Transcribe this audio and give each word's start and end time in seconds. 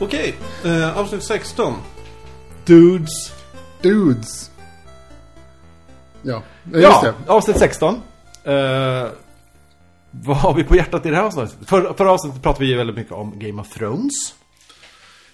Okej, 0.00 0.34
eh, 0.64 0.98
avsnitt 0.98 1.22
16. 1.22 1.74
Dudes. 2.64 3.32
Dudes. 3.82 4.50
Ja, 6.22 6.42
eh, 6.74 6.80
just 6.80 7.02
Ja, 7.02 7.02
det. 7.26 7.32
avsnitt 7.32 7.58
16. 7.58 7.94
Eh, 8.44 9.06
vad 10.10 10.36
har 10.36 10.54
vi 10.54 10.64
på 10.64 10.76
hjärtat 10.76 11.06
i 11.06 11.10
det 11.10 11.16
här 11.16 11.22
avsnittet? 11.22 11.56
För, 11.66 11.94
förra 11.94 12.12
avsnittet 12.12 12.42
pratade 12.42 12.64
vi 12.64 12.70
ju 12.70 12.76
väldigt 12.76 12.96
mycket 12.96 13.12
om 13.12 13.38
Game 13.38 13.62
of 13.62 13.68
Thrones. 13.70 14.12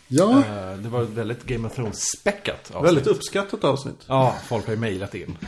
Ja, 0.08 0.30
Eh, 0.30 0.76
det 0.78 0.88
var 0.88 1.02
ett 1.02 1.08
väldigt 1.08 1.44
Game 1.44 1.66
of 1.68 1.74
Thrones-späckat 1.74 2.70
avsnitt. 2.72 2.84
Väldigt 2.88 3.06
uppskattat 3.06 3.64
avsnitt. 3.64 3.96
Ja, 4.06 4.34
folk 4.46 4.66
har 4.66 4.72
ju 4.74 4.80
mejlat 4.80 5.14
in. 5.14 5.38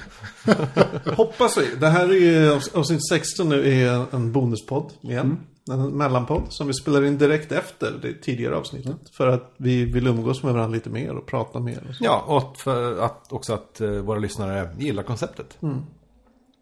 Hoppas 1.17 1.59
vi. 1.59 1.75
Det 1.81 1.89
här 1.89 2.13
är 2.23 2.51
avsnitt 2.79 3.09
16 3.09 3.49
nu 3.49 3.83
är 3.83 4.05
en 4.15 4.33
bonuspodd 4.33 4.93
igen. 5.03 5.39
En 5.71 5.97
mellanpodd 5.97 6.43
som 6.49 6.67
vi 6.67 6.75
spelar 6.75 7.05
in 7.05 7.19
direkt 7.19 7.53
efter 7.53 7.93
det 8.03 8.15
tidigare 8.15 8.57
avsnittet. 8.57 8.97
För 9.13 9.27
att 9.29 9.53
vi 9.57 9.85
vill 9.85 10.07
umgås 10.07 10.43
med 10.43 10.55
varandra 10.55 10.75
lite 10.75 10.91
mer 10.91 11.15
och 11.15 11.27
prata 11.27 11.61
mer. 11.61 11.87
Och. 11.89 11.95
Ja, 12.01 12.25
och 12.27 12.39
att, 12.39 12.59
för 12.59 12.99
att 13.01 13.33
också 13.33 13.55
att 13.55 13.81
eh, 13.81 13.91
våra 13.91 14.19
lyssnare 14.19 14.75
gillar 14.79 15.03
konceptet. 15.03 15.59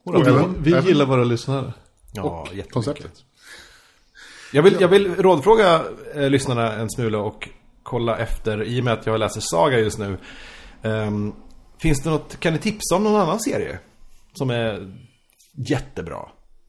Och 0.04 0.14
vi, 0.14 0.20
även- 0.20 0.62
vi 0.62 0.72
även- 0.72 0.86
gillar 0.86 1.06
våra 1.06 1.24
lyssnare. 1.24 1.72
Ja, 2.12 2.42
jättemycket. 2.46 2.72
konceptet. 2.72 3.12
Jag 4.52 4.62
vill, 4.62 4.76
jag 4.80 4.88
vill 4.88 5.14
rådfråga 5.14 5.82
eh, 6.14 6.30
lyssnarna 6.30 6.72
en 6.72 6.90
smula 6.90 7.18
och 7.18 7.48
kolla 7.82 8.16
efter, 8.18 8.62
i 8.62 8.80
och 8.80 8.84
med 8.84 8.92
att 8.92 9.06
jag 9.06 9.20
läser 9.20 9.40
Saga 9.40 9.78
just 9.78 9.98
nu. 9.98 10.18
ehm, 10.82 11.32
finns 11.78 12.02
det 12.02 12.10
något, 12.10 12.40
kan 12.40 12.52
ni 12.52 12.58
tipsa 12.58 12.96
om 12.96 13.04
någon 13.04 13.20
annan 13.20 13.40
serie? 13.40 13.78
Som 14.34 14.50
är 14.50 14.92
jättebra. 15.52 16.18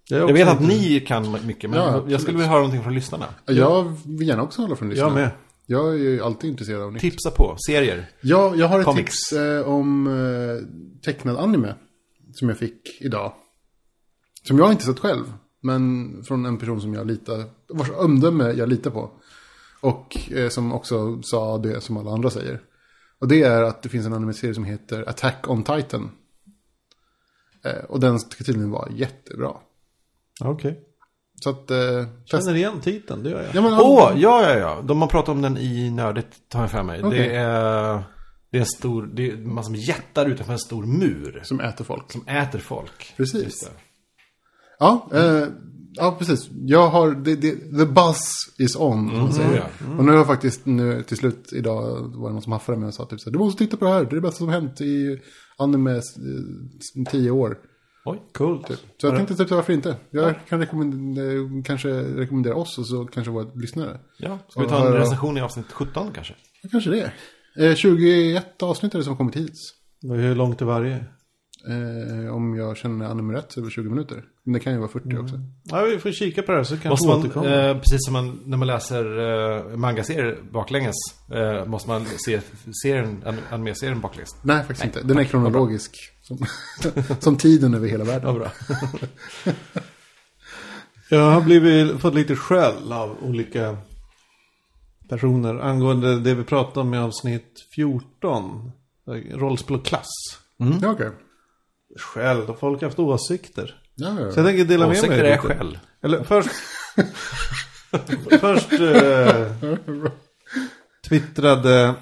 Jag 0.09 0.33
vet 0.33 0.47
att 0.47 0.61
ni 0.61 0.99
kan 0.99 1.47
mycket, 1.47 1.69
men 1.69 1.79
Ja, 1.79 2.03
jag 2.07 2.21
skulle 2.21 2.37
vilja 2.37 2.49
höra 2.49 2.59
någonting 2.59 2.83
från 2.83 2.93
lyssnarna. 2.93 3.25
Jag 3.45 3.95
vill 4.05 4.27
gärna 4.27 4.43
också 4.43 4.61
hålla 4.61 4.75
från 4.75 4.89
lyssnarna. 4.89 5.19
Jag 5.19 5.25
med. 5.25 5.31
Jag 5.69 5.89
är 5.89 5.97
ju 5.97 6.23
alltid 6.23 6.49
intresserad 6.49 6.81
av 6.81 6.93
nytt. 6.93 7.01
Tipsa 7.01 7.31
på, 7.31 7.55
serier. 7.67 8.09
Ja, 8.21 8.55
jag 8.55 8.67
har 8.67 8.79
ett 8.79 8.85
Comics. 8.85 9.29
tips 9.29 9.33
eh, 9.33 9.67
om 9.67 10.07
eh, 10.07 11.01
tecknad 11.05 11.37
anime. 11.37 11.75
Som 12.33 12.49
jag 12.49 12.57
fick 12.57 13.01
idag. 13.01 13.33
Som 14.43 14.57
jag 14.59 14.71
inte 14.71 14.85
sett 14.85 14.99
själv. 14.99 15.33
Men 15.61 16.11
från 16.23 16.45
en 16.45 16.57
person 16.57 16.81
som 16.81 16.93
jag 16.93 17.07
litar, 17.07 17.43
vars 17.69 17.89
omdöme 17.89 18.51
jag 18.51 18.69
litar 18.69 18.91
på. 18.91 19.11
Och 19.81 20.31
eh, 20.31 20.49
som 20.49 20.73
också 20.73 21.21
sa 21.23 21.57
det 21.57 21.81
som 21.81 21.97
alla 21.97 22.11
andra 22.11 22.29
säger. 22.29 22.61
Och 23.19 23.27
det 23.27 23.43
är 23.43 23.63
att 23.63 23.81
det 23.81 23.89
finns 23.89 24.05
en 24.05 24.13
anime-serie 24.13 24.53
som 24.53 24.63
heter 24.63 25.09
Attack 25.09 25.49
on 25.49 25.63
Titan. 25.63 26.11
Eh, 27.65 27.83
och 27.89 27.99
den 27.99 28.19
ska 28.19 28.43
tydligen 28.43 28.71
vara 28.71 28.91
jättebra. 28.91 29.53
Okej. 30.43 30.79
Så 31.43 31.49
att... 31.49 31.71
Eh, 31.71 31.77
testa. 32.31 32.37
Känner 32.37 32.55
igen 32.55 32.81
titeln, 32.81 33.23
det 33.23 33.29
gör 33.29 33.43
jag. 33.43 33.55
Ja, 33.55 33.61
men, 33.61 33.73
Åh, 33.73 34.11
ja, 34.15 34.49
ja, 34.49 34.57
ja. 34.59 34.81
De 34.83 35.01
har 35.01 35.07
pratat 35.07 35.29
om 35.29 35.41
den 35.41 35.57
i 35.57 35.91
Nördigt, 35.91 36.49
tar 36.49 36.61
jag 36.61 36.71
för 36.71 36.83
mig. 36.83 37.03
Okej. 37.03 37.19
Det 37.19 37.35
är... 37.35 38.03
Det 38.51 38.57
är 38.57 38.61
en 38.61 38.67
stor, 38.67 39.09
det 39.13 39.31
är 39.31 39.37
massor 39.37 39.71
med 39.71 39.79
jättar 39.79 40.25
utanför 40.25 40.53
en 40.53 40.59
stor 40.59 40.85
mur. 40.85 41.41
Som 41.43 41.59
äter 41.59 41.85
folk. 41.85 42.11
Som 42.11 42.27
äter 42.27 42.59
folk. 42.59 43.13
Precis. 43.17 43.71
Ja, 44.79 45.09
eh, 45.13 45.47
ja 45.93 46.15
precis. 46.19 46.49
Jag 46.51 46.87
har, 46.87 47.11
det, 47.11 47.35
det, 47.35 47.51
the 47.51 47.85
buzz 47.85 48.21
is 48.57 48.75
on, 48.75 49.17
man 49.17 49.33
säger. 49.33 49.57
ja. 49.57 49.97
Och 49.97 50.05
nu 50.05 50.11
har 50.11 50.17
jag 50.17 50.27
faktiskt, 50.27 50.65
nu 50.65 51.03
till 51.03 51.17
slut 51.17 51.49
idag 51.53 51.81
var 52.15 52.29
det 52.29 52.33
någon 52.33 52.41
som 52.41 52.51
haffade 52.51 52.77
mig 52.77 52.87
och 52.87 52.93
sa 52.93 53.05
typ 53.05 53.19
så 53.19 53.29
här, 53.29 53.33
du 53.33 53.39
måste 53.39 53.65
titta 53.65 53.77
på 53.77 53.85
det 53.85 53.91
här, 53.91 54.03
det 54.03 54.11
är 54.11 54.15
det 54.15 54.21
bästa 54.21 54.37
som 54.37 54.49
hänt 54.49 54.81
i 54.81 55.19
anime 55.57 55.95
eh, 55.95 56.01
tio 57.11 57.31
år. 57.31 57.57
Oj. 58.11 58.21
Coolt. 58.33 58.67
Så 59.01 59.07
jag 59.07 59.15
tänkte 59.15 59.35
typ, 59.35 59.49
varför 59.51 59.73
inte? 59.73 59.95
Jag 60.09 60.35
kan 60.49 60.59
rekommendera, 60.59 61.63
kanske 61.65 61.89
rekommendera 62.03 62.55
oss 62.55 62.77
och 62.77 62.87
så 62.87 63.05
kanske 63.05 63.31
våra 63.31 63.47
lyssnare. 63.55 63.99
Ja, 64.17 64.39
ska 64.49 64.59
vi 64.61 64.67
ta 64.67 64.75
en 64.75 64.81
höra- 64.81 64.99
recension 64.99 65.37
i 65.37 65.41
avsnitt 65.41 65.71
17 65.71 66.11
kanske? 66.13 66.33
Ja, 66.61 66.69
Kanske 66.71 66.89
det. 66.89 67.11
Eh, 67.69 67.75
21 67.75 68.63
avsnitt 68.63 68.93
är 68.93 68.97
det 68.97 69.03
som 69.03 69.11
har 69.13 69.17
kommit 69.17 69.35
hittills. 69.35 69.73
Hur 70.01 70.35
långt 70.35 70.61
är 70.61 70.65
varje? 70.65 71.05
Eh, 71.69 72.35
om 72.35 72.55
jag 72.55 72.77
känner 72.77 73.05
anime 73.05 73.33
rätt 73.33 73.51
så 73.51 73.59
är 73.61 73.65
det 73.65 73.71
20 73.71 73.89
minuter. 73.89 74.23
Men 74.43 74.53
det 74.53 74.59
kan 74.59 74.73
ju 74.73 74.79
vara 74.79 74.89
40 74.89 75.17
också. 75.17 75.39
Ja, 75.63 75.81
vi 75.81 75.99
får 75.99 76.11
kika 76.11 76.41
på 76.43 76.51
det 76.51 76.57
här 76.57 76.63
så 76.63 76.77
kanske 76.77 77.07
man, 77.07 77.21
eh, 77.45 77.77
precis 77.77 78.05
som 78.05 78.13
man, 78.13 78.39
när 78.45 78.57
man 78.57 78.67
läser 78.67 79.19
eh, 79.71 79.77
mangaserier 79.77 80.37
baklänges, 80.51 80.95
eh, 81.31 81.65
måste 81.65 81.89
man 81.89 82.05
se 82.25 82.41
serien, 82.83 83.23
an- 83.25 83.37
anime-serien 83.51 84.01
baklänges. 84.01 84.29
Nej, 84.41 84.57
faktiskt 84.63 84.83
inte. 84.85 85.03
Den 85.03 85.17
är 85.17 85.23
kronologisk. 85.23 85.91
Som, 86.21 86.37
som 87.19 87.35
tiden 87.37 87.73
över 87.73 87.87
hela 87.87 88.03
världen. 88.03 88.27
Ja, 88.27 88.33
bra. 88.33 88.51
Jag 91.09 91.31
har 91.31 91.41
blivit, 91.41 92.01
fått 92.01 92.13
lite 92.15 92.35
skäll 92.35 92.93
av 92.93 93.17
olika 93.23 93.77
personer 95.09 95.55
angående 95.59 96.19
det 96.19 96.35
vi 96.35 96.43
pratade 96.43 96.79
om 96.79 96.93
i 96.93 96.97
avsnitt 96.97 97.67
14. 97.75 98.71
eh, 99.07 99.37
Rollspel 99.37 99.75
och 99.77 99.85
klass. 99.85 100.07
Ja, 100.81 100.91
okej. 100.91 101.09
Skäll, 101.97 102.55
folk 102.59 102.81
har 102.81 102.87
haft 102.87 102.99
åsikter. 102.99 103.81
Ja, 103.95 104.21
ja. 104.21 104.31
Så 104.31 104.39
jag 104.39 104.47
tänker 104.47 104.65
dela 104.65 104.87
med 104.87 104.89
mig. 104.89 104.97
Åsikter 104.97 105.23
är 105.23 105.35
lite. 105.35 105.47
skäll. 105.47 105.79
Eller 106.01 106.23
först... 106.23 106.49
först 108.39 108.73
eh, 108.73 109.51
twittrade 111.09 111.95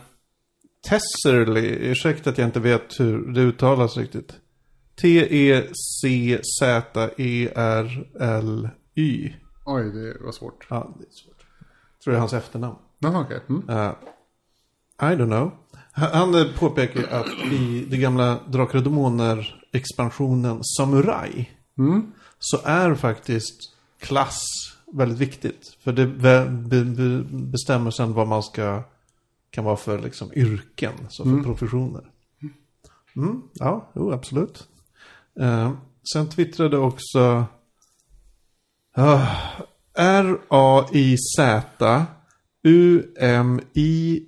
Tesserly, 0.90 1.90
ursäkta 1.92 2.30
att 2.30 2.38
jag 2.38 2.48
inte 2.48 2.60
vet 2.60 3.00
hur 3.00 3.34
det 3.34 3.42
uttalas 3.42 3.98
riktigt. 3.98 4.32
E 4.32 4.38
T-E-C-Z-E-R-L-Y. 5.02 5.74
Oj, 9.66 9.92
det 9.92 10.18
var 10.22 10.32
svårt. 10.32 10.68
Ja, 10.70 10.96
det 11.00 11.04
är 11.06 11.12
svårt. 11.12 11.46
Jag 11.94 12.02
tror 12.04 12.12
det 12.12 12.18
är 12.18 12.20
hans 12.20 12.34
efternamn. 12.34 12.76
Jaha, 13.00 13.22
okej. 13.22 13.42
Mm. 13.50 13.70
Uh, 13.70 13.92
I 15.00 15.16
don't 15.16 15.26
know. 15.26 15.52
Han 15.96 16.36
eh, 16.36 16.46
påpekar 16.60 17.04
att 17.04 17.52
i 17.52 17.86
det 17.90 17.98
gamla 17.98 18.40
Drakar 18.48 18.78
och 18.78 18.84
Demoner 18.84 19.62
expansionen 19.72 20.64
Samurai 20.64 21.50
Mm. 21.78 22.12
så 22.40 22.60
är 22.64 22.96
faktiskt 22.96 23.56
klass 24.00 24.44
väldigt 24.94 25.18
viktigt. 25.18 25.78
För 25.80 25.92
det 25.92 26.08
be, 26.08 26.46
be, 26.46 26.84
be, 26.84 27.24
bestämmer 27.30 27.92
sen 27.92 28.14
vad 28.14 28.28
man 28.28 28.44
ska 28.44 28.84
kan 29.50 29.66
vara 29.66 29.78
för 29.78 30.00
liksom, 30.00 30.34
yrken, 30.34 30.94
så 31.10 31.24
för 31.24 31.44
professioner. 31.44 32.04
Mm, 33.16 33.42
ja, 33.54 33.92
jo, 33.96 34.12
absolut. 34.12 34.68
Eh, 35.40 35.72
sen 36.14 36.30
twittrade 36.30 36.78
också 36.78 37.46
ah, 38.96 39.28
R-A-I-Z 39.94 42.06
U-M-I-C-H-I-N 42.66 44.26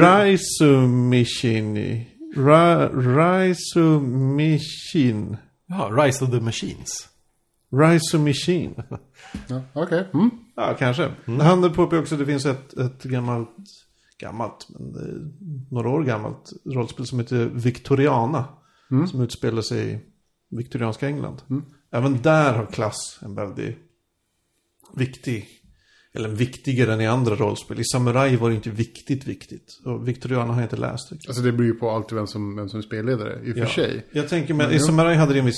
Raisumishini 0.00 2.06
Ra, 2.36 2.88
Raisumishin 2.88 5.36
Ja, 5.68 5.90
Rise 5.90 6.24
of 6.24 6.30
the 6.30 6.40
Machines. 6.40 7.08
Raisumishin 7.72 8.74
Ja, 9.48 9.62
okej. 9.72 10.08
Mm. 10.14 10.30
Ja, 10.56 10.76
kanske. 10.78 11.10
Han 11.40 11.72
påpekar 11.72 12.02
också 12.02 12.14
att 12.14 12.18
det 12.18 12.26
finns 12.26 12.46
ett, 12.46 12.76
ett 12.76 13.02
gammalt, 13.02 13.56
gammalt, 14.18 14.66
men 14.68 14.94
är 14.94 15.32
några 15.70 15.88
år 15.88 16.04
gammalt 16.04 16.52
rollspel 16.64 17.06
som 17.06 17.18
heter 17.18 17.46
Victoriana. 17.46 18.44
Som 19.06 19.20
utspelar 19.20 19.62
sig 19.62 19.92
i 19.92 20.00
viktorianska 20.56 21.06
England. 21.06 21.42
Även 21.90 22.22
där 22.22 22.54
har 22.54 22.66
klass 22.66 23.18
en 23.22 23.34
väldigt 23.34 23.78
viktig, 24.96 25.48
eller 26.14 26.28
viktigare 26.28 26.92
än 26.92 27.00
i 27.00 27.06
andra 27.06 27.34
rollspel. 27.34 27.80
I 27.80 27.84
Samurai 27.84 28.36
var 28.36 28.48
det 28.48 28.54
inte 28.54 28.70
viktigt 28.70 29.26
viktigt. 29.26 29.80
Och 29.84 30.08
Victoriana 30.08 30.52
har 30.52 30.60
jag 30.60 30.64
inte 30.64 30.76
läst 30.76 31.12
riktigt. 31.12 31.28
Alltså 31.28 31.42
det 31.42 31.52
beror 31.52 31.66
ju 31.66 31.74
på 31.74 31.90
alltid 31.90 32.16
vem 32.16 32.26
som, 32.26 32.56
vem 32.56 32.68
som 32.68 32.78
är 32.78 32.82
spelledare, 32.82 33.38
i 33.44 33.50
och 33.50 33.54
för 33.54 33.60
Ja. 33.60 33.68
sig. 33.68 34.06
Jag 34.12 34.28
tänker, 34.28 34.54
men 34.54 34.70
i 34.70 34.78
Samurai 34.78 35.14
hade 35.14 35.32
det 35.32 35.38
en 35.38 35.46
viss 35.46 35.56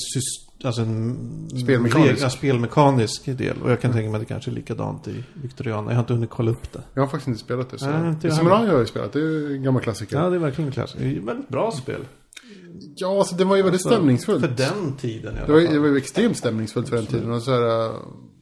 alltså 0.64 0.82
en 0.82 1.48
Spelmekanisk. 1.64 2.22
Ja, 2.22 2.30
spelmekanisk 2.30 3.38
del. 3.38 3.62
Och 3.62 3.70
jag 3.70 3.80
kan 3.80 3.92
tänka 3.92 4.10
mig 4.10 4.14
att 4.20 4.28
det 4.28 4.34
kanske 4.34 4.50
är 4.50 4.54
likadant 4.54 5.08
i 5.08 5.24
Victoriana. 5.42 5.90
Jag 5.90 5.96
har 5.96 6.00
inte 6.02 6.12
hunnit 6.12 6.30
kolla 6.30 6.50
upp 6.50 6.72
det. 6.72 6.82
Jag 6.94 7.02
har 7.02 7.08
faktiskt 7.08 7.28
inte 7.28 7.40
spelat 7.40 7.70
det. 7.70 7.78
Så. 7.78 7.90
Nej, 7.90 8.08
inte 8.08 8.30
Samurai 8.30 8.58
har 8.66 8.72
jag 8.72 8.80
ju 8.80 8.86
spelat, 8.86 9.12
det 9.12 9.18
är 9.18 9.22
ju 9.22 9.56
en 9.56 9.62
gammal 9.62 9.82
klassiker. 9.82 10.16
Ja, 10.16 10.22
Ja, 10.24 10.30
det 10.30 10.36
är 10.36 10.40
verkligen 10.40 10.72
klass. 10.72 10.96
Det 10.98 11.04
är 11.04 11.16
ett 11.18 11.24
väldigt 11.24 11.48
bra 11.48 11.70
spel. 11.72 12.00
alltså 13.04 13.36
det 13.36 13.44
var 13.44 13.56
ju 13.56 13.62
väldigt 13.62 13.80
stämningsfullt. 13.80 14.40
För 14.44 14.54
den 14.56 14.96
tiden 14.96 15.34
i 15.34 15.38
alla 15.38 15.46
Det 15.46 15.52
var, 15.52 15.60
ju- 15.60 15.66
fall. 15.66 15.74
det 15.74 15.80
var 15.80 15.88
ju 15.88 15.96
extremt 15.96 16.36
stämningsfullt 16.36 16.88
för 16.88 16.96
den 16.96 17.06
tiden. 17.06 17.30
Och 17.32 17.42
så 17.42 17.50
här, 17.50 17.92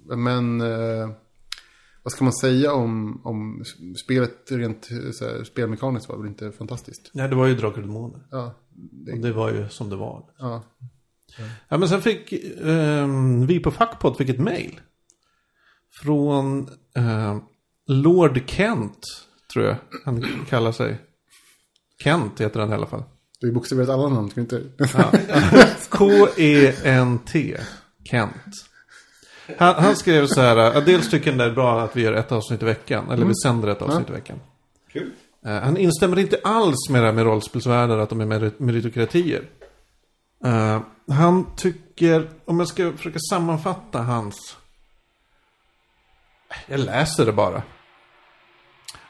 men 0.09 0.61
eh, 0.61 1.11
vad 2.03 2.13
ska 2.13 2.25
man 2.25 2.33
säga 2.33 2.73
om, 2.73 3.21
om 3.25 3.65
spelet 4.05 4.51
rent 4.51 4.91
eh, 4.91 4.97
här, 4.97 5.45
spelmekaniskt 5.45 6.09
var 6.09 6.17
väl 6.19 6.27
inte 6.27 6.53
fantastiskt. 6.53 7.11
Nej, 7.13 7.29
det 7.29 7.35
var 7.37 7.47
ju 7.47 7.55
Drakar 7.55 7.81
och 7.81 7.87
Demoner. 7.87 8.21
Ja, 8.31 8.55
Och 9.13 9.19
det 9.19 9.33
var 9.33 9.53
ju 9.53 9.69
som 9.69 9.91
det 9.91 9.97
var. 9.97 10.25
ja. 10.39 10.63
Ja, 11.69 11.79
men 11.79 11.89
sen 11.89 12.03
fick 12.03 12.33
ehm, 12.63 13.47
vi 13.47 13.61
på 13.61 13.71
Fackpot 13.71 14.17
fick 14.19 14.29
ett 14.29 14.39
mail. 14.41 14.81
Från 16.03 16.69
ehm, 16.95 17.41
Lord 17.87 18.41
Kent, 18.47 18.99
tror 19.53 19.65
jag 19.65 19.77
han 20.05 20.25
kallar 20.49 20.73
sig. 20.73 20.99
Kent 22.03 22.41
heter 22.41 22.61
han 22.61 22.71
i 22.71 22.75
alla 22.75 22.87
fall. 22.87 23.03
Du 23.41 23.47
har 23.47 23.49
ju 23.51 23.55
bokstaverat 23.55 23.89
alla 23.89 24.09
namn, 24.09 24.31
ska 24.31 24.41
vi 24.41 24.45
inte? 24.45 24.63
K-E-N-T. 25.89 27.57
Kent. 28.05 28.66
Han, 29.59 29.75
han 29.75 29.97
skrev 29.97 30.27
så 30.27 30.41
här, 30.41 30.57
att 30.57 30.87
dels 30.87 31.11
tycker 31.11 31.31
han 31.31 31.39
det 31.39 31.45
är 31.45 31.51
bra 31.51 31.81
att 31.81 31.97
vi 31.97 32.03
gör 32.03 32.13
ett 32.13 32.33
avsnitt 32.33 32.63
i 32.63 32.65
veckan. 32.65 33.11
Eller 33.11 33.25
vi 33.27 33.35
sänder 33.35 33.69
ett 33.69 33.83
avsnitt 33.83 34.09
i 34.09 34.13
veckan. 34.13 34.41
Kul. 34.93 35.11
Eh, 35.47 35.53
Han 35.53 35.77
instämmer 35.77 36.19
inte 36.19 36.41
alls 36.45 36.91
med 36.91 37.03
det 37.03 37.07
här 37.07 37.13
med 37.15 37.25
rollspelsvärldar, 37.25 37.99
att 37.99 38.09
de 38.09 38.21
är 38.21 38.27
merit- 38.27 38.59
meritokratier. 38.61 39.43
Eh, 40.45 40.81
han 41.11 41.47
tycker, 41.57 42.31
om 42.45 42.59
jag 42.59 42.69
ska 42.69 42.93
försöka 42.93 43.19
sammanfatta 43.31 43.99
hans... 44.03 44.57
Jag 46.67 46.81
läser 46.81 47.27
det 47.27 47.33
bara. 47.33 47.63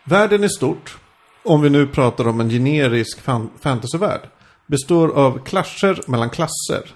Världen 0.05 0.45
är 0.45 0.49
stort, 0.49 0.99
om 1.45 1.61
vi 1.63 1.71
nu 1.71 1.87
pratar 1.87 2.29
om 2.29 2.41
en 2.41 2.49
generisk 2.51 3.21
fan- 3.21 3.51
fantasyvärld, 3.61 4.21
består 4.67 5.09
av 5.09 5.45
klasser 5.45 6.01
mellan 6.07 6.31
klasser. 6.31 6.95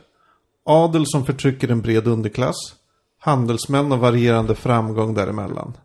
Adel 0.64 1.04
som 1.06 1.26
förtrycker 1.26 1.68
en 1.68 1.80
bred 1.80 2.06
underklass. 2.06 2.56
Handelsmän 3.22 3.92
och 3.92 3.98
varierande 3.98 4.54
framgång 4.54 5.14
däremellan. 5.14 5.76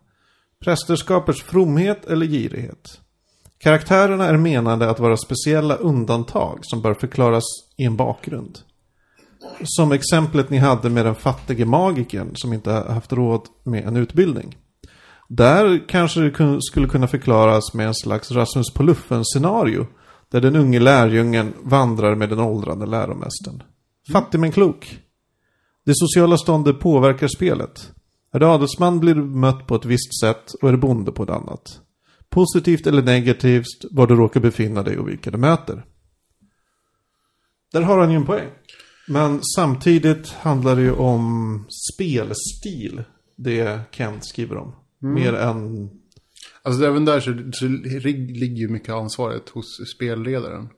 Prästerskapets 0.64 1.42
fromhet 1.42 2.04
eller 2.04 2.26
girighet. 2.26 3.00
Karaktärerna 3.58 4.26
är 4.26 4.36
menade 4.36 4.90
att 4.90 5.00
vara 5.00 5.16
speciella 5.16 5.74
undantag 5.74 6.58
som 6.62 6.82
bör 6.82 6.94
förklaras 6.94 7.44
i 7.76 7.84
en 7.84 7.96
bakgrund. 7.96 8.58
Som 9.62 9.92
exemplet 9.92 10.50
ni 10.50 10.58
hade 10.58 10.90
med 10.90 11.06
den 11.06 11.14
fattige 11.14 11.64
magikern 11.64 12.30
som 12.34 12.52
inte 12.52 12.72
haft 12.72 13.12
råd 13.12 13.42
med 13.62 13.84
en 13.84 13.96
utbildning. 13.96 14.56
Där 15.28 15.88
kanske 15.88 16.20
det 16.20 16.58
skulle 16.62 16.88
kunna 16.88 17.08
förklaras 17.08 17.74
med 17.74 17.86
en 17.86 17.94
slags 17.94 18.30
Rasmus 18.32 18.70
på 18.74 18.82
luffen-scenario. 18.82 19.86
Där 20.30 20.40
den 20.40 20.56
unge 20.56 20.80
lärjungen 20.80 21.52
vandrar 21.62 22.14
med 22.14 22.28
den 22.28 22.40
åldrande 22.40 22.86
läromästaren. 22.86 23.62
Fattig 24.12 24.40
men 24.40 24.52
klok. 24.52 24.98
Det 25.86 25.92
sociala 25.94 26.36
ståndet 26.36 26.80
påverkar 26.80 27.28
spelet. 27.28 27.92
Är 28.32 28.38
du 28.38 28.46
adelsman 28.46 29.00
blir 29.00 29.14
du 29.14 29.24
mött 29.24 29.66
på 29.66 29.74
ett 29.74 29.84
visst 29.84 30.20
sätt 30.20 30.52
och 30.62 30.68
är 30.68 30.72
du 30.72 30.78
bonde 30.78 31.12
på 31.12 31.22
ett 31.22 31.30
annat. 31.30 31.80
Positivt 32.28 32.86
eller 32.86 33.02
negativt 33.02 33.84
var 33.90 34.06
du 34.06 34.16
råkar 34.16 34.40
befinna 34.40 34.82
dig 34.82 34.98
och 34.98 35.08
vilka 35.08 35.30
du 35.30 35.38
möter. 35.38 35.84
Där 37.72 37.82
har 37.82 37.98
han 37.98 38.10
ju 38.10 38.16
en 38.16 38.26
poäng. 38.26 38.48
Men 39.08 39.40
samtidigt 39.56 40.28
handlar 40.28 40.76
det 40.76 40.82
ju 40.82 40.92
om 40.92 41.66
spelstil. 41.94 43.04
Det 43.36 43.80
Kent 43.90 44.26
skriver 44.26 44.56
om. 44.56 44.74
Mer 44.98 45.32
än... 45.32 45.90
Alltså 46.62 46.84
även 46.86 47.04
där 47.04 47.20
så, 47.20 47.50
så 47.52 47.64
ligger 47.66 48.56
ju 48.56 48.68
mycket 48.68 48.94
ansvaret 48.94 49.48
hos 49.48 49.94
spelledaren. 49.94 50.68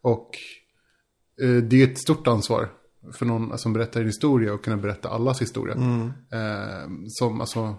Och 0.00 0.30
eh, 1.42 1.62
det 1.62 1.82
är 1.82 1.90
ett 1.90 1.98
stort 1.98 2.26
ansvar 2.26 2.77
för 3.12 3.26
någon 3.26 3.58
som 3.58 3.72
berättar 3.72 4.00
en 4.00 4.06
historia 4.06 4.54
och 4.54 4.64
kunna 4.64 4.76
berätta 4.76 5.08
allas 5.08 5.42
historia. 5.42 5.74
Eh, 6.32 6.90
som 7.08 7.40
alltså, 7.40 7.76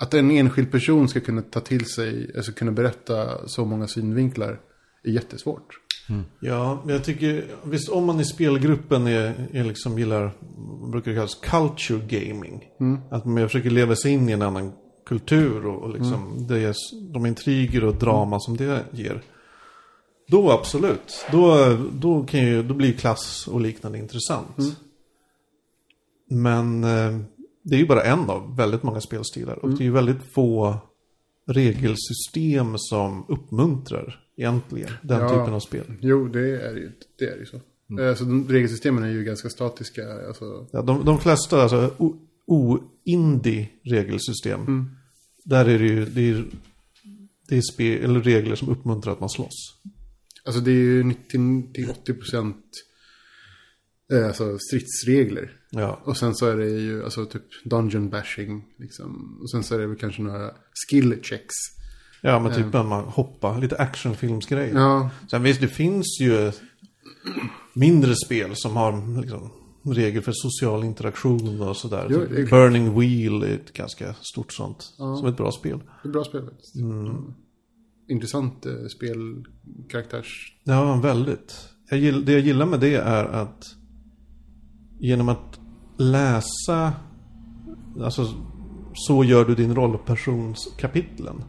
att 0.00 0.14
en 0.14 0.30
enskild 0.30 0.70
person 0.70 1.08
ska 1.08 1.20
kunna 1.20 1.42
ta 1.42 1.60
till 1.60 1.86
sig, 1.86 2.32
alltså 2.36 2.52
kunna 2.52 2.72
berätta 2.72 3.48
så 3.48 3.64
många 3.64 3.86
synvinklar 3.86 4.60
är 5.04 5.10
jättesvårt. 5.10 5.80
Ja, 6.40 6.82
men 6.84 6.94
jag 6.94 7.04
tycker... 7.04 7.44
Visst, 7.64 7.88
om 7.88 8.04
man 8.04 8.20
i 8.20 8.24
spelgruppen 8.24 9.06
är, 9.06 9.48
är 9.52 9.64
liksom 9.64 9.98
gillar... 9.98 10.32
Vad 10.80 10.90
brukar 10.90 11.10
det 11.10 11.16
kallas? 11.16 11.40
Culture 11.42 12.00
gaming. 12.08 12.64
Att 13.10 13.24
man 13.24 13.48
försöker 13.48 13.70
leva 13.70 13.96
sig 13.96 14.12
in 14.12 14.28
i 14.28 14.32
en 14.32 14.42
annan 14.42 14.72
kultur 15.06 15.66
och, 15.66 15.82
och 15.82 15.94
liksom 15.94 16.46
det 16.48 16.58
är, 16.58 16.74
de 17.12 17.26
intriger 17.26 17.84
och 17.84 17.94
drama 17.94 18.40
som 18.40 18.56
det 18.56 18.84
ger. 18.90 19.22
Då 20.26 20.50
absolut. 20.50 21.26
Då, 21.32 21.76
då, 21.92 22.24
kan 22.24 22.40
ju, 22.40 22.62
då 22.62 22.74
blir 22.74 22.92
klass 22.92 23.48
och 23.48 23.60
liknande 23.60 23.98
intressant. 23.98 24.56
Men 26.30 26.84
eh, 26.84 27.18
det 27.62 27.74
är 27.74 27.78
ju 27.78 27.86
bara 27.86 28.02
en 28.02 28.30
av 28.30 28.56
väldigt 28.56 28.82
många 28.82 29.00
spelstilar. 29.00 29.64
Och 29.64 29.70
det 29.70 29.82
är 29.82 29.84
ju 29.84 29.92
väldigt 29.92 30.22
få 30.34 30.76
regelsystem 31.46 32.74
som 32.78 33.24
uppmuntrar 33.28 34.20
egentligen 34.36 34.90
den 35.02 35.20
Ja. 35.20 35.28
typen 35.28 35.54
av 35.54 35.60
spel. 35.60 35.84
Jo, 36.00 36.28
det 36.28 36.38
är 36.40 36.74
ju 36.76 36.92
det 37.18 37.24
är 37.24 37.36
ju 37.36 37.46
så. 37.46 37.56
Eh, 38.02 38.14
så 38.14 38.24
de, 38.24 38.48
regelsystemen 38.48 39.04
är 39.04 39.08
ju 39.08 39.24
ganska 39.24 39.48
statiska. 39.48 40.02
Alltså, 40.26 40.66
Ja, 40.72 40.82
de, 40.82 41.04
de 41.04 41.18
flesta, 41.20 41.62
alltså 41.62 41.90
o-indie 42.46 43.68
regelsystem. 43.82 44.90
Där 45.44 45.64
är 45.68 45.78
det 45.78 45.86
ju, 45.86 46.04
det 46.04 46.30
är, 46.30 46.44
det 47.48 47.56
är 47.56 47.60
spel, 47.72 48.04
eller 48.04 48.20
regler 48.20 48.56
som 48.56 48.68
uppmuntrar 48.68 49.12
att 49.12 49.20
man 49.20 49.30
slåss. 49.30 49.74
Alltså 50.46 50.60
det 50.60 50.70
är 50.70 50.74
ju 50.74 51.02
90-80 51.02 52.18
procent 52.18 52.64
eh, 54.12 54.26
alltså 54.26 54.58
stridsregler. 54.58 55.50
Ja, 55.70 56.00
Och 56.04 56.16
sen 56.16 56.34
så 56.34 56.46
är 56.46 56.56
det 56.56 56.68
ju 56.68 57.04
alltså 57.04 57.26
typ 57.26 57.42
dungeon 57.64 58.10
bashing. 58.10 58.64
Liksom. 58.78 59.38
Och 59.42 59.50
sen 59.50 59.64
så 59.64 59.74
är 59.74 59.78
det 59.78 59.86
väl 59.86 59.96
kanske 59.96 60.22
några 60.22 60.50
skill 60.88 61.18
checks. 61.22 61.54
ja 62.20 62.38
men 62.38 62.54
typ 62.54 62.72
när 62.72 62.82
man 62.82 63.04
hoppar, 63.04 63.60
lite 63.60 63.76
actionfilmsgrejer. 63.76 64.74
Ja, 64.74 65.10
Sen 65.30 65.42
visst, 65.42 65.60
det 65.60 65.68
finns 65.68 66.18
ju 66.20 66.52
mindre 67.74 68.14
spel 68.26 68.50
som 68.54 68.76
har 68.76 69.20
liksom, 69.20 69.50
regler 69.94 70.20
för 70.20 70.32
social 70.34 70.84
interaktion 70.84 71.62
och 71.62 71.76
sådär. 71.76 72.06
Jo, 72.10 72.26
Typ. 72.26 72.50
Burning 72.50 72.98
Wheel 73.00 73.42
är 73.42 73.54
ett 73.54 73.72
ganska 73.72 74.14
stort 74.14 74.52
sånt. 74.52 74.82
Som 74.96 75.26
ett 75.26 75.36
bra 75.36 75.52
spel. 75.52 75.80
är 76.04 76.08
bra 76.08 76.24
spel 76.24 76.44
faktiskt. 76.44 76.76
Mm. 76.76 77.34
Intressant 78.08 78.66
eh, 78.66 78.72
spelkaraktärs... 78.96 80.56
Ja, 80.64 81.00
väldigt. 81.02 81.68
Jag 81.90 81.98
gill, 81.98 82.24
det 82.24 82.32
jag 82.32 82.40
gillar 82.40 82.66
med 82.66 82.80
det 82.80 82.94
är 82.94 83.24
att 83.24 83.64
genom 85.00 85.28
att 85.28 85.60
läsa, 85.98 86.92
alltså 88.00 88.28
så 88.94 89.24
gör 89.24 89.44
du 89.44 89.54
din 89.54 89.74
rollpersonskapitlen. 89.74 91.44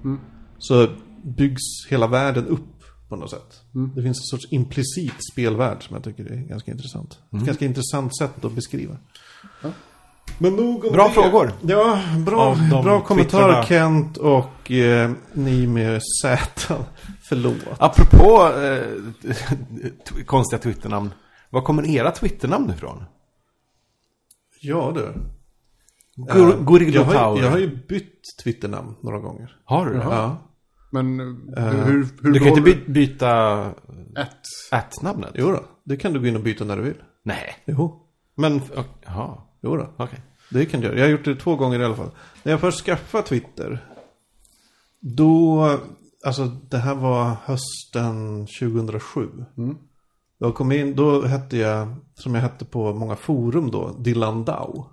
Så 0.58 0.88
byggs 1.24 1.88
hela 1.90 2.08
världen 2.08 2.48
upp 2.48 2.62
på 3.10 3.16
något 3.16 3.30
sätt. 3.30 3.62
Det 3.96 4.02
finns 4.02 4.18
en 4.18 4.24
sorts 4.24 4.48
implicit 4.52 5.32
spelvärld 5.32 5.84
som 5.84 5.94
jag 5.94 6.04
tycker 6.04 6.26
är 6.26 6.38
ganska 6.38 6.72
intressant. 6.72 7.20
Ett 7.34 7.46
ganska 7.46 7.66
intressant 7.66 8.18
sätt 8.18 8.46
att 8.46 8.56
beskriva. 8.56 8.98
Men 10.38 10.56
nog 10.56 10.86
om 10.86 10.94
Bra 10.94 11.08
det. 11.08 11.14
frågor. 11.14 11.52
Ja, 11.62 12.00
bra, 12.26 12.56
bra 12.84 13.02
kommentar. 13.02 13.64
Kent 13.64 14.18
och 14.18 14.72
eh, 14.72 15.12
ni 15.34 15.68
med 15.68 16.02
Z. 16.22 16.38
Förlåt. 17.30 17.56
Apropå 17.80 18.52
eh, 18.60 18.84
t- 20.06 20.24
konstiga 20.26 20.60
Twitternamn. 20.62 21.14
Var 21.50 21.62
kommer 21.62 21.86
era 21.90 22.12
Twitternamn 22.12 22.70
ifrån? 22.70 23.04
Ja 24.62 24.92
du. 24.96 25.14
Gor- 26.18 26.54
Eh, 26.54 26.64
Gorillo 26.64 26.94
jag, 27.00 27.04
har, 27.06 27.38
ju- 27.38 27.44
jag 27.44 27.52
har 27.52 27.58
ju 27.58 27.86
bytt 27.88 28.22
Twitternamn 28.44 28.96
några 29.02 29.20
gånger. 29.20 29.56
Har 29.66 29.86
du? 29.86 29.96
Ja. 29.96 30.38
Men 30.92 31.20
eh, 31.58 31.64
hur, 31.64 32.08
hur 32.22 32.32
Du 32.34 32.40
kan 32.40 32.48
inte 32.48 32.62
by- 32.62 32.84
byta 32.88 33.62
Ett. 34.18 34.30
att-namnet? 34.72 35.32
Jo 35.34 35.52
då, 35.52 35.64
det 35.84 35.98
kan 35.98 36.14
du 36.14 36.20
gå 36.20 36.28
in 36.28 36.36
och 36.36 36.42
byta 36.44 36.64
när 36.64 36.78
du 36.78 36.84
vill. 36.84 37.02
Nej. 37.24 37.56
Jo, 37.66 38.02
Men, 38.36 38.62
jaha. 39.06 39.38
Jo 39.66 39.78
då. 39.78 39.90
Okej. 39.98 40.22
Det 40.50 40.66
kan 40.66 40.82
du 40.82 40.88
göra. 40.88 40.98
Jag 40.98 41.06
har 41.06 41.12
gjort 41.12 41.26
det 41.26 41.36
två 41.36 41.56
gånger 41.56 41.80
i 41.80 41.86
alla 41.86 41.96
fall. 41.96 42.12
När 42.44 42.52
jag 42.52 42.62
först 42.62 42.86
skaffade 42.86 43.24
Twitter. 43.24 43.86
Då, 45.00 45.70
alltså 46.26 46.46
det 46.46 46.78
här 46.78 46.96
var 46.96 47.36
hösten 47.44 48.48
2007. 48.60 49.30
Jag 50.38 50.56
kom 50.56 50.72
in, 50.72 50.96
då 50.96 51.22
hette 51.22 51.58
jag, 51.58 51.96
som 52.14 52.36
jag 52.36 52.42
hette 52.42 52.66
på 52.66 52.94
många 52.94 53.16
forum 53.16 53.72
då, 53.72 53.96
Dylan 54.00 54.46
Dow. 54.46 54.86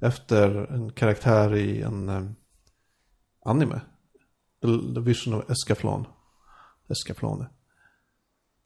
Efter 0.00 0.72
en 0.72 0.92
karaktär 0.92 1.54
i 1.56 1.82
en 1.82 2.08
eh, 2.08 2.22
anime. 3.44 3.80
The 4.94 5.00
Vision 5.00 5.34
of 5.34 5.50
Escaflon. 5.50 6.06
Escaflone. 6.88 7.46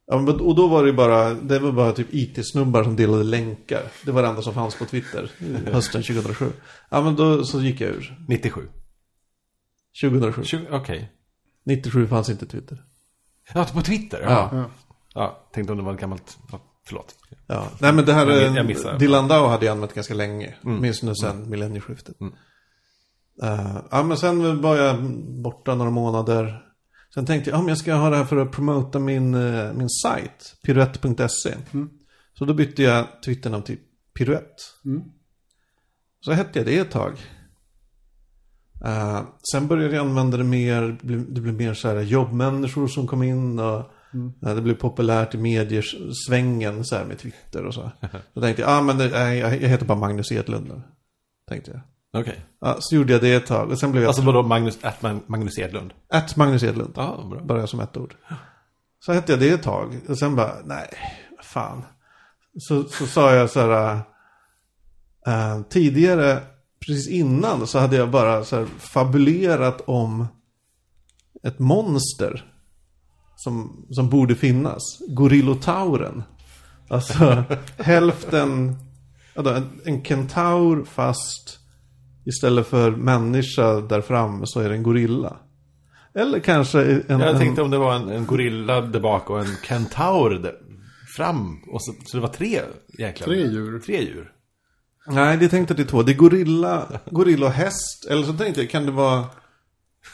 Ja, 0.07 0.17
och 0.17 0.55
då 0.55 0.69
var 0.69 0.85
det 0.85 0.93
bara, 0.93 1.35
det 1.35 1.59
var 1.59 1.73
bara 1.73 1.93
typ 1.93 2.15
IT-snubbar 2.15 2.85
som 2.85 2.97
delade 2.97 3.25
länkar. 3.25 3.83
Det 4.05 4.13
var 4.13 4.23
det 4.23 4.29
enda 4.29 4.43
som 4.43 4.55
fanns 4.55 4.75
på 4.75 4.85
Twitter. 4.85 5.31
Hösten 5.73 6.03
2007. 6.03 6.53
Ja 6.91 7.03
men 7.03 7.17
då 7.17 7.45
så 7.45 7.61
gick 7.61 7.81
jag 7.81 7.91
ur. 7.91 8.19
97. 8.29 8.69
2007. 10.03 10.45
20, 10.45 10.67
Okej. 10.71 11.13
97 11.65 12.07
fanns 12.07 12.31
inte 12.31 12.47
Twitter. 12.47 12.83
Ja, 13.55 13.67
på 13.75 13.81
Twitter? 13.81 14.21
Ja. 14.23 14.51
Ja. 14.53 14.71
ja. 15.15 15.49
tänkte 15.53 15.73
om 15.73 15.79
det 15.79 15.85
var 15.85 15.95
ett 15.95 16.01
gammalt... 16.01 16.39
Ja, 16.53 16.61
förlåt. 16.87 17.15
Ja. 17.47 17.69
Nej 17.81 17.93
men 17.93 18.05
det 18.05 18.13
här, 18.13 18.27
Jag-. 18.27 18.99
Dylan 18.99 19.29
Dow 19.29 19.49
hade 19.49 19.67
jag 19.67 19.73
använt 19.73 19.95
ganska 19.95 20.15
länge. 20.15 20.55
Åtminstone 20.65 21.15
sen 21.15 21.51
millennieskiftet. 21.51 22.17
Eh, 23.43 23.77
ja 23.91 24.03
men 24.03 24.17
sen 24.17 24.63
var 24.63 24.77
jag 24.77 25.03
borta 25.43 25.75
några 25.75 25.91
månader. 25.91 26.66
Sen 27.17 27.27
tänkte 27.27 27.51
jag, 27.51 27.57
ja 27.59 27.61
men 27.61 27.69
jag 27.69 27.79
ska 27.79 27.95
ha 27.95 28.11
det 28.11 28.17
här 28.17 28.25
för 28.25 28.37
att 28.37 28.53
promota 28.53 28.99
min, 28.99 29.35
eh, 29.35 29.73
min 29.73 29.89
sajt. 29.89 30.57
Piruett.se. 30.63 31.55
Så 32.39 32.45
då 32.45 32.55
bytte 32.55 32.83
jag 32.83 33.07
Twitternamn 33.25 33.65
till 33.65 33.79
Piruett. 34.19 34.55
Så 36.21 36.33
hette 36.33 36.59
jag 36.59 36.67
det 36.67 36.79
ett 36.79 36.91
tag. 36.91 37.13
Eh, 38.85 39.23
sen 39.53 39.67
började 39.67 39.97
jag 39.97 40.07
använda 40.07 40.37
det 40.37 40.45
mer, 40.45 40.83
det 40.83 41.07
blev, 41.07 41.35
det 41.35 41.41
blev 41.41 41.55
mer 41.55 41.75
så 41.75 41.89
här 41.89 42.01
jobbmänniskor 42.01 42.89
som 42.89 43.07
kom 43.07 43.23
in 43.23 43.59
och 43.59 43.79
eh, 44.43 44.55
det 44.55 44.63
blev 44.63 44.75
populärt 44.75 45.35
i 45.35 45.39
mediesvängen 45.39 46.85
så 46.85 46.97
här 46.97 47.05
med 47.05 47.19
Twitter 47.19 47.65
och 47.65 47.75
så. 47.75 47.91
Då 48.35 48.41
tänkte 48.41 48.63
jag, 48.63 48.71
ja 48.71 48.79
ah, 48.79 48.83
men 48.83 48.99
det, 48.99 49.09
nej, 49.09 49.39
jag 49.39 49.63
jag 49.63 49.69
heter 49.69 49.87
bara 49.87 49.99
Magnus 49.99 50.33
Edlund 50.33 50.69
nu. 50.69 50.83
tänkte 51.49 51.71
jag. 51.71 51.81
Okej. 52.21 52.41
Ja, 52.61 52.77
så 52.81 52.95
gjorde 52.95 53.13
jag 53.13 53.23
det 53.23 53.33
ett 53.35 53.47
tag 53.47 53.71
och 53.71 53.79
sen 53.81 53.93
blev 53.93 54.03
jag 54.03 54.09
Alltså 54.09 54.23
vadå 54.23 54.43
Magnus, 54.43 54.79
Man- 55.01 55.23
Magnus 55.27 55.59
Edlund? 55.59 55.93
Att 56.11 56.37
Magnus 56.37 56.63
Edlund. 56.63 56.93
Ja, 56.97 57.27
bra. 57.31 57.41
Bara 57.41 57.67
som 57.67 57.81
ett 57.81 57.97
ord. 57.97 58.15
Så 59.01 59.13
hette 59.13 59.33
jag 59.33 59.41
det 59.41 59.51
ett 59.51 59.63
tag. 59.63 60.01
Och 60.09 60.19
sen 60.19 60.37
bara, 60.37 60.55
nej, 60.65 60.89
fan. 61.43 61.83
Så, 62.59 62.85
så 62.85 63.07
sa 63.07 63.35
jag 63.35 63.51
så 63.51 63.61
här. 63.61 64.01
eh, 65.27 65.63
tidigare, 65.71 66.41
precis 66.87 67.09
innan, 67.09 67.67
så 67.67 67.79
hade 67.79 67.97
jag 67.97 68.11
bara 68.11 68.45
så 68.45 68.57
här 68.57 68.67
fabulerat 68.79 69.81
om 69.87 70.27
ett 71.43 71.59
monster. 71.59 72.53
Som, 73.37 73.87
som 73.91 74.11
borde 74.11 74.35
finnas. 74.35 74.83
Gorillotauren. 75.09 76.23
Alltså 76.89 77.45
hälften, 77.79 78.77
en, 79.57 79.81
en 79.85 80.05
kentaur 80.05 80.85
fast 80.85 81.59
istället 82.26 82.66
för 82.66 82.90
människa 82.90 83.80
där 83.80 84.00
framme 84.00 84.47
så 84.47 84.61
är 84.61 84.68
det 84.68 84.75
en 84.75 84.83
gorilla. 84.83 85.37
Eller 86.14 86.40
kanske 86.40 86.83
en... 86.85 87.21
Jag 87.21 87.30
en, 87.30 87.38
tänkte 87.38 87.62
om 87.62 87.71
det 87.71 87.78
var 87.78 87.95
en, 87.95 88.09
en 88.09 88.26
gorilla 88.26 88.80
där 88.80 89.00
bak 89.00 89.30
och 89.30 89.40
en 89.40 89.56
kentaur 89.62 90.30
där 90.30 90.54
fram. 91.16 91.62
Och 91.73 91.85
så, 91.85 91.95
så 92.06 92.16
det 92.16 92.21
var 92.21 92.28
tre 92.28 92.61
jäklar. 92.99 93.26
Tre 93.26 93.47
djur. 93.47 93.78
Tre 93.78 94.02
djur. 94.02 94.33
Nej, 95.06 95.37
det 95.37 95.49
tänkte 95.49 95.73
jag 95.73 95.76
till 95.76 95.87
två. 95.87 96.02
Det 96.02 96.12
är 96.12 96.16
gorilla, 96.16 97.00
gorilla 97.11 97.47
och 97.47 97.52
häst. 97.52 98.06
Eller 98.11 98.23
så 98.23 98.33
tänkte 98.33 98.61
jag, 98.61 98.71
kan 98.71 98.87
det 98.87 98.92
vara 98.92 99.25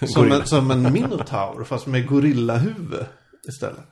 som 0.07 0.33
en, 0.33 0.47
som 0.47 0.71
en 0.71 0.93
minotaur 0.93 1.65
fast 1.65 1.87
med 1.87 2.07
gorillahuvud 2.07 3.07
istället. 3.49 3.89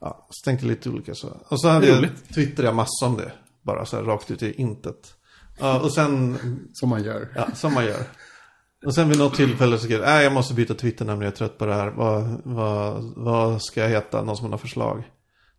Ja, 0.00 0.26
så 0.30 0.44
tänkte 0.44 0.66
jag 0.66 0.70
lite 0.70 0.90
olika 0.90 1.14
så. 1.14 1.28
Och 1.48 1.60
så 1.60 1.68
hade 1.68 1.86
jag, 1.86 2.08
twittrade 2.34 2.68
jag 2.68 2.74
massa 2.74 3.06
om 3.06 3.16
det. 3.16 3.32
Bara 3.62 3.86
så 3.86 3.96
här 3.96 4.02
rakt 4.02 4.30
ut 4.30 4.42
i 4.42 4.52
intet. 4.52 5.14
Ja, 5.58 5.80
och 5.80 5.92
sen, 5.92 6.38
Som 6.72 6.88
man 6.88 7.02
gör. 7.04 7.28
ja, 7.36 7.46
som 7.54 7.74
man 7.74 7.84
gör. 7.84 8.02
Och 8.86 8.94
sen 8.94 9.08
vid 9.08 9.18
något 9.18 9.34
tillfälle 9.34 9.78
så 9.78 9.84
skrev 9.84 10.00
jag, 10.00 10.06
nej 10.08 10.24
jag 10.24 10.32
måste 10.32 10.54
byta 10.54 10.74
Twitter 10.74 11.04
nämligen, 11.04 11.22
jag 11.24 11.32
är 11.32 11.36
trött 11.36 11.58
på 11.58 11.66
det 11.66 11.74
här. 11.74 11.88
Vad, 11.96 12.40
vad, 12.44 13.12
vad 13.16 13.62
ska 13.62 13.80
jag 13.80 13.88
heta? 13.88 14.22
Någon 14.22 14.36
som 14.36 14.50
har 14.50 14.58
förslag. 14.58 15.02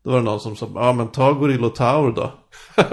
Då 0.03 0.11
var 0.11 0.17
det 0.17 0.23
någon 0.25 0.39
som 0.39 0.55
sa, 0.55 0.71
ja 0.75 0.93
men 0.93 1.07
ta 1.07 1.33
Gorillotaur 1.33 2.11
då. 2.11 2.33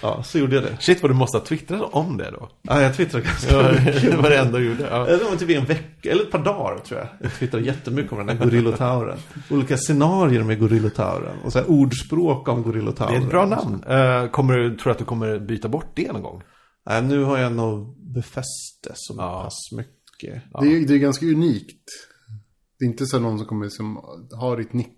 ja, 0.00 0.22
så 0.22 0.38
gjorde 0.38 0.54
jag 0.54 0.64
det. 0.64 0.76
Shit 0.80 1.02
vad 1.02 1.10
du 1.10 1.14
måste 1.14 1.38
ha 1.38 1.44
twittrat 1.44 1.82
om 1.92 2.16
det 2.16 2.30
då. 2.30 2.48
Ja, 2.62 2.82
jag 2.82 2.96
twittrade 2.96 3.24
ganska 3.24 3.56
Ja, 3.56 3.72
mycket. 3.72 4.02
det 4.10 4.16
var 4.16 4.30
det 4.30 4.38
enda 4.38 4.58
du 4.58 4.64
gjorde. 4.68 4.88
Ja. 4.90 5.04
Det 5.04 5.24
var 5.24 5.36
typ 5.36 5.50
en 5.50 5.64
vecka, 5.64 6.10
eller 6.10 6.22
ett 6.22 6.30
par 6.30 6.38
dagar 6.38 6.78
tror 6.78 7.00
jag. 7.00 7.08
Jag 7.20 7.34
twittrade 7.34 7.64
jättemycket 7.66 8.12
om 8.12 8.18
den 8.18 8.28
här 8.28 8.44
gorillotauren. 8.44 9.18
Olika 9.50 9.76
scenarier 9.76 10.42
med 10.42 10.58
gorillotauren. 10.60 11.36
Och 11.44 11.52
så 11.52 11.58
här 11.58 11.70
ordspråk 11.70 12.48
om 12.48 12.62
gorillotauren. 12.62 13.12
Det 13.14 13.18
är 13.20 13.22
ett 13.24 13.30
bra 13.30 13.46
namn. 13.46 13.84
Eh, 13.88 14.30
kommer 14.30 14.56
du, 14.56 14.76
tror 14.76 14.84
du 14.84 14.90
att 14.90 14.98
du 14.98 15.04
kommer 15.04 15.38
byta 15.38 15.68
bort 15.68 15.90
det 15.94 16.12
någon 16.12 16.22
gång? 16.22 16.42
Nej, 16.86 17.02
nu 17.02 17.24
har 17.24 17.38
jag 17.38 17.52
nog 17.52 17.96
befäst 18.14 18.82
det 18.88 18.92
så 18.94 19.14
Ja. 19.18 19.42
pass 19.44 19.72
mycket. 19.76 20.42
Det, 20.60 20.66
är, 20.66 20.86
det 20.86 20.94
är 20.94 20.98
ganska 20.98 21.26
unikt. 21.26 21.84
Det 22.78 22.84
är 22.84 22.88
inte 22.88 23.06
så 23.06 23.18
någon 23.18 23.38
som 23.38 23.46
kommer 23.46 23.68
som 23.68 23.96
har 24.40 24.56
ditt 24.56 24.72
nick. 24.72 24.96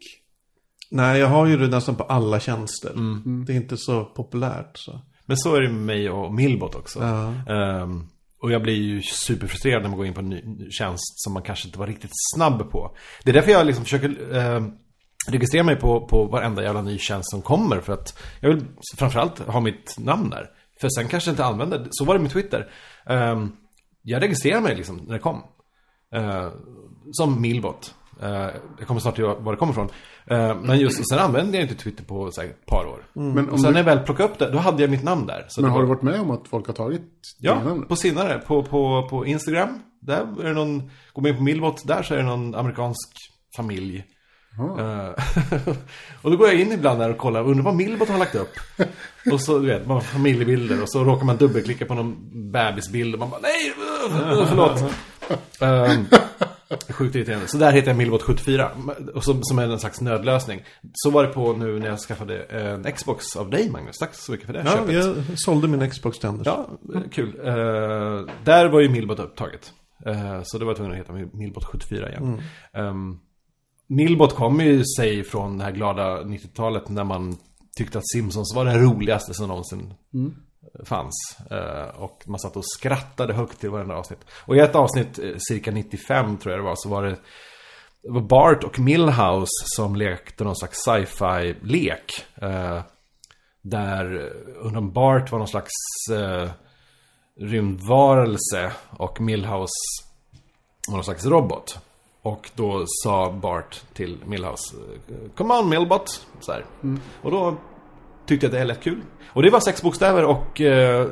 Nej, 0.90 1.20
jag 1.20 1.28
har 1.28 1.46
ju 1.46 1.56
det 1.56 1.68
nästan 1.68 1.96
på 1.96 2.04
alla 2.04 2.40
tjänster. 2.40 2.92
Det 3.46 3.52
är 3.52 3.56
inte 3.56 3.76
så 3.76 4.04
populärt 4.04 4.78
så. 4.78 5.00
Men 5.26 5.36
så 5.36 5.54
är 5.54 5.60
det 5.60 5.68
med 5.72 5.82
mig 5.82 6.10
och 6.10 6.34
Milbot 6.34 6.74
också. 6.74 7.00
Ja. 7.00 7.32
Ehm, 7.54 8.06
och 8.42 8.52
jag 8.52 8.62
blir 8.62 8.74
ju 8.74 9.02
superfrustrerad 9.02 9.82
när 9.82 9.88
man 9.88 9.98
går 9.98 10.06
in 10.06 10.14
på 10.14 10.20
en 10.20 10.28
ny 10.28 10.70
tjänst 10.70 11.22
som 11.24 11.32
man 11.32 11.42
kanske 11.42 11.68
inte 11.68 11.78
var 11.78 11.86
riktigt 11.86 12.10
snabb 12.34 12.70
på. 12.70 12.96
Det 13.24 13.30
är 13.30 13.34
därför 13.34 13.50
jag 13.50 13.66
liksom 13.66 13.84
försöker 13.84 14.34
ehm, 14.36 14.72
registrera 15.28 15.62
mig 15.64 15.76
på, 15.76 16.06
på 16.06 16.24
varenda 16.24 16.62
jävla 16.62 16.82
ny 16.82 16.98
tjänst 16.98 17.30
som 17.30 17.42
kommer. 17.42 17.80
För 17.80 17.92
att 17.92 18.18
jag 18.40 18.48
vill 18.54 18.66
framförallt 18.96 19.38
ha 19.38 19.60
mitt 19.60 19.98
namn 19.98 20.30
där. 20.30 20.50
För 20.84 20.88
sen 20.88 21.08
kanske 21.08 21.30
jag 21.30 21.32
inte 21.32 21.44
använder, 21.44 21.86
så 21.90 22.04
var 22.04 22.14
det 22.14 22.20
med 22.20 22.30
Twitter. 22.30 22.70
Ehm, 23.06 23.52
jag 24.02 24.22
registrerar 24.22 24.60
mig 24.60 24.76
liksom 24.76 24.96
när 24.96 25.12
det 25.12 25.18
kom. 25.18 25.42
Ehm, 26.14 26.50
som 27.12 27.40
Milbot. 27.42 27.94
Ehm, 28.22 28.50
jag 28.78 28.86
kommer 28.86 29.00
snart 29.00 29.14
till 29.14 29.24
var 29.24 29.52
det 29.52 29.56
kommer 29.58 29.72
ifrån. 29.72 29.88
Men 30.62 30.78
just, 30.78 31.08
sen 31.08 31.18
använde 31.18 31.56
jag 31.58 31.64
inte 31.64 31.74
Twitter 31.82 32.04
på 32.04 32.30
så 32.32 32.40
här, 32.40 32.48
ett 32.48 32.66
par 32.66 32.86
år. 32.86 33.06
Men, 33.12 33.50
Och 33.50 33.60
sen 33.60 33.72
när 33.72 33.82
du, 33.82 33.90
jag 33.90 33.96
väl 33.96 34.04
plockade 34.06 34.28
upp 34.28 34.38
det, 34.38 34.50
då 34.50 34.58
hade 34.58 34.82
jag 34.82 34.90
mitt 34.90 35.02
namn 35.02 35.26
där. 35.26 35.44
Så 35.48 35.60
men 35.60 35.70
har 35.70 35.76
var- 35.78 35.82
du 35.82 35.88
varit 35.88 36.02
med 36.02 36.20
om 36.20 36.30
att 36.30 36.48
folk 36.48 36.66
har 36.66 36.74
tagit 36.74 37.02
Ja, 37.38 37.62
på 37.88 37.96
senare. 37.96 38.38
På, 38.38 38.62
på, 38.62 39.06
på 39.10 39.26
Instagram. 39.26 39.78
Där 40.00 40.40
är 40.40 40.44
det 40.48 40.52
någon, 40.54 40.78
går 41.12 41.22
man 41.22 41.30
in 41.30 41.36
på 41.36 41.42
Milbot, 41.42 41.86
där 41.86 42.02
så 42.02 42.14
är 42.14 42.18
det 42.18 42.24
någon 42.24 42.54
amerikansk 42.54 43.10
familj. 43.56 44.04
Eh, 44.58 45.08
och 46.22 46.30
då 46.30 46.36
går 46.36 46.48
jag 46.48 46.60
in 46.60 46.72
ibland 46.72 47.00
där 47.00 47.10
och 47.10 47.18
kollar, 47.18 47.42
undrar 47.42 47.62
vad 47.64 47.74
Milbot 47.74 48.08
har 48.08 48.18
lagt 48.18 48.34
upp. 48.34 48.52
och 49.32 49.40
så, 49.40 49.58
du 49.58 49.66
vet, 49.66 49.86
man 49.86 49.96
har 49.96 50.02
familjebilder 50.02 50.82
och 50.82 50.90
så 50.90 51.04
råkar 51.04 51.24
man 51.26 51.36
dubbelklicka 51.36 51.84
på 51.86 51.94
någon 51.94 52.16
bebisbild 52.52 53.14
och 53.14 53.20
man 53.20 53.30
bara, 53.30 53.40
nej, 53.40 53.72
uh, 54.40 54.46
förlåt. 54.48 54.84
um, 55.60 56.06
sjukt 56.90 57.16
irriterande. 57.16 57.46
Så 57.48 57.58
där 57.58 57.72
heter 57.72 57.88
jag 57.88 58.00
Milbot74. 58.00 59.10
Och 59.14 59.24
som, 59.24 59.42
som 59.42 59.58
är 59.58 59.68
en 59.68 59.80
slags 59.80 60.00
nödlösning. 60.00 60.64
Så 60.92 61.10
var 61.10 61.22
det 61.22 61.32
på 61.32 61.52
nu 61.52 61.78
när 61.78 61.88
jag 61.88 61.98
skaffade 61.98 62.42
en 62.42 62.92
Xbox 62.92 63.36
av 63.36 63.50
dig, 63.50 63.70
Magnus. 63.70 63.98
Tack 63.98 64.14
så 64.14 64.32
mycket 64.32 64.46
för 64.46 64.52
det 64.52 64.62
Ja, 64.64 64.70
köpet. 64.72 64.94
jag 64.94 65.14
sålde 65.36 65.68
min 65.68 65.90
Xbox 65.90 66.18
till 66.18 66.28
Anders. 66.28 66.46
Ja, 66.46 66.68
kul. 67.12 67.40
Eh, 67.44 67.54
där 68.44 68.68
var 68.68 68.80
ju 68.80 68.88
Milbot 68.88 69.18
upptaget. 69.18 69.72
Eh, 70.06 70.40
så 70.44 70.58
det 70.58 70.64
var 70.64 70.70
jag 70.70 70.76
tvungen 70.76 70.92
att 70.92 70.98
heta 70.98 71.36
Milbot 71.36 71.64
74 71.64 72.08
igen. 72.10 72.42
Ehm, 72.72 73.18
Milbot 73.86 74.34
kommer 74.34 74.64
ju 74.64 74.84
sig 74.84 75.24
från 75.24 75.58
det 75.58 75.64
här 75.64 75.72
glada 75.72 76.22
90-talet 76.22 76.88
när 76.88 77.04
man 77.04 77.36
tyckte 77.76 77.98
att 77.98 78.08
Simpsons 78.08 78.54
var 78.54 78.64
det 78.64 78.78
roligaste 78.78 79.34
som 79.34 79.48
någonsin 79.48 79.94
fanns. 80.84 81.38
Eh, 81.50 82.00
och 82.02 82.22
man 82.26 82.38
satt 82.38 82.56
och 82.56 82.66
skrattade 82.66 83.34
högt 83.34 83.60
till 83.60 83.70
varenda 83.70 83.94
avsnitt. 83.94 84.18
Och 84.46 84.56
i 84.56 84.60
ett 84.60 84.74
avsnitt, 84.74 85.18
eh, 85.18 85.30
cirka 85.38 85.70
95 85.70 86.36
tror 86.36 86.52
jag 86.52 86.60
det 86.60 86.68
var, 86.68 86.76
så 86.76 86.88
var 86.88 87.02
det 87.02 87.16
det 88.02 88.10
var 88.10 88.20
Bart 88.20 88.64
och 88.64 88.78
Millhouse 88.78 89.64
som 89.76 89.96
lekte 89.96 90.44
någon 90.44 90.56
slags 90.56 90.78
sci-fi-lek. 90.78 92.24
Eh, 92.34 92.82
där 93.62 94.32
undrar 94.60 94.80
Bart 94.80 95.32
var 95.32 95.38
någon 95.38 95.48
slags 95.48 95.72
rymdvarelse 97.40 98.72
och 98.90 99.20
Millhouse 99.20 100.04
var 100.88 100.94
någon 100.94 101.04
slags 101.04 101.26
robot. 101.26 101.78
Och 102.24 102.50
då 102.54 102.84
sa 102.86 103.32
Bart 103.32 103.82
till 103.94 104.16
Millhouse 104.26 104.76
eh, 105.08 105.14
Come 105.36 105.54
on 105.54 105.68
Millbot! 105.68 106.26
Så 106.40 106.52
här. 106.52 106.64
Och 107.22 107.30
då 107.30 107.56
tyckte 108.26 108.46
jag 108.46 108.54
att 108.54 108.58
det 108.60 108.64
lät 108.64 108.82
kul. 108.82 109.00
Och 109.26 109.42
det 109.42 109.50
var 109.50 109.60
sex 109.60 109.82
bokstäver 109.82 110.24
och 110.24 110.60
eh, 110.60 111.08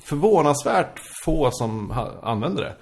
förvånansvärt 0.00 1.00
få 1.24 1.48
som 1.52 1.90
använde 2.22 2.62
det. 2.62 2.76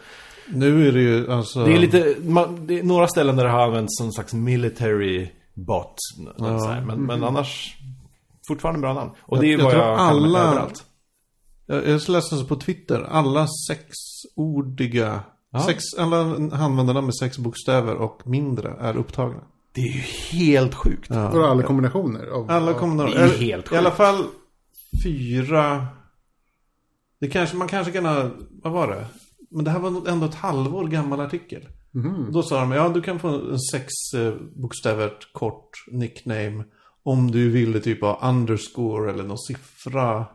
Nu 0.49 0.89
är 0.89 0.93
det 0.93 1.01
ju 1.01 1.33
alltså... 1.33 1.65
Det 1.65 1.73
är 1.75 1.79
lite, 1.79 2.17
man, 2.23 2.67
det 2.67 2.79
är 2.79 2.83
några 2.83 3.09
ställen 3.09 3.37
där 3.37 3.45
det 3.45 3.51
har 3.51 3.61
använts 3.65 3.97
som 3.99 4.07
en 4.07 4.13
slags 4.13 4.35
military 4.35 5.31
bot. 5.55 5.95
Ja. 6.39 6.59
Så. 6.59 6.69
Men, 6.87 7.03
men 7.07 7.25
annars, 7.25 7.77
fortfarande 8.49 8.81
bra 8.81 8.93
namn. 8.95 9.11
Och 9.21 9.41
det 9.41 9.47
är 9.53 9.59
Jag- 9.59 9.65
vad 9.65 9.75
jag 9.75 9.81
jag, 9.81 9.97
mig 9.97 10.01
alla- 10.01 10.49
överallt. 10.49 10.85
Jag, 11.67 11.89
jag 11.89 12.09
läste 12.09 12.37
så 12.37 12.45
på 12.45 12.57
Twitter. 12.57 13.07
Alla 13.11 13.47
sexordiga... 13.69 15.21
Sex, 15.61 15.83
alla 15.99 16.19
användarna 16.53 17.01
med 17.01 17.15
sex 17.17 17.39
bokstäver 17.39 17.95
och 17.95 18.27
mindre 18.27 18.77
är 18.81 18.97
upptagna. 18.97 19.41
Det 19.73 19.81
är 19.81 19.93
ju 19.93 20.01
helt 20.41 20.75
sjukt. 20.75 21.07
Ja. 21.11 21.31
Vadå, 21.31 21.45
alla 21.47 21.63
kombinationer? 21.63 22.27
Av, 22.27 22.51
Alla 22.51 22.75
kommer 22.75 23.07
det 23.07 23.15
är 23.15 23.29
helt 23.39 23.73
I 23.73 23.77
alla 23.77 23.91
sjukt. 23.91 23.97
fall 23.97 24.25
fyra... 25.05 25.87
Det 27.19 27.29
kanske, 27.29 27.57
man 27.57 27.69
kanske 27.69 27.93
kan 27.93 28.05
ha... 28.05 28.31
Vad 28.51 28.73
var 28.73 28.89
det? 28.89 29.07
Men 29.51 29.65
det 29.65 29.71
här 29.71 29.79
var 29.79 30.09
ändå 30.09 30.27
ett 30.27 30.35
halvår 30.35 30.89
gammal 30.89 31.21
artikel. 31.21 31.69
Då 32.33 32.43
sa 32.43 32.61
de, 32.61 32.73
ja 32.73 32.89
du 32.89 33.03
kan 33.03 33.19
få 33.19 33.29
en 33.29 33.59
sex 33.61 33.93
eh, 34.17 34.35
bokstävert 34.57 35.33
kort 35.33 35.71
nickname. 35.91 36.65
Om 37.03 37.31
du 37.31 37.51
ville 37.51 37.81
typ 37.81 38.01
ha 38.01 38.29
underscore 38.29 39.11
eller 39.13 39.25
någon 39.25 39.39
siffra. 39.39 40.27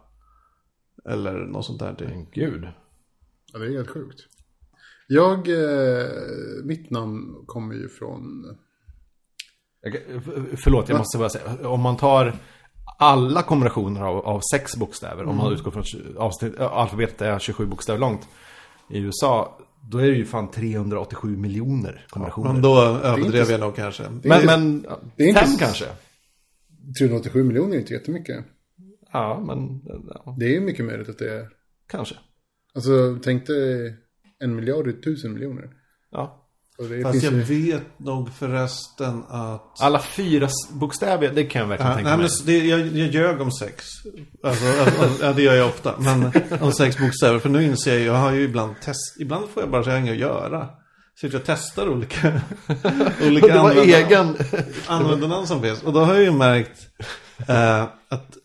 Eller 1.10 1.34
något 1.34 1.66
sånt 1.66 1.80
där. 1.80 1.96
Men 2.00 2.26
Gud. 2.32 2.68
Ja, 3.54 3.60
det 3.60 3.66
är 3.66 3.72
helt 3.72 3.90
sjukt. 3.90 4.20
Jag, 5.08 5.48
eh, 5.50 6.06
mitt 6.64 6.90
namn 6.90 7.44
kommer 7.46 7.76
ju 7.76 7.90
från... 7.90 8.46
Förlåt, 10.64 10.90
jag 10.90 10.98
måste 10.98 11.18
bara 11.18 11.30
säga. 11.30 11.70
Om 11.70 11.82
man 11.82 11.98
tar 11.98 12.36
alla 13.00 13.44
kombinationer 13.44 14.02
av, 14.02 14.18
av 14.26 14.42
sex 14.52 14.76
bokstäver. 14.76 15.26
Om 15.26 15.38
man 15.38 15.54
utgår 15.54 15.72
från 15.72 15.82
att 15.82 16.18
avsnitt, 16.18 16.60
alfabetet 16.60 17.22
är 17.22 17.40
27 17.40 17.66
bokstäver 17.66 18.00
långt. 18.00 18.28
I 18.90 19.00
USA, 19.00 19.58
då 19.92 19.98
är 19.98 20.08
det 20.08 20.18
ju 20.18 20.26
fan 20.26 20.52
387 20.52 21.38
miljoner 21.38 22.06
kombinationer. 22.10 22.54
Men 22.54 22.62
då 22.62 22.82
överdrev 22.82 23.52
jag 23.52 23.60
nog 23.60 23.76
kanske. 23.76 24.04
men, 24.24 24.46
men 24.46 24.82
det 25.16 25.24
är 25.24 25.28
inte 25.28 25.40
fem 25.42 25.50
så- 25.50 25.60
kanske? 25.60 25.86
387 27.00 27.44
miljoner 27.44 27.76
är 27.76 27.80
inte 27.80 27.94
jättemycket. 27.94 28.46
Ja, 29.14 29.44
men 29.48 29.82
ja, 30.26 30.36
Det 30.40 30.56
är 30.56 30.62
mycket 30.62 30.86
möjligt 30.86 31.10
att 31.10 31.18
det 31.18 31.34
är... 31.34 31.50
kanske. 31.88 32.16
Alltså, 32.74 33.20
tänk 33.24 33.48
dig 33.48 33.96
en 34.44 34.56
miljard 34.56 34.88
är 34.88 34.92
tusen 34.92 35.34
miljoner. 35.34 35.70
Ja. 36.12 36.44
Fast 37.04 37.24
jag 37.24 37.34
ju... 37.34 37.42
vet 37.42 38.00
nog 38.00 38.34
förresten 38.34 39.24
att... 39.28 39.82
Alla 39.82 40.00
fyra 40.02 40.50
bokstäver, 40.72 41.32
det 41.32 41.44
kan 41.46 41.62
jag 41.62 41.68
verkligen 41.68 41.90
Ja, 41.92 41.96
tänka 41.96 42.10
nej, 42.10 42.18
mig. 42.18 42.30
men 42.38 42.46
det, 42.46 42.68
jag, 42.68 42.80
jag 42.80 43.08
ljög 43.14 43.42
om 43.42 43.52
sex. 43.52 43.86
Alltså, 44.44 44.66
alltså, 44.66 45.26
ja, 45.26 45.34
det 45.34 45.42
gör 45.42 45.54
jag 45.56 45.68
ofta. 45.68 45.96
Men 46.00 46.32
om 46.62 46.72
sex 46.72 46.98
bokstäver. 46.98 47.40
För 47.40 47.50
nu 47.50 47.64
inser 47.64 47.94
jag, 47.94 48.02
jag 48.02 48.14
har 48.14 48.32
ju 48.32 48.42
ibland 48.44 48.76
test... 48.82 49.16
Ibland 49.20 49.50
får 49.50 49.64
jag 49.64 49.70
bara 49.72 49.84
säga 49.84 49.98
inget 50.00 50.12
att 50.12 50.18
göra. 50.20 50.70
Så 51.16 51.28
jag 51.28 51.42
testar 51.46 51.90
olika, 51.90 52.42
olika 53.22 53.48
Det 53.48 53.54
var 53.60 53.70
användar- 53.70 53.84
egen... 54.06 54.36
användarnamn 54.88 55.48
som 55.48 55.62
finns. 55.62 55.84
Och 55.84 55.94
då 55.94 56.00
har 56.00 56.14
jag 56.14 56.24
ju 56.24 56.32
märkt 56.32 56.88
eh, 57.48 57.82
att 58.10 58.38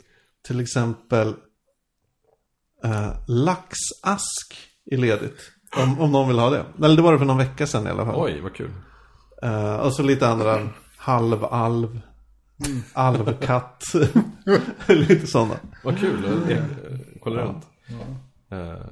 till 0.46 0.61
exempel 0.61 1.34
eh, 2.84 3.12
laxask 3.28 4.56
är 4.90 4.96
ledigt. 4.96 5.40
Om, 5.76 6.00
om 6.00 6.12
någon 6.12 6.29
vill 6.29 6.38
ha 6.38 6.50
det. 6.50 6.64
Eller 6.85 6.97
det 6.97 7.02
var 7.02 7.12
det 7.12 7.19
för 7.19 7.26
någon 7.26 7.38
vecka 7.38 7.67
sedan 7.67 7.87
i 7.87 7.91
alla 7.91 8.05
fall. 8.05 8.14
Oj, 8.19 8.41
vad 8.41 8.55
kul. 8.55 8.71
Eh, 9.43 9.76
och 9.76 9.95
så 9.95 10.02
lite 10.02 10.29
andra 10.29 10.69
halvalv. 10.97 12.00
Alvkatt. 12.93 13.85
lite 14.88 15.26
sådana. 15.26 15.55
Vad 15.85 15.99
kul. 15.99 16.25
eh, 16.50 16.62
Kolla 17.23 17.43
runt. 17.43 17.67
Eh, 18.50 18.87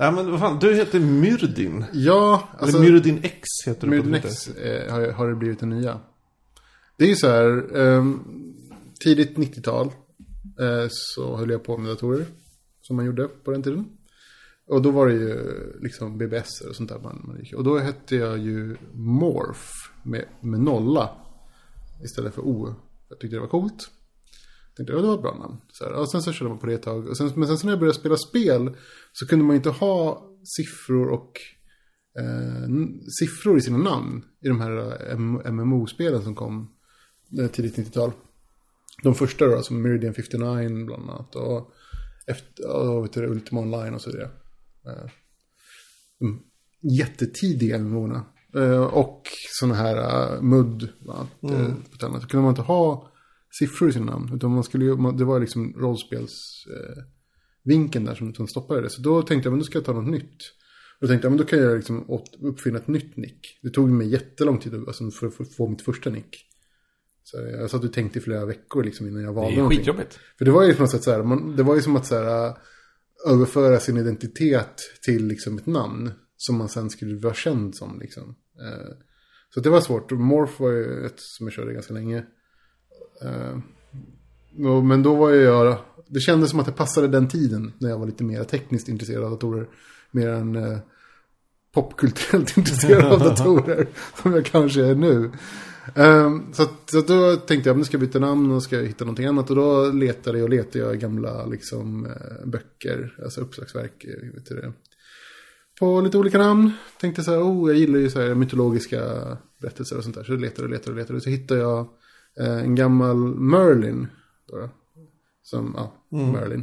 Ja 0.00 0.10
men 0.10 0.30
vad 0.30 0.40
fan, 0.40 0.58
du 0.58 0.74
heter 0.74 1.00
Myrdin. 1.00 1.84
Ja, 1.92 2.48
alltså... 2.58 2.78
Eller 2.78 2.90
Myrdin 2.90 3.20
X 3.22 3.42
heter 3.66 3.86
du 3.86 4.02
på 4.02 4.06
Myrdin 4.06 4.12
Twitter. 4.22 4.28
X 4.28 4.48
eh, 4.48 4.92
har, 4.94 5.12
har 5.12 5.28
det 5.28 5.34
blivit 5.34 5.60
den 5.60 5.68
nya. 5.68 6.00
Det 6.96 7.04
är 7.04 7.08
ju 7.08 7.16
så 7.16 7.26
här, 7.28 7.76
ehm, 7.78 8.20
tidigt 9.04 9.36
90-tal 9.36 9.86
eh, 10.60 10.86
så 10.90 11.36
höll 11.36 11.50
jag 11.50 11.64
på 11.64 11.76
med 11.78 11.90
datorer. 11.90 12.26
Som 12.80 12.96
man 12.96 13.04
gjorde 13.04 13.28
på 13.28 13.50
den 13.50 13.62
tiden. 13.62 13.84
Och 14.68 14.82
då 14.82 14.90
var 14.90 15.06
det 15.06 15.14
ju 15.14 15.52
liksom 15.80 16.18
BBS 16.18 16.60
och 16.60 16.76
sånt 16.76 16.88
där. 16.88 16.98
Man, 16.98 17.22
man 17.26 17.38
gick. 17.38 17.54
Och 17.54 17.64
då 17.64 17.78
hette 17.78 18.16
jag 18.16 18.38
ju 18.38 18.76
Morph 18.94 19.68
med, 20.02 20.24
med 20.40 20.60
nolla. 20.60 21.10
Istället 22.04 22.34
för 22.34 22.42
O. 22.42 22.74
Jag 23.08 23.20
tyckte 23.20 23.36
det 23.36 23.40
var 23.40 23.48
coolt. 23.48 23.90
Tänkte, 24.76 24.92
ja, 24.92 25.00
det 25.00 25.06
var 25.06 25.14
ett 25.14 25.22
bra 25.22 25.34
namn. 25.34 25.56
Så 25.72 25.84
här, 25.84 25.92
och 25.92 26.10
sen 26.10 26.22
så 26.22 26.32
körde 26.32 26.48
man 26.48 26.58
på 26.58 26.66
det 26.66 26.74
ett 26.74 26.82
tag. 26.82 27.08
Och 27.08 27.16
sen, 27.16 27.32
men 27.36 27.48
sen 27.48 27.58
så 27.58 27.66
när 27.66 27.72
jag 27.72 27.80
började 27.80 27.98
spela 27.98 28.16
spel 28.16 28.76
så 29.12 29.26
kunde 29.26 29.44
man 29.44 29.54
ju 29.54 29.56
inte 29.56 29.70
ha 29.70 30.28
siffror 30.44 31.08
och 31.08 31.32
eh, 32.18 32.68
siffror 33.20 33.58
i 33.58 33.60
sina 33.60 33.78
namn. 33.78 34.24
I 34.40 34.48
de 34.48 34.60
här 34.60 35.10
eh, 35.10 35.52
MMO-spelen 35.52 36.22
som 36.22 36.34
kom 36.34 36.74
eh, 37.40 37.46
tidigt 37.46 37.76
90-tal. 37.76 38.12
De 39.02 39.14
första 39.14 39.46
då, 39.46 39.62
som 39.62 39.82
Meridian 39.82 40.14
59 40.14 40.86
bland 40.86 41.10
annat. 41.10 41.34
Och 41.34 41.72
efter, 42.26 42.70
och 42.70 43.04
vet 43.04 43.12
du, 43.12 43.26
Ultima 43.26 43.60
Online 43.60 43.94
och 43.94 44.00
så 44.00 44.10
vidare. 44.10 44.30
Eh, 44.88 45.10
de 46.18 46.42
jättetidiga 46.82 47.78
MMO-erna. 47.78 48.24
Eh, 48.56 48.82
och 48.84 49.22
sådana 49.60 49.74
här 49.74 50.40
MUD. 50.42 50.82
eh, 51.42 51.72
ett 51.94 52.02
annat. 52.02 52.22
Då 52.22 52.28
kunde 52.28 52.42
man 52.42 52.50
inte 52.52 52.62
ha 52.62 53.12
siffror 53.58 53.88
i 53.88 53.92
sina 53.92 54.04
namn. 54.12 54.34
Utan 54.34 54.50
man 54.50 54.64
skulle 54.64 54.84
ju, 54.84 54.96
det 55.12 55.24
var 55.24 55.40
liksom 55.40 55.72
rollspels... 55.76 56.32
Eh, 56.66 57.02
vinkeln 57.64 58.04
där 58.04 58.14
som, 58.14 58.34
som 58.34 58.46
stoppade 58.48 58.80
det. 58.80 58.90
Så 58.90 59.02
då 59.02 59.22
tänkte 59.22 59.46
jag, 59.46 59.52
men 59.52 59.58
då 59.58 59.64
ska 59.64 59.78
jag 59.78 59.84
ta 59.84 59.92
något 59.92 60.10
nytt. 60.10 60.42
Och 61.00 61.00
då 61.00 61.06
tänkte 61.08 61.26
jag, 61.26 61.30
men 61.32 61.38
då 61.38 61.44
kan 61.44 61.58
jag 61.58 61.76
liksom 61.76 62.20
uppfinna 62.42 62.78
ett 62.78 62.88
nytt 62.88 63.16
nick. 63.16 63.58
Det 63.62 63.70
tog 63.70 63.90
mig 63.90 64.08
jättelång 64.08 64.58
tid 64.58 64.74
alltså, 64.74 65.10
för 65.10 65.26
att 65.26 65.54
få- 65.56 65.68
mitt 65.68 65.82
första 65.82 66.10
nick. 66.10 66.36
Så 67.24 67.36
jag 67.36 67.70
satt 67.70 67.84
och 67.84 67.92
tänkte 67.92 68.18
i 68.18 68.22
flera 68.22 68.44
veckor 68.46 68.84
liksom, 68.84 69.06
innan 69.08 69.22
jag 69.22 69.30
det 69.30 69.34
valde 69.36 69.52
är 69.52 69.56
någonting. 69.56 69.78
skitjobbigt. 69.78 70.18
För 70.38 70.44
det 70.44 70.50
var 70.50 70.64
ju 70.64 70.74
på 70.74 70.82
något 70.82 70.90
sätt 70.90 71.02
så 71.02 71.10
här, 71.10 71.22
man, 71.22 71.56
det 71.56 71.62
var 71.62 71.74
ju 71.74 71.82
som 71.82 71.96
att 71.96 72.06
så 72.06 72.14
här, 72.14 72.54
överföra 73.26 73.80
sin 73.80 73.96
identitet 73.96 74.80
till 75.02 75.26
liksom 75.26 75.58
ett 75.58 75.66
namn. 75.66 76.12
Som 76.36 76.56
man 76.56 76.68
sen 76.68 76.90
skulle 76.90 77.20
vara 77.20 77.34
känd 77.34 77.74
som 77.74 78.00
liksom. 78.00 78.34
Eh, 78.60 78.94
så 79.54 79.60
det 79.60 79.70
var 79.70 79.80
svårt. 79.80 80.10
Morph 80.10 80.62
var 80.62 80.70
ju 80.70 81.06
ett 81.06 81.20
som 81.20 81.46
jag 81.46 81.52
körde 81.52 81.72
ganska 81.72 81.94
länge. 81.94 82.24
Eh, 83.22 83.58
men 84.82 85.02
då 85.02 85.14
var 85.14 85.30
jag, 85.30 85.78
det 86.08 86.20
kändes 86.20 86.50
som 86.50 86.60
att 86.60 86.66
det 86.66 86.72
passade 86.72 87.08
den 87.08 87.28
tiden. 87.28 87.72
När 87.78 87.88
jag 87.90 87.98
var 87.98 88.06
lite 88.06 88.24
mer 88.24 88.44
tekniskt 88.44 88.88
intresserad 88.88 89.24
av 89.24 89.30
datorer. 89.30 89.68
Mer 90.10 90.28
än 90.28 90.56
eh, 90.56 90.78
popkulturellt 91.74 92.56
intresserad 92.56 93.12
av 93.12 93.18
datorer. 93.18 93.88
Som 94.22 94.32
jag 94.32 94.46
kanske 94.46 94.84
är 94.84 94.94
nu. 94.94 95.30
Ehm, 95.94 96.52
så, 96.52 96.64
så 96.86 97.00
då 97.00 97.36
tänkte 97.36 97.70
jag, 97.70 97.76
nu 97.78 97.84
ska 97.84 97.94
jag 97.94 98.00
byta 98.00 98.18
namn 98.18 98.50
och 98.50 98.62
ska 98.62 98.76
jag 98.76 98.86
hitta 98.86 99.04
någonting 99.04 99.26
annat. 99.26 99.50
Och 99.50 99.56
då 99.56 99.90
letade 99.90 100.38
jag 100.38 100.44
och 100.44 100.50
letade 100.50 100.78
jag 100.78 100.98
gamla 100.98 101.46
liksom, 101.46 102.06
eh, 102.06 102.46
böcker, 102.46 103.14
alltså 103.24 103.40
uppslagsverk. 103.40 104.04
eh, 104.04 104.34
Vet 104.34 104.46
du 104.46 104.54
det. 104.54 104.72
På 105.78 106.00
lite 106.00 106.18
olika 106.18 106.38
namn. 106.38 106.70
Tänkte 107.00 107.22
så 107.22 107.30
här, 107.30 107.40
oh, 107.42 107.70
jag 107.70 107.78
gillar 107.78 107.98
ju 107.98 108.10
så 108.10 108.20
här 108.20 108.34
mytologiska 108.34 109.00
berättelser 109.60 109.96
och 109.96 110.04
sånt 110.04 110.16
där. 110.16 110.24
Så 110.24 110.32
letade 110.32 110.62
och 110.62 110.70
letade 110.70 110.90
och 110.90 110.96
letade. 110.96 111.20
Så 111.20 111.30
hittade 111.30 111.60
jag 111.60 111.88
eh, 112.40 112.58
en 112.58 112.74
gammal 112.74 113.16
Merlin. 113.34 114.06
Då, 114.48 114.70
som, 115.42 115.74
ja, 115.76 116.06
Merlin. 116.10 116.62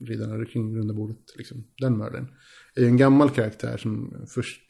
Riddarna 0.00 0.44
kring 0.44 0.76
runda 0.78 0.94
bordet, 0.94 1.16
liksom. 1.36 1.64
Den 1.78 1.98
Merlin. 1.98 2.26
Är 2.74 2.80
ju 2.80 2.86
en 2.86 2.96
gammal 2.96 3.30
karaktär 3.30 3.76
som 3.76 4.14
först 4.28 4.62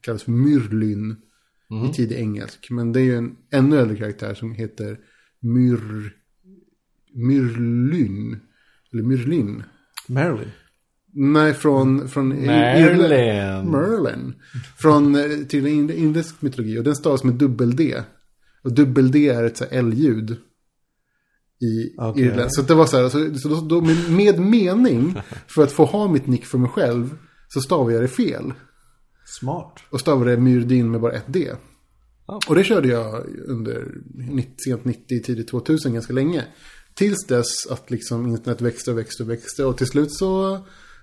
kallas 0.00 0.22
för 0.22 0.30
Myrlyn 0.30 1.16
i 1.70 1.92
tidig 1.94 2.16
engelsk. 2.16 2.70
Men 2.70 2.92
det 2.92 3.00
är 3.00 3.04
ju 3.04 3.16
en 3.16 3.36
ännu 3.50 3.78
äldre 3.78 3.96
karaktär 3.96 4.34
som 4.34 4.52
heter 4.52 4.98
Myr... 5.40 6.12
Myrlyn. 7.14 8.40
Eller 8.92 9.02
Myrlin. 9.02 9.62
Marilyn. 10.08 10.50
Nej, 11.12 11.54
från... 11.54 12.08
från 12.08 12.28
Merlin. 12.28 13.70
Merlin. 13.70 14.34
Från 14.78 15.14
eh, 15.14 15.72
ind- 15.72 15.90
indisk 15.90 16.42
mytologi. 16.42 16.78
Och 16.78 16.84
den 16.84 16.94
stavas 16.94 17.24
med 17.24 17.34
dubbel-D. 17.34 18.02
Och 18.62 18.72
dubbel-D 18.72 19.28
är 19.28 19.44
ett 19.44 19.56
så 19.56 19.64
L-ljud. 19.70 20.36
I 21.60 21.94
Okej. 21.98 22.24
Irland. 22.24 22.54
Så 22.54 22.62
det 22.62 22.74
var 22.74 22.86
så 22.86 22.96
här, 22.96 23.08
så, 23.08 23.38
så 23.38 23.48
då, 23.48 23.60
då, 23.60 23.80
med, 23.80 24.10
med 24.10 24.38
mening, 24.40 25.14
för 25.46 25.62
att 25.62 25.72
få 25.72 25.84
ha 25.84 26.08
mitt 26.08 26.26
nick 26.26 26.44
för 26.44 26.58
mig 26.58 26.70
själv, 26.70 27.16
så 27.48 27.60
stavar 27.60 27.90
jag 27.90 28.02
det 28.02 28.08
fel. 28.08 28.52
Smart. 29.40 29.80
Och 29.90 30.00
stavade 30.00 30.36
Myrdin 30.36 30.90
med 30.90 31.00
bara 31.00 31.12
ett 31.12 31.24
D. 31.26 31.50
Ja. 32.26 32.40
Och 32.48 32.54
det 32.54 32.64
körde 32.64 32.88
jag 32.88 33.24
under 33.46 33.94
90, 34.14 34.54
sent 34.64 34.84
90, 34.84 35.22
tidigt 35.22 35.48
2000 35.48 35.94
ganska 35.94 36.12
länge. 36.12 36.44
Tills 36.94 37.26
dess 37.26 37.66
att 37.70 37.90
liksom 37.90 38.26
internet 38.26 38.60
växte 38.60 38.90
och 38.90 38.98
växte 38.98 39.22
och 39.22 39.30
växte. 39.30 39.64
Och 39.64 39.76
till 39.78 39.86
slut 39.86 40.12
så 40.12 40.58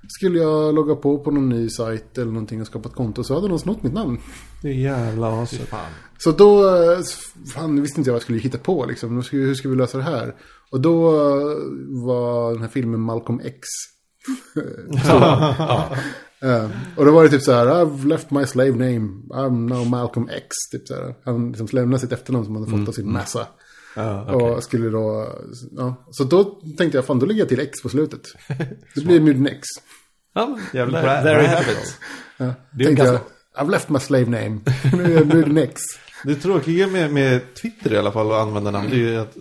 skulle 0.08 0.40
jag 0.40 0.76
logga 0.76 0.96
på 0.96 1.20
på 1.20 1.32
någon 1.32 1.50
ny 1.50 1.70
sajt 1.70 2.18
eller 2.18 2.32
någonting 2.32 2.62
och 2.62 2.68
skapa 2.68 2.90
ett 2.90 2.96
konto. 2.96 3.24
Så 3.24 3.36
hade 3.36 3.48
någon 3.48 3.60
snott 3.60 3.84
mitt 3.84 3.94
namn. 3.94 4.18
Det 4.62 4.68
är 4.68 4.74
jävla 4.74 5.42
aset. 5.42 5.74
Så 6.18 6.32
då, 6.32 6.64
fan 7.54 7.82
visste 7.82 8.00
inte 8.00 8.10
jag 8.10 8.14
vad 8.14 8.20
jag 8.20 8.24
skulle 8.24 8.40
hitta 8.40 8.58
på 8.58 8.86
liksom. 8.86 9.16
Hur 9.16 9.22
ska, 9.22 9.38
hur 9.38 9.56
ska 9.56 9.70
vi 9.70 9.76
lösa 9.76 9.98
det 9.98 10.04
här? 10.04 10.36
Och 10.72 10.82
då 10.82 11.12
var 12.06 12.52
den 12.52 12.62
här 12.62 12.70
filmen 12.70 13.00
Malcolm 13.00 13.40
X. 13.44 13.68
Eh, 16.42 16.70
och 16.96 17.06
då 17.06 17.12
var 17.12 17.24
det 17.24 17.30
typ 17.30 17.42
så 17.42 17.52
här, 17.52 17.66
I've 17.68 18.08
left 18.08 18.32
my 18.32 18.46
slave 18.46 18.72
name, 18.72 19.10
I'm 19.30 19.70
now 19.70 19.90
Malcolm 19.90 20.30
X. 20.30 20.48
Typ 20.72 20.88
så 20.88 20.96
här. 20.96 21.16
Han 21.26 21.50
liksom 21.50 21.68
lämnade 21.72 22.00
sitt 22.00 22.12
efternamn 22.12 22.46
som 22.46 22.56
han 22.56 22.64
hade 22.64 22.78
fått 22.80 22.88
av 22.90 22.92
sin 22.94 23.12
massa. 23.12 23.48
Ja, 23.96 24.34
Och 24.34 24.64
skulle 24.64 24.90
då, 24.90 25.36
ja. 25.72 25.96
Så 26.12 26.24
då 26.24 26.44
tänkte 26.78 26.98
jag, 26.98 27.06
fan 27.06 27.20
då 27.20 27.26
lägger 27.26 27.42
jag 27.42 27.50
till 27.50 27.60
X 27.60 27.82
på 27.82 27.90
slutet. 27.90 28.22
Det 28.96 29.02
blir 29.02 29.20
Myrden 29.22 29.48
X. 29.48 29.68
Ja, 30.34 30.58
Jävligt 30.74 30.96
there, 30.96 31.04
bra- 31.04 31.22
there 31.22 31.42
you 31.42 31.48
have 31.48 31.72
it. 31.72 31.98
Ja. 32.38 32.54
Det 32.72 32.86
Tänkte 32.86 33.06
jag, 33.06 33.20
I've 33.58 33.70
left 33.72 33.90
my 33.90 34.00
slave 34.00 34.26
name. 34.26 34.60
Nu 34.94 35.18
är 35.18 35.26
Myrden 35.26 35.58
X. 35.58 35.82
Det 36.24 36.36
tråkiga 36.36 36.88
med, 36.88 37.14
med 37.14 37.42
Twitter 37.62 37.94
i 37.94 37.98
alla 37.98 38.12
fall 38.12 38.28
och 38.28 38.40
användarnamn 38.40 38.90
det 38.90 38.96
är 38.96 39.00
ju 39.00 39.18
att 39.18 39.38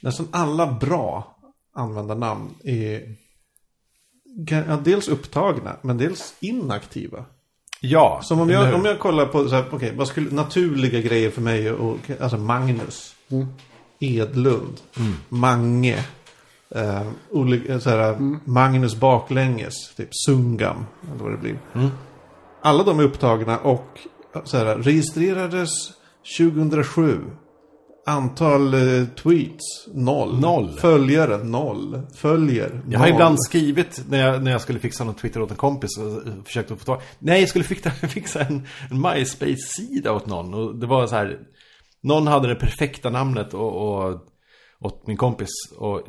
nästan 0.00 0.28
alla 0.30 0.72
bra 0.80 1.36
användarnamn 1.74 2.54
är 2.64 3.02
ja, 4.46 4.78
dels 4.84 5.08
upptagna 5.08 5.76
men 5.82 5.98
dels 5.98 6.34
inaktiva. 6.40 7.24
Ja, 7.80 8.20
Som 8.22 8.40
om 8.40 8.50
jag, 8.50 8.74
om 8.74 8.84
jag 8.84 8.98
kollar 8.98 9.26
på 9.26 9.48
så 9.48 9.54
här, 9.54 9.64
okej, 9.70 9.92
vad 9.96 10.08
skulle 10.08 10.30
naturliga 10.30 11.00
grejer 11.00 11.30
för 11.30 11.40
mig 11.40 11.72
och 11.72 12.10
alltså 12.20 12.36
Magnus, 12.36 13.14
Edlund, 14.00 14.80
Mange, 15.28 16.04
eh, 16.74 17.02
olika, 17.30 17.80
så 17.80 17.90
här, 17.90 18.16
Magnus 18.44 18.96
baklänges, 18.96 19.94
typ 19.96 20.08
Sungam, 20.26 20.86
eller 21.12 21.22
vad 21.24 21.32
det 21.32 21.36
blir. 21.38 21.58
Alla 22.62 22.82
de 22.82 23.00
är 23.00 23.04
upptagna 23.04 23.58
och 23.58 23.98
så 24.44 24.56
här, 24.56 24.76
registrerades 24.76 25.70
2007. 26.38 27.20
Antal 28.08 28.74
eh, 28.74 29.06
tweets, 29.06 29.86
noll. 29.94 30.40
Noll. 30.40 30.78
Följare, 30.78 31.44
noll. 31.44 32.02
Följer, 32.14 32.82
Jag 32.90 32.98
har 32.98 33.06
noll. 33.06 33.14
ibland 33.14 33.42
skrivit 33.44 34.04
när 34.08 34.18
jag, 34.18 34.42
när 34.42 34.50
jag 34.50 34.60
skulle 34.60 34.78
fixa 34.78 35.04
någon 35.04 35.14
Twitter 35.14 35.42
åt 35.42 35.50
en 35.50 35.56
kompis 35.56 35.98
och 35.98 36.22
försökte 36.46 36.76
få 36.76 36.84
tag 36.84 37.02
Nej, 37.18 37.40
jag 37.40 37.48
skulle 37.48 37.64
fixa, 37.64 37.90
fixa 37.90 38.40
en, 38.40 38.66
en 38.90 39.00
MySpace-sida 39.02 40.12
åt 40.12 40.26
någon 40.26 40.54
och 40.54 40.76
det 40.78 40.86
var 40.86 41.06
så 41.06 41.14
här 41.16 41.38
Någon 42.02 42.26
hade 42.26 42.48
det 42.48 42.54
perfekta 42.54 43.10
namnet 43.10 43.54
och, 43.54 43.98
och 44.08 44.20
åt 44.80 45.06
min 45.06 45.16
kompis 45.16 45.48
och 45.78 46.02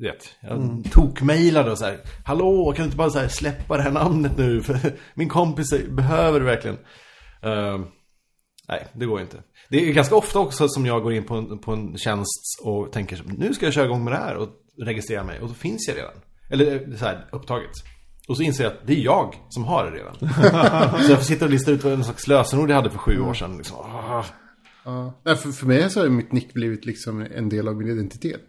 vet, 0.00 0.28
jag 0.40 0.52
Mm. 0.56 0.82
tokmejlade 0.82 1.70
och 1.70 1.78
så 1.78 1.84
här 1.84 1.98
Hallå, 2.24 2.72
kan 2.76 2.82
du 2.82 2.84
inte 2.84 2.96
bara 2.96 3.10
så 3.10 3.18
här 3.18 3.28
släppa 3.28 3.76
det 3.76 3.82
här 3.82 3.90
namnet 3.90 4.38
nu? 4.38 4.60
För 4.62 4.78
min 5.14 5.28
kompis 5.28 5.70
behöver 5.88 6.40
det 6.40 6.46
verkligen. 6.46 6.78
Ehm, 7.42 7.86
Nej, 8.68 8.86
det 8.92 9.06
går 9.06 9.20
inte. 9.20 9.36
Det 9.70 9.88
är 9.88 9.92
ganska 9.92 10.14
ofta 10.16 10.38
också 10.38 10.68
som 10.68 10.86
jag 10.86 11.02
går 11.02 11.12
in 11.12 11.24
på 11.24 11.34
en, 11.34 11.58
på 11.58 11.72
en 11.72 11.98
tjänst 11.98 12.60
och 12.62 12.92
tänker 12.92 13.22
nu 13.38 13.54
ska 13.54 13.66
jag 13.66 13.74
köra 13.74 13.84
igång 13.84 14.04
med 14.04 14.12
det 14.12 14.16
här 14.16 14.36
och 14.36 14.48
registrera 14.82 15.24
mig. 15.24 15.40
Och 15.40 15.48
då 15.48 15.54
finns 15.54 15.88
jag 15.88 15.96
redan. 15.96 16.12
Eller 16.50 16.96
så 16.96 17.04
här, 17.04 17.28
upptaget. 17.32 17.70
Och 18.28 18.36
så 18.36 18.42
inser 18.42 18.64
jag 18.64 18.72
att 18.72 18.86
det 18.86 18.92
är 18.92 19.04
jag 19.04 19.34
som 19.48 19.64
har 19.64 19.84
det 19.84 19.90
redan. 19.90 20.14
så 21.04 21.10
jag 21.12 21.18
får 21.18 21.24
sitta 21.24 21.44
och 21.44 21.50
lista 21.50 21.70
ut 21.70 21.84
vad 21.84 21.92
en 21.92 22.04
slags 22.04 22.26
lösenord 22.26 22.70
jag 22.70 22.76
hade 22.76 22.90
för 22.90 22.98
sju 22.98 23.20
år 23.20 23.34
sedan. 23.34 23.56
Liksom. 23.56 23.76
Ah. 23.76 24.24
Ja. 24.84 25.14
För, 25.24 25.52
för 25.52 25.66
mig 25.66 25.90
så 25.90 26.00
har 26.00 26.08
mitt 26.08 26.32
nick 26.32 26.54
blivit 26.54 26.84
liksom 26.84 27.26
en 27.34 27.48
del 27.48 27.68
av 27.68 27.76
min 27.76 27.88
identitet. 27.88 28.46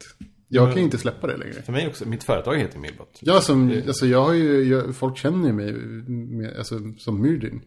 Jag 0.54 0.68
kan 0.68 0.78
ju 0.78 0.84
inte 0.84 0.98
släppa 0.98 1.28
det 1.28 1.38
längre. 1.38 1.62
För 1.62 1.72
mig 1.72 1.88
också, 1.88 2.08
mitt 2.08 2.24
företag 2.24 2.56
heter 2.56 2.80
Milbot. 2.80 3.20
Ja, 3.22 3.42
som, 3.42 3.82
alltså 3.88 4.06
jag 4.06 4.24
har 4.24 4.34
ju, 4.34 4.64
jag, 4.64 4.96
folk 4.96 5.18
känner 5.18 5.48
ju 5.48 5.54
mig 5.54 5.74
med, 5.74 6.58
alltså, 6.58 6.80
som 6.98 7.22
Myrdin. 7.22 7.62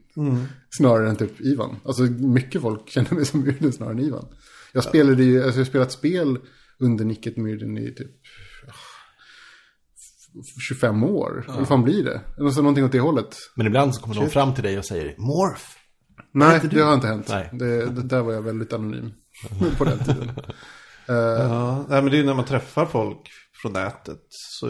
Snarare 0.71 1.11
än 1.11 1.17
typ 1.17 1.41
Ivan. 1.41 1.77
Alltså 1.85 2.03
mycket 2.03 2.63
folk 2.63 2.89
känner 2.89 3.15
mig 3.15 3.25
som 3.25 3.41
Myrdin 3.41 3.73
snarare 3.73 3.93
än 3.93 4.01
Ivan. 4.01 4.27
Jag 4.73 4.85
spelade 4.85 5.25
ju, 5.25 5.43
alltså 5.43 5.59
jag 5.59 5.65
har 5.65 5.71
spelat 5.71 5.93
spel 5.93 6.39
under 6.79 7.05
nicket 7.05 7.37
Myrdin 7.37 7.79
i 7.79 7.95
typ 7.95 8.11
ah, 8.69 8.73
25 10.69 11.05
år. 11.05 11.45
Vad 11.49 11.69
fan 11.69 11.83
blir 11.83 12.05
det? 12.05 12.21
Alltså 12.41 12.63
någonting 12.63 12.85
åt 12.85 12.93
det 12.93 13.01
hållet. 13.01 13.37
Men 13.55 13.67
ibland 13.67 13.95
så 13.95 14.03
kommer 14.03 14.17
någon 14.17 14.31
fram 14.31 14.55
till 14.55 14.65
dig 14.65 14.79
och 14.79 14.85
säger 14.85 15.15
Morph. 15.19 15.65
Nej, 16.33 16.61
det 16.71 16.81
har 16.81 16.95
inte 16.95 17.07
hänt. 17.07 17.29
Nej. 17.29 17.51
Det, 17.53 17.87
det 17.87 18.03
där 18.03 18.23
var 18.23 18.33
jag 18.33 18.43
väldigt 18.43 18.73
anonym 18.73 19.13
på 19.79 19.85
den 19.85 19.99
tiden. 19.99 20.31
Eh, 21.09 21.15
Ja, 21.15 21.85
nej, 21.89 22.03
men 22.03 22.11
det 22.11 22.17
är 22.17 22.19
ju 22.19 22.27
när 22.27 22.35
man 22.35 22.45
träffar 22.45 22.87
folk 22.87 23.31
från 23.63 23.73
nätet. 23.73 24.23
Så, 24.29 24.67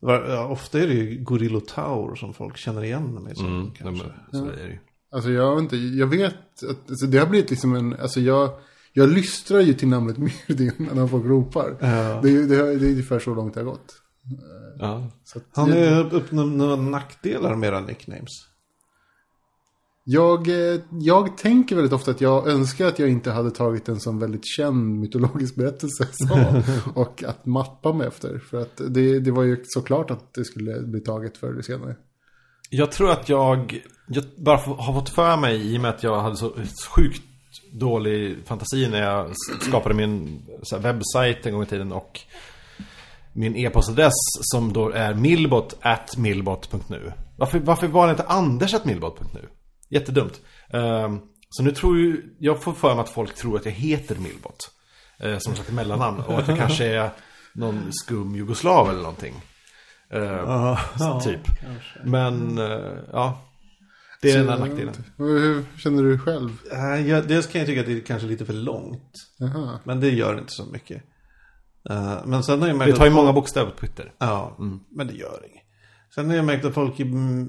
var- 0.00 0.28
ja, 0.28 0.46
ofta 0.48 0.78
är 0.80 0.86
det 0.86 0.94
ju 0.94 1.22
Gorillo 1.24 1.60
Tower 1.60 2.14
som 2.14 2.34
folk 2.34 2.56
känner 2.56 2.84
igen 2.84 3.14
mig 3.14 3.36
som. 3.36 3.46
Mm, 3.46 3.70
kanske. 3.70 4.06
men, 4.32 4.40
så 4.42 4.48
är 4.48 4.56
det 4.56 4.62
ju. 4.72 4.78
Alltså 5.10 5.30
jag 5.30 5.58
inte, 5.58 5.76
jag 5.76 6.06
vet 6.06 6.34
att 6.70 6.90
alltså 6.90 7.06
det 7.06 7.18
har 7.18 7.26
blivit 7.26 7.50
liksom 7.50 7.74
en, 7.74 7.96
alltså 8.00 8.20
jag, 8.20 8.50
jag 8.92 9.08
lystrar 9.08 9.60
ju 9.60 9.74
till 9.74 9.88
namnet 9.88 10.18
Myrdin 10.48 10.88
när 10.94 11.06
folk 11.06 11.24
ropar. 11.26 11.76
Ja. 11.80 12.20
Det, 12.22 12.28
är 12.28 12.32
ju- 12.32 12.46
det, 12.46 12.56
det 12.56 12.86
är 12.86 12.90
ungefär 12.90 13.18
så 13.18 13.34
långt 13.34 13.54
det 13.54 13.60
har 13.60 13.64
gått. 13.64 13.94
Ja. 14.78 15.06
Så 15.24 15.38
att 15.38 15.44
Han 15.52 15.68
jag, 15.68 15.76
har 15.94 16.04
ju 16.04 16.10
uppnått 16.10 16.52
några 16.52 16.76
nackdelar 16.76 17.54
med 17.56 17.68
era 17.68 17.80
nicknames 17.80 18.47
jag, 20.10 20.48
eh, 20.48 20.80
jag 20.90 21.38
tänker 21.38 21.76
väldigt 21.76 21.92
ofta 21.92 22.10
att 22.10 22.20
jag 22.20 22.48
önskar 22.48 22.86
att 22.86 22.98
jag 22.98 23.08
inte 23.08 23.30
hade 23.30 23.50
tagit 23.50 23.88
en 23.88 24.00
sån 24.00 24.18
väldigt 24.18 24.46
känd 24.46 25.00
mytologisk 25.00 25.54
berättelse 25.54 26.08
så, 26.12 26.62
och 26.94 27.22
att 27.22 27.46
mappa 27.46 27.92
mig 27.92 28.06
efter. 28.06 28.38
För 28.38 28.60
att 28.60 28.80
det, 28.88 29.20
det 29.20 29.30
var 29.30 29.42
ju 29.42 29.64
såklart 29.64 30.10
att 30.10 30.34
det 30.34 30.44
skulle 30.44 30.80
bli 30.80 31.00
taget 31.00 31.36
förr 31.36 31.48
eller 31.48 31.62
senare. 31.62 31.96
Jag 32.70 32.92
tror 32.92 33.10
att 33.10 33.28
jag, 33.28 33.82
jag 34.06 34.24
bara 34.36 34.56
har 34.56 34.92
fått 34.92 35.08
för 35.08 35.36
mig 35.36 35.74
i 35.74 35.76
och 35.76 35.82
med 35.82 35.90
att 35.90 36.02
jag 36.02 36.20
hade 36.20 36.36
så 36.36 36.52
sjukt 36.90 37.22
dålig 37.72 38.36
fantasi 38.46 38.88
när 38.88 39.02
jag 39.02 39.30
skapade 39.60 39.94
min 39.94 40.42
så 40.62 40.76
här, 40.76 40.82
webbsajt 40.82 41.46
en 41.46 41.52
gång 41.52 41.62
i 41.62 41.66
tiden 41.66 41.92
och 41.92 42.20
min 43.32 43.56
e-postadress 43.56 44.12
som 44.40 44.72
då 44.72 44.90
är 44.90 45.14
milbot 45.14 45.76
at 45.80 46.16
milbot.nu. 46.16 47.12
Varför, 47.36 47.58
varför 47.58 47.86
var 47.86 48.06
det 48.06 48.10
inte 48.10 48.24
Anders 48.24 48.74
at 48.74 48.84
milbot.nu? 48.84 49.48
Jättedumt. 49.90 50.40
Ehm, 50.70 51.20
så 51.50 51.62
nu 51.62 51.70
tror 51.70 51.98
ju, 51.98 52.22
jag 52.38 52.62
får 52.62 52.72
för 52.72 52.94
mig 52.94 53.02
att 53.02 53.08
folk 53.08 53.34
tror 53.34 53.56
att 53.56 53.64
jag 53.64 53.72
heter 53.72 54.14
Milbot. 54.14 54.70
Uh, 55.24 55.38
som 55.38 55.54
sagt 55.54 55.72
mellannamn. 55.72 56.20
Och 56.20 56.38
att 56.38 56.48
jag 56.48 56.58
kanske 56.58 56.86
är 56.86 57.10
någon 57.54 57.92
skum 57.92 58.34
jugoslav 58.36 58.88
eller 58.90 59.00
någonting. 59.00 59.34
Ehm, 60.10 60.76
så 60.98 61.20
typ. 61.20 61.40
Men, 62.04 62.58
eh, 62.58 62.98
ja. 63.12 63.44
Det 64.22 64.30
är 64.30 64.38
den 64.38 64.48
här 64.48 64.58
nackdelen. 64.58 64.94
Och 65.16 65.26
Hur 65.26 65.64
känner 65.78 66.02
du 66.02 66.18
själv? 66.18 66.50
Uh, 66.72 67.08
ja, 67.08 67.20
dels 67.22 67.46
kan 67.46 67.58
jag 67.60 67.68
tycka 67.68 67.80
att 67.80 67.86
det 67.86 67.92
är 67.92 68.00
kanske 68.00 68.28
lite 68.28 68.44
för 68.46 68.52
långt. 68.52 69.12
Jaha. 69.38 69.78
Men 69.84 70.00
det 70.00 70.10
gör 70.10 70.38
inte 70.38 70.52
så 70.52 70.64
mycket. 70.64 71.02
Eh, 71.90 72.18
men 72.26 72.42
sen 72.42 72.60
har 72.60 72.68
jag 72.68 72.76
märkt 72.76 72.92
Det 72.92 72.96
tar 72.96 73.04
ju 73.04 73.10
att 73.10 73.14
många 73.14 73.26
folk- 73.26 73.34
bokstäver 73.34 73.70
på 73.70 73.76
Twitter. 73.78 74.12
Ja, 74.18 74.56
men 74.90 75.06
det 75.06 75.12
gör 75.14 75.44
inget. 75.50 75.64
Sen 76.14 76.28
har 76.28 76.36
jag 76.36 76.44
märkt 76.44 76.64
att 76.64 76.74
folk, 76.74 77.00
mm, 77.00 77.48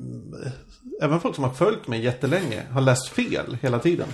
även 1.02 1.20
folk 1.20 1.36
som 1.36 1.44
har 1.44 1.52
följt 1.52 1.88
mig 1.88 2.04
jättelänge, 2.04 2.64
har 2.72 2.82
läst 2.82 3.10
fel 3.10 3.58
hela 3.62 3.80
tiden. 3.80 4.08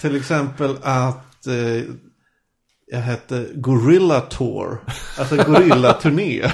Till 0.00 0.16
exempel 0.16 0.76
att 0.82 1.46
eh, 1.46 1.84
jag 2.86 2.98
hette 2.98 3.46
Gorilla 3.54 4.20
Tour. 4.20 4.78
Alltså 5.18 5.36
Gorilla-turné. 5.36 6.50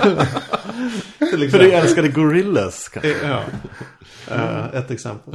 Till 1.31 1.51
För 1.51 1.59
du 1.59 1.73
älskade 1.73 2.09
Gorillas 2.09 2.89
kanske? 2.89 3.25
Eh, 3.25 3.31
Ja. 3.31 3.43
Eh, 4.31 4.75
ett 4.75 4.91
exempel. 4.91 5.35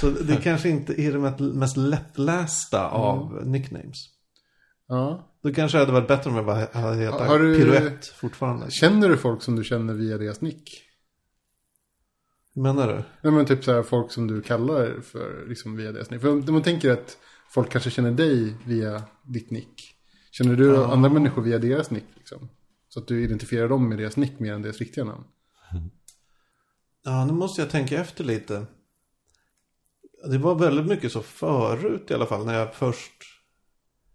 Så 0.00 0.10
det 0.10 0.36
kanske 0.36 0.68
inte 0.68 1.00
är 1.02 1.12
det 1.12 1.44
mest 1.54 1.76
lättlästa 1.76 2.88
av 2.88 3.46
nicknames. 3.46 3.96
Ja. 4.88 5.26
Då 5.42 5.54
kanske 5.54 5.78
det 5.78 5.82
hade 5.82 5.92
varit 5.92 6.08
bättre 6.08 6.30
om 6.30 6.36
jag 6.36 6.46
bara 6.46 6.66
hade 6.72 6.96
hetat 6.96 7.28
Piruett 7.28 8.06
fortfarande. 8.06 8.70
Känner 8.70 9.08
du 9.08 9.16
folk 9.16 9.42
som 9.42 9.56
du 9.56 9.64
känner 9.64 9.94
via 9.94 10.18
deras 10.18 10.40
nick? 10.40 10.62
Menar 12.60 12.88
du? 12.88 13.02
Nej 13.22 13.32
men 13.32 13.46
typ 13.46 13.64
så 13.64 13.72
här 13.72 13.82
folk 13.82 14.12
som 14.12 14.26
du 14.26 14.42
kallar 14.42 15.00
för 15.00 15.46
liksom 15.48 15.76
via 15.76 15.92
deras 15.92 16.10
nick. 16.10 16.20
För 16.20 16.28
om 16.28 16.44
man 16.48 16.62
tänker 16.62 16.90
att 16.90 17.18
folk 17.50 17.70
kanske 17.70 17.90
känner 17.90 18.10
dig 18.10 18.56
via 18.66 19.02
ditt 19.22 19.50
nick. 19.50 19.94
Känner 20.30 20.56
du 20.56 20.84
andra 20.84 21.10
människor 21.10 21.42
via 21.42 21.58
deras 21.58 21.90
nick 21.90 22.04
liksom? 22.14 22.48
Så 22.88 23.00
att 23.00 23.08
du 23.08 23.24
identifierar 23.24 23.68
dem 23.68 23.88
med 23.88 23.98
deras 23.98 24.16
nick 24.16 24.38
mer 24.38 24.52
än 24.52 24.62
deras 24.62 24.78
riktiga 24.78 25.04
namn. 25.04 25.24
Ja, 27.04 27.24
nu 27.24 27.32
måste 27.32 27.62
jag 27.62 27.70
tänka 27.70 28.00
efter 28.00 28.24
lite. 28.24 28.66
Det 30.30 30.38
var 30.38 30.54
väldigt 30.54 30.86
mycket 30.86 31.12
så 31.12 31.22
förut 31.22 32.10
i 32.10 32.14
alla 32.14 32.26
fall 32.26 32.46
när 32.46 32.54
jag 32.54 32.74
först 32.74 33.12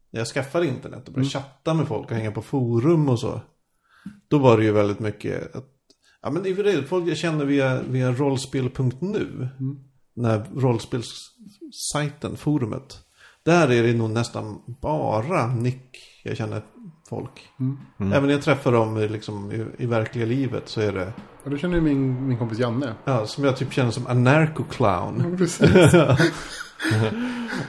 när 0.09 0.19
jag 0.19 0.27
skaffade 0.27 0.67
internet 0.67 1.07
och 1.07 1.13
började 1.13 1.29
chatta 1.29 1.73
med 1.73 1.87
folk 1.87 2.11
och 2.11 2.17
hänga 2.17 2.31
på 2.31 2.41
forum 2.41 3.09
och 3.09 3.19
så. 3.19 3.41
Då 4.27 4.37
var 4.37 4.57
det 4.57 4.63
ju 4.63 4.71
väldigt 4.71 4.99
mycket 4.99 5.55
att, 5.55 5.74
ja 6.25 6.31
men 6.31 6.43
det 6.43 6.49
är 6.49 6.55
ju 6.55 6.63
det, 6.63 6.83
folk 6.83 7.09
jag 7.09 7.17
känner 7.17 7.45
via, 7.45 7.81
via 7.81 8.11
rollspel.nu. 8.11 9.47
När 10.15 10.45
rollspelssajten, 10.55 12.37
forumet. 12.37 12.99
Där 13.43 13.71
är 13.71 13.83
det 13.83 13.93
nog 13.93 14.09
nästan 14.09 14.61
bara 14.81 15.47
nick 15.47 15.97
jag 16.23 16.37
känner 16.37 16.61
folk. 17.09 17.49
Även 17.99 18.23
när 18.23 18.31
jag 18.31 18.41
träffar 18.41 18.71
dem 18.71 18.97
i, 18.97 19.07
liksom, 19.07 19.51
i, 19.51 19.83
i 19.83 19.85
verkliga 19.85 20.25
livet 20.25 20.63
så 20.69 20.81
är 20.81 20.91
det 20.91 21.13
Och 21.43 21.49
då 21.51 21.57
känner 21.57 21.75
ju 21.75 21.81
min, 21.81 22.27
min 22.27 22.37
kompis 22.37 22.59
Janne. 22.59 22.93
Ja, 23.05 23.27
som 23.27 23.43
jag 23.43 23.57
typ 23.57 23.73
känner 23.73 23.91
som 23.91 24.07
anarcho-clown. 24.07 25.37
Precis. 25.37 25.93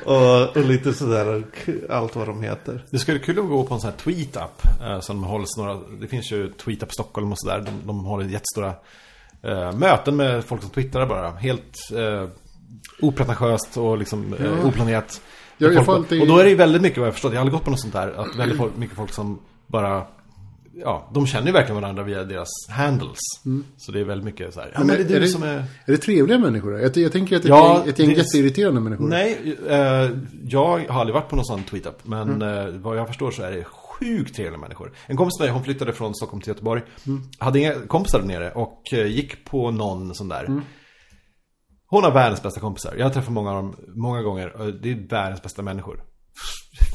och, 0.05 0.57
och 0.57 0.65
lite 0.65 0.93
sådär, 0.93 1.45
allt 1.91 2.17
vad 2.17 2.27
de 2.29 2.43
heter. 2.43 2.85
Det 2.91 2.99
skulle 2.99 3.19
kul 3.19 3.39
att 3.39 3.49
gå 3.49 3.65
på 3.65 3.75
en 3.75 3.81
sån 3.81 3.91
här 3.91 3.97
tweet-up 3.99 4.83
eh, 4.83 5.01
som 5.01 5.25
hålls 5.25 5.57
några, 5.57 5.75
det 6.01 6.09
finns 6.09 6.33
ju 6.33 6.53
tweet-up 6.53 6.93
Stockholm 6.93 7.33
och 7.33 7.39
sådär. 7.41 7.59
De, 7.67 7.87
de 7.87 8.05
håller 8.05 8.25
jättestora 8.25 8.75
eh, 9.43 9.73
möten 9.79 10.17
med 10.17 10.45
folk 10.45 10.63
som 10.63 10.71
twittrar 10.71 11.07
bara. 11.07 11.31
Helt 11.31 11.77
eh, 11.95 12.29
opretentiöst 13.01 13.77
och 13.77 13.99
liksom 13.99 14.35
eh, 14.35 14.47
Ja. 14.47 14.65
oplanerat. 14.69 15.21
Jag- 15.59 15.75
jag 15.75 15.91
alltid- 15.91 16.21
Och 16.21 16.27
då 16.27 16.39
är 16.39 16.45
det 16.45 16.51
ju 16.51 16.57
väldigt 16.57 16.83
mycket 16.83 16.99
vad 16.99 17.07
jag 17.07 17.15
förstått, 17.15 17.33
jag 17.33 17.39
har 17.39 17.41
aldrig 17.41 17.53
gått 17.55 17.65
på 17.65 17.71
något 17.71 17.81
sånt 17.81 17.93
där, 17.93 18.09
att 18.21 18.37
väldigt 18.37 18.77
mycket 18.77 18.97
folk 18.97 19.13
som 19.13 19.39
bara 19.67 20.07
Ja, 20.85 21.11
de 21.15 21.27
känner 21.27 21.47
ju 21.47 21.53
verkligen 21.53 21.81
varandra 21.83 22.03
via 22.03 22.25
deras 22.25 22.49
handles. 22.71 23.19
Så 23.77 23.93
det 23.93 24.01
är 24.01 24.05
väldigt 24.05 24.25
mycket 24.25 24.55
så 24.55 24.61
här. 24.61 24.71
Ja, 24.75 24.79
men, 24.79 24.87
Men 24.87 24.97
det 24.97 25.13
är 25.13 25.17
är 25.17 25.21
det- 25.21 25.29
som 25.29 25.43
är... 25.43 25.57
Är 25.57 25.65
det 25.93 25.97
trevliga 25.99 26.39
människor? 26.39 26.81
Jag, 26.81 26.97
jag 26.97 27.13
tänker 27.13 27.37
att 27.37 27.43
det 27.43 27.49
är 27.49 27.51
Ja, 27.51 27.85
ett 27.87 27.99
gäng, 27.99 28.11
jätteirriterande 28.11 28.81
människor. 28.81 29.09
Nej, 29.09 29.57
eh, 29.69 30.11
jag 30.49 30.79
har 30.89 31.01
aldrig 31.01 31.15
varit 31.15 31.29
på 31.29 31.37
någon 31.37 31.45
sån 31.45 31.63
tweetup. 31.63 31.99
Men 32.03 32.43
eh, 32.43 32.67
vad 32.67 32.97
jag 32.99 33.07
förstår 33.07 33.31
så 33.31 33.43
är 33.43 33.51
det 33.53 33.65
sjukt 33.65 34.37
trevliga 34.37 34.61
människor. 34.61 34.93
En 35.07 35.17
kompis 35.17 35.39
med 35.41 35.47
mig, 35.47 35.53
hon 35.55 35.65
flyttade 35.65 35.93
från 35.93 36.15
Stockholm 36.15 36.41
till 36.41 36.49
Göteborg. 36.49 36.83
Hade 37.39 37.59
inga 37.59 37.75
kompisar 37.75 38.19
där 38.21 38.27
nere 38.27 38.51
och 38.51 38.83
eh, 38.93 39.07
gick 39.07 39.45
på 39.45 39.71
någon 39.71 40.15
sån 40.15 40.29
där. 40.29 40.63
Hon 41.89 42.05
har 42.05 42.11
världens 42.13 42.43
bästa 42.43 42.61
kompisar. 42.61 42.95
Jag 42.99 43.05
har 43.05 43.11
träffat 43.11 43.33
många 43.33 43.51
av 43.51 43.57
dem 43.57 43.77
många 43.89 44.23
gånger. 44.23 44.57
och 44.57 44.75
Det 44.75 44.91
är 44.91 45.09
världens 45.09 45.43
bästa 45.43 45.63
människor. 45.63 46.05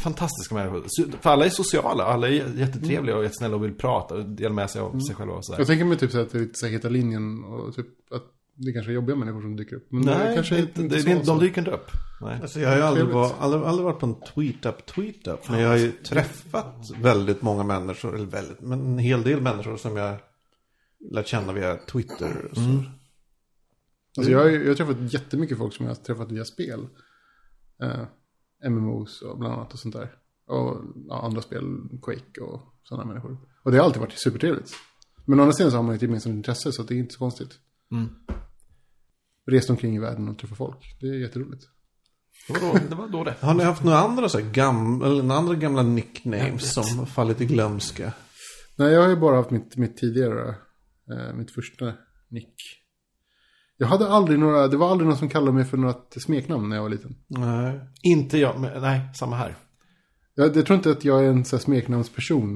Fantastiska 0.04 0.56
människor. 0.56 0.84
För 1.22 1.30
alla 1.30 1.46
är 1.46 1.50
sociala, 1.50 2.04
alla 2.04 2.28
är 2.28 2.32
jättetrevliga 2.60 3.18
och 3.18 3.24
jättesnälla 3.24 3.56
och 3.56 3.64
vill 3.64 3.74
prata 3.74 4.16
och 4.16 4.26
dela 4.26 4.54
med 4.54 4.70
sig 4.70 4.82
av 4.82 5.00
sig 5.00 5.16
själva 5.16 5.34
och 5.34 5.46
sådär. 5.46 5.60
Jag 5.60 5.68
tänker 5.68 5.86
mig 5.86 5.98
typ 5.98 6.12
så 6.12 6.20
att 6.22 6.32
det 6.32 6.38
är 6.38 6.40
lite 6.40 6.60
så 6.60 6.66
här 6.66 6.74
heta 6.74 6.90
linjen 6.90 7.44
och 7.44 7.76
typ 7.76 7.88
att 8.12 8.24
det 8.56 8.74
kanske 8.74 8.92
är 8.92 8.94
jobbiga 8.94 9.16
människor 9.16 9.42
som 9.42 9.56
dyker 9.56 9.76
upp. 9.76 9.88
Men 9.92 10.06
det 10.06 10.18
Nej, 10.18 10.36
kanske 10.36 10.56
det, 10.56 10.62
inte, 10.62 10.82
det, 10.82 11.02
det, 11.02 11.26
de 11.26 11.40
dyker 11.40 11.62
inte 11.62 11.72
upp. 11.72 11.92
Nej. 12.22 12.40
Alltså 12.42 12.60
jag 12.60 12.70
har 12.70 12.76
ju 12.76 12.82
aldrig, 12.82 13.06
var, 13.06 13.32
aldrig, 13.40 13.64
aldrig 13.64 13.86
varit 13.86 14.00
på 14.00 14.06
en 14.06 14.16
tweet-up, 14.36 14.86
tweet-up. 14.86 15.50
Men 15.50 15.60
jag 15.60 15.70
har 15.70 15.78
ju 15.78 15.92
träffat 15.92 16.90
väldigt 17.02 17.42
många 17.42 17.64
människor, 17.64 18.16
eller 18.16 18.26
väldigt, 18.26 18.62
men 18.62 18.86
en 18.86 18.98
hel 18.98 19.24
del 19.24 19.42
människor 19.42 19.78
som 19.78 19.98
jag 19.98 20.18
lärt 21.12 21.28
känna 21.28 21.54
via 21.54 21.76
Twitter. 21.76 22.48
och 22.52 22.58
Så. 22.58 22.84
Alltså 24.18 24.32
jag, 24.32 24.40
har 24.40 24.50
jag 24.50 24.68
har 24.68 24.76
träffat 24.76 25.14
jättemycket 25.14 25.58
folk 25.58 25.74
som 25.74 25.86
jag 25.86 25.96
har 25.96 26.04
träffat 26.04 26.32
via 26.32 26.46
spel. 26.46 26.88
Eh, 27.82 28.06
MMOs 28.70 29.22
och 29.22 29.40
bland 29.40 29.54
annat 29.54 29.74
och 29.74 29.80
sånt 29.80 29.96
där. 29.96 30.16
Och 30.48 30.82
ja, 31.08 31.22
andra 31.22 31.42
spel, 31.42 31.64
Quake 32.02 32.42
och 32.42 32.62
sådana 32.84 33.06
människor. 33.06 33.38
Och 33.64 33.72
det 33.72 33.78
har 33.78 33.86
alltid 33.86 34.02
varit 34.02 34.20
supertrevligt. 34.20 34.74
Men 35.26 35.40
å 35.40 35.44
andra 35.44 35.54
sidan 35.54 35.72
så 35.72 35.78
har 35.78 35.84
man 35.84 35.96
ett 35.96 36.02
gemensamt 36.02 36.36
intresse 36.36 36.72
så 36.72 36.84
det 36.84 36.94
är 36.94 36.98
inte 36.98 37.14
så 37.14 37.20
konstigt. 37.20 37.60
Mm. 37.92 38.10
Rest 39.46 39.70
omkring 39.70 39.96
i 39.96 40.00
världen 40.00 40.30
och 40.30 40.38
träffa 40.38 40.56
folk. 40.56 40.98
Det 41.00 41.08
är 41.08 41.14
jätteroligt. 41.14 41.68
Det 42.90 42.96
var 42.96 43.08
då 43.08 43.24
det. 43.24 43.36
Har 43.40 43.54
ni 43.54 43.64
haft 43.64 43.84
några 43.84 43.98
andra, 43.98 44.30
så 44.30 44.40
här, 44.40 44.52
gam, 44.52 45.02
eller 45.02 45.24
några 45.24 45.40
andra 45.40 45.56
gamla 45.56 45.84
nicknames 45.84 46.74
som 46.74 47.06
fallit 47.06 47.42
i 47.42 47.46
glömska? 47.46 48.14
Nej, 48.76 48.94
jag 48.94 49.02
har 49.02 49.10
ju 49.10 49.16
bara 49.16 49.36
haft 49.36 49.52
mitt, 49.52 49.78
mitt 49.78 49.98
tidigare, 49.98 50.56
eh, 51.12 51.34
mitt 51.34 51.52
första 51.52 51.94
nick. 52.30 52.81
Jag 53.82 53.88
hade 53.88 54.10
aldrig 54.10 54.40
några, 54.40 54.68
det 54.68 54.78
var 54.78 54.92
aldrig 54.92 55.08
någon 55.08 55.18
som 55.18 55.30
kallade 55.30 55.52
mig 55.52 55.66
för 55.66 55.78
något 55.78 56.16
smeknamn 56.18 56.70
när 56.70 56.76
jag 56.76 56.84
var 56.84 56.90
liten. 56.90 57.16
Nej. 57.28 57.80
Inte 58.02 58.38
jag, 58.38 58.60
men, 58.60 58.82
nej, 58.82 59.02
samma 59.16 59.36
här. 59.36 59.56
Jag, 60.36 60.58
jag 60.58 60.66
tror 60.66 60.78
inte 60.78 60.92
att 60.92 61.06
jag 61.06 61.26
är 61.26 61.30
en 61.30 61.46
så 61.46 61.56
här 61.56 61.64
smeknamnsperson. 61.64 62.56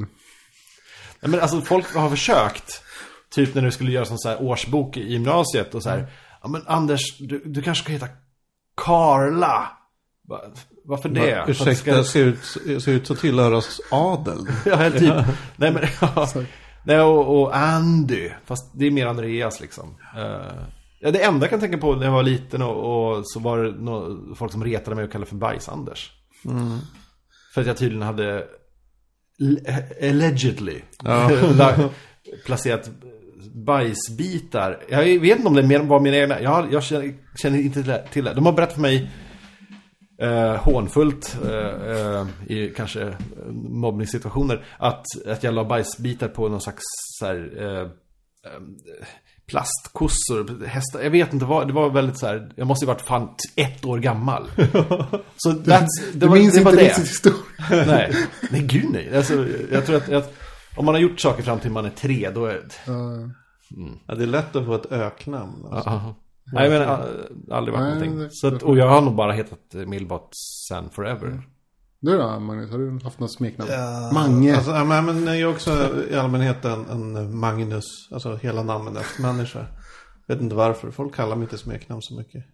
Nej, 1.22 1.32
men 1.32 1.40
alltså 1.40 1.62
folk 1.62 1.96
har 1.96 2.10
försökt. 2.10 2.82
Typ 3.30 3.56
när 3.56 3.62
du 3.62 3.72
skulle 3.72 3.92
göra 3.92 4.06
sån 4.06 4.18
så 4.18 4.30
här 4.30 4.42
årsbok 4.42 4.98
i 4.98 5.12
gymnasiet 5.12 5.76
och 5.76 5.84
så 5.84 5.90
här. 5.90 6.08
Ja 6.42 6.48
men 6.48 6.62
Anders, 6.68 7.18
du, 7.20 7.42
du 7.46 7.62
kanske 7.62 7.84
ska 7.84 7.94
heta 7.94 8.08
Karla. 8.76 9.68
Va, 10.28 10.42
varför 10.86 11.10
det? 11.10 11.22
Det 11.22 11.46
Ursäkta, 11.52 11.76
ska- 11.76 12.04
ser 12.04 12.26
ut, 12.26 12.44
ser 12.84 12.92
ut 12.92 13.12
att 13.12 13.20
tillhöra 13.20 13.62
adel. 13.92 14.48
Ja, 14.66 14.92
typ. 14.92 15.14
Nej, 15.56 15.72
men, 15.72 15.84
ja. 16.02 16.28
Nej, 16.84 17.00
och, 17.02 17.42
och 17.42 17.58
Andy. 17.58 18.30
Fast 18.46 18.72
det 18.80 18.86
är 18.86 18.92
mer 18.92 19.08
Andreas 19.08 19.62
liksom. 19.62 19.98
Eh, 20.18 20.64
ja, 21.06 21.12
det 21.12 21.24
enda 21.24 21.44
jag 21.44 21.50
kan 21.50 21.60
tänka 21.60 21.78
på 21.78 21.96
när 21.96 22.06
jag 22.06 22.12
var 22.12 22.24
liten 22.24 22.62
och, 22.62 23.16
och 23.18 23.22
så 23.28 23.40
var 23.40 23.64
det 23.64 23.72
nå- 23.72 24.36
folk 24.36 24.52
som 24.52 24.64
retade 24.64 24.96
mig 24.96 25.06
och 25.06 25.12
kallade 25.12 25.30
för 25.30 25.36
Bajs-Anders. 25.38 26.12
För 27.54 27.62
att 27.62 27.68
jag 27.68 27.78
tydligen 27.78 28.02
hade 28.08 28.48
l- 29.42 29.60
allegedly 30.02 30.82
la- 31.58 31.90
placerat 32.46 32.90
bajsbitar. 33.54 34.84
Jag 34.90 35.04
vet 35.20 35.38
inte 35.38 35.48
om 35.48 35.56
det 35.56 35.78
var 35.80 36.00
mina 36.00 36.18
egna. 36.18 36.42
Jag, 36.42 36.74
jag 36.74 36.84
känner, 36.84 37.14
känner 37.36 37.60
inte 37.60 38.08
till 38.12 38.24
det-. 38.24 38.34
De 38.34 38.46
har 38.46 38.54
berättat 38.54 38.74
för 38.74 38.82
mig 38.82 39.12
eh, 40.22 40.56
hånfullt 40.56 41.38
eh, 41.46 41.92
eh, 41.92 42.28
i 42.48 42.74
kanske 42.76 43.02
eh, 43.02 43.14
mobbningssituationer 43.54 44.66
att, 44.78 45.06
att 45.28 45.44
jag 45.44 45.54
la 45.54 45.64
bajsbitar 45.66 46.28
på 46.28 46.50
någon 46.50 46.62
slags 46.62 46.84
så 47.20 47.26
här, 47.26 47.52
eh, 47.58 47.82
eh, 48.52 48.62
plastkossor, 49.48 50.66
hästar, 50.66 51.02
jag 51.02 51.10
vet 51.10 51.34
inte 51.34 51.46
vad, 51.46 51.68
det 51.68 51.74
var 51.74 51.90
väldigt 51.90 52.20
så 52.20 52.28
här, 52.28 52.52
jag 52.56 52.68
måste 52.68 52.86
ju 52.86 52.88
varit 52.88 53.02
fan 53.02 53.30
ett 53.56 53.86
år 53.86 53.98
gammal. 54.00 54.44
Så 55.38 55.50
that's, 55.52 55.88
det 56.14 56.20
Du 56.20 56.28
var, 56.28 56.36
minns 56.36 56.56
det 56.56 56.64
var 56.64 56.72
inte 56.72 56.84
det. 56.84 56.90
riktigt 56.90 57.10
historien. 57.10 57.88
Nej, 57.88 58.14
nej 58.52 58.62
gud 58.62 58.86
nej. 58.92 59.18
Alltså, 59.18 59.46
jag 59.72 59.86
tror 59.86 59.96
att, 59.98 60.10
att 60.12 60.34
om 60.78 60.86
man 60.86 60.96
har 60.96 61.02
gjort 61.02 61.20
saker 61.20 61.44
fram 61.44 61.60
till 61.60 61.72
man 61.72 61.86
är 61.86 61.90
tre, 61.90 62.30
då 62.36 62.46
är 62.46 62.62
Ja. 62.86 62.94
Ja, 64.08 64.16
det 64.16 64.24
är 64.24 64.28
lätt 64.28 64.56
att 64.56 64.66
få 64.66 64.76
ett 64.76 64.92
öknamn. 64.92 65.66
Alltså. 65.72 65.90
Aha. 65.90 66.16
Nej 66.54 66.70
men 66.70 66.82
aldrig 67.52 67.74
varit 67.74 67.84
Nej, 67.86 67.94
någonting. 67.94 68.18
det- 68.20 68.30
Så 68.32 68.48
att, 68.48 68.64
och 68.64 68.78
jag 68.78 68.88
har 68.90 69.02
nog 69.02 69.16
bara 69.16 69.32
hetat 69.32 69.74
Milbot 69.74 70.30
sen 70.68 70.90
forever. 70.90 71.42
Du 72.00 72.18
då, 72.18 72.40
Magnus? 72.40 72.72
Har 72.72 72.78
du 72.78 73.00
haft 73.04 73.20
något 73.20 73.34
smeknamn? 73.34 73.72
Mange. 74.14 74.56
Alltså, 74.56 74.72
ja, 74.72 75.02
men, 75.02 75.28
jag 75.28 75.38
är 75.38 75.48
också 75.48 75.96
i 76.10 76.16
allmänhet 76.16 76.66
en, 76.66 76.90
en 76.90 77.38
Magnus. 77.38 77.86
Alltså 78.12 78.36
hela 78.36 78.64
namnet 78.64 78.98
efter 78.98 79.22
människa. 79.22 79.68
Vet 80.28 80.42
inte 80.42 80.56
varför. 80.56 80.92
Folk 80.92 81.16
kallar 81.16 81.36
mig 81.36 81.44
inte 81.44 81.58
smeknamn 81.58 82.02
så 82.02 82.16
mycket. 82.16 82.46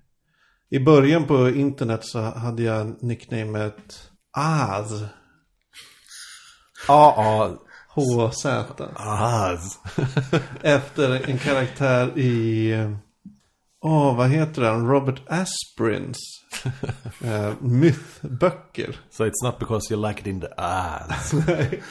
I 0.69 0.79
början 0.79 1.27
på 1.27 1.49
internet 1.49 2.05
så 2.05 2.19
hade 2.19 2.63
jag 2.63 3.03
nicknamet 3.03 4.09
Az. 4.37 5.05
Ja, 6.87 7.57
HZ. 7.95 8.45
ja. 8.45 9.57
Efter 10.61 11.29
en 11.29 11.37
karaktär 11.37 12.17
i... 12.17 12.73
Åh, 13.83 14.17
vad 14.17 14.29
heter 14.29 14.61
den? 14.61 14.87
Robert 14.87 15.21
Asprins 15.27 16.17
uh, 17.25 17.53
mythböcker. 17.61 18.99
So 19.09 19.25
it's 19.25 19.43
not 19.43 19.59
because 19.59 19.93
you 19.93 20.07
like 20.07 20.21
it 20.21 20.27
in 20.27 20.41
the 20.41 20.47
ass. 20.57 21.33
Nej. 21.47 21.83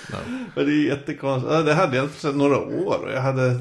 Men 0.54 0.66
det 0.66 0.72
är 0.72 0.86
jättekonstigt. 0.86 1.52
Ja, 1.52 1.62
Det 1.62 1.74
hade 1.74 1.96
jag 1.96 2.10
sedan 2.10 2.38
några 2.38 2.58
år. 2.58 3.04
Och 3.04 3.12
jag 3.12 3.22
hade 3.22 3.60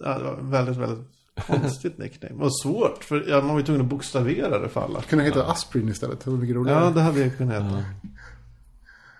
ja, 0.00 0.36
väldigt, 0.40 0.76
väldigt 0.76 1.06
konstigt 1.46 1.98
nickname. 1.98 2.44
Och 2.44 2.60
svårt, 2.60 3.04
för 3.04 3.24
ja, 3.28 3.40
man 3.40 3.48
var 3.48 3.58
ju 3.58 3.64
tvungen 3.64 3.82
att 3.82 3.90
bokstavera 3.90 4.58
det 4.58 4.68
för 4.68 4.80
alla. 4.80 5.02
Kunde 5.02 5.24
heta 5.24 5.46
Aspirin 5.46 5.88
istället. 5.88 6.20
Det 6.20 6.30
var 6.30 6.38
mycket 6.38 6.56
roligare. 6.56 6.84
Ja, 6.84 6.90
det 6.90 7.00
hade 7.00 7.20
jag 7.20 7.36
kunnat 7.36 7.54
heta. 7.54 7.84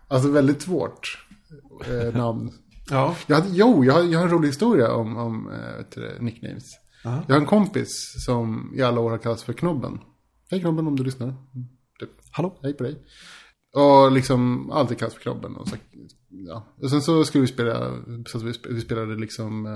Alltså 0.09 0.31
väldigt 0.31 0.63
svårt 0.63 1.27
eh, 1.87 2.15
namn. 2.15 2.53
Ja. 2.91 3.17
Jag 3.27 3.37
hade, 3.37 3.49
jo, 3.51 3.85
jag 3.85 3.95
har, 3.95 4.03
jag 4.03 4.19
har 4.19 4.27
en 4.27 4.33
rolig 4.33 4.49
historia 4.49 4.93
om, 4.93 5.17
om 5.17 5.51
det, 5.95 6.23
nicknames. 6.23 6.80
Aha. 7.05 7.25
Jag 7.29 7.35
har 7.35 7.41
en 7.41 7.47
kompis 7.47 8.15
som 8.27 8.73
i 8.77 8.83
alla 8.83 9.01
år 9.01 9.11
har 9.11 9.19
kallats 9.19 9.45
för 9.45 9.53
Knobben. 9.53 9.99
Hej 10.51 10.61
Knobben 10.61 10.87
om 10.87 10.97
du 10.97 11.05
lyssnar. 11.05 11.35
Typ. 12.01 12.11
Hallå? 12.31 12.59
Hej 12.63 12.73
på 12.73 12.83
dig. 12.85 12.99
Och 13.75 14.13
liksom 14.13 14.71
alltid 14.71 14.99
kallats 14.99 15.15
för 15.15 15.23
Knobben. 15.23 15.57
Och, 15.57 15.69
så, 15.69 15.77
ja. 16.29 16.67
och 16.83 16.91
sen 16.91 17.03
så 17.03 17.25
skulle 17.25 17.43
vi 17.43 17.49
spela, 17.49 17.91
så 18.27 18.39
vi, 18.39 18.53
sp- 18.53 18.75
vi 18.75 18.81
spelade 18.81 19.17
liksom 19.17 19.67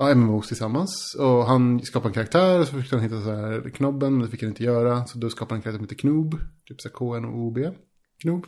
eh, 0.00 0.14
MMOs 0.14 0.48
tillsammans. 0.48 1.16
Och 1.18 1.46
han 1.46 1.80
skapade 1.82 2.10
en 2.10 2.14
karaktär 2.14 2.60
och 2.60 2.66
så 2.66 2.82
fick 2.82 2.92
han 2.92 3.00
hitta 3.00 3.22
så 3.22 3.30
här 3.30 3.70
Knobben. 3.74 4.18
Det 4.18 4.28
fick 4.28 4.42
han 4.42 4.50
inte 4.50 4.64
göra. 4.64 5.06
Så 5.06 5.18
då 5.18 5.30
skapade 5.30 5.54
han 5.54 5.58
en 5.58 5.62
karaktär 5.62 5.78
som 5.78 5.84
heter 5.84 5.96
Knob. 5.96 6.40
Typ 6.68 6.80
så 6.80 6.88
K-N-O-B. 6.88 7.70
Knob. 8.22 8.46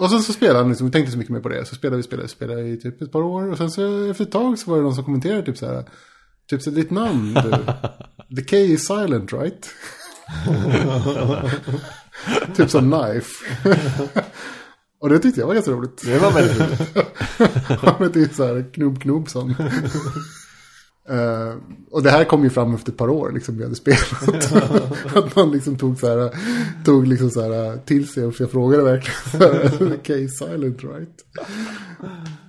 Och 0.00 0.10
sen 0.10 0.22
så 0.22 0.32
spelade 0.32 0.58
han, 0.58 0.68
liksom, 0.68 0.86
vi 0.86 0.92
tänkte 0.92 1.12
så 1.12 1.18
mycket 1.18 1.32
mer 1.32 1.40
på 1.40 1.48
det. 1.48 1.64
Så 1.64 1.74
spelade 1.74 1.96
vi, 1.96 2.02
spelade, 2.02 2.28
spelade 2.28 2.68
i 2.68 2.76
typ 2.76 3.02
ett 3.02 3.12
par 3.12 3.22
år. 3.22 3.50
Och 3.50 3.56
sen 3.58 3.70
så 3.70 4.10
efter 4.10 4.24
ett 4.24 4.32
tag 4.32 4.58
så 4.58 4.70
var 4.70 4.76
det 4.76 4.82
någon 4.82 4.94
som 4.94 5.04
kommenterade 5.04 5.42
typ 5.42 5.58
så 5.58 5.66
här. 5.66 5.84
Typ 6.50 6.62
så 6.62 6.70
ditt 6.70 6.90
namn, 6.90 7.34
du. 7.34 7.50
The 8.36 8.42
K 8.42 8.56
is 8.56 8.86
silent 8.86 9.32
right? 9.32 9.70
typ 12.56 12.70
som 12.70 12.90
knife. 12.90 13.44
och 15.00 15.08
det 15.08 15.18
tyckte 15.18 15.40
jag 15.40 15.46
var 15.46 15.54
ganska 15.54 15.72
roligt. 15.72 16.02
Det 16.04 16.18
var 16.18 16.32
väldigt 16.32 16.60
roligt. 16.60 18.00
Men 18.00 18.12
det 18.12 18.20
är 18.20 18.34
så 18.34 18.46
här 18.46 18.72
knubb 18.72 19.02
knubbson. 19.02 19.54
Eh, 21.08 21.54
och 21.90 22.02
det 22.02 22.10
här 22.10 22.24
kom 22.24 22.44
ju 22.44 22.50
fram 22.50 22.74
efter 22.74 22.92
ett 22.92 22.98
par 22.98 23.08
år 23.08 23.32
liksom 23.32 23.56
vi 23.56 23.62
hade 23.62 23.74
spelat. 23.74 24.52
att 25.16 25.36
man 25.36 25.50
liksom 25.50 25.78
tog 25.78 25.98
så 25.98 26.06
här, 26.06 26.30
tog 26.84 27.06
liksom 27.06 27.30
så 27.30 27.40
här 27.40 27.76
till 27.76 28.08
sig 28.08 28.24
och 28.24 28.34
jag 28.38 28.50
frågade 28.50 28.82
verkligen 28.82 29.18
så 29.30 29.38
här, 29.38 29.92
okay, 29.94 30.28
silent 30.28 30.84
right? 30.84 31.24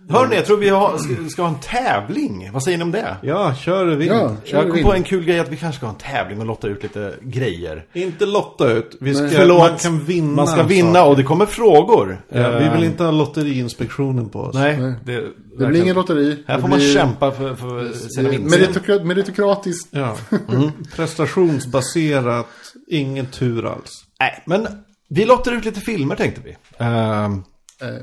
Hörni, 0.09 0.35
jag 0.35 0.45
tror 0.45 0.57
vi 0.57 0.69
har, 0.69 0.97
ska, 0.97 1.29
ska 1.29 1.41
ha 1.41 1.49
en 1.49 1.59
tävling. 1.59 2.49
Vad 2.53 2.63
säger 2.63 2.77
ni 2.77 2.83
om 2.83 2.91
det? 2.91 3.17
Ja, 3.21 3.53
kör 3.55 3.85
du 3.85 3.95
vind. 3.95 4.11
Ja, 4.11 4.35
kör 4.45 4.57
Jag 4.57 4.65
kom 4.67 4.75
vi 4.75 4.83
på 4.83 4.93
en 4.93 5.03
kul 5.03 5.25
grej 5.25 5.39
att 5.39 5.49
vi 5.49 5.57
kanske 5.57 5.77
ska 5.77 5.85
ha 5.85 5.93
en 5.93 5.99
tävling 5.99 6.39
och 6.39 6.45
lotta 6.45 6.67
ut 6.67 6.83
lite 6.83 7.13
grejer. 7.21 7.85
Inte 7.93 8.25
lotta 8.25 8.71
ut. 8.71 8.97
Vi 8.99 9.15
ska. 9.15 9.27
Förlåt. 9.29 9.59
Man 9.69 9.77
kan 9.77 10.05
vinna 10.05 10.35
Man 10.35 10.47
ska 10.47 10.63
vinna 10.63 10.93
saker. 10.93 11.09
och 11.09 11.17
det 11.17 11.23
kommer 11.23 11.45
frågor. 11.45 12.21
Ja, 12.29 12.49
vi 12.59 12.65
Eh, 12.65 12.73
vill 12.73 12.83
inte 12.83 13.03
ha 13.03 13.11
lotteriinspektionen 13.11 14.29
på 14.29 14.39
oss. 14.39 14.55
Nej, 14.55 14.77
Nej. 14.79 14.93
det, 15.05 15.23
Det 15.59 15.65
blir 15.65 15.81
ingen 15.81 15.95
lotteri. 15.95 16.43
Här 16.47 16.59
får 16.59 16.67
man 16.67 16.79
blir- 16.79 16.93
kämpa 16.93 17.31
för, 17.31 17.55
för 17.55 17.89
sina 17.93 18.29
vinster. 18.29 18.59
Meritokra- 18.59 19.03
Meritokratiskt. 19.03 19.87
Ja. 19.91 20.15
Prestationsbaserat, 20.95 22.47
ingen 22.87 23.25
tur 23.25 23.65
alls. 23.65 24.03
Nej, 24.19 24.43
men 24.45 24.67
vi 25.09 25.25
lottar 25.25 25.51
ut 25.51 25.65
lite 25.65 25.79
filmer 25.79 26.15
tänkte 26.15 26.41
vi. 26.45 26.55
Ehm, 26.77 27.43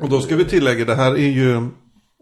Och 0.02 0.08
då 0.08 0.20
ska 0.20 0.36
vi 0.36 0.44
tillägga, 0.44 0.84
det 0.84 0.94
här 0.94 1.12
är 1.12 1.16
ju 1.28 1.68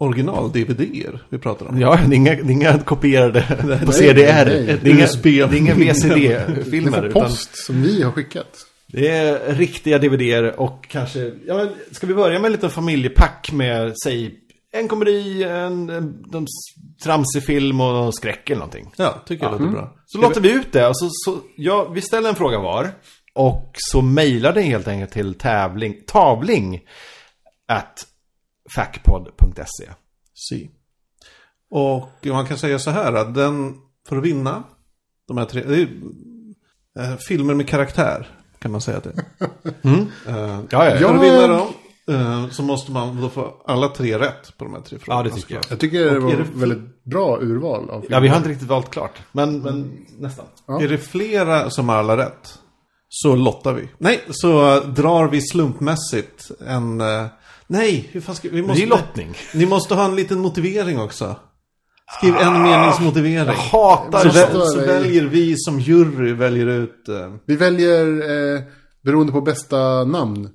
original-DVD-er 0.00 1.26
vi 1.28 1.38
pratar 1.38 1.66
om. 1.66 1.80
ja, 1.80 1.98
det 2.09 2.14
är 2.14 2.16
inga, 2.16 2.30
det 2.35 2.40
är 2.40 2.50
inga 2.50 2.78
kopierade 2.78 3.44
på 3.61 3.66
nej, 3.66 3.92
CDR. 3.92 4.44
nej. 4.46 4.78
Det 4.83 4.90
är 4.90 4.94
inga, 4.94 5.04
USB. 5.04 5.22
det 5.24 5.40
är 5.40 5.54
inga 5.54 5.74
Det 5.74 5.85
VCD-filmer. 5.92 6.98
är 7.02 7.07
utan 7.07 7.22
post 7.22 7.64
som 7.66 7.83
vi 7.83 8.02
har 8.02 8.12
skickat. 8.12 8.57
det 8.87 9.09
är 9.09 9.54
riktiga 9.54 9.98
DVDer 9.98 10.61
och 10.61 10.87
kanske... 10.88 11.33
Ja, 11.46 11.54
men 11.57 11.68
ska 11.90 12.07
vi 12.07 12.14
börja 12.14 12.38
med 12.38 12.46
en 12.46 12.52
liten 12.52 12.70
familjepack 12.70 13.52
med, 13.52 13.92
säg, 14.04 14.35
en 14.72 14.88
komedi, 14.88 15.42
en, 15.42 15.90
en, 15.90 16.24
en 16.35 16.46
tramsig 17.02 17.44
film 17.44 17.80
och 17.80 18.14
skräck 18.14 18.50
eller 18.50 18.59
någonting. 18.61 18.90
Ja, 18.96 19.22
tycker 19.26 19.44
jag 19.44 19.52
låter 19.52 19.66
bra. 19.66 19.96
Så 20.07 20.18
låter 20.18 20.40
vi 20.40 20.52
ut 20.52 20.72
det. 20.72 20.88
Och 20.88 20.98
så, 20.98 21.09
så, 21.12 21.38
ja, 21.57 21.88
vi 21.94 22.00
ställer 22.00 22.28
en 22.28 22.35
fråga 22.35 22.59
var. 22.59 22.90
Och 23.33 23.72
så 23.74 24.02
mejlar 24.02 24.52
det 24.52 24.62
helt 24.62 24.88
enkelt 24.88 25.12
till 25.12 25.35
tävling, 25.35 25.94
tavling 26.07 26.80
at 27.68 28.07
facpod.se. 28.77 29.90
Si. 30.35 30.70
Och 31.70 32.09
man 32.27 32.46
kan 32.46 32.59
säga 32.59 32.79
så 32.79 32.90
här 32.90 33.12
att 33.12 33.35
den, 33.35 33.74
för 34.09 34.16
att 34.16 34.22
vinna 34.24 34.62
de 35.29 35.38
här 35.38 35.44
tre, 35.44 35.62
det 35.66 35.77
är 35.83 35.88
eh, 36.98 37.16
filmer 37.29 37.55
med 37.55 37.68
karaktär 37.68 38.29
kan 38.59 38.72
man 38.72 38.81
säga 38.81 38.96
att 38.98 39.05
det 39.05 39.11
är. 39.11 39.24
Mm. 39.83 40.00
Eh, 40.29 40.61
Ja, 40.70 40.90
ja, 40.90 40.98
För 40.98 41.14
att 41.14 41.22
vinna 41.22 41.46
dem 41.46 41.68
eh, 42.09 42.48
så 42.50 42.62
måste 42.62 42.92
man 42.92 43.20
då 43.20 43.29
få 43.29 43.62
alla 43.66 43.88
tre 43.88 44.18
rätt 44.18 44.59
på 44.59 44.64
de 44.64 44.74
här 44.74 44.81
tre 44.81 44.98
frågorna. 44.98 45.24
Ja, 45.29 45.31
det 45.35 45.40
tycker 45.40 45.55
jag. 45.55 45.64
Jag 45.70 45.81
tycker 45.81 46.05
det 46.05 46.18
var 46.18 46.33
är 46.33 46.37
det- 46.37 46.46
väldigt 46.55 47.05
bra 47.05 47.38
urval 47.40 47.90
av 47.90 48.05
Ja, 48.09 48.20
vi 48.20 48.29
har 48.29 48.37
inte 48.37 48.48
riktigt 48.48 48.68
valt 48.68 48.90
klart. 48.90 49.18
Men, 49.33 49.59
men 49.59 50.07
nästan. 50.18 50.44
Ja. 50.66 50.83
Är 50.83 50.88
det 50.88 50.98
flera 50.98 51.70
som 51.70 51.88
har 51.88 51.96
alla 51.96 52.16
rätt 52.16 52.59
så 53.09 53.37
lottar 53.37 53.72
vi. 53.72 53.88
Nej, 53.98 54.20
så 54.31 54.81
drar 54.81 55.29
vi 55.29 55.40
slumpmässigt 55.42 56.50
en... 56.66 57.00
eh, 57.00 57.27
nej, 57.66 58.09
hur 58.12 58.20
fan 58.20 58.35
ska 58.35 58.48
vi... 58.48 58.62
måste, 58.62 58.81
Det 58.81 58.87
är 58.87 58.90
lottning. 58.90 59.35
Ni 59.55 59.66
måste 59.66 59.94
ha 59.94 60.05
en 60.05 60.16
liten 60.16 60.38
motivering 60.40 61.00
också. 61.00 61.37
Skriv 62.18 62.37
en 62.37 62.62
meningsmotivering. 62.62 63.46
Jag 63.46 63.55
hatar 63.55 64.18
Så, 64.18 64.29
väl, 64.29 64.66
så 64.66 64.79
väljer 64.79 65.22
vi 65.24 65.55
som 65.57 65.81
jury 65.81 66.33
väljer 66.33 66.66
ut... 66.66 67.09
eh, 67.09 67.35
Vi 67.46 67.57
väljer 67.57 68.07
eh, 68.57 68.62
Beroende 69.05 69.33
på 69.33 69.40
bästa 69.40 70.05
namn 70.05 70.48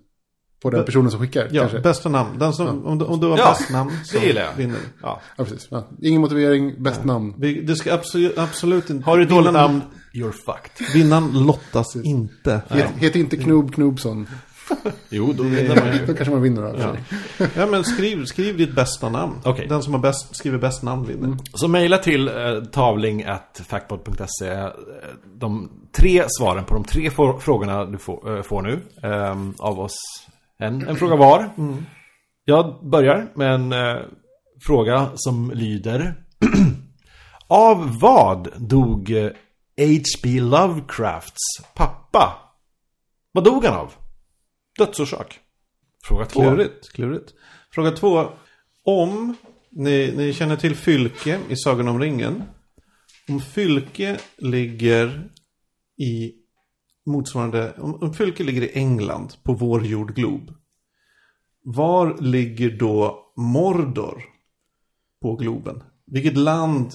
på 0.62 0.69
den 0.69 0.86
personen 0.86 1.12
som 1.12 1.19
skickar. 1.19 1.48
Ja, 1.52 1.62
kanske. 1.62 1.80
bästa 1.80 2.10
namn. 2.10 2.39
Den 2.39 2.54
som, 2.54 2.86
om, 2.86 2.98
du, 2.98 3.06
om 3.06 3.19
du 3.19 3.28
har 3.28 3.38
Ja, 3.38 3.56
bäst 3.60 3.69
namn 3.72 3.91
så 4.06 4.19
det 4.19 4.26
gillar 4.26 4.41
jag. 4.41 4.54
vinner 4.58 4.74
du. 4.74 4.80
Ja. 5.02 5.22
Ja, 5.38 5.43
precis. 5.43 5.67
Ja. 5.72 5.88
Ingen 6.02 6.22
motivering, 6.22 6.84
bäst 6.84 7.04
namn. 7.04 7.34
Vi, 7.38 7.62
det 7.62 7.76
ska 7.76 7.93
absolut, 7.93 8.38
absolut 8.38 8.89
inte... 8.89 9.06
Har 9.06 9.17
du 9.17 9.24
ett 9.24 9.30
dåligt 9.30 9.54
namn, 9.54 9.82
you're 10.13 10.32
fucked. 10.32 10.88
Vinnaren 10.93 11.45
lottas 11.45 11.95
inte. 11.95 12.62
Het, 12.69 12.86
heter 12.98 13.19
inte 13.19 13.38
Knob 13.38 13.74
Knobsson. 13.76 14.28
Jo, 15.10 15.34
då 15.34 15.43
vinner 15.43 15.75
man 15.75 15.86
Då 15.86 15.93
ju. 15.93 16.05
kanske 16.05 16.29
man 16.32 16.41
vinner. 16.41 16.75
Ja. 16.79 16.95
Ja. 17.38 17.45
ja, 17.55 17.65
men 17.65 17.84
skriv, 17.84 18.25
skriv 18.25 18.58
ditt 18.58 18.75
bästa 18.75 19.10
namn. 19.10 19.34
Okej. 19.45 19.67
Den 19.67 19.84
som 19.84 19.93
har 19.93 19.99
bäst, 20.01 20.36
skriver 20.36 20.58
bäst 20.58 20.84
namn 20.84 21.05
vinner. 21.08 21.38
Så 21.53 21.67
mejla 21.67 21.97
till 21.97 22.27
eh, 22.27 22.63
tavling 22.71 23.23
at 23.23 23.62
factbot.se 23.67 24.49
eh, 24.49 24.67
de 25.36 25.71
tre 25.91 26.23
svaren 26.27 26.63
på 26.63 26.73
de 26.73 26.84
tre 26.84 27.10
frågorna 27.39 27.86
du 27.86 27.97
får, 27.97 28.38
eh, 28.38 28.41
får 28.43 28.62
nu 28.62 28.79
eh, 29.03 29.36
av 29.60 29.79
oss. 29.79 29.95
En, 30.60 30.88
en 30.88 30.95
fråga 30.95 31.15
var. 31.15 31.49
Jag 32.45 32.75
börjar 32.89 33.27
med 33.36 33.53
en 33.53 33.73
eh, 33.73 33.97
fråga 34.67 35.10
som 35.15 35.51
lyder. 35.51 36.15
av 37.47 37.99
vad 37.99 38.47
dog 38.58 39.12
eh, 39.12 39.32
H.P. 39.77 40.39
Lovecrafts 40.39 41.41
pappa? 41.75 42.34
Vad 43.32 43.43
dog 43.43 43.65
han 43.65 43.75
av? 43.75 43.91
Dödsorsak. 44.79 45.39
Fråga 46.03 46.25
två. 46.25 46.41
Klurigt, 46.41 46.91
klurigt. 46.91 47.33
Fråga 47.71 47.91
två. 47.91 48.27
Om 48.83 49.35
ni, 49.69 50.13
ni 50.17 50.33
känner 50.33 50.55
till 50.55 50.75
Fylke 50.75 51.39
i 51.49 51.55
Sagan 51.55 51.87
om 51.87 51.99
ringen. 51.99 52.43
Om 53.29 53.41
Fylke 53.41 54.19
ligger 54.37 55.29
i 55.97 56.33
motsvarande... 57.05 57.73
Om, 57.77 58.13
Fylke 58.13 58.43
ligger 58.43 58.61
i 58.61 58.71
England 58.73 59.33
på 59.43 59.53
vår 59.53 59.85
jordglob. 59.85 60.53
Var 61.63 62.17
ligger 62.19 62.69
då 62.69 63.25
Mordor 63.37 64.23
på 65.21 65.35
globen? 65.35 65.83
Vilket 66.05 66.37
land 66.37 66.93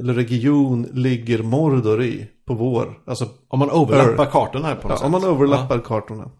eller 0.00 0.14
region 0.14 0.88
ligger 0.92 1.42
Mordor 1.42 2.02
i 2.02 2.26
på 2.44 2.54
vår? 2.54 3.02
Alltså 3.06 3.28
Om 3.48 3.58
man 3.58 3.70
overlappar 3.70 4.24
Earth. 4.24 4.32
kartorna 4.32 4.68
här 4.68 4.74
på 4.74 4.88
något 4.88 4.90
ja, 4.90 4.96
sätt. 4.96 5.06
om 5.06 5.12
man 5.12 5.24
överlappar 5.24 5.78
kartorna. 5.78 6.30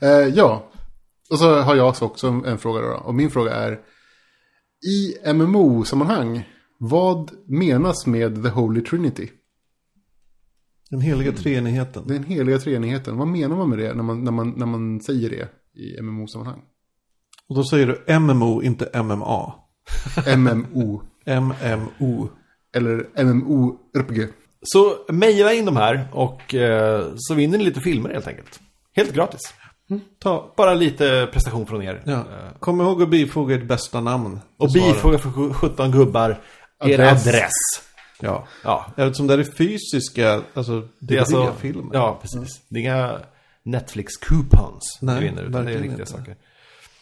Eh, 0.00 0.28
ja. 0.34 0.70
Och 1.30 1.38
så 1.38 1.60
har 1.60 1.76
jag 1.76 2.02
också 2.02 2.26
en, 2.26 2.44
en 2.44 2.58
fråga 2.58 2.80
då. 2.80 2.94
Och 2.94 3.14
min 3.14 3.30
fråga 3.30 3.54
är. 3.54 3.80
I 4.86 5.32
MMO-sammanhang. 5.32 6.48
Vad 6.78 7.30
menas 7.46 8.06
med 8.06 8.42
The 8.42 8.48
Holy 8.48 8.80
Trinity? 8.80 9.30
Den 10.90 11.00
heliga 11.00 11.32
treenigheten. 11.32 12.06
Den 12.06 12.24
heliga 12.24 12.58
treenigheten. 12.58 13.16
Vad 13.16 13.28
menar 13.28 13.56
man 13.56 13.68
med 13.68 13.78
det 13.78 13.94
när 13.94 14.02
man, 14.02 14.24
när 14.24 14.32
man, 14.32 14.50
när 14.56 14.66
man 14.66 15.00
säger 15.00 15.30
det 15.30 15.48
i 15.80 16.02
MMO-sammanhang? 16.02 16.62
Och 17.48 17.56
då 17.56 17.64
säger 17.64 17.86
du 17.86 18.18
MMO, 18.18 18.62
inte 18.62 19.02
MMA. 19.02 19.54
MMO. 20.36 21.02
MMO. 21.26 22.30
Eller 22.76 23.08
MMO-RPG. 23.16 24.28
Så 24.62 25.12
mejla 25.12 25.52
in 25.52 25.64
de 25.64 25.76
här 25.76 26.08
och 26.12 26.54
eh, 26.54 27.12
så 27.16 27.34
vinner 27.34 27.58
ni 27.58 27.64
lite 27.64 27.80
filmer 27.80 28.10
helt 28.10 28.26
enkelt. 28.26 28.60
Helt 28.92 29.14
gratis. 29.14 29.54
Ta, 30.18 30.52
Bara 30.56 30.74
lite 30.74 31.28
prestation 31.32 31.66
från 31.66 31.82
er. 31.82 32.02
ja. 32.06 32.12
Eh, 32.12 32.24
Kom 32.60 32.80
ihåg 32.80 33.02
att 33.02 33.08
bifoga 33.10 33.54
ert 33.54 33.64
bästa 33.64 34.00
namn. 34.00 34.40
och 34.56 34.72
bifoga 34.72 35.18
för 35.18 35.52
17 35.52 35.90
gubbar. 35.90 36.30
Er 36.84 37.00
Adress. 37.00 37.26
adress. 37.26 37.50
Ja. 38.20 38.46
Ja, 38.64 38.86
Eftersom 38.96 39.26
det 39.26 39.34
är 39.34 39.42
fysiska, 39.44 40.42
alltså 40.54 40.88
det 40.98 41.14
är 41.16 41.20
alltså... 41.20 41.52
filmer. 41.58 41.90
Ja, 41.94 42.18
precis. 42.22 42.60
Det 42.68 42.78
är 42.78 42.80
inga 42.80 43.18
Netflix-coupons 43.64 44.80
Nej, 45.00 45.20
du 45.20 45.26
vinner. 45.26 45.42
Utan 45.42 45.64
det 45.64 45.70
är 45.72 45.74
riktiga 45.74 45.92
inte. 45.92 46.06
saker. 46.06 46.36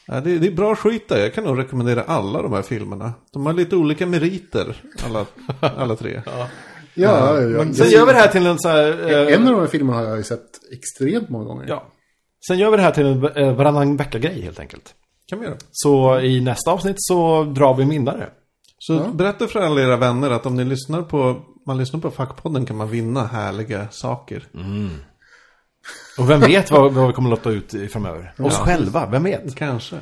Ja, 0.07 0.20
det, 0.20 0.38
det 0.38 0.46
är 0.46 0.52
bra 0.52 0.76
skit 0.76 1.09
där. 1.09 1.18
Jag 1.18 1.35
kan 1.35 1.44
nog 1.44 1.59
rekommendera 1.59 2.02
alla 2.02 2.42
de 2.42 2.52
här 2.52 2.62
filmerna. 2.62 3.12
De 3.33 3.46
har 3.46 3.52
lite 3.52 3.76
olika 3.76 4.07
meriter, 4.07 4.76
alla, 5.07 5.26
alla 5.61 5.96
tre. 5.96 6.22
Ja, 6.94 7.40
ja, 7.40 7.40
ja. 7.40 7.72
Sen 7.74 7.90
gör 7.90 8.07
vi 8.07 8.12
det 8.12 8.18
här 8.18 8.28
till 8.28 8.46
en 8.46 8.59
så 8.59 8.68
här... 8.68 9.11
eh, 9.12 9.35
En 9.35 9.46
av 9.48 9.52
de 9.55 9.61
här 9.61 9.66
filmerna 9.66 9.98
har 9.98 10.05
jag 10.05 10.16
ju 10.16 10.22
sett 10.22 10.46
extremt 10.72 11.28
många 11.28 11.44
gånger. 11.44 11.64
Ja. 11.68 11.85
Sen 12.46 12.59
gör 12.59 12.70
vi 12.70 12.76
det 12.76 12.83
här 12.83 12.90
till 12.90 13.07
en 13.07 13.24
eh, 13.37 13.55
varannan 13.55 13.96
vecka-grej 13.96 14.40
helt 14.42 14.61
enkelt. 14.61 14.94
kan 15.26 15.40
vi 15.40 15.46
göra. 15.46 15.57
Så 15.70 16.20
i 16.20 16.40
nästa 16.40 16.70
avsnitt 16.70 16.96
så 16.98 17.44
drar 17.44 17.74
vi 17.74 17.83
en 17.83 17.88
vinnare. 17.88 18.31
Så 18.78 19.09
berätta 19.09 19.46
för 19.46 19.61
alla 19.61 19.81
era 19.81 19.96
vänner 19.96 20.31
att 20.31 20.46
om 20.46 20.55
ni 20.57 20.64
lyssnar 20.64 21.02
på, 21.02 21.42
man 21.66 21.78
lyssnar 21.78 22.00
på 22.00 22.11
Fackpodden 22.11 22.66
kan 22.66 22.76
man 22.76 22.88
vinna 22.88 23.26
härliga 23.26 23.88
saker. 23.90 24.48
Och 26.18 26.31
vem 26.31 26.40
vet 26.40 26.70
vad, 26.70 26.92
vad 26.92 27.07
vi 27.07 27.12
kommer 27.12 27.31
lotta 27.31 27.50
ut 27.50 27.74
i 27.74 27.88
framöver? 27.88 28.35
Oss 28.38 28.59
själva, 28.59 29.07
vem 29.11 29.22
vet? 29.22 29.55
Kanske. 29.57 29.96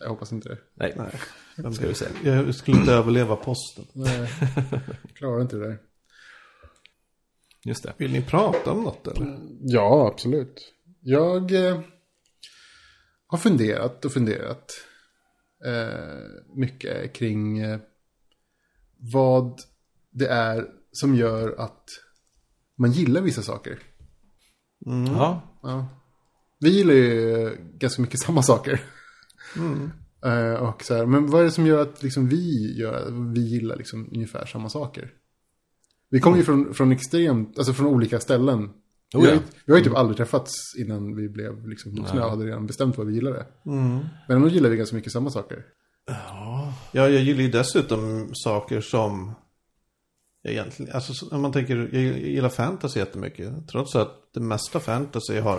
Jag 0.00 0.08
hoppas 0.08 0.32
inte 0.32 0.48
det. 0.48 0.58
Nej, 0.74 0.94
Nej. 0.96 1.20
Vem 1.56 1.72
ska 1.72 1.86
vi 1.86 1.94
se. 1.94 2.04
Jag 2.24 2.54
skulle 2.54 2.76
inte 2.78 2.92
överleva 2.92 3.36
posten. 3.36 3.84
Nej, 3.92 4.28
jag 5.02 5.14
klarar 5.14 5.42
inte 5.42 5.56
det 5.56 5.66
där. 5.66 5.78
Just 7.64 7.82
det. 7.82 7.92
Vill 7.96 8.12
ni 8.12 8.22
prata 8.22 8.72
om 8.72 8.82
något 8.82 9.06
eller? 9.08 9.38
Ja, 9.60 10.08
absolut. 10.12 10.73
Jag 11.06 11.52
eh, 11.52 11.80
har 13.26 13.38
funderat 13.38 14.04
och 14.04 14.12
funderat 14.12 14.72
eh, 15.64 16.54
mycket 16.56 17.12
kring 17.12 17.58
eh, 17.58 17.80
vad 18.96 19.60
det 20.10 20.26
är 20.28 20.66
som 20.92 21.14
gör 21.14 21.60
att 21.60 21.84
man 22.78 22.92
gillar 22.92 23.20
vissa 23.20 23.42
saker. 23.42 23.78
Ja. 25.06 25.42
Ja. 25.62 25.88
Vi 26.58 26.70
gillar 26.70 26.94
ju 26.94 27.56
ganska 27.74 28.02
mycket 28.02 28.20
samma 28.24 28.42
saker. 28.42 28.80
Eh, 30.24 30.54
och 30.54 30.82
så 30.82 30.94
här, 30.94 31.06
men 31.06 31.26
vad 31.26 31.40
är 31.40 31.44
det 31.44 31.50
som 31.50 31.66
gör 31.66 31.82
att 31.82 32.02
liksom, 32.02 32.28
vi, 32.28 32.74
gör, 32.78 33.10
vi 33.34 33.40
gillar 33.40 33.76
liksom, 33.76 34.08
ungefär 34.12 34.46
samma 34.46 34.68
saker? 34.68 35.12
Vi 36.08 36.20
kommer 36.20 36.36
ju 36.36 36.44
från, 36.44 36.74
från 36.74 36.92
extremt, 36.92 37.58
alltså 37.58 37.72
från 37.72 37.86
olika 37.86 38.20
ställen. 38.20 38.70
Oh, 39.14 39.20
vi, 39.22 39.26
har 39.28 39.34
ja. 39.34 39.40
ju, 39.40 39.40
vi 39.66 39.72
har 39.72 39.78
ju 39.78 39.84
typ 39.84 39.94
aldrig 39.94 40.16
träffats 40.16 40.52
innan 40.78 41.16
vi 41.16 41.28
blev 41.28 41.68
liksom 41.68 41.94
vuxna 41.94 42.24
och 42.24 42.30
hade 42.30 42.44
redan 42.46 42.66
bestämt 42.66 42.98
vad 42.98 43.06
vi 43.06 43.14
gillade. 43.14 43.46
Men 43.62 44.10
ändå 44.28 44.48
gillar 44.48 44.70
vi 44.70 44.76
ganska 44.76 44.96
mycket 44.96 45.12
samma 45.12 45.30
saker. 45.30 45.62
Ja, 46.06 46.72
jag 46.92 47.10
gillar 47.22 47.40
ju 47.42 47.50
dessutom 47.50 48.30
saker 48.32 48.80
som 48.80 49.34
jag 50.42 50.52
egentligen, 50.52 50.94
alltså 50.94 51.12
så- 51.14 51.34
om 51.36 51.42
man 51.42 51.52
tänker, 51.52 51.76
jag 51.92 52.02
gillar 52.18 52.48
fantasy 52.48 52.98
jättemycket. 53.00 53.68
Trots 53.68 53.96
att 53.96 54.10
det 54.34 54.40
mesta 54.40 54.80
fantasy 54.80 55.40
har 55.40 55.58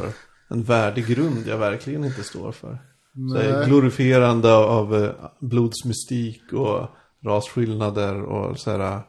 en 0.50 0.64
värdig 0.64 1.08
grund 1.08 1.44
jag 1.48 1.58
verkligen 1.58 2.04
inte 2.06 2.24
står 2.24 2.52
för. 2.52 2.78
Så 3.14 3.34
Nej. 3.34 3.66
glorifierande 3.66 4.54
av 4.54 4.96
eh, 4.96 5.12
blodsmystik 5.42 6.54
och 6.54 6.90
rasskillnader 7.26 8.22
och 8.22 8.60
så 8.60 8.72
här 8.72 8.80
eh, 8.96 9.02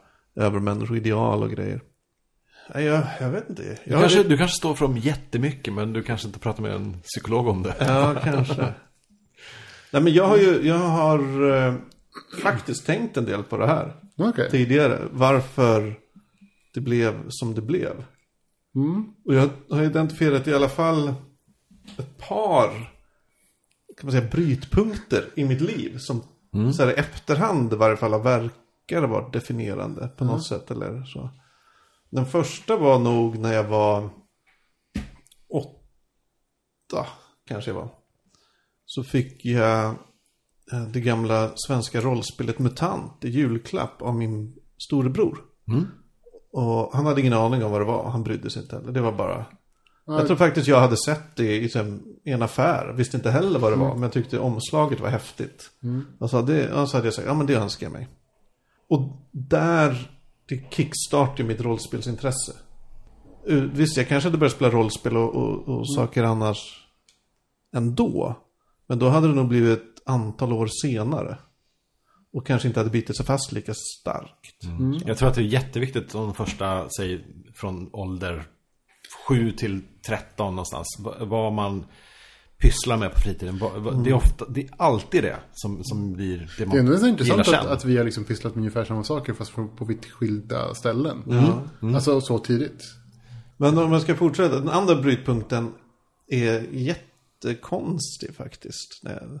övermänniskoideal 0.45 1.43
och 1.43 1.49
grejer. 1.51 1.81
Nej, 2.75 2.83
jag, 2.85 3.03
jag 3.19 3.29
vet 3.29 3.49
inte. 3.49 3.63
Du, 3.63 3.77
Jag 3.83 3.99
kanske, 3.99 4.23
du 4.23 4.37
kanske 4.37 4.57
står 4.57 4.75
för 4.75 4.85
dem 4.85 4.97
jättemycket, 4.97 5.73
men 5.73 5.93
du 5.93 6.03
kanske 6.03 6.27
inte 6.27 6.39
pratar 6.39 6.63
med 6.63 6.71
en 6.71 7.01
psykolog 7.01 7.47
om 7.47 7.63
det. 7.63 7.75
Ja, 7.79 8.15
kanske. 8.23 8.73
Nej, 9.91 10.01
men 10.01 10.13
jag 10.13 10.27
har 10.27 10.37
ju, 10.37 10.67
jag 10.67 10.77
har 10.79 11.51
eh, 11.55 11.73
faktiskt 12.41 12.85
tänkt 12.85 13.17
en 13.17 13.25
del 13.25 13.43
på 13.43 13.57
det 13.57 13.67
här. 13.67 13.93
Okej. 14.17 14.49
tidigare. 14.51 14.99
Varför 15.11 15.95
det 16.73 16.81
blev 16.81 17.25
som 17.29 17.55
det 17.55 17.61
blev. 17.61 18.05
Mm. 18.75 19.05
Och 19.25 19.35
jag 19.35 19.49
har 19.69 19.83
identifierat 19.83 20.47
i 20.47 20.53
alla 20.53 20.69
fall 20.69 21.13
ett 21.97 22.17
par 22.17 22.69
kan 23.97 24.07
man 24.07 24.11
säga, 24.11 24.29
brytpunkter 24.31 25.25
i 25.35 25.45
mitt 25.45 25.61
liv. 25.61 25.97
Som 25.97 26.23
så 26.73 26.83
här, 26.83 26.91
i 26.91 26.93
efterhand 26.93 27.73
i 27.73 27.75
varje 27.75 27.97
fall 27.97 28.23
verkar 28.23 29.01
ha 29.01 29.07
varit 29.07 29.33
definierande 29.33 30.07
på 30.07 30.25
något 30.25 30.45
sätt. 30.45 30.71
Eller 30.71 31.03
så. 31.03 31.29
Den 32.09 32.25
första 32.25 32.77
var 32.77 32.99
nog 32.99 33.37
när 33.37 33.53
jag 33.53 33.63
var 33.63 34.09
åtta, 35.49 37.05
kanske 37.47 37.71
jag 37.71 37.75
var. 37.75 37.89
Så 38.85 39.03
fick 39.03 39.45
jag 39.45 39.85
eh, 40.71 40.87
det 40.93 41.01
gamla 41.01 41.51
svenska 41.55 42.01
rollspelet 42.01 42.59
MUTANT 42.59 43.25
i 43.25 43.29
julklapp 43.29 44.01
av 44.01 44.15
min 44.15 44.55
storebror. 44.77 45.37
Och 46.51 46.93
han 46.93 47.05
hade 47.05 47.21
ingen 47.21 47.33
aning 47.33 47.63
om 47.63 47.71
vad 47.71 47.81
det 47.81 47.85
var. 47.85 48.09
Han 48.09 48.23
brydde 48.23 48.49
sig 48.49 48.61
inte 48.61 48.75
heller. 48.75 48.91
Det 48.91 49.01
var 49.01 49.11
bara... 49.11 49.45
Jag 50.05 50.27
tror 50.27 50.37
faktiskt 50.37 50.67
jag 50.67 50.79
hade 50.79 50.97
sett 50.97 51.35
det 51.35 51.55
i, 51.55 51.71
en 52.25 52.41
affär. 52.41 52.93
Visste 52.93 53.17
inte 53.17 53.31
heller 53.31 53.59
vad 53.59 53.71
det 53.71 53.75
var. 53.75 53.93
Men 53.93 54.03
jag 54.03 54.11
tyckte 54.11 54.39
omslaget 54.39 54.99
var 54.99 55.09
häftigt. 55.09 55.71
Och, 56.19 56.29
så 56.29 56.35
hade, 56.37 56.73
och 56.73 56.89
så 56.89 56.97
hade 56.97 57.07
jag 57.07 57.13
sagt, 57.13 57.27
ja 57.27 57.33
men 57.33 57.47
det 57.47 57.55
önskar 57.55 57.85
jag 57.85 57.93
mig. 57.93 58.07
Och 58.89 59.27
där, 59.31 60.16
det 60.49 60.73
kickstartade 60.73 61.43
mitt 61.43 61.61
rollspelsintresse. 61.61 62.51
Uh, 63.49 63.63
Visst, 63.63 63.97
jag 63.97 64.07
kanske 64.07 64.27
hade 64.29 64.37
börjat 64.37 64.53
spela 64.53 64.71
rollspel 64.71 65.17
och, 65.17 65.35
och, 65.35 65.67
och 65.77 65.93
saker 65.93 66.23
annars 66.23 66.87
ändå. 67.75 68.35
Men 68.87 68.99
då 68.99 69.09
hade 69.09 69.27
det 69.27 69.33
nog 69.33 69.47
blivit 69.47 69.79
ett 69.79 70.01
antal 70.09 70.53
år 70.53 70.67
senare. 70.81 71.37
Och 72.33 72.47
kanske 72.47 72.67
inte 72.67 72.79
hade 72.79 72.89
bitit 72.89 73.17
sig 73.17 73.25
fast 73.25 73.51
lika 73.51 73.73
starkt. 73.73 74.63
Jag 75.05 75.17
tror 75.17 75.29
att 75.29 75.35
det 75.35 75.41
är 75.41 75.45
jätteviktigt 75.45 76.15
om 76.15 76.23
de 76.23 76.33
första, 76.33 76.89
säg 76.89 77.25
från 77.55 77.89
ålder 77.93 78.43
7 79.27 79.51
till 79.51 79.81
13 80.07 80.55
någonstans. 80.55 80.87
Va- 80.99 81.15
Vad 81.25 81.53
man 81.53 81.85
pysslar 82.59 82.97
med 82.97 83.13
på 83.13 83.19
fritiden. 83.19 83.59
Det, 84.03 84.09
är 84.09 84.13
ofta, 84.13 84.45
det 84.49 84.61
är 84.61 84.69
alltid 84.77 85.23
det 85.23 85.37
som, 85.53 85.83
som 85.83 86.13
blir 86.13 86.51
det 86.57 86.65
man 86.65 86.75
Det 86.75 86.79
är 86.81 86.85
ändå 86.85 86.97
så 86.97 87.07
intressant 87.07 87.47
gillar 87.47 87.59
att, 87.59 87.65
att 87.65 87.85
vi 87.85 87.97
har 87.97 88.03
liksom 88.03 88.23
pysslat 88.23 88.55
med 88.55 88.61
ungefär 88.61 88.85
samma 88.85 89.03
saker 89.03 89.33
fast 89.33 89.53
på, 89.53 89.67
på 89.67 89.85
vitt 89.85 90.05
skilda 90.05 90.73
ställen. 90.75 91.23
Mm. 91.81 91.95
Alltså 91.95 92.21
så 92.21 92.39
tidigt. 92.39 92.83
Men 93.57 93.77
om 93.77 93.89
man 93.89 94.01
ska 94.01 94.15
fortsätta, 94.15 94.59
den 94.59 94.69
andra 94.69 94.95
brytpunkten 94.95 95.73
är 96.27 96.65
jättekonstig 96.71 98.35
faktiskt. 98.35 98.99
Det, 99.03 99.39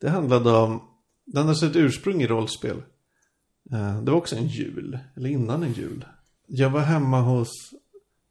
det 0.00 0.10
handlade 0.10 0.50
om, 0.50 0.82
den 1.26 1.46
har 1.46 1.54
sitt 1.54 1.76
ursprung 1.76 2.22
i 2.22 2.26
rollspel. 2.26 2.82
Eh, 3.72 4.00
Det 4.00 4.10
var 4.10 4.18
också 4.18 4.36
en 4.36 4.46
jul, 4.48 4.98
eller 5.16 5.30
innan 5.30 5.62
en 5.62 5.72
jul. 5.72 6.04
Jag 6.46 6.70
var 6.70 6.80
hemma 6.80 7.20
hos 7.20 7.48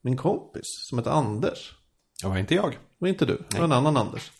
min 0.01 0.17
kompis 0.17 0.63
som 0.89 0.97
heter 0.97 1.11
Anders. 1.11 1.75
Det 2.21 2.27
var 2.27 2.37
inte 2.37 2.55
jag. 2.55 2.77
Var 3.05 3.09
inte 3.09 3.25
du, 3.25 3.41
det 3.49 3.57
var 3.57 3.65
en 3.65 3.71
annan 3.71 3.97
Anders. 3.97 4.31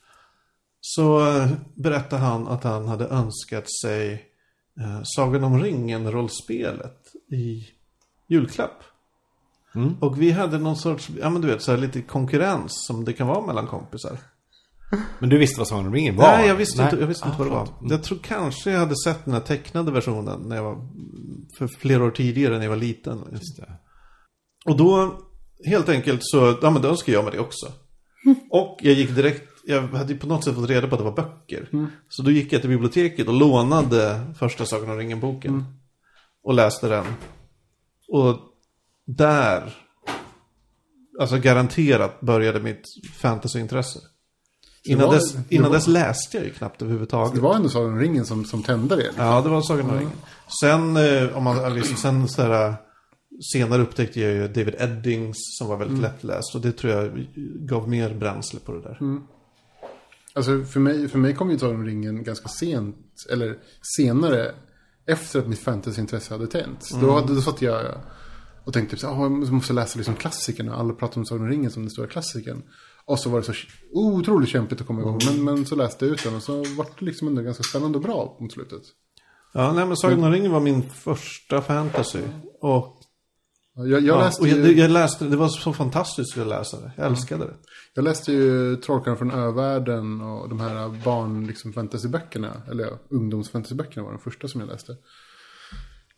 Så 0.82 1.28
eh, 1.38 1.48
berättade 1.76 2.22
han 2.22 2.48
att 2.48 2.64
han 2.64 2.88
hade 2.88 3.08
önskat 3.08 3.66
sig 3.82 4.14
eh, 4.80 5.02
Sagan 5.04 5.44
om 5.44 5.64
ringen-rollspelet 5.64 7.02
i 7.32 7.68
julklapp. 8.28 8.84
Mm. 9.76 9.96
Och 10.00 10.22
vi 10.22 10.32
hade 10.32 10.58
någon 10.58 10.76
sorts, 10.76 11.10
ja 11.22 11.30
men 11.30 11.42
du 11.42 11.48
vet, 11.48 11.62
så 11.62 11.72
här 11.72 11.78
lite 11.78 12.02
konkurrens 12.02 12.72
som 12.88 13.06
det 13.06 13.14
kan 13.14 13.28
vara 13.28 13.46
mellan 13.46 13.68
kompisar. 13.68 14.18
Men 15.20 15.30
du 15.30 15.38
visste 15.38 15.60
vad 15.60 15.68
Sagan 15.68 15.86
om 15.88 15.94
ringen 15.94 16.16
var? 16.16 16.24
Nej, 16.38 16.48
jag 16.48 16.56
visste 16.56 16.82
Nej. 16.82 16.86
inte, 16.92 17.02
jag 17.02 17.08
visste 17.08 17.28
inte 17.28 17.36
Ah, 17.36 17.40
vad 17.40 17.48
det 17.48 17.52
var. 17.52 17.66
skönt. 17.66 17.92
Jag 17.92 18.04
tror 18.04 18.18
kanske 18.24 18.72
jag 18.72 18.80
hade 18.80 18.96
sett 19.06 19.26
den 19.26 19.34
här 19.34 19.42
tecknade 19.42 19.92
versionen 19.92 20.42
när 20.42 20.56
jag 20.56 20.64
var, 20.64 20.88
för 21.58 21.68
flera 21.68 22.04
år 22.04 22.12
tidigare 22.12 22.56
när 22.56 22.64
jag 22.64 22.70
var 22.70 22.78
liten. 22.78 23.22
Det. 23.58 23.80
Och 24.66 24.78
då, 24.78 25.20
helt 25.66 25.90
enkelt 25.90 26.20
så, 26.24 26.58
ja 26.62 26.70
men 26.70 26.82
då 26.82 26.88
önskar 26.90 27.14
jag 27.14 27.24
mig 27.24 27.34
det 27.34 27.40
också. 27.40 27.72
Och 28.50 28.78
jag 28.82 28.94
gick 28.94 29.16
direkt, 29.16 29.50
jag 29.66 29.82
hade 29.82 30.14
ju 30.14 30.20
på 30.20 30.28
något 30.28 30.44
sätt 30.44 30.56
fått 30.56 30.70
reda 30.70 30.88
på 30.88 30.96
att 30.96 31.00
det 31.00 31.06
var 31.06 31.16
böcker. 31.16 31.90
Så 32.10 32.22
då 32.22 32.32
gick 32.32 32.54
jag 32.54 32.62
till 32.62 32.70
biblioteket 32.70 33.28
och 33.28 33.34
lånade 33.34 34.22
första 34.40 34.66
Sagan 34.66 34.90
om 34.90 34.98
ringen-boken. 34.98 35.66
Och 36.44 36.54
läste 36.54 36.88
den. 36.88 37.06
Och 38.08 38.38
där, 39.06 39.74
alltså 41.20 41.38
garanterat 41.38 42.22
började 42.22 42.60
mitt 42.60 42.84
fantasyintresse. 43.14 44.00
Innan, 44.84 45.08
var- 45.08 45.14
dess, 45.14 45.36
innan 45.50 45.70
var- 45.70 45.78
dess 45.78 45.88
läste 45.88 46.38
jag 46.38 46.46
ju 46.46 46.52
knappt 46.54 46.82
överhuvudtaget. 46.82 47.36
Det 47.36 47.42
var 47.42 47.56
ändå 47.56 47.70
Sagan 47.70 47.90
om 47.94 48.00
ringen 48.00 48.26
som, 48.26 48.46
som 48.46 48.64
tände 48.64 48.96
det. 48.96 49.04
Liksom. 49.04 49.26
Ja, 49.26 49.42
det 49.42 49.50
var 49.50 49.62
Sagan 49.62 49.90
om 49.90 49.98
ringen. 49.98 50.12
Sen, 50.62 50.98
eh, 50.98 51.38
om 51.38 51.44
man, 51.44 51.76
liksom, 51.76 51.96
sen 51.98 52.28
så 52.28 52.42
här, 52.42 52.74
senare 53.54 53.82
upptäckte 53.82 54.20
jag 54.22 54.34
ju 54.34 54.48
David 54.48 54.76
Eddings 54.80 55.38
som 55.58 55.68
var 55.68 55.78
väldigt 55.78 56.02
lättläst. 56.02 56.56
Och 56.56 56.62
det 56.62 56.72
tror 56.72 56.94
jag 56.94 57.28
gav 57.56 57.90
mer 57.90 58.14
bränsle 58.14 58.60
på 58.60 58.72
det 58.72 58.82
där. 58.82 59.00
Alltså 60.34 60.64
för 60.64 60.80
mig, 60.80 61.08
för 61.08 61.18
mig 61.18 61.36
kom 61.36 61.50
ju 61.52 61.60
Sagan 61.60 61.76
om 61.76 61.86
ringen 61.86 62.24
ganska 62.24 62.48
sent, 62.48 62.98
eller 63.32 63.58
senare, 63.98 64.52
efter 65.06 65.40
att 65.40 65.48
mitt 65.48 65.60
fantasyintresse 65.60 66.34
hade 66.34 66.48
tänts. 66.48 66.92
Då, 67.02 67.12
hade, 67.12 67.36
då 67.36 67.42
satt 67.42 67.62
jag 67.62 67.86
och 68.64 68.74
tänkte 68.74 68.96
typ 68.96 69.00
så 69.00 69.08
här, 69.08 69.16
"Ah, 69.16 69.22
jag 69.24 69.52
måste 69.52 69.74
läsa 69.74 69.98
liksom 69.98 70.16
klassikerna. 70.16 70.76
Alla 70.76 70.94
pratar 70.94 71.18
om 71.18 71.26
Sagan 71.26 71.44
om 71.44 71.50
ringen 71.50 71.72
som 71.72 71.84
den 71.84 71.90
stora 71.90 72.08
klassikern. 72.08 72.62
Och 73.06 73.20
så 73.20 73.30
var 73.30 73.40
det 73.40 73.46
så 73.46 73.54
otroligt 73.94 74.50
kämpigt 74.50 74.82
att 74.82 74.88
komma 74.88 75.02
igång. 75.02 75.20
Men, 75.26 75.44
men 75.44 75.66
så 75.66 75.76
läste 75.76 76.06
jag 76.06 76.14
ut 76.14 76.24
den 76.24 76.36
och 76.36 76.44
så 76.44 76.56
var 76.64 76.86
det 77.00 77.06
liksom 77.06 77.28
ändå 77.28 77.42
ganska 77.42 77.64
spännande 77.64 77.98
och 77.98 78.04
bra 78.04 78.38
mot 78.40 78.54
slutet. 78.54 78.82
Ja, 79.54 79.74
nej 79.74 79.86
men 79.86 79.98
Sagan 79.98 80.24
om 80.24 80.32
ringen 80.32 80.52
var 80.52 80.60
min 80.60 80.90
första 80.90 81.62
fantasy. 81.62 82.20
Och, 82.62 82.95
Jag, 83.78 83.88
jag, 83.90 84.04
ja, 84.04 84.20
läste, 84.20 84.42
och 84.42 84.48
jag, 84.48 84.58
ju, 84.58 84.74
jag 84.74 84.92
läste, 84.92 85.26
det 85.26 85.38
var 85.38 85.48
så 85.48 85.74
fantastiskt 85.74 86.38
att 86.38 86.48
läsa 86.48 86.82
det. 86.82 86.92
Jag 86.98 87.06
älskade 87.06 87.46
det. 87.46 87.54
jag 87.94 88.04
läste 88.04 88.32
ju 88.32 88.76
Trollkarlen 88.76 89.18
från 89.18 89.32
övärlden 89.32 90.22
och 90.22 90.50
de 90.50 90.60
här 90.60 91.04
barn 91.04 91.48
liksom 91.48 91.74
fantasyböckerna. 91.74 92.62
Eller 92.72 92.84
ja, 92.84 93.00
ungdomsfantasyböckerna 93.10 94.04
var 94.04 94.12
de 94.12 94.20
första 94.20 94.48
som 94.48 94.62
jag 94.62 94.68
läste. 94.70 94.98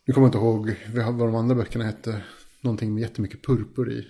Nu 0.06 0.14
kommer 0.14 0.28
jag 0.28 0.30
inte 0.30 0.38
ihåg 0.38 0.76
vad 1.20 1.28
de 1.28 1.36
andra 1.36 1.56
böckerna 1.56 1.86
hette. 1.86 2.22
Någonting 2.62 2.94
med 2.94 3.02
jättemycket 3.02 3.46
purpur 3.46 3.92
i. 3.92 4.08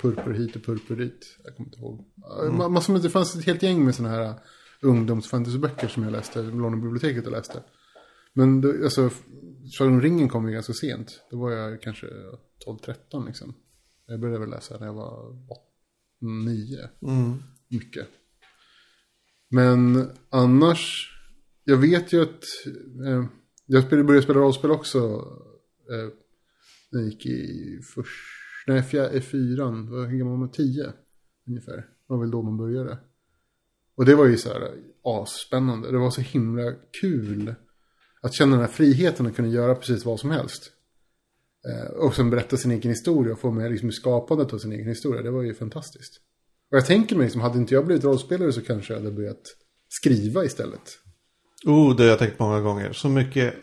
Purpur 0.00 0.34
hit 0.34 0.56
och 0.56 0.64
purpur 0.64 0.96
dit. 0.96 1.36
Jag 1.44 1.56
kommer 1.56 1.68
inte 1.68 1.78
ihåg. 1.78 2.04
Mm. 2.44 2.72
Massor 2.72 2.92
med, 2.92 3.02
det 3.02 3.10
fanns 3.10 3.36
ett 3.36 3.44
helt 3.44 3.62
gäng 3.62 3.84
med 3.84 3.94
sådana 3.94 4.14
här 4.14 4.34
ungdomsfantasyböcker 4.82 5.88
som 5.88 6.02
jag 6.02 6.12
läste. 6.12 6.42
Lånade 6.42 6.82
biblioteket 6.82 7.26
och 7.26 7.32
läste. 7.32 7.62
Men 8.32 8.60
då, 8.60 8.68
alltså, 8.84 9.10
Sagan 9.70 9.92
om 9.92 10.00
ringen 10.00 10.28
kom 10.28 10.48
ju 10.48 10.54
ganska 10.54 10.72
sent. 10.72 11.20
Då 11.30 11.38
var 11.38 11.50
jag 11.50 11.82
kanske 11.82 12.06
12-13 12.76 13.26
liksom. 13.26 13.54
Jag 14.06 14.20
började 14.20 14.40
väl 14.40 14.50
läsa 14.50 14.78
när 14.78 14.86
jag 14.86 14.94
var 14.94 15.36
9. 16.20 16.88
Mycket. 17.68 18.08
Men 19.48 20.10
annars, 20.30 21.12
jag 21.64 21.76
vet 21.76 22.12
ju 22.12 22.22
att 22.22 22.44
eh, 23.06 23.24
jag 23.66 23.88
började 23.88 24.22
spela 24.22 24.40
rollspel 24.40 24.70
också. 24.70 24.98
Eh, 25.90 26.08
när 26.90 27.00
jag 27.00 27.08
gick 27.08 27.26
i 27.26 27.80
först, 27.94 28.66
nej, 28.66 28.82
fjär, 28.82 29.20
fyran, 29.20 29.88
hur 29.88 30.18
gammal 30.18 30.30
var 30.30 30.38
man? 30.38 30.50
Tio 30.50 30.92
ungefär. 31.46 31.76
Det 31.76 31.84
var 32.06 32.18
väl 32.18 32.30
då 32.30 32.42
man 32.42 32.56
började. 32.56 32.98
Och 33.94 34.04
det 34.04 34.14
var 34.14 34.26
ju 34.26 34.36
så 34.36 34.48
här 34.48 34.74
asspännande. 35.04 35.90
Det 35.90 35.98
var 35.98 36.10
så 36.10 36.20
himla 36.20 36.72
kul 37.00 37.54
att 38.20 38.34
känna 38.34 38.52
den 38.52 38.60
här 38.60 38.72
friheten 38.72 39.26
att 39.26 39.36
kunna 39.36 39.48
göra 39.48 39.74
precis 39.74 40.04
vad 40.04 40.20
som 40.20 40.30
helst. 40.30 40.72
Eh, 41.68 41.90
och 42.06 42.14
sen 42.14 42.30
berätta 42.30 42.56
sin 42.56 42.70
egen 42.70 42.90
historia 42.90 43.32
och 43.32 43.38
få 43.40 43.50
med 43.50 43.70
liksom 43.70 43.92
skapandet 43.92 44.52
av 44.52 44.58
sin 44.58 44.72
egen 44.72 44.88
historia. 44.88 45.22
Det 45.22 45.30
var 45.30 45.42
ju 45.42 45.54
fantastiskt. 45.54 46.12
Och 46.70 46.76
jag 46.76 46.86
tänker 46.86 47.16
mig, 47.16 47.24
liksom, 47.24 47.40
hade 47.40 47.58
inte 47.58 47.74
jag 47.74 47.86
blivit 47.86 48.04
rollspelare 48.04 48.52
så 48.52 48.60
kanske 48.60 48.92
jag 48.92 49.00
hade 49.00 49.12
börjat 49.12 49.42
skriva 49.88 50.44
istället. 50.44 50.98
Oh, 51.66 51.96
det 51.96 52.02
har 52.02 52.10
jag 52.10 52.18
tänkt 52.18 52.38
många 52.38 52.60
gånger. 52.60 52.92
Så 52.92 53.08
mycket 53.08 53.54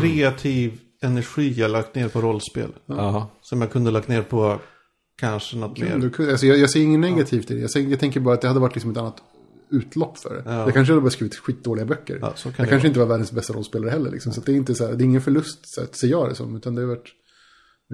kreativ 0.00 0.80
energi 1.02 1.52
jag 1.52 1.70
lagt 1.70 1.94
ner 1.94 2.08
på 2.08 2.20
rollspel. 2.20 2.72
Ja. 2.86 3.30
Som 3.42 3.60
jag 3.60 3.72
kunde 3.72 3.90
lagt 3.90 4.08
ner 4.08 4.22
på 4.22 4.60
kanske 5.20 5.56
något 5.56 5.78
mer. 5.78 5.98
Du 5.98 6.10
kunde- 6.10 6.30
Alltså, 6.32 6.46
jag, 6.46 6.58
jag 6.58 6.70
ser 6.70 6.80
inget 6.80 7.00
negativt 7.00 7.50
i 7.50 7.54
det. 7.54 7.74
Jag, 7.74 7.90
jag 7.90 8.00
tänker 8.00 8.20
bara 8.20 8.34
att 8.34 8.40
det 8.40 8.48
hade 8.48 8.60
varit 8.60 8.74
liksom 8.74 8.90
ett 8.90 8.96
annat 8.96 9.16
utlopp 9.70 10.18
för 10.18 10.34
det. 10.34 10.50
Jag 10.52 10.74
kanske 10.74 10.92
hade 10.92 11.00
bara 11.00 11.10
skrivit 11.10 11.34
skitdåliga 11.36 11.84
böcker. 11.86 12.18
Ja, 12.22 12.30
kan 12.42 12.52
jag 12.56 12.66
det 12.66 12.70
kanske 12.70 12.88
inte 12.88 13.00
var 13.00 13.06
världens 13.06 13.32
bästa 13.32 13.52
rollspelare 13.52 13.90
heller. 13.90 14.10
Liksom. 14.10 14.32
Så 14.32 14.40
att 14.40 14.46
det 14.46 14.52
är 14.52 14.56
inte 14.56 14.74
så 14.74 14.86
här, 14.86 14.92
det 14.94 15.02
är 15.02 15.06
ingen 15.06 15.20
förlust, 15.22 15.74
så 15.74 15.82
att 15.82 15.96
ser 15.96 16.08
jag 16.08 16.28
det 16.28 16.34
som. 16.34 16.56
Utan 16.56 16.74
det 16.74 16.80
har 16.82 16.88
varit 16.88 17.12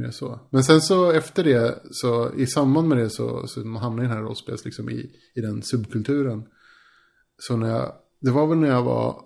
mer 0.00 0.10
så. 0.10 0.40
Men 0.50 0.64
sen 0.64 0.80
så 0.80 1.10
efter 1.10 1.44
det, 1.44 1.82
så 1.90 2.34
i 2.34 2.46
samband 2.46 2.88
med 2.88 2.98
det 2.98 3.10
så, 3.10 3.46
så 3.46 3.60
man 3.60 3.82
hamnar 3.82 4.04
i 4.04 4.06
den 4.06 4.16
här 4.16 4.22
rollspels, 4.22 4.64
liksom 4.64 4.90
i, 4.90 5.10
i 5.34 5.40
den 5.40 5.62
subkulturen. 5.62 6.42
Så 7.38 7.56
när 7.56 7.68
jag, 7.68 7.92
det 8.20 8.30
var 8.30 8.46
väl 8.46 8.58
när 8.58 8.68
jag 8.68 8.82
var 8.82 9.22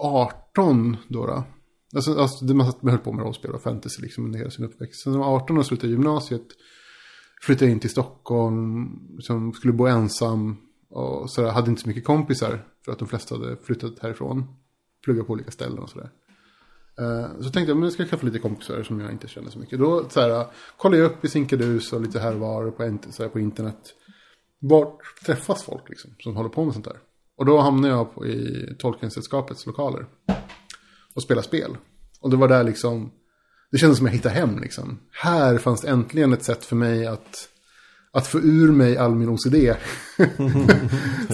18 0.00 0.96
då. 1.08 1.26
då. 1.26 1.44
Alltså, 1.94 2.18
alltså 2.18 2.44
det 2.44 2.54
man 2.54 2.72
man 2.80 2.90
höll 2.90 3.00
på 3.00 3.12
med 3.12 3.24
rollspel 3.24 3.50
och 3.50 3.62
fantasy 3.62 4.02
liksom 4.02 4.24
under 4.24 4.38
hela 4.38 4.50
sin 4.50 4.64
uppväxt. 4.64 5.02
Sen 5.02 5.12
när 5.12 5.20
jag 5.20 5.26
var 5.26 5.36
18 5.36 5.58
och 5.58 5.66
slutade 5.66 5.92
gymnasiet 5.92 6.46
flyttade 7.42 7.64
jag 7.64 7.72
in 7.72 7.80
till 7.80 7.90
Stockholm, 7.90 8.98
som 9.20 9.52
skulle 9.52 9.72
bo 9.72 9.86
ensam 9.86 10.56
och 10.88 11.30
sådär. 11.30 11.50
hade 11.50 11.70
inte 11.70 11.82
så 11.82 11.88
mycket 11.88 12.04
kompisar 12.04 12.66
för 12.84 12.92
att 12.92 12.98
de 12.98 13.08
flesta 13.08 13.34
hade 13.34 13.56
flyttat 13.56 13.98
härifrån. 13.98 14.44
Pluggat 15.04 15.26
på 15.26 15.32
olika 15.32 15.50
ställen 15.50 15.78
och 15.78 15.90
sådär. 15.90 16.10
Eh, 17.00 17.40
Så 17.40 17.50
tänkte 17.50 17.70
jag, 17.70 17.76
men 17.76 17.82
jag 17.84 17.92
ska 17.92 18.04
skaffa 18.04 18.26
lite 18.26 18.38
kompisar 18.38 18.82
som 18.82 19.00
jag 19.00 19.12
inte 19.12 19.28
känner 19.28 19.50
så 19.50 19.58
mycket. 19.58 19.78
Då 19.78 20.08
så 20.08 20.20
här, 20.20 20.46
kollade 20.76 21.02
jag 21.02 21.10
upp 21.10 21.24
i 21.24 21.28
Sinkadus 21.28 21.92
och 21.92 22.00
lite 22.00 22.20
här 22.20 22.32
var 22.34 22.70
på, 22.70 22.98
så 23.12 23.22
här, 23.22 23.30
på 23.30 23.40
internet. 23.40 23.94
Vart 24.60 24.98
träffas 25.26 25.62
folk 25.62 25.88
liksom, 25.88 26.10
som 26.18 26.36
håller 26.36 26.48
på 26.48 26.64
med 26.64 26.74
sånt 26.74 26.84
där? 26.84 26.96
Och 27.36 27.46
då 27.46 27.58
hamnade 27.60 27.94
jag 27.94 28.14
på, 28.14 28.26
i 28.26 28.66
Tolkiensällskapets 28.78 29.66
lokaler. 29.66 30.06
Och 31.14 31.22
spelade 31.22 31.46
spel. 31.46 31.76
Och 32.20 32.30
det 32.30 32.36
var 32.36 32.48
där 32.48 32.64
liksom, 32.64 33.12
det 33.70 33.78
kändes 33.78 33.98
som 33.98 34.06
jag 34.06 34.14
hittade 34.14 34.34
hem 34.34 34.58
liksom. 34.58 34.98
Här 35.10 35.58
fanns 35.58 35.80
det 35.80 35.88
äntligen 35.88 36.32
ett 36.32 36.44
sätt 36.44 36.64
för 36.64 36.76
mig 36.76 37.06
att, 37.06 37.48
att 38.12 38.26
få 38.26 38.38
ur 38.38 38.72
mig 38.72 38.96
all 38.96 39.14
min 39.14 39.28
OCD. 39.28 39.54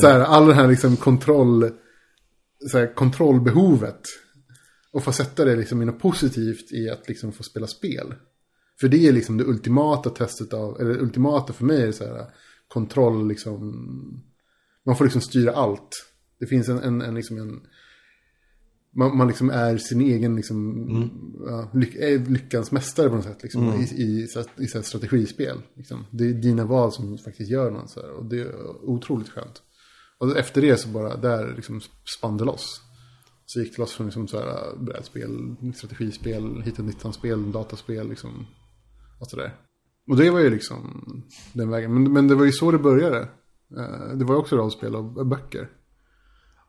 så 0.01 0.07
här, 0.09 0.21
all 0.21 0.47
den 0.47 0.57
här 0.57 0.69
liksom 0.69 0.97
kontroll, 0.97 1.71
så 2.71 2.79
här, 2.79 2.95
kontrollbehovet. 2.95 4.01
Och 4.93 5.05
få 5.05 5.13
sätta 5.13 5.45
det 5.45 5.57
liksom 5.57 5.83
i 5.83 5.85
något 5.85 5.99
positivt 6.01 6.73
i 6.73 6.91
att 6.91 7.09
liksom 7.09 7.33
få 7.33 7.43
spela 7.43 7.67
spel. 7.67 8.15
För 8.81 8.89
det 8.89 9.09
är 9.09 9.13
liksom 9.13 9.37
det 9.37 9.45
ultimata 9.45 10.11
testet 10.11 10.53
av, 10.53 10.81
eller 10.81 10.95
det 10.95 11.01
ultimata 11.01 11.53
för 11.53 11.65
mig 11.65 11.83
är 11.83 11.93
så 11.93 12.05
här 12.05 12.27
kontroll 12.69 13.29
liksom. 13.29 14.25
Man 14.87 14.97
får 14.97 15.05
liksom 15.05 15.21
styra 15.21 15.53
allt. 15.53 16.07
Det 16.41 16.47
finns 16.47 16.69
en, 16.69 16.79
en, 16.79 17.03
en 17.03 17.15
liksom 17.15 17.39
en 17.39 17.61
man, 18.99 19.17
man 19.17 19.29
liksom 19.29 19.51
är 19.51 19.77
sin 19.77 20.01
egen 20.01 20.37
liksom, 20.37 21.11
ja, 21.47 21.71
lyck, 21.75 21.95
är 21.95 22.19
lyckans 22.19 22.73
mästare 22.73 23.09
på 23.09 23.15
något 23.15 23.25
sätt. 23.25 23.43
Liksom, 23.43 23.75
I, 23.75 24.03
i, 24.03 24.23
i 24.57 24.67
så 24.67 24.79
här 24.79 24.83
strategispel. 24.83 25.63
Liksom. 25.75 26.07
Det 26.11 26.25
är 26.29 26.33
dina 26.33 26.65
val 26.65 26.93
som 26.93 27.19
faktiskt 27.19 27.51
gör 27.51 27.71
något. 27.71 27.91
Så 27.91 28.01
här, 28.01 28.11
och 28.11 28.25
det 28.25 28.41
är 28.41 28.67
otroligt 28.89 29.29
skönt. 29.29 29.63
Och 30.19 30.37
efter 30.37 30.63
det 30.63 30.77
så 30.77 30.89
bara, 30.89 31.17
där 31.17 31.55
liksom 31.57 31.81
spann 32.19 32.37
det 32.37 32.45
loss. 32.45 32.81
Så 33.51 33.61
gick 33.61 33.77
det 33.77 33.83
loss 33.83 33.93
från 33.93 34.07
liksom 34.07 34.29
så 34.29 34.39
här, 34.39 34.47
äh, 34.47 34.79
brädspel, 34.79 35.57
strategispel, 35.75 36.63
hitta 36.63 36.83
19-spel, 36.83 37.53
dataspel 37.53 38.09
liksom. 38.09 38.47
Och 39.21 39.27
sådär. 39.31 39.55
Och 40.11 40.17
det 40.17 40.31
var 40.31 40.41
ju 40.41 40.51
liksom 40.51 41.03
den 41.53 41.71
vägen. 41.71 41.95
Men, 41.95 42.13
men 42.13 42.29
det 42.29 42.35
var 42.35 42.45
ju 42.45 42.53
så 42.53 42.71
det 42.71 42.79
började. 42.79 43.21
Eh, 43.77 44.17
det 44.17 44.25
var 44.25 44.35
ju 44.35 44.41
också 44.41 44.57
rollspel 44.57 44.97
och 44.97 45.27
böcker. 45.27 45.69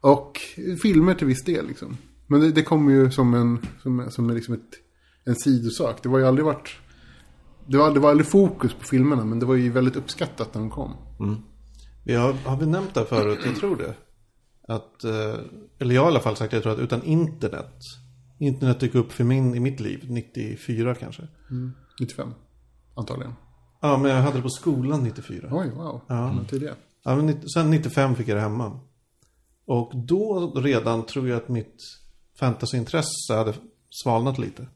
Och 0.02 0.40
filmer 0.82 1.14
till 1.14 1.28
viss 1.28 1.44
del 1.44 1.68
liksom. 1.68 1.98
Men 2.28 2.42
det, 2.42 2.52
det 2.52 2.64
kom 2.64 2.90
ju 2.90 3.12
som 3.12 3.34
en, 3.34 3.60
som, 3.84 4.12
som 4.12 4.30
liksom 4.30 4.54
ett, 4.54 4.76
en 5.26 5.36
sidosak. 5.36 6.04
Det 6.04 6.10
var 6.10 6.20
ju 6.20 6.26
aldrig 6.26 6.46
varit... 6.46 6.78
Det 7.68 7.78
var, 7.78 7.94
det 7.94 8.00
var 8.00 8.10
aldrig 8.10 8.28
fokus 8.28 8.74
på 8.74 8.84
filmerna, 8.84 9.26
men 9.26 9.40
det 9.40 9.46
var 9.46 9.56
ju 9.56 9.70
väldigt 9.70 9.96
uppskattat 9.96 10.54
när 10.54 10.62
de 10.62 10.70
kom. 10.70 10.94
Mm. 11.20 11.36
Vi 12.06 12.16
har, 12.16 12.34
har 12.34 12.58
vi 12.58 12.66
nämnt 12.66 12.94
det 12.94 13.00
här 13.00 13.08
förut? 13.08 13.40
Jag 13.46 13.56
tror 13.56 13.76
det. 13.76 13.96
Att, 14.70 15.04
eh, 15.04 15.36
eller 15.80 15.96
jag 15.96 16.02
har 16.02 16.08
i 16.08 16.12
alla 16.12 16.20
fall 16.20 16.36
sagt 16.36 16.54
jag 16.54 16.64
tror 16.64 16.74
att 16.74 16.80
utan 16.80 17.04
internet. 17.04 17.76
Internet 18.38 18.80
dök 18.80 18.96
upp 18.96 19.12
för 19.12 19.24
min, 19.24 19.56
i 19.56 19.60
mitt 19.60 19.80
liv, 19.80 20.06
94 20.10 20.96
kanske. 20.96 21.28
95, 22.00 22.34
antagligen. 22.96 23.34
Ja, 23.82 23.98
men 23.98 24.12
jag 24.12 24.22
hade 24.22 24.38
det 24.38 24.42
på 24.42 24.50
skolan 24.50 25.04
94. 25.04 25.50
Oj, 25.52 25.70
wow. 25.70 26.02
Ja. 26.08 26.36
Tidigare. 26.50 26.76
Ja, 27.04 27.16
men 27.16 27.50
sen 27.50 27.72
95 27.72 28.16
fick 28.16 28.28
jag 28.28 28.38
det 28.38 28.42
hemma. 28.42 28.80
Och 29.66 29.92
då 29.96 30.54
redan 30.56 31.06
tror 31.06 31.30
jag 31.30 31.38
att 31.38 31.50
mitt 31.50 31.82
fantasyintresse 32.40 33.34
hade 33.34 33.54
svalnat 33.90 34.38
lite. 34.38 34.68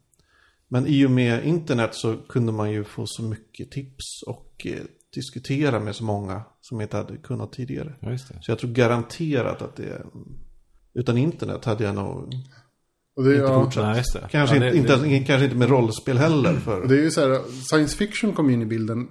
Men 0.67 0.87
i 0.87 1.05
och 1.05 1.11
med 1.11 1.45
internet 1.45 1.89
så 1.93 2.17
kunde 2.17 2.51
man 2.51 2.71
ju 2.71 2.83
få 2.83 3.03
så 3.07 3.23
mycket 3.23 3.71
tips 3.71 4.23
och 4.27 4.65
eh, 4.65 4.83
diskutera 5.13 5.79
med 5.79 5.95
så 5.95 6.03
många 6.03 6.41
som 6.61 6.79
jag 6.79 6.85
inte 6.85 6.97
hade 6.97 7.17
kunnat 7.17 7.53
tidigare. 7.53 7.95
Ja, 7.99 8.11
just 8.11 8.27
det. 8.27 8.37
Så 8.41 8.51
jag 8.51 8.59
tror 8.59 8.71
garanterat 8.71 9.61
att 9.61 9.75
det... 9.75 10.05
Utan 10.93 11.17
internet 11.17 11.65
hade 11.65 11.83
jag 11.83 11.95
nog 11.95 12.33
Och 13.15 13.23
det, 13.23 13.29
är- 13.29 13.33
inte 13.35 13.45
ja, 13.51 13.63
fortsatt. 13.63 13.83
Nej, 13.83 13.97
just 13.97 14.13
det. 14.13 14.27
Kanske, 14.31 14.55
Ja, 14.55 14.61
det- 14.61 14.77
inte, 14.77 14.97
det- 14.97 15.07
inte, 15.07 15.27
kanske 15.27 15.45
inte 15.45 15.57
med 15.57 15.69
rollspel 15.69 16.17
heller. 16.17 16.53
För... 16.53 16.81
Och 16.81 16.87
det 16.87 16.95
är 16.99 17.01
ju 17.03 17.11
så 17.11 17.21
här, 17.21 17.41
science 17.63 17.97
fiction 17.97 18.33
kom 18.33 18.49
in 18.49 18.61
i 18.61 18.65
bilden 18.65 19.07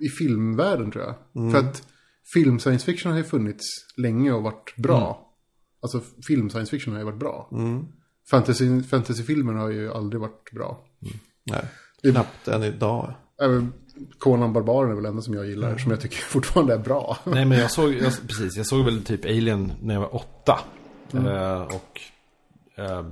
i 0.00 0.08
filmvärlden 0.08 0.90
tror 0.90 1.04
jag. 1.04 1.52
För 1.52 1.58
att 1.58 1.82
film 2.34 2.58
science 2.58 2.84
fiction 2.86 3.12
har 3.12 3.18
ju 3.18 3.24
funnits 3.24 3.64
länge 3.96 4.32
och 4.32 4.42
varit 4.42 4.74
bra. 4.76 5.32
Alltså 5.82 6.00
film 6.28 6.50
science 6.50 6.70
fiction 6.70 6.92
har 6.94 7.00
ju 7.00 7.04
varit 7.06 7.18
bra. 7.18 7.50
Fantasy, 8.30 8.82
fantasyfilmer 8.82 9.52
har 9.52 9.70
ju 9.70 9.92
aldrig 9.92 10.20
varit 10.20 10.52
bra. 10.54 10.84
Nej, 11.44 11.64
knappt 12.12 12.48
än 12.48 12.62
idag. 12.62 13.14
Även 13.42 13.72
Conan 14.18 14.52
Barbaren 14.52 14.90
är 14.90 14.94
väl 14.94 15.04
enda 15.04 15.22
som 15.22 15.34
jag 15.34 15.46
gillar, 15.46 15.78
som 15.78 15.90
jag 15.90 16.00
tycker 16.00 16.16
fortfarande 16.28 16.74
är 16.74 16.78
bra. 16.78 17.16
Nej 17.24 17.44
men 17.44 17.58
jag 17.58 17.70
såg, 17.70 17.92
jag, 17.94 18.12
precis, 18.28 18.56
jag 18.56 18.66
såg 18.66 18.84
väl 18.84 19.02
typ 19.04 19.24
Alien 19.24 19.72
när 19.82 19.94
jag 19.94 20.00
var 20.00 20.14
åtta. 20.16 20.60
Eh, 21.14 21.60
och 21.62 22.00
eh, 22.76 23.06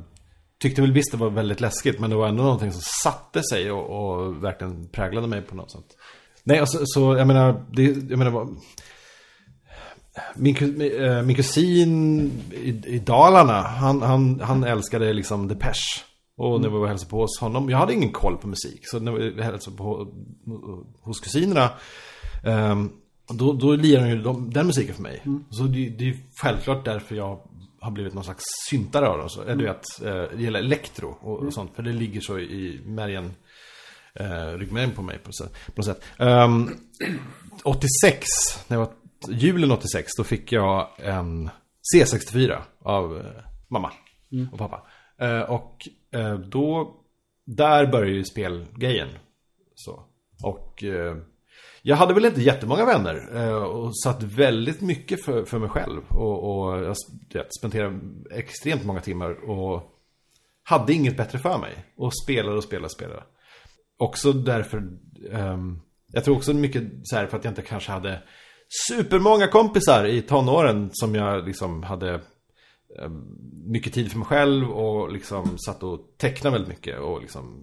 tyckte 0.59 0.80
väl 0.82 0.93
visst 0.93 1.11
det 1.12 1.16
var 1.18 1.30
väldigt 1.30 1.61
läskigt. 1.61 2.01
Men 2.01 2.11
det 2.11 2.16
var 2.16 2.28
ändå 2.28 2.43
någonting 2.43 2.72
som 2.72 2.80
satte 3.03 3.43
sig 3.43 3.70
och, 3.70 4.14
och 4.16 4.45
verkligen 4.45 4.89
präglade 4.89 5.26
mig 5.26 5.43
på 5.43 5.55
något 5.57 5.70
sätt. 5.70 5.84
Nej, 6.45 6.59
alltså, 6.59 6.78
så 6.84 7.16
jag 7.16 7.26
menar, 7.26 7.64
det, 7.70 7.82
jag 7.82 8.18
menar 8.18 8.30
vad, 8.30 8.57
min, 10.34 10.55
ku- 10.55 11.05
eh, 11.18 11.22
min 11.22 11.37
kusin 11.37 12.26
i, 12.53 12.68
i 12.87 12.99
Dalarna, 12.99 13.62
han, 13.62 14.03
han, 14.03 14.41
han 14.41 14.64
älskade 14.64 15.12
liksom 15.12 15.49
Depeche. 15.49 16.01
Och 16.37 16.61
när 16.61 16.68
vi 16.68 16.78
var 16.78 16.87
hälsade 16.87 17.11
på 17.11 17.20
hos 17.20 17.41
honom, 17.41 17.70
jag 17.70 17.78
hade 17.78 17.95
ingen 17.95 18.12
koll 18.12 18.37
på 18.37 18.49
musik. 18.49 18.80
Så 18.82 19.01
när 19.01 19.12
vi 19.12 19.43
hälsade 19.43 19.76
på 19.76 20.14
hos 21.01 21.20
kusinerna, 21.20 21.70
ehm, 22.45 22.91
då, 23.28 23.53
då 23.53 23.72
lirar 23.72 24.03
de 24.03 24.11
ju 24.11 24.22
de, 24.22 24.51
den 24.51 24.66
musiken 24.66 24.95
för 24.95 25.03
mig. 25.03 25.22
Så 25.51 25.62
det, 25.62 25.89
det 25.89 26.09
är 26.09 26.16
självklart 26.43 26.84
därför 26.84 27.14
jag 27.14 27.41
har 27.80 27.91
blivit 27.91 28.14
någon 28.14 28.24
slags 28.24 28.45
syntare 28.70 29.09
av 29.09 29.18
dem. 29.18 29.28
Så, 29.28 29.43
mm. 29.43 29.59
Du 29.59 29.64
vet, 29.64 29.84
eh, 30.05 30.37
det 30.37 30.43
gäller 30.43 30.59
elektro 30.59 31.16
och, 31.20 31.39
och 31.39 31.53
sånt. 31.53 31.70
För 31.74 31.82
det 31.82 31.93
ligger 31.93 32.20
så 32.20 32.39
i 32.39 32.80
märgen, 32.84 33.34
eh, 34.14 34.59
ryggmärgen 34.59 34.93
på 34.93 35.03
mig 35.03 35.18
på, 35.18 35.30
något 35.74 35.84
sätt. 35.84 36.05
Ehm, 36.18 36.70
86, 37.62 38.28
när 38.68 38.76
jag 38.76 38.87
var 38.87 38.93
julen 39.28 39.70
86, 39.70 40.12
då 40.16 40.24
fick 40.24 40.53
jag 40.53 40.89
en 40.99 41.51
C64 41.95 42.59
av 42.82 43.18
eh, 43.18 43.24
mamma 43.68 43.93
och 44.53 44.59
pappa. 44.59 44.82
Eh, 45.18 45.41
och 45.41 45.89
Eh, 46.11 46.34
då, 46.34 46.96
där 47.44 47.86
började 47.86 48.16
ju 48.16 48.24
spelgrejen. 48.24 49.09
Så. 49.74 50.02
Och 50.42 50.84
eh, 50.84 51.16
jag 51.82 51.96
hade 51.96 52.14
väl 52.14 52.24
inte 52.24 52.42
jättemånga 52.42 52.84
vänner 52.84 53.28
eh, 53.34 53.62
och 53.62 53.98
satt 53.98 54.22
väldigt 54.22 54.80
mycket 54.80 55.24
för, 55.24 55.44
för 55.44 55.59
mig 55.59 55.68
själv. 55.68 56.02
Och, 56.09 56.66
och 56.68 56.94
jag 57.28 57.46
spenderade 57.59 58.00
extremt 58.30 58.84
många 58.84 59.00
timmar 59.00 59.50
och 59.50 59.82
hade 60.62 60.92
inget 60.92 61.16
bättre 61.16 61.38
för 61.38 61.59
mig. 61.59 61.84
Och 61.96 62.12
spelade 62.24 62.57
och 62.57 62.64
spelade 62.64 62.84
och 62.84 62.92
spelade. 62.92 63.22
Också 63.98 64.32
därför, 64.32 64.88
ehm, 65.32 65.80
jag 66.12 66.24
tror 66.24 66.36
också 66.36 66.54
mycket 66.54 66.82
så 67.02 67.16
här 67.16 67.26
för 67.26 67.36
att 67.36 67.44
jag 67.44 67.50
inte 67.50 67.62
kanske 67.62 67.92
hade 67.92 68.22
supermånga 68.88 69.48
kompisar 69.48 70.04
i 70.04 70.22
tonåren 70.22 70.90
som 70.92 71.14
jag 71.14 71.46
liksom 71.46 71.82
hade 71.82 72.20
mycket 73.66 73.92
tid 73.92 74.11
för 74.12 74.18
mig 74.18 74.26
själv 74.26 74.70
och 74.70 75.12
liksom 75.12 75.59
satt 75.59 75.82
och 75.82 76.14
tecknade 76.16 76.55
väldigt 76.55 76.68
mycket 76.76 77.01
och 77.01 77.20
liksom 77.20 77.62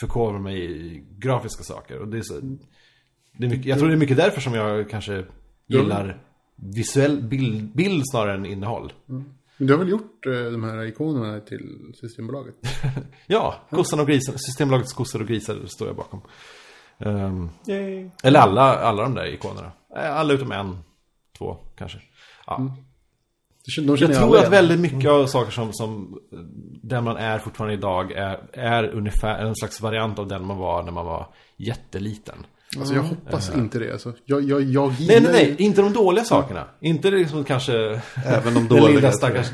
förkovrar 0.00 0.38
mig 0.38 0.64
i 0.64 1.04
grafiska 1.18 1.62
saker. 1.62 1.98
Och 1.98 2.08
det 2.08 2.18
är 2.18 2.22
så, 2.22 2.34
det 3.32 3.46
är 3.46 3.50
mycket, 3.50 3.66
jag 3.66 3.78
tror 3.78 3.88
det 3.88 3.94
är 3.94 3.98
mycket 3.98 4.16
därför 4.16 4.40
som 4.40 4.54
jag 4.54 4.90
kanske 4.90 5.24
gillar 5.66 6.22
visuell 6.56 7.22
bild, 7.22 7.74
bild 7.74 8.02
snarare 8.10 8.34
än 8.34 8.46
innehåll. 8.46 8.92
Men 9.06 9.66
du 9.66 9.72
har 9.72 9.78
väl 9.78 9.88
gjort 9.88 10.26
eh, 10.26 10.32
de 10.32 10.64
här 10.64 10.84
ikonerna 10.84 11.40
till 11.40 11.92
Systembolaget? 12.00 12.54
Ja, 13.26 13.60
kossan 13.70 14.00
och 14.00 14.06
grisen, 14.06 14.38
Systembolagets 14.38 14.92
kossor 14.92 15.20
och 15.20 15.28
grisar 15.28 15.66
står 15.66 15.88
jag 15.88 15.96
bakom. 15.96 16.20
Yay. 17.68 18.10
eller 18.22 18.40
alla, 18.40 18.62
alla 18.62 19.02
de 19.02 19.14
där 19.14 19.34
ikonerna. 19.34 19.72
Eh, 19.96 20.16
Alla 20.16 20.32
utom 20.32 20.52
en, 20.52 20.78
två 21.38 21.56
kanske. 21.76 21.98
Ja. 22.46 22.56
De 22.56 22.72
Jag 23.64 24.14
tror 24.14 24.38
att 24.38 24.48
väldigt 24.52 24.80
mycket 24.80 25.10
av 25.10 25.26
saker 25.26 25.50
som, 25.50 25.72
som 25.72 26.18
där 26.82 27.00
man 27.00 27.16
är 27.16 27.38
fortfarande 27.38 27.74
idag 27.74 28.12
är, 28.12 28.38
är 28.52 28.84
ungefär 28.88 29.38
en 29.38 29.54
slags 29.54 29.80
variant 29.80 30.18
av 30.18 30.28
den 30.28 30.46
man 30.46 30.58
var 30.58 30.82
när 30.82 30.92
man 30.92 31.06
var 31.06 31.26
jätteliten. 31.56 32.46
Alltså 32.78 32.94
jag 32.94 33.02
hoppas 33.02 33.54
inte 33.54 33.78
det. 33.78 33.92
Alltså. 33.92 34.12
Jag, 34.24 34.42
jag, 34.42 34.62
jag 34.62 34.88
Nej, 34.88 34.96
gillar... 35.00 35.20
nej, 35.20 35.32
nej, 35.32 35.56
inte 35.58 35.82
de 35.82 35.92
dåliga 35.92 36.24
sakerna. 36.24 36.64
Inte 36.80 37.10
liksom 37.10 37.44
kanske 37.44 38.00
Även 38.26 38.54
de 38.54 38.54
den 38.54 38.68
dåliga. 38.68 38.88
lilla 38.96 39.12
stackars 39.12 39.50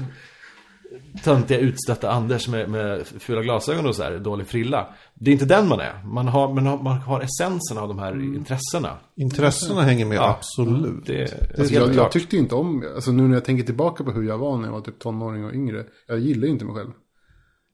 töntiga 1.24 1.58
utstötta 1.58 2.10
Anders 2.10 2.48
med, 2.48 2.70
med 2.70 3.06
fula 3.06 3.42
glasögon 3.42 3.86
och 3.86 3.96
så 3.96 4.02
här, 4.02 4.18
dålig 4.18 4.46
frilla. 4.46 4.86
Det 5.14 5.30
är 5.30 5.32
inte 5.32 5.44
den 5.44 5.68
man 5.68 5.80
är. 5.80 6.04
Man 6.04 6.28
har, 6.28 6.54
man 6.54 6.66
har, 6.66 6.82
man 6.82 6.98
har 6.98 7.20
essensen 7.20 7.78
av 7.78 7.88
de 7.88 7.98
här 7.98 8.34
intressena. 8.36 8.90
Intressena 9.16 9.82
hänger 9.82 10.06
med, 10.06 10.16
Ja. 10.18 10.36
absolut. 10.38 11.06
Det, 11.06 11.22
Alltså, 11.22 11.74
helt 11.74 11.86
jag, 11.86 11.94
jag 11.94 12.12
tyckte 12.12 12.36
inte 12.36 12.54
om, 12.54 12.84
alltså 12.94 13.12
nu 13.12 13.22
när 13.22 13.34
jag 13.34 13.44
tänker 13.44 13.64
tillbaka 13.64 14.04
på 14.04 14.10
hur 14.10 14.22
jag 14.28 14.38
var 14.38 14.56
när 14.56 14.64
jag 14.64 14.72
var 14.72 14.80
typ 14.80 14.98
tonåring 14.98 15.44
och 15.44 15.54
yngre. 15.54 15.84
Jag 16.08 16.18
gillar 16.18 16.44
ju 16.46 16.52
inte 16.52 16.64
mig 16.64 16.74
själv. 16.74 16.90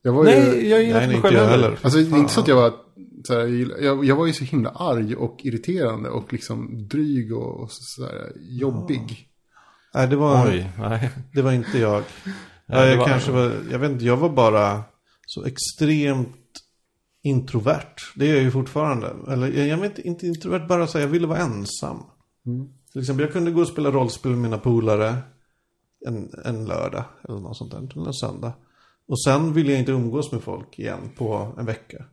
Jag 0.02 0.12
var 0.12 0.24
Nej, 0.24 0.62
ju, 0.62 0.68
jag 0.68 0.82
gillar 0.82 1.00
Nej, 1.00 1.04
inte 1.04 1.06
mig 1.06 1.16
inte 1.16 1.28
själv 1.28 1.36
jag 1.36 1.46
heller. 1.46 1.62
heller. 1.62 1.78
alltså 1.82 1.98
det 1.98 2.16
är 2.16 2.18
inte 2.18 2.32
så 2.32 2.40
att 2.40 2.48
jag 2.48 2.56
var, 2.56 2.72
så 3.26 3.32
här, 3.34 3.82
jag, 3.84 4.04
jag, 4.04 4.16
var 4.16 4.26
ju 4.26 4.32
så 4.32 4.44
himla 4.44 4.70
arg 4.70 5.16
och 5.16 5.40
irriterande 5.42 6.08
och 6.08 6.32
liksom 6.32 6.88
dryg 6.88 7.36
och, 7.36 7.60
och 7.60 7.68
så 7.70 8.02
här, 8.04 8.32
jobbig. 8.36 9.28
Nej, 9.94 10.08
det 10.08 10.16
var, 10.16 10.46
Oj, 10.46 10.70
nej. 10.78 11.10
det 11.32 11.42
var 11.42 11.52
inte 11.52 11.78
jag. 11.78 12.02
Ja, 12.66 12.84
jag 12.86 12.96
var- 12.96 13.06
kanske 13.06 13.30
var, 13.32 13.52
jag 13.70 13.78
vet 13.78 13.90
inte, 13.90 14.04
jag 14.04 14.16
var 14.16 14.28
bara 14.28 14.82
så 15.26 15.44
extremt 15.44 16.36
introvert. 17.22 17.94
Det 18.16 18.30
är 18.30 18.34
jag 18.34 18.42
ju 18.42 18.50
fortfarande. 18.50 19.14
Eller 19.28 19.48
jag, 19.66 19.76
vet 19.78 19.98
inte 19.98 20.26
introvert, 20.26 20.66
bara 20.68 20.86
så 20.86 20.98
här, 20.98 21.04
jag 21.04 21.10
ville 21.12 21.26
vara 21.26 21.38
ensam. 21.38 22.02
Till 22.92 23.00
exempel, 23.00 23.24
jag 23.24 23.32
kunde 23.32 23.50
gå 23.50 23.60
och 23.60 23.68
spela 23.68 23.90
rollspel 23.90 24.30
med 24.32 24.40
mina 24.40 24.58
polare 24.58 25.16
en, 26.06 26.30
en 26.44 26.64
lördag 26.66 27.04
eller 27.28 27.38
något 27.38 27.56
sånt 27.56 27.70
där, 27.70 27.78
eller 27.96 28.06
en 28.06 28.14
söndag. 28.14 28.52
Och 29.08 29.22
sen 29.22 29.52
ville 29.52 29.70
jag 29.70 29.78
inte 29.80 29.92
umgås 29.92 30.32
med 30.32 30.42
folk 30.42 30.78
igen 30.78 31.10
på 31.16 31.54
en 31.58 31.66
vecka. 31.66 32.04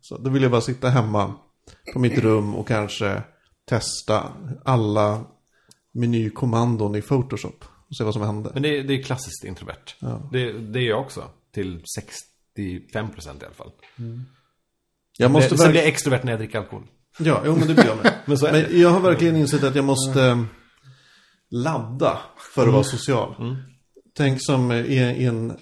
Så 0.00 0.18
då 0.18 0.30
ville 0.30 0.44
jag 0.44 0.52
bara 0.52 0.60
sitta 0.60 0.88
hemma 0.88 1.34
på 1.92 1.98
mitt 1.98 2.18
rum 2.18 2.54
och 2.54 2.68
kanske 2.68 3.22
testa 3.64 4.32
alla 4.64 5.24
menykommandon 5.92 6.94
i 6.96 7.02
Photoshop. 7.02 7.64
Och 7.88 7.96
se 7.96 8.04
vad 8.04 8.14
som 8.14 8.22
hände. 8.22 8.50
Men 8.54 8.62
det, 8.62 8.82
det 8.82 8.94
är 8.94 9.02
klassiskt 9.02 9.44
introvert. 9.44 9.94
Ja. 9.98 10.28
Det, 10.32 10.52
det 10.52 10.78
är 10.78 10.88
jag 10.88 11.00
också. 11.00 11.30
Till 11.54 11.82
65% 12.56 12.56
i 12.56 12.82
alla 13.44 13.54
fall. 13.54 13.70
Jag 15.18 15.30
måste 15.30 15.48
Sen 15.48 15.56
verkligen... 15.56 15.70
blir 15.72 15.80
jag 15.80 15.88
extrovert 15.88 16.22
när 16.22 16.32
jag 16.32 16.40
dricker 16.40 16.58
alkohol. 16.58 16.86
Ja, 17.18 17.42
jo, 17.46 17.56
men 17.56 17.68
det 17.68 17.74
blir 17.74 17.86
jag 17.86 17.96
med. 17.96 18.12
Men 18.26 18.38
Men 18.42 18.52
det. 18.52 18.78
jag 18.78 18.90
har 18.90 19.00
verkligen 19.00 19.36
insett 19.36 19.64
att 19.64 19.74
jag 19.74 19.84
måste 19.84 20.22
eh, 20.22 20.42
ladda 21.50 22.18
för 22.54 22.66
att 22.66 22.72
vara 22.72 22.84
social. 22.84 23.56
Tänk 24.16 24.38
som 24.42 24.72
i, 24.72 24.96
i 24.96 25.24
en 25.24 25.56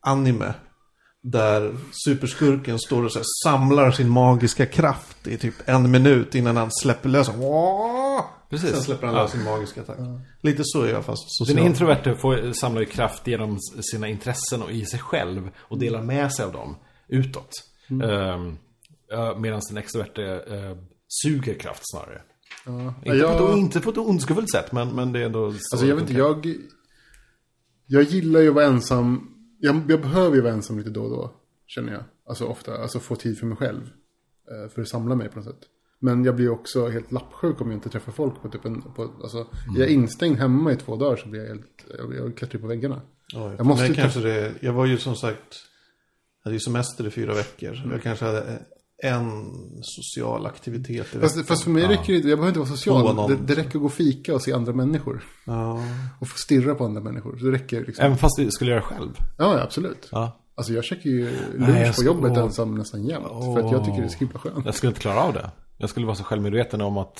anime. 0.00 0.54
Där 1.22 1.76
superskurken 2.06 2.78
står 2.78 3.04
och 3.04 3.12
så 3.12 3.20
samlar 3.44 3.90
sin 3.90 4.08
magiska 4.08 4.66
kraft 4.66 5.26
i 5.26 5.38
typ 5.38 5.54
en 5.64 5.90
minut 5.90 6.34
innan 6.34 6.56
han 6.56 6.70
släpper 6.70 7.08
lös. 7.08 7.30
Precis. 8.54 8.70
Sen 8.70 8.82
släpper 8.82 9.06
han 9.06 9.16
Ja. 9.16 9.22
lös 9.22 9.30
sin 9.30 9.44
magiska 9.44 9.82
attack. 9.82 9.98
Lite 10.42 10.62
så 10.64 10.82
är 10.82 10.88
jag 10.90 11.04
fast 11.04 11.22
Den 11.22 11.46
social. 11.46 11.66
introverte 11.66 12.14
får, 12.16 12.52
samlar 12.52 12.80
ju 12.80 12.86
kraft 12.86 13.26
genom 13.26 13.58
sina 13.92 14.08
intressen 14.08 14.62
och 14.62 14.70
i 14.70 14.84
sig 14.86 15.00
själv 15.00 15.50
och 15.56 15.78
delar 15.78 16.02
med 16.02 16.32
sig 16.32 16.44
av 16.44 16.52
dem 16.52 16.76
utåt. 17.08 17.50
Mm. 17.90 18.56
Medan 19.40 19.60
den 19.68 19.76
extroverte 19.78 20.22
eh, 20.24 20.76
suger 21.08 21.54
kraft 21.54 21.82
snarare. 21.84 22.22
Ja. 22.66 22.94
Inte, 23.04 23.18
jag, 23.18 23.38
på 23.38 23.48
ett, 23.48 23.56
inte 23.56 23.80
på 23.80 23.90
ett 23.90 23.98
ondskefullt 23.98 24.50
sätt, 24.50 24.72
men, 24.72 24.88
men 24.88 25.12
det 25.12 25.20
är 25.20 25.24
ändå 25.26 25.52
så 25.52 25.58
alltså 25.72 25.86
jag 25.86 25.94
vet 25.96 26.02
inte, 26.02 26.14
jag... 26.14 26.54
Jag 27.86 28.02
gillar 28.02 28.40
ju 28.40 28.48
att 28.48 28.54
vara 28.54 28.64
ensam. 28.64 29.30
Jag, 29.58 29.82
jag 29.88 30.00
behöver 30.00 30.36
ju 30.36 30.42
vara 30.42 30.52
ensam 30.52 30.78
lite 30.78 30.90
då 30.90 31.02
och 31.02 31.10
då. 31.10 31.32
Känner 31.66 31.92
jag. 31.92 32.02
Alltså 32.28 32.44
ofta. 32.46 32.76
Alltså 32.78 33.00
få 33.00 33.16
tid 33.16 33.38
för 33.38 33.46
mig 33.46 33.56
själv. 33.56 33.82
eh, 33.82 34.70
För 34.74 34.82
att 34.82 34.88
samla 34.88 35.14
mig 35.14 35.28
på 35.28 35.36
något 35.38 35.44
sätt. 35.46 35.60
Men 36.04 36.24
jag 36.24 36.36
blir 36.36 36.50
också 36.50 36.88
helt 36.88 37.12
lappsjuk 37.12 37.60
om 37.60 37.70
jag 37.70 37.76
inte 37.76 37.88
träffar 37.88 38.12
folk 38.12 38.42
på 38.42 38.48
typ 38.48 38.64
en... 38.64 38.82
På, 38.82 39.10
alltså, 39.22 39.36
Mm. 39.38 39.80
Jag 39.80 39.90
är 39.90 39.92
instängd 39.92 40.38
hemma 40.38 40.72
i 40.72 40.76
två 40.76 40.96
dagar 40.96 41.16
så 41.16 41.28
blir 41.28 41.40
jag 41.40 41.48
helt... 41.48 41.84
Jag, 41.98 42.14
jag 42.14 42.36
klättrar 42.36 42.60
på 42.60 42.66
väggarna. 42.66 43.00
Jag 43.32 43.54
Jag 43.58 43.66
måste 43.66 43.94
kanske 43.94 44.20
det, 44.20 44.52
jag 44.60 44.72
var 44.72 44.86
ju 44.86 44.98
som 44.98 45.16
sagt, 45.16 45.56
hade 46.44 46.56
ju 46.56 46.60
semester 46.60 47.06
i 47.06 47.10
fyra 47.10 47.34
veckor. 47.34 47.74
Mm. 47.74 47.90
Jag 47.90 48.02
kanske 48.02 48.24
hade 48.24 48.58
en 49.02 49.52
social 49.82 50.46
aktivitet 50.46 51.14
i 51.14 51.18
Fast, 51.18 51.46
fast 51.46 51.62
för 51.62 51.70
mig 51.70 51.82
räcker 51.82 52.12
det 52.12 52.16
inte, 52.16 52.28
jag 52.28 52.38
behöver 52.38 52.48
inte 52.48 52.60
vara 52.60 52.76
social. 52.76 53.28
Det, 53.28 53.36
det 53.36 53.54
räcker 53.54 53.68
att 53.68 53.80
gå 53.80 53.86
och 53.86 53.92
fika 53.92 54.34
och 54.34 54.42
se 54.42 54.52
andra 54.52 54.72
människor. 54.72 55.24
Ja. 55.46 55.82
Och 56.20 56.28
få 56.28 56.38
stirra 56.38 56.74
på 56.74 56.84
andra 56.84 57.00
människor. 57.00 57.38
Det 57.42 57.50
räcker 57.50 57.84
liksom. 57.84 58.04
Även 58.04 58.18
fast 58.18 58.36
du 58.38 58.50
skulle 58.50 58.70
göra 58.70 58.82
själv. 58.82 59.10
Ja, 59.38 59.56
ja, 59.56 59.62
absolut. 59.62 60.08
Ja. 60.12 60.40
Alltså 60.54 60.72
jag 60.72 60.84
käkar 60.84 61.10
ju 61.10 61.24
lunch 61.24 61.68
Nej, 61.68 61.82
jag 61.86 61.96
på 61.96 62.02
jobbet 62.02 62.32
åh. 62.32 62.38
ensam 62.38 62.74
nästan 62.74 63.04
jämt. 63.04 63.26
För 63.26 63.66
att 63.66 63.72
jag 63.72 63.84
tycker 63.84 63.98
det 63.98 64.04
är 64.04 64.08
så 64.08 64.18
himla 64.18 64.38
skönt. 64.38 64.66
Jag 64.66 64.74
skulle 64.74 64.90
inte 64.90 65.00
klara 65.00 65.20
av 65.22 65.32
det. 65.32 65.50
Jag 65.76 65.90
skulle 65.90 66.06
vara 66.06 66.16
så 66.16 66.24
självmedveten 66.24 66.80
om 66.80 66.98
att 66.98 67.18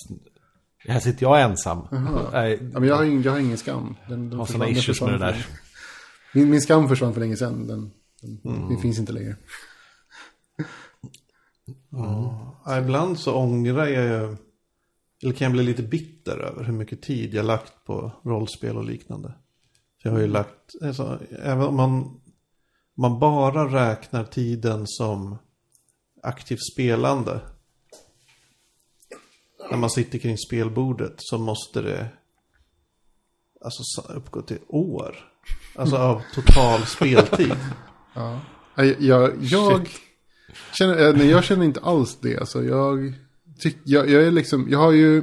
här 0.88 1.00
sitter 1.00 1.22
jag 1.22 1.42
ensam. 1.42 1.86
Nej, 2.32 2.58
Ja, 2.72 2.80
men 2.80 2.88
jag 2.88 2.96
har 2.96 3.04
ingen, 3.04 3.22
jag 3.22 3.32
har 3.32 3.38
ingen 3.38 3.58
skam. 3.58 3.96
Den, 4.08 4.30
den 4.30 4.38
har 4.38 4.46
sådana 4.46 4.64
den 4.64 4.74
issues 4.74 5.00
med 5.00 5.12
det 5.12 5.18
där. 5.18 5.46
Min, 6.34 6.50
min 6.50 6.60
skam 6.60 6.88
försvann 6.88 7.12
för 7.14 7.20
länge 7.20 7.36
sedan. 7.36 7.66
Den, 7.66 7.90
den, 8.22 8.40
Mm. 8.44 8.68
den 8.68 8.78
finns 8.78 8.98
inte 8.98 9.12
längre. 9.12 9.36
Ja, 11.90 12.78
ibland 12.82 13.18
så 13.18 13.34
ångrar 13.34 13.86
jag 13.86 14.04
ju, 14.04 14.36
eller 15.22 15.32
kan 15.34 15.44
jag 15.44 15.52
bli 15.52 15.62
lite 15.62 15.82
bitter 15.82 16.38
över 16.38 16.64
hur 16.64 16.72
mycket 16.72 17.02
tid 17.02 17.34
jag 17.34 17.44
lagt 17.44 17.84
på 17.84 18.12
rollspel 18.24 18.76
och 18.76 18.84
liknande. 18.84 19.28
För 20.02 20.08
jag 20.08 20.12
har 20.12 20.20
ju 20.20 20.26
lagt, 20.26 20.74
alltså, 20.82 21.20
även 21.42 21.64
om 21.66 21.76
man, 21.76 22.20
man 22.96 23.18
bara 23.18 23.90
räknar 23.90 24.24
tiden 24.24 24.82
som 24.86 25.36
aktivt 26.22 26.72
spelande. 26.72 27.40
När 29.70 29.76
man 29.78 29.90
sitter 29.90 30.18
kring 30.18 30.38
spelbordet 30.38 31.14
så 31.16 31.38
måste 31.38 31.82
det 31.82 32.08
alltså 33.60 33.82
så- 33.84 34.12
uppgå 34.12 34.42
till 34.42 34.58
år. 34.68 35.16
Alltså 35.76 35.96
av 35.96 36.22
total 36.34 36.86
speltid. 36.86 37.54
Ja. 38.16 38.40
Jag, 38.76 39.00
jag, 39.00 39.32
jag, 39.40 39.88
känner, 40.72 41.08
eh, 41.08 41.16
nej, 41.16 41.30
jag 41.30 41.44
känner 41.44 41.64
inte 41.64 41.80
alls 41.80 42.18
det. 42.20 42.38
Alltså, 42.38 42.64
jag, 42.64 43.12
tyck, 43.58 43.76
jag, 43.84 44.10
jag 44.10 44.22
är 44.22 44.30
liksom, 44.30 44.66
jag 44.70 44.78
har 44.78 44.92
ju 44.92 45.14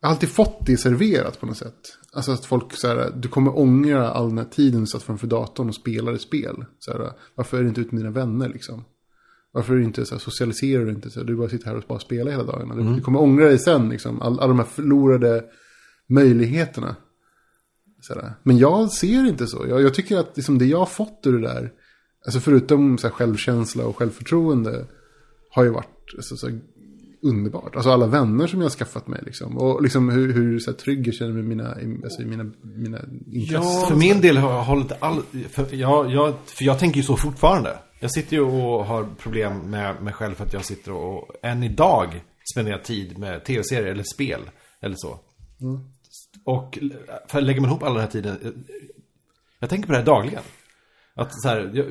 jag 0.00 0.08
har 0.08 0.14
alltid 0.14 0.28
fått 0.28 0.66
det 0.66 0.76
serverat 0.76 1.40
på 1.40 1.46
något 1.46 1.56
sätt. 1.56 1.78
Alltså 2.12 2.32
att 2.32 2.44
folk 2.44 2.72
så 2.76 2.88
här, 2.88 3.12
du 3.16 3.28
kommer 3.28 3.58
ångra 3.58 4.10
all 4.10 4.28
den 4.28 4.38
här 4.38 4.44
tiden 4.44 4.80
du 4.80 4.86
satt 4.86 5.02
framför 5.02 5.26
datorn 5.26 5.68
och 5.68 5.74
spelade 5.74 6.18
spel. 6.18 6.64
Så 6.78 6.92
här, 6.92 7.12
varför 7.34 7.58
är 7.58 7.62
du 7.62 7.68
inte 7.68 7.80
ute 7.80 7.94
med 7.94 8.04
dina 8.04 8.14
vänner 8.14 8.48
liksom? 8.48 8.84
Varför 9.58 9.80
inte 9.80 10.06
så 10.06 10.14
här, 10.14 10.20
socialiserar 10.20 10.84
du 10.84 10.90
inte? 10.90 11.10
Så 11.10 11.20
här, 11.20 11.26
du 11.26 11.36
bara 11.36 11.48
sitter 11.48 11.66
här 11.66 11.76
och 11.76 11.84
bara 11.88 11.98
spelar 11.98 12.30
hela 12.30 12.44
dagarna. 12.44 12.74
Du, 12.74 12.94
du 12.94 13.00
kommer 13.00 13.20
ångra 13.20 13.44
dig 13.44 13.58
sen 13.58 13.88
liksom. 13.88 14.22
All, 14.22 14.40
alla 14.40 14.46
de 14.46 14.58
här 14.58 14.66
förlorade 14.66 15.44
möjligheterna. 16.06 16.96
Så 18.00 18.14
här. 18.14 18.32
Men 18.42 18.58
jag 18.58 18.90
ser 18.90 19.28
inte 19.28 19.46
så. 19.46 19.66
Jag, 19.68 19.82
jag 19.82 19.94
tycker 19.94 20.18
att 20.18 20.36
liksom, 20.36 20.58
det 20.58 20.66
jag 20.66 20.78
har 20.78 20.86
fått 20.86 21.20
ur 21.24 21.32
det 21.32 21.48
där. 21.48 21.72
Alltså 22.24 22.40
förutom 22.40 22.98
så 22.98 23.06
här, 23.06 23.14
självkänsla 23.14 23.84
och 23.84 23.96
självförtroende. 23.96 24.86
Har 25.50 25.64
ju 25.64 25.70
varit 25.70 26.14
alltså, 26.16 26.36
så 26.36 26.48
här, 26.48 26.60
underbart. 27.22 27.76
Alltså 27.76 27.90
alla 27.90 28.06
vänner 28.06 28.46
som 28.46 28.60
jag 28.60 28.64
har 28.64 28.70
skaffat 28.70 29.06
mig 29.06 29.22
liksom. 29.26 29.58
Och 29.58 29.82
liksom 29.82 30.08
hur, 30.08 30.32
hur 30.32 30.58
så 30.58 30.70
här, 30.70 30.78
trygg 30.78 31.08
jag 31.08 31.14
känner 31.14 31.32
med 31.32 31.44
mina, 31.44 31.76
alltså, 32.04 32.22
mina, 32.22 32.50
mina 32.62 32.98
intressen. 33.32 33.88
För 33.88 33.96
min 33.96 34.20
del 34.20 34.36
har 34.36 34.52
jag 34.52 34.64
hållit 34.64 34.92
all... 35.00 35.22
För 35.50 35.74
jag, 35.74 36.10
jag, 36.10 36.34
för 36.46 36.64
jag 36.64 36.78
tänker 36.78 36.96
ju 36.96 37.02
så 37.02 37.16
fortfarande. 37.16 37.78
Jag 38.00 38.10
sitter 38.10 38.36
ju 38.36 38.42
och 38.42 38.86
har 38.86 39.08
problem 39.18 39.58
med 39.58 40.02
mig 40.02 40.12
själv 40.12 40.34
för 40.34 40.44
att 40.44 40.52
jag 40.52 40.64
sitter 40.64 40.92
och 40.92 41.30
än 41.42 41.62
idag 41.62 42.22
spenderar 42.52 42.78
tid 42.78 43.18
med 43.18 43.44
tv-serier 43.44 43.86
eller 43.92 44.02
spel. 44.02 44.40
Eller 44.80 44.96
så. 44.98 45.18
Och 46.44 46.78
för 47.28 47.40
lägger 47.40 47.60
man 47.60 47.70
ihop 47.70 47.82
all 47.82 47.92
den 47.94 48.00
här 48.02 48.10
tiden. 48.10 48.64
Jag 49.58 49.70
tänker 49.70 49.86
på 49.86 49.92
det 49.92 49.98
här 49.98 50.06
dagligen. 50.06 50.42
Att 51.14 51.42
så 51.42 51.48
här, 51.48 51.70
jag, 51.74 51.86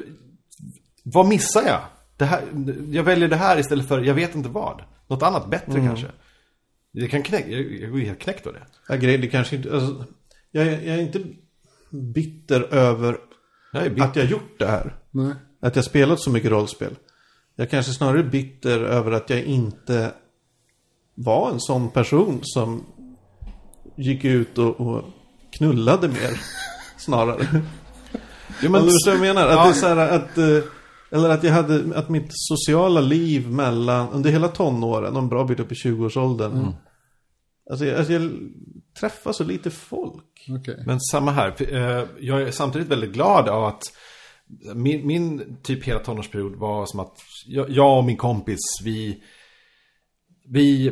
vad 1.03 1.27
missar 1.27 1.61
jag? 1.65 1.81
Det 2.17 2.25
här, 2.25 2.43
jag 2.91 3.03
väljer 3.03 3.27
det 3.27 3.35
här 3.35 3.59
istället 3.59 3.87
för, 3.87 4.01
jag 4.01 4.13
vet 4.13 4.35
inte 4.35 4.49
vad. 4.49 4.81
Något 5.07 5.23
annat 5.23 5.49
bättre 5.49 5.73
kanske. 5.87 6.07
Det 6.91 7.07
kan 7.07 7.23
knäcka, 7.23 7.49
jag, 7.49 7.71
jag 7.81 7.89
går 7.91 7.99
ju 7.99 8.05
helt 8.05 8.19
knäckt 8.19 8.47
av 8.47 8.53
det. 8.53 8.65
Ja, 8.89 8.95
grejen, 8.95 9.21
det 9.21 9.27
kanske 9.27 9.55
inte, 9.55 9.73
alltså, 9.73 10.05
jag, 10.51 10.67
är- 10.67 10.81
jag 10.81 10.95
är 10.97 11.01
inte 11.01 11.23
bitter 11.89 12.61
över 12.73 13.17
Jag 13.73 13.85
är 13.85 13.89
bitter. 13.89 14.03
att 14.07 14.15
jag 14.15 14.25
gjort 14.25 14.59
det 14.59 14.67
här. 14.67 14.95
Nej. 15.11 15.33
Att 15.61 15.75
jag 15.75 15.85
spelat 15.85 16.19
så 16.19 16.29
mycket 16.29 16.51
rollspel. 16.51 16.95
Jag 17.55 17.69
kanske 17.69 17.91
snarare 17.93 18.19
är 18.19 18.23
bitter 18.23 18.79
över 18.79 19.11
att 19.11 19.29
jag 19.29 19.43
inte 19.43 20.11
var 21.15 21.51
en 21.51 21.59
sån 21.59 21.89
person 21.89 22.39
som 22.43 22.85
gick 23.97 24.25
ut 24.25 24.57
och, 24.57 24.79
och 24.81 25.03
knullade 25.57 26.07
mer. 26.07 26.41
Snarare. 26.97 27.47
Jo, 28.61 28.71
Men, 28.71 28.81
vad 29.05 29.13
jag 29.13 29.19
menar? 29.19 29.47
Att 29.47 29.53
Ja. 29.53 29.63
det 29.63 29.69
är 29.69 29.73
så 29.73 29.87
här 29.87 29.97
att... 29.97 30.37
eh, 30.37 30.69
Eller 31.11 31.29
att 31.29 31.43
jag 31.43 31.51
hade, 31.51 31.97
att 31.99 32.09
mitt 32.09 32.27
sociala 32.29 33.01
liv 33.01 33.49
mellan, 33.51 34.09
under 34.09 34.29
hela 34.29 34.47
tonåren 34.47 35.13
och 35.15 35.21
en 35.21 35.29
bra 35.29 35.43
bit 35.43 35.59
upp 35.59 35.71
i 35.71 35.75
20-årsåldern. 35.75 36.73
Alltså, 37.69 37.85
jag, 37.85 37.97
alltså 37.97 38.13
jag 38.13 38.31
träffar 38.99 39.31
så 39.31 39.43
lite 39.43 39.71
folk. 39.71 40.45
Okej. 40.59 40.83
Men 40.85 40.99
samma 40.99 41.31
här. 41.31 41.55
Eh, 41.73 42.05
Jag 42.19 42.41
är 42.41 42.51
samtidigt 42.51 42.87
väldigt 42.87 43.11
glad 43.13 43.49
av 43.49 43.65
att 43.65 43.81
min, 44.75 45.07
min 45.07 45.57
typ 45.63 45.83
hela 45.83 45.99
tonårsperiod 45.99 46.55
var 46.55 46.85
som 46.85 46.99
att 46.99 47.17
jag, 47.45 47.69
jag 47.69 47.97
och 47.97 48.05
min 48.05 48.17
kompis, 48.17 48.59
vi, 48.83 49.23
vi, 50.49 50.89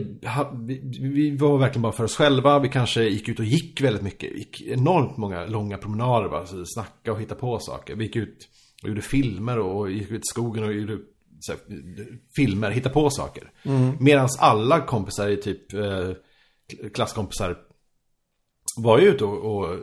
vi, 1.01 1.37
var 1.37 1.57
verkligen 1.57 1.81
bara 1.81 1.91
för 1.91 2.03
oss 2.03 2.15
själva. 2.15 2.59
Vi 2.59 2.69
kanske 2.69 3.03
gick 3.03 3.29
ut 3.29 3.39
och 3.39 3.45
gick 3.45 3.81
väldigt 3.81 4.03
mycket. 4.03 4.31
Vi 4.33 4.37
gick 4.37 4.61
enormt 4.61 5.17
många 5.17 5.45
långa 5.45 5.77
promenader 5.77 6.29
bara. 6.29 6.45
Så 6.45 6.63
snacka 6.65 7.11
och 7.11 7.21
hitta 7.21 7.35
på 7.35 7.59
saker. 7.59 7.95
Vi 7.95 8.05
gick 8.05 8.15
ut 8.15 8.47
och 8.83 8.89
gjorde 8.89 9.01
filmer 9.01 9.59
och 9.59 9.91
gick 9.91 10.11
ut 10.11 10.21
i 10.21 10.25
skogen 10.25 10.63
och 10.63 10.73
gjorde 10.73 10.97
här, 11.49 11.57
filmer, 12.35 12.71
hitta 12.71 12.89
på 12.89 13.09
saker. 13.09 13.51
Medan 13.99 14.29
alla 14.39 14.81
kompisar 14.81 15.29
i 15.29 15.37
typ 15.37 15.73
eh, 15.73 16.09
klasskompisar 16.93 17.57
var 18.77 18.99
ju 18.99 19.07
ute 19.07 19.25
och, 19.25 19.57
och 19.57 19.73
eh, 19.73 19.79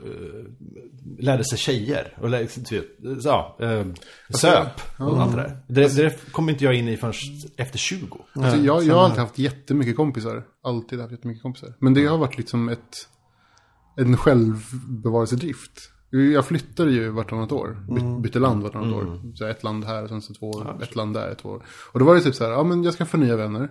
lärde 1.19 1.45
sig 1.45 1.59
tjejer. 1.59 2.17
Och 2.21 2.29
lärde, 2.29 2.47
typ, 2.47 2.87
ja, 3.23 3.57
eh, 3.61 3.85
söp 4.31 4.81
och 4.99 5.21
allt 5.21 5.37
det 5.37 5.43
där. 5.43 5.57
Det, 5.69 5.97
det 5.97 6.33
kom 6.33 6.49
inte 6.49 6.65
jag 6.65 6.75
in 6.75 6.89
i 6.89 6.97
förrän 6.97 7.15
efter 7.57 7.79
20. 7.79 8.19
Alltså, 8.35 8.57
jag, 8.57 8.85
jag 8.85 8.95
har 8.95 9.05
alltid 9.05 9.21
haft 9.21 9.39
jättemycket 9.39 9.97
kompisar. 9.97 10.45
Alltid 10.63 11.01
haft 11.01 11.13
jättemycket 11.13 11.43
kompisar. 11.43 11.75
Men 11.79 11.95
det 11.95 12.07
har 12.07 12.19
varit 12.19 12.39
liksom 12.39 12.69
ett, 12.69 13.09
en 13.97 14.17
självbevarelsedrift. 14.17 15.89
Jag 16.35 16.47
flyttade 16.47 16.91
ju 16.91 17.09
vartannat 17.09 17.53
år. 17.53 17.87
By, 17.89 18.23
bytte 18.23 18.39
land 18.39 18.63
vartannat 18.63 18.95
år. 18.95 19.21
Så 19.35 19.47
ett 19.47 19.63
land 19.63 19.85
här 19.85 20.03
och 20.03 20.09
sen 20.09 20.23
så 20.23 20.35
två 20.35 20.51
år. 20.51 20.83
Ett 20.83 20.97
land 20.97 21.15
där, 21.15 21.35
två 21.35 21.49
år. 21.49 21.65
Och 21.93 21.99
då 21.99 22.05
var 22.05 22.15
det 22.15 22.21
typ 22.21 22.35
så 22.35 22.45
här, 22.45 22.51
ja 22.51 22.65
men 22.65 22.85
jag 22.85 22.95
ska 22.95 23.07
få 23.07 23.17
nya 23.17 23.37
vänner. 23.37 23.71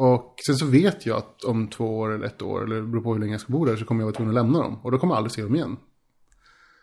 Och 0.00 0.34
sen 0.46 0.56
så 0.56 0.66
vet 0.66 1.06
jag 1.06 1.16
att 1.16 1.44
om 1.44 1.68
två 1.68 1.98
år 1.98 2.14
eller 2.14 2.26
ett 2.26 2.42
år, 2.42 2.64
eller 2.64 2.82
beror 2.82 3.02
på 3.02 3.12
hur 3.12 3.20
länge 3.20 3.32
jag 3.32 3.40
ska 3.40 3.52
bo 3.52 3.64
där, 3.64 3.76
så 3.76 3.84
kommer 3.84 4.00
jag 4.00 4.06
vara 4.06 4.14
tvungen 4.14 4.36
att 4.36 4.44
lämna 4.44 4.58
dem. 4.58 4.80
Och 4.82 4.90
då 4.90 4.98
kommer 4.98 5.14
jag 5.14 5.16
aldrig 5.16 5.32
se 5.32 5.42
dem 5.42 5.54
igen. 5.56 5.76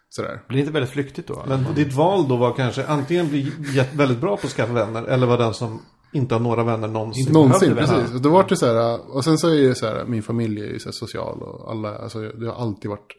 Sådär. 0.09 0.43
Blir 0.47 0.57
det 0.57 0.61
inte 0.61 0.73
väldigt 0.73 0.91
flyktigt 0.91 1.27
då? 1.27 1.43
Men 1.47 1.65
ditt 1.75 1.93
val 1.93 2.27
då 2.27 2.37
var 2.37 2.53
kanske 2.53 2.85
antingen 2.85 3.27
bli 3.29 3.51
väldigt 3.93 4.21
bra 4.21 4.37
på 4.37 4.47
att 4.47 4.53
skaffa 4.53 4.73
vänner 4.73 5.03
eller 5.03 5.27
vara 5.27 5.37
den 5.37 5.53
som 5.53 5.81
inte 6.13 6.35
har 6.35 6.39
några 6.39 6.63
vänner 6.63 6.87
någonsin. 6.87 7.33
Någonsin, 7.33 7.59
behövde 7.59 7.81
vänner. 7.81 8.01
precis. 8.01 8.15
Och 8.15 8.21
då 8.21 8.29
var 8.29 8.45
det 8.49 8.57
så 8.57 8.65
här, 8.65 9.15
och 9.15 9.23
sen 9.23 9.37
så 9.37 9.49
är 9.49 9.67
det 9.67 9.75
så 9.75 9.85
här, 9.85 10.05
min 10.05 10.23
familj 10.23 10.61
är 10.61 10.67
ju 10.67 10.79
så 10.79 10.91
social 10.91 11.41
och 11.41 11.71
alla, 11.71 11.97
alltså 11.97 12.19
det 12.19 12.45
har 12.45 12.53
alltid 12.53 12.89
varit 12.89 13.13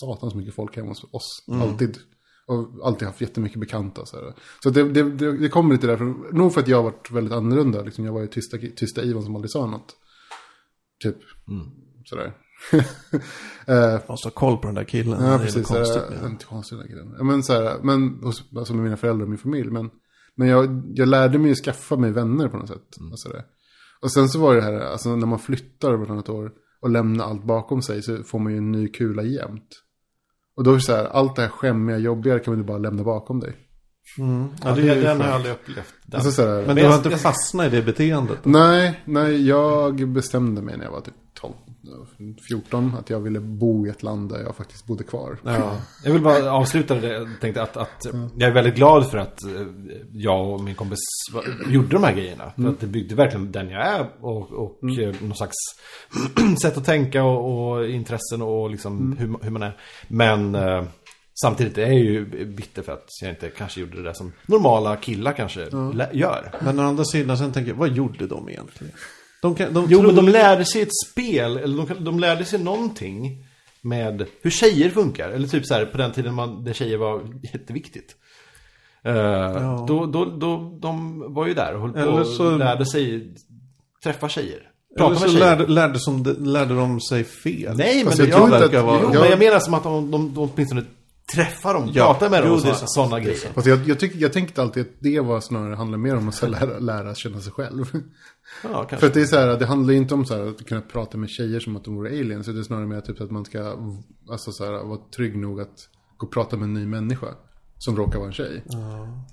satans 0.00 0.34
mycket 0.34 0.54
folk 0.54 0.76
hemma 0.76 0.88
hos 0.88 1.04
oss. 1.04 1.44
Alltid. 1.62 1.98
Och 2.50 2.86
alltid 2.86 3.08
haft 3.08 3.20
jättemycket 3.20 3.60
bekanta. 3.60 4.06
Så, 4.06 4.16
här. 4.16 4.34
så 4.62 4.70
det, 4.70 4.82
det, 4.82 5.02
det, 5.02 5.38
det 5.38 5.48
kommer 5.48 5.74
lite 5.74 5.86
därför, 5.86 6.04
nog 6.32 6.54
för 6.54 6.60
att 6.60 6.68
jag 6.68 6.76
har 6.76 6.84
varit 6.84 7.10
väldigt 7.10 7.32
annorlunda. 7.32 7.82
Liksom, 7.82 8.04
jag 8.04 8.12
var 8.12 8.20
ju 8.20 8.26
tysta, 8.26 8.56
tysta 8.76 9.02
Ivan 9.02 9.22
som 9.22 9.34
aldrig 9.34 9.50
sa 9.50 9.66
något. 9.66 9.96
Typ, 11.02 11.16
sådär. 12.04 12.32
eh, 13.66 14.00
Måste 14.08 14.26
ha 14.28 14.32
koll 14.32 14.56
på 14.56 14.66
den 14.66 14.74
där 14.74 14.84
killen. 14.84 15.24
Ja, 15.24 15.28
det 15.28 15.34
är 15.34 15.38
precis. 15.38 15.66
konstigt. 15.66 16.02
Äh, 16.22 16.26
inte 16.26 16.44
konstigt 16.44 16.78
den 16.78 16.88
här 16.88 16.88
killen. 16.88 17.14
Ja, 17.18 17.24
Men 17.24 17.42
så 17.42 17.52
här, 17.52 17.78
men 17.82 18.20
alltså 18.56 18.74
med 18.74 18.84
mina 18.84 18.96
föräldrar 18.96 19.22
och 19.22 19.30
min 19.30 19.38
familj. 19.38 19.70
Men, 19.70 19.90
men 20.36 20.48
jag, 20.48 20.82
jag 20.94 21.08
lärde 21.08 21.38
mig 21.38 21.48
ju 21.48 21.54
skaffa 21.54 21.96
mig 21.96 22.12
vänner 22.12 22.48
på 22.48 22.56
något 22.56 22.68
sätt. 22.68 22.96
Alltså 23.10 23.28
det. 23.28 23.44
Och 24.02 24.12
sen 24.12 24.28
så 24.28 24.40
var 24.40 24.54
det 24.54 24.62
här, 24.62 24.80
alltså 24.80 25.16
när 25.16 25.26
man 25.26 25.38
flyttar 25.38 25.92
vartannat 25.92 26.28
år 26.28 26.52
och 26.80 26.90
lämnar 26.90 27.24
allt 27.24 27.44
bakom 27.44 27.82
sig 27.82 28.02
så 28.02 28.22
får 28.22 28.38
man 28.38 28.52
ju 28.52 28.58
en 28.58 28.72
ny 28.72 28.88
kula 28.88 29.22
jämt. 29.22 29.82
Och 30.60 30.64
då 30.64 30.70
är 30.70 30.74
det 30.74 30.80
så 30.80 30.92
här, 30.92 31.04
allt 31.04 31.36
det 31.36 31.42
här 31.42 31.48
skämmiga, 31.48 31.98
jobbiga 31.98 32.38
kan 32.38 32.52
man 32.52 32.58
ju 32.58 32.64
bara 32.64 32.78
lämna 32.78 33.02
bakom 33.02 33.40
dig. 33.40 33.56
Ja, 34.62 34.70
det, 34.74 34.80
den, 34.82 34.98
är 34.98 35.02
den 35.02 35.20
har 35.20 35.26
jag 35.26 35.34
aldrig 35.34 35.54
upplevt. 35.54 35.94
Alltså 36.12 36.30
sådär, 36.32 36.56
Men 36.56 36.66
Men 36.66 36.76
du 36.76 36.82
jag- 36.82 36.88
har 36.88 36.96
inte 36.96 37.08
jag- 37.10 37.20
fastnat 37.20 37.66
i 37.66 37.76
det 37.76 37.82
beteendet? 37.82 38.38
Nej, 38.42 39.00
nej, 39.04 39.46
jag 39.48 40.08
bestämde 40.08 40.62
mig 40.62 40.76
när 40.76 40.84
jag 40.84 40.92
var 40.92 41.00
typ 41.00 41.14
12, 41.34 41.52
14 42.48 42.94
att 42.98 43.10
jag 43.10 43.20
ville 43.20 43.40
bo 43.40 43.86
i 43.86 43.90
ett 43.90 44.02
land 44.02 44.28
där 44.28 44.38
jag 44.40 44.56
faktiskt 44.56 44.86
bodde 44.86 45.04
kvar. 45.04 45.38
Ja. 45.44 45.76
Jag 46.04 46.12
vill 46.12 46.22
bara 46.22 46.52
avsluta 46.52 46.94
det. 46.94 47.12
Jag 47.12 47.28
tänkte 47.40 47.62
att, 47.62 47.76
att 47.76 48.06
jag 48.36 48.50
är 48.50 48.54
väldigt 48.54 48.74
glad 48.74 49.10
för 49.10 49.18
att 49.18 49.44
eh, 49.44 49.50
jag 50.12 50.50
och 50.52 50.60
min 50.60 50.74
kompis 50.74 50.98
gjorde 51.68 51.88
de 51.88 52.04
här 52.04 52.12
grejerna. 52.14 52.52
För 52.56 52.68
att 52.68 52.80
det 52.80 52.86
byggde 52.86 53.14
verkligen 53.14 53.52
den 53.52 53.68
jag 53.70 53.86
är 53.86 54.10
och, 54.20 54.52
och 54.52 54.82
mm. 54.82 55.14
någon 55.20 55.36
slags 55.36 55.56
sätt 56.62 56.76
att 56.76 56.84
tänka 56.84 57.24
och, 57.24 57.70
och 57.72 57.86
intressen 57.88 58.42
och 58.42 58.70
liksom 58.70 59.16
hur, 59.18 59.36
hur 59.42 59.50
man 59.50 59.62
är. 59.62 59.76
Men 60.08 60.54
eh, 60.54 60.84
samtidigt 61.42 61.78
är 61.78 61.82
jag 61.82 61.94
ju 61.94 62.24
bitter 62.46 62.82
för 62.82 62.92
att 62.92 63.06
jag 63.22 63.30
inte 63.30 63.48
kanske 63.48 63.80
gjorde 63.80 63.96
det 63.96 64.02
där 64.02 64.12
som 64.12 64.32
normala 64.46 64.96
killar 64.96 65.32
kanske 65.32 65.66
lä- 65.94 66.10
gör. 66.12 66.52
Men 66.60 66.78
å 66.80 66.82
andra 66.82 67.04
sidan 67.04 67.38
sen 67.38 67.52
tänker 67.52 67.70
jag, 67.70 67.78
vad 67.78 67.88
gjorde 67.96 68.26
de 68.26 68.48
egentligen? 68.48 68.92
De 69.42 69.54
kan, 69.54 69.74
de 69.74 69.86
Jo, 69.88 70.02
men 70.02 70.14
de 70.14 70.28
lärde 70.28 70.64
sig 70.64 70.82
ett 70.82 70.88
spel, 71.10 71.56
eller 71.56 71.86
de, 71.86 72.04
de 72.04 72.20
lärde 72.20 72.44
sig 72.44 72.58
någonting 72.58 73.46
med 73.82 74.26
hur 74.42 74.50
tjejer 74.50 74.90
funkar. 74.90 75.28
Eller 75.30 75.48
typ 75.48 75.66
så 75.66 75.74
här 75.74 75.84
på 75.84 75.98
den 75.98 76.12
tiden 76.12 76.34
man, 76.34 76.64
där 76.64 76.72
tjejer 76.72 76.96
var 76.96 77.22
jätteviktigt. 77.52 78.16
Uh, 79.08 79.86
då, 79.86 80.06
då, 80.06 80.24
då, 80.24 80.78
de 80.82 81.24
var 81.34 81.46
ju 81.46 81.54
där 81.54 81.74
och 81.74 81.80
höll 81.80 81.92
på 81.92 81.98
Eller 81.98 82.24
så- 82.24 82.52
och 82.52 82.58
lärde 82.58 82.86
sig 82.86 83.34
träffa 84.04 84.28
tjejer. 84.28 84.56
Eller 84.96 85.08
Prata 85.08 85.14
så 85.14 85.20
med 85.22 85.30
tjejer. 85.30 85.44
lärde, 85.56 85.66
lärde, 85.66 85.98
som 85.98 86.22
de, 86.22 86.30
lärde 86.44 86.74
de 86.74 87.00
sig 87.00 87.24
fel. 87.24 87.76
Nej, 87.76 88.04
men 88.04 88.12
jag 88.18 88.28
jag, 88.28 88.50
verkar 88.50 88.82
vara- 88.82 89.00
jo, 89.02 89.10
jag- 89.14 89.20
men 89.20 89.30
jag 89.30 89.38
menar 89.38 89.60
som 89.60 89.74
att 89.74 89.82
de, 89.82 90.10
de, 90.10 90.34
de 90.34 90.50
åtminstone 90.54 90.84
träffar 91.34 91.74
dem, 91.74 91.90
Ja, 91.94 92.06
pratar 92.06 92.30
med 92.30 92.42
dem 92.42 92.50
jo, 92.50 92.56
det 92.56 92.70
är 92.70 92.74
sådana 92.86 93.20
grejer. 93.20 93.52
Fast 93.54 93.66
jag, 93.66 93.88
jag, 93.88 94.00
tycker, 94.00 94.18
jag 94.18 94.32
tänkte 94.32 94.62
alltid 94.62 94.82
att 94.82 94.92
det 94.98 95.20
var 95.20 95.40
snarare 95.40 95.74
handlar 95.74 95.98
mer 95.98 96.16
om 96.16 96.28
att 96.28 96.42
lära, 96.42 96.78
lära 96.78 97.14
känna 97.14 97.40
sig 97.40 97.52
själv. 97.52 97.84
Ja. 98.62 98.88
För 98.88 99.06
att 99.06 99.14
det 99.14 99.20
är 99.20 99.26
så 99.26 99.36
här, 99.36 99.58
det 99.58 99.66
handlar 99.66 99.94
inte 99.94 100.14
om 100.14 100.26
så 100.26 100.36
här, 100.36 100.46
att 100.46 100.66
kunna 100.66 100.80
prata 100.80 101.18
med 101.18 101.30
tjejer 101.30 101.60
som 101.60 101.76
att 101.76 101.84
de 101.84 101.94
vore 101.94 102.10
aliens. 102.10 102.46
Det 102.46 102.58
är 102.58 102.62
snarare 102.62 102.86
mer 102.86 103.00
typ 103.00 103.20
att 103.20 103.30
man 103.30 103.44
ska 103.44 103.76
alltså 104.30 104.52
så 104.52 104.64
här, 104.64 104.72
vara 104.84 104.98
trygg 105.16 105.36
nog 105.36 105.60
att 105.60 105.88
gå 106.16 106.26
och 106.26 106.32
prata 106.32 106.56
med 106.56 106.64
en 106.64 106.74
ny 106.74 106.86
människa. 106.86 107.26
Som 107.78 107.96
råkar 107.96 108.18
vara 108.18 108.28
en 108.28 108.34
tjej. 108.34 108.64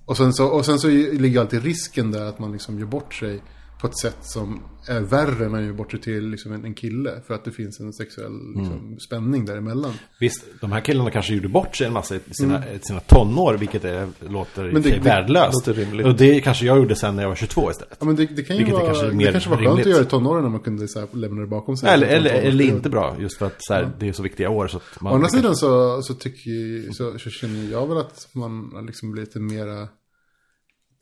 Och, 0.05 0.17
sen 0.17 0.33
så, 0.33 0.47
och 0.47 0.65
sen 0.65 0.79
så 0.79 0.87
ligger 0.87 1.39
alltid 1.39 1.63
risken 1.63 2.11
där 2.11 2.25
att 2.25 2.39
man 2.39 2.51
liksom 2.51 2.79
gör 2.79 2.85
bort 2.85 3.13
sig 3.13 3.43
på 3.81 3.87
ett 3.87 3.97
sätt 3.99 4.17
som 4.21 4.63
är 4.87 5.01
värre 5.01 5.45
än 5.45 5.51
man 5.51 5.65
gör 5.65 5.73
bort 5.73 5.91
sig 5.91 5.99
till 6.01 6.29
liksom 6.29 6.51
en, 6.51 6.65
en 6.65 6.73
kille. 6.73 7.21
För 7.27 7.33
att 7.33 7.45
det 7.45 7.51
finns 7.51 7.79
en 7.79 7.93
sexuell 7.93 8.31
liksom, 8.55 8.97
spänning 8.99 9.45
däremellan. 9.45 9.93
Visst, 10.19 10.45
de 10.61 10.71
här 10.71 10.81
killarna 10.81 11.11
kanske 11.11 11.33
gjorde 11.33 11.49
bort 11.49 11.75
sig 11.75 11.87
en 11.87 11.93
massa 11.93 12.15
i 12.15 12.19
sina, 12.31 12.69
i 12.71 12.79
sina 12.79 12.99
tonår, 12.99 13.53
vilket 13.53 13.85
är, 13.85 14.07
låter 14.29 14.61
Mm. 14.61 14.73
Men 14.73 14.81
det- 14.81 14.89
det, 14.89 14.95
det 14.95 15.01
värdelöst. 15.03 15.67
låter. 15.67 16.05
Och 16.05 16.15
det 16.15 16.41
kanske 16.41 16.65
jag 16.65 16.77
gjorde 16.77 16.95
sen 16.95 17.15
när 17.15 17.23
jag 17.23 17.29
var 17.29 17.35
22 17.35 17.71
istället. 17.71 17.97
Ja, 17.99 18.05
men 18.05 18.15
det, 18.15 18.25
det 18.25 18.43
kan 18.43 18.55
ju 18.55 18.63
Vilket 18.63 18.73
vara, 18.81 18.85
kanske 18.85 19.11
det 19.11 19.31
kanske 19.31 19.49
var 19.49 19.57
skönt 19.57 19.67
rimligt. 19.67 19.85
att 19.87 19.91
göra 19.91 20.01
i 20.03 20.05
tonåren 20.05 20.43
när 20.43 20.49
man 20.49 20.59
kunde 20.59 20.87
så 20.87 20.99
här, 20.99 21.07
lämna 21.11 21.41
det 21.41 21.47
bakom 21.47 21.77
sig. 21.77 21.89
Eller, 21.89 22.07
eller, 22.07 22.29
eller 22.29 22.63
inte 22.65 22.89
bra, 22.89 23.15
just 23.19 23.37
för 23.37 23.45
att 23.45 23.55
så 23.59 23.73
här, 23.73 23.91
det 23.99 24.07
är 24.07 24.13
så 24.13 24.23
viktiga 24.23 24.49
år 24.49 24.67
så 24.67 24.77
att 24.77 25.01
man... 25.01 25.11
Å 25.13 25.15
andra 25.15 25.29
sidan 25.29 25.55
så, 25.55 26.01
så, 26.01 26.13
tycker, 26.13 26.91
så, 26.93 27.19
så 27.19 27.29
känner 27.29 27.71
jag 27.71 27.87
väl 27.87 27.97
att 27.97 28.27
man 28.33 28.85
liksom 28.87 29.11
blivit 29.11 29.35
en 29.35 29.45
mera 29.45 29.87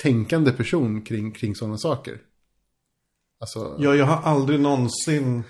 tänkande 0.03 0.51
person 0.51 1.01
kring, 1.01 1.31
kring 1.31 1.55
sådana 1.55 1.77
saker. 1.77 2.17
Alltså, 3.39 3.75
Ja, 3.79 3.95
jag 3.95 4.05
har 4.05 4.31
aldrig 4.31 4.59
någonsin... 4.59 5.43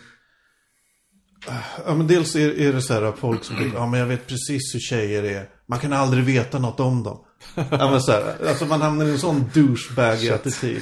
Ja, 1.86 1.96
men 1.96 2.08
dels 2.08 2.36
är, 2.36 2.60
är 2.60 2.74
det 2.74 2.82
så 2.82 2.94
här 2.94 3.12
folk 3.12 3.44
som 3.44 3.56
tycker, 3.58 3.78
ja 3.78 3.88
men 3.88 4.00
jag 4.00 4.08
vet 4.08 4.28
precis 4.28 4.76
hur 4.76 4.80
tjejer 4.80 5.24
är. 5.24 5.50
Man 5.68 5.80
kan 5.80 5.94
aldrig 5.94 6.24
veta 6.24 6.60
något 6.60 6.80
om 6.80 7.04
dem. 7.04 7.26
Ja, 7.56 7.92
men 7.92 8.02
så 8.02 8.12
här, 8.12 8.36
alltså 8.48 8.66
man 8.66 8.82
hamnar 8.82 9.06
i 9.06 9.12
en 9.12 9.20
sån 9.20 9.50
douchebag-attityd. 9.54 10.82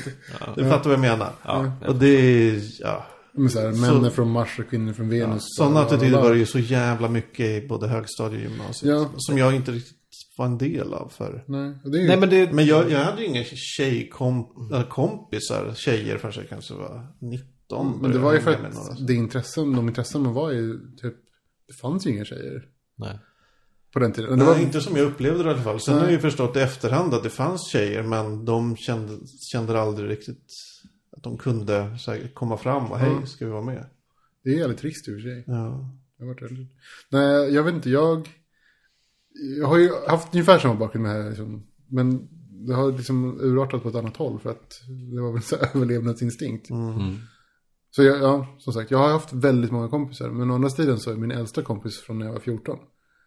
Du 0.56 0.70
fattar 0.70 0.84
vad 0.84 0.93
jag 0.93 0.99
menar. 0.99 1.32
Ja. 1.45 1.72
Och 1.88 1.95
det 1.95 2.08
är, 2.08 2.62
ja. 2.80 3.06
men 3.34 3.49
så 3.49 3.60
här, 3.60 3.72
män 3.72 4.06
är 4.06 4.10
från 4.10 4.32
Mars 4.32 4.60
och 4.60 4.70
kvinnor 4.70 4.93
från 4.93 5.10
Venus. 5.10 5.41
Sådana 5.45 5.72
bla, 5.72 5.84
bla. 5.84 5.95
attityder 5.95 6.22
var 6.22 6.32
det 6.32 6.38
ju 6.38 6.45
så 6.45 6.60
jävla 6.60 7.10
mycket 7.10 7.64
i 7.64 7.68
både 7.68 7.88
högstadie 7.88 8.38
och 8.38 8.51
gymnasiet. 8.51 8.91
Ja. 8.91 9.10
Som 9.18 9.38
jag 9.38 9.56
inte 9.56 9.72
riktigt 9.72 10.03
var 10.38 10.46
en 10.46 10.58
del 10.58 10.94
av 10.94 11.10
för. 11.10 11.44
Nej, 11.48 11.74
och 11.84 11.92
det 11.92 11.98
är 11.98 12.02
ju, 12.02 12.08
Nej 12.08 12.18
men 12.18 12.30
det... 12.30 12.54
Men 12.54 12.66
jag, 12.66 12.92
jag 12.92 13.00
hade 13.00 13.22
ju 13.22 13.28
inga 13.28 13.44
tjejkompisar, 13.44 15.74
tjejer 15.76 16.18
förrän 16.18 16.34
jag 16.36 16.50
kanske 16.50 16.74
var 16.74 17.08
19. 17.20 18.00
men 18.02 18.12
det 18.12 18.20
var 18.20 18.34
ju 18.34 18.40
för 18.40 18.54
att 18.54 19.08
det 19.08 19.14
intressen, 19.14 19.76
de 19.76 19.88
intressen 19.88 20.22
man 20.22 20.34
var 20.34 20.52
ju 20.52 20.80
typ, 21.02 21.16
det 21.68 21.74
fanns 21.74 22.08
ju 22.08 22.10
inga 22.10 22.26
tjejer 22.26 22.66
Nej. 22.96 23.20
på 23.94 24.00
den 24.00 24.12
tiden. 24.12 24.30
Det 24.30 24.36
Nej, 24.36 24.46
var, 24.46 24.60
inte 24.60 24.82
som 24.82 24.98
jag 24.98 25.08
upplevde 25.08 25.44
det 25.44 25.50
i 25.50 25.54
alla 25.54 25.64
fall. 25.64 25.80
Sen 25.80 25.96
har 25.96 26.04
jag 26.04 26.12
ju 26.12 26.20
förstått 26.20 26.58
i 26.58 26.60
efterhand 26.60 27.14
att 27.14 27.24
det 27.24 27.30
fanns 27.30 27.72
tjejer, 27.72 28.04
men 28.04 28.46
de 28.46 28.78
kände, 28.78 29.28
kände 29.52 29.82
aldrig 29.82 30.10
riktigt 30.10 30.54
att 31.18 31.24
de 31.24 31.38
kunde 31.38 31.98
så 32.00 32.12
här, 32.12 32.32
komma 32.34 32.58
fram 32.58 32.92
och 32.92 33.00
hej, 33.00 33.28
ska 33.28 33.46
vi 33.46 33.52
vara 33.52 33.62
med? 33.64 33.86
det 34.44 34.50
är 34.50 34.58
jävligt 34.58 34.80
trist 34.80 35.08
i 35.08 35.12
och 35.12 35.16
för 35.16 35.22
sig. 35.22 35.44
Ja. 35.48 35.90
Jag 36.18 36.26
har 36.26 36.34
varit 36.34 36.42
väldigt... 36.42 36.70
Nej, 37.10 37.54
jag 37.54 37.64
vet 37.64 37.74
inte. 37.74 37.90
Jag, 37.90 38.30
jag 39.60 39.68
har 39.68 39.78
ju 39.78 39.89
haft 40.08 40.34
ungefär 40.36 40.60
samma 40.60 40.76
bakgrund 40.76 41.04
med 41.08 41.16
det 41.16 41.22
här. 41.24 41.30
Liksom. 41.30 41.64
Men 41.89 42.28
det 42.68 42.74
har 42.74 42.91
liksom 42.91 43.39
urartat 43.41 43.84
på 43.84 43.89
ett 43.89 43.96
annat 43.96 44.18
håll. 44.18 44.39
För 44.39 44.50
att 44.50 44.72
det 45.16 45.22
var 45.22 45.32
väl 45.34 45.41
så 45.41 45.56
överlevnadsinstinkt. 45.76 46.70
Mm. 46.70 47.16
Så 47.91 48.04
jag, 48.04 48.18
ja, 48.22 48.48
som 48.60 48.74
sagt, 48.74 48.91
jag 48.91 48.98
har 48.98 49.10
haft 49.10 49.34
väldigt 49.34 49.72
många 49.72 49.88
kompisar. 49.89 50.30
Men 50.30 50.52
å 50.52 50.56
andra 50.56 50.70
sidan 50.70 51.00
så 51.00 51.12
är 51.12 51.16
min 51.16 51.32
äldsta 51.32 51.62
kompis 51.62 52.00
från 52.00 52.20
när 52.20 52.26
jag 52.26 52.34
var 52.34 52.39
14. 52.39 52.78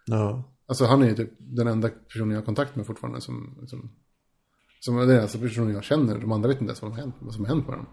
ja. 0.06 0.52
Alltså 0.68 0.84
han 0.84 1.02
är 1.02 1.08
ju 1.08 1.14
typ 1.14 1.30
den 1.38 1.66
enda 1.66 1.88
personen 1.88 2.30
jag 2.30 2.38
har 2.38 2.44
kontakt 2.44 2.76
med 2.76 2.86
fortfarande. 2.86 3.20
Som, 3.20 3.58
som, 3.66 3.90
som 4.80 4.98
är 4.98 5.06
den 5.06 5.10
enda 5.16 5.38
personen 5.38 5.74
jag 5.74 5.84
känner. 5.84 6.18
De 6.18 6.32
andra 6.32 6.48
vet 6.48 6.60
inte 6.60 6.70
ens 6.70 6.82
vad, 6.82 6.92
hänt, 6.92 7.14
vad 7.20 7.34
som 7.34 7.44
har 7.44 7.48
hänt 7.54 7.68
med 7.68 7.76
dem. 7.76 7.86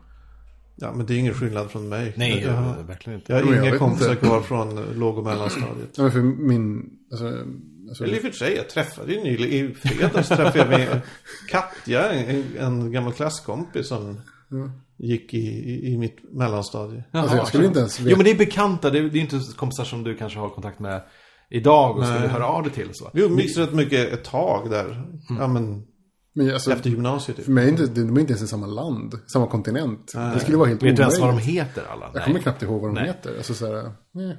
Ja, 0.76 0.94
men 0.96 1.06
det 1.06 1.14
är 1.14 1.18
ingen 1.18 1.34
skillnad 1.34 1.72
från 1.72 1.90
mig. 1.90 2.14
Nej, 2.18 2.42
jag, 2.46 2.54
har- 2.54 2.84
verkligen 2.84 3.20
inte. 3.20 3.34
jag 3.34 3.46
har 3.46 3.66
inga 3.68 3.78
kompisar 3.78 4.12
inte. 4.12 4.26
kvar 4.26 4.42
från 4.42 4.76
låg 5.00 5.18
och 5.18 5.24
mellanstadiet. 5.24 5.90
Ja, 5.98 6.04
men 6.04 6.12
för 6.12 6.22
min... 6.22 6.90
Alltså, 7.12 7.38
alltså, 7.94 8.04
Eller 8.04 8.16
i 8.16 8.18
och 8.18 8.22
för 8.22 8.32
sig, 8.32 8.56
jag 8.56 8.70
träffade 8.70 9.14
ju 9.14 9.24
nyligen, 9.24 9.72
i 9.72 9.74
fredags 9.74 10.28
träffade 10.28 10.58
jag 10.60 10.70
med 10.70 11.02
Katja, 11.50 12.12
en, 12.12 12.44
en 12.60 12.92
gammal 12.92 13.14
klasskompis 13.14 13.88
som 13.88 14.22
gick 14.98 15.34
i, 15.34 15.38
i, 15.48 15.94
i 15.94 15.98
mitt 15.98 16.18
mellanstadie. 16.34 17.04
alltså 17.12 17.36
jag 17.38 17.48
skulle 17.48 17.66
inte 17.66 17.80
ens 17.80 18.00
veta. 18.00 18.10
Jo 18.10 18.18
men 18.18 18.26
det 18.26 18.32
är 18.32 18.36
bekanta, 18.38 18.90
det 18.90 19.00
är, 19.00 19.04
det 19.04 19.18
är 19.18 19.22
inte 19.22 19.40
kompisar 19.56 19.84
som 19.84 20.04
du 20.04 20.16
kanske 20.16 20.40
har 20.40 20.50
kontakt 20.50 20.80
med 20.80 21.02
idag 21.50 21.98
och 21.98 22.06
skulle 22.06 22.28
höra 22.28 22.46
av 22.48 22.64
dig 22.64 22.72
till. 22.72 22.90
Så. 22.94 23.10
Vi 23.14 23.22
umgicks 23.24 23.58
rätt 23.58 23.74
mycket 23.74 24.14
ett 24.14 24.24
tag 24.24 24.70
där. 24.70 25.04
Ja, 25.40 25.48
men 25.48 25.88
men, 26.36 26.54
alltså, 26.54 26.72
efter 26.72 26.90
gymnasiet 26.90 27.36
typ. 27.38 27.46
För 27.46 27.52
mig 27.52 27.66
är 27.66 27.70
inte, 27.70 27.86
de 27.86 28.02
är 28.18 28.20
inte 28.20 28.32
ens 28.34 28.42
i 28.44 28.48
samma 28.48 28.66
land, 28.68 29.20
samma 29.34 29.48
kontinent. 29.48 30.12
Det 30.34 30.40
skulle 30.40 30.58
vara 30.58 30.70
helt 30.70 30.84
Vet 30.84 30.96
du 30.96 31.02
ens 31.02 31.20
vad 31.20 31.30
de 31.30 31.34
omöjligt. 31.34 31.54
heter 31.56 31.84
alla? 31.92 32.12
Jag 32.14 32.24
kommer 32.26 32.40
knappt 32.40 32.62
ihåg 32.64 32.82
vad 32.82 32.90
de 32.90 32.94
Nej. 32.96 33.06
heter. 33.08 33.38
Alltså, 33.38 33.54
så 33.54 33.66
här, 33.66 33.92
nej. 34.12 34.38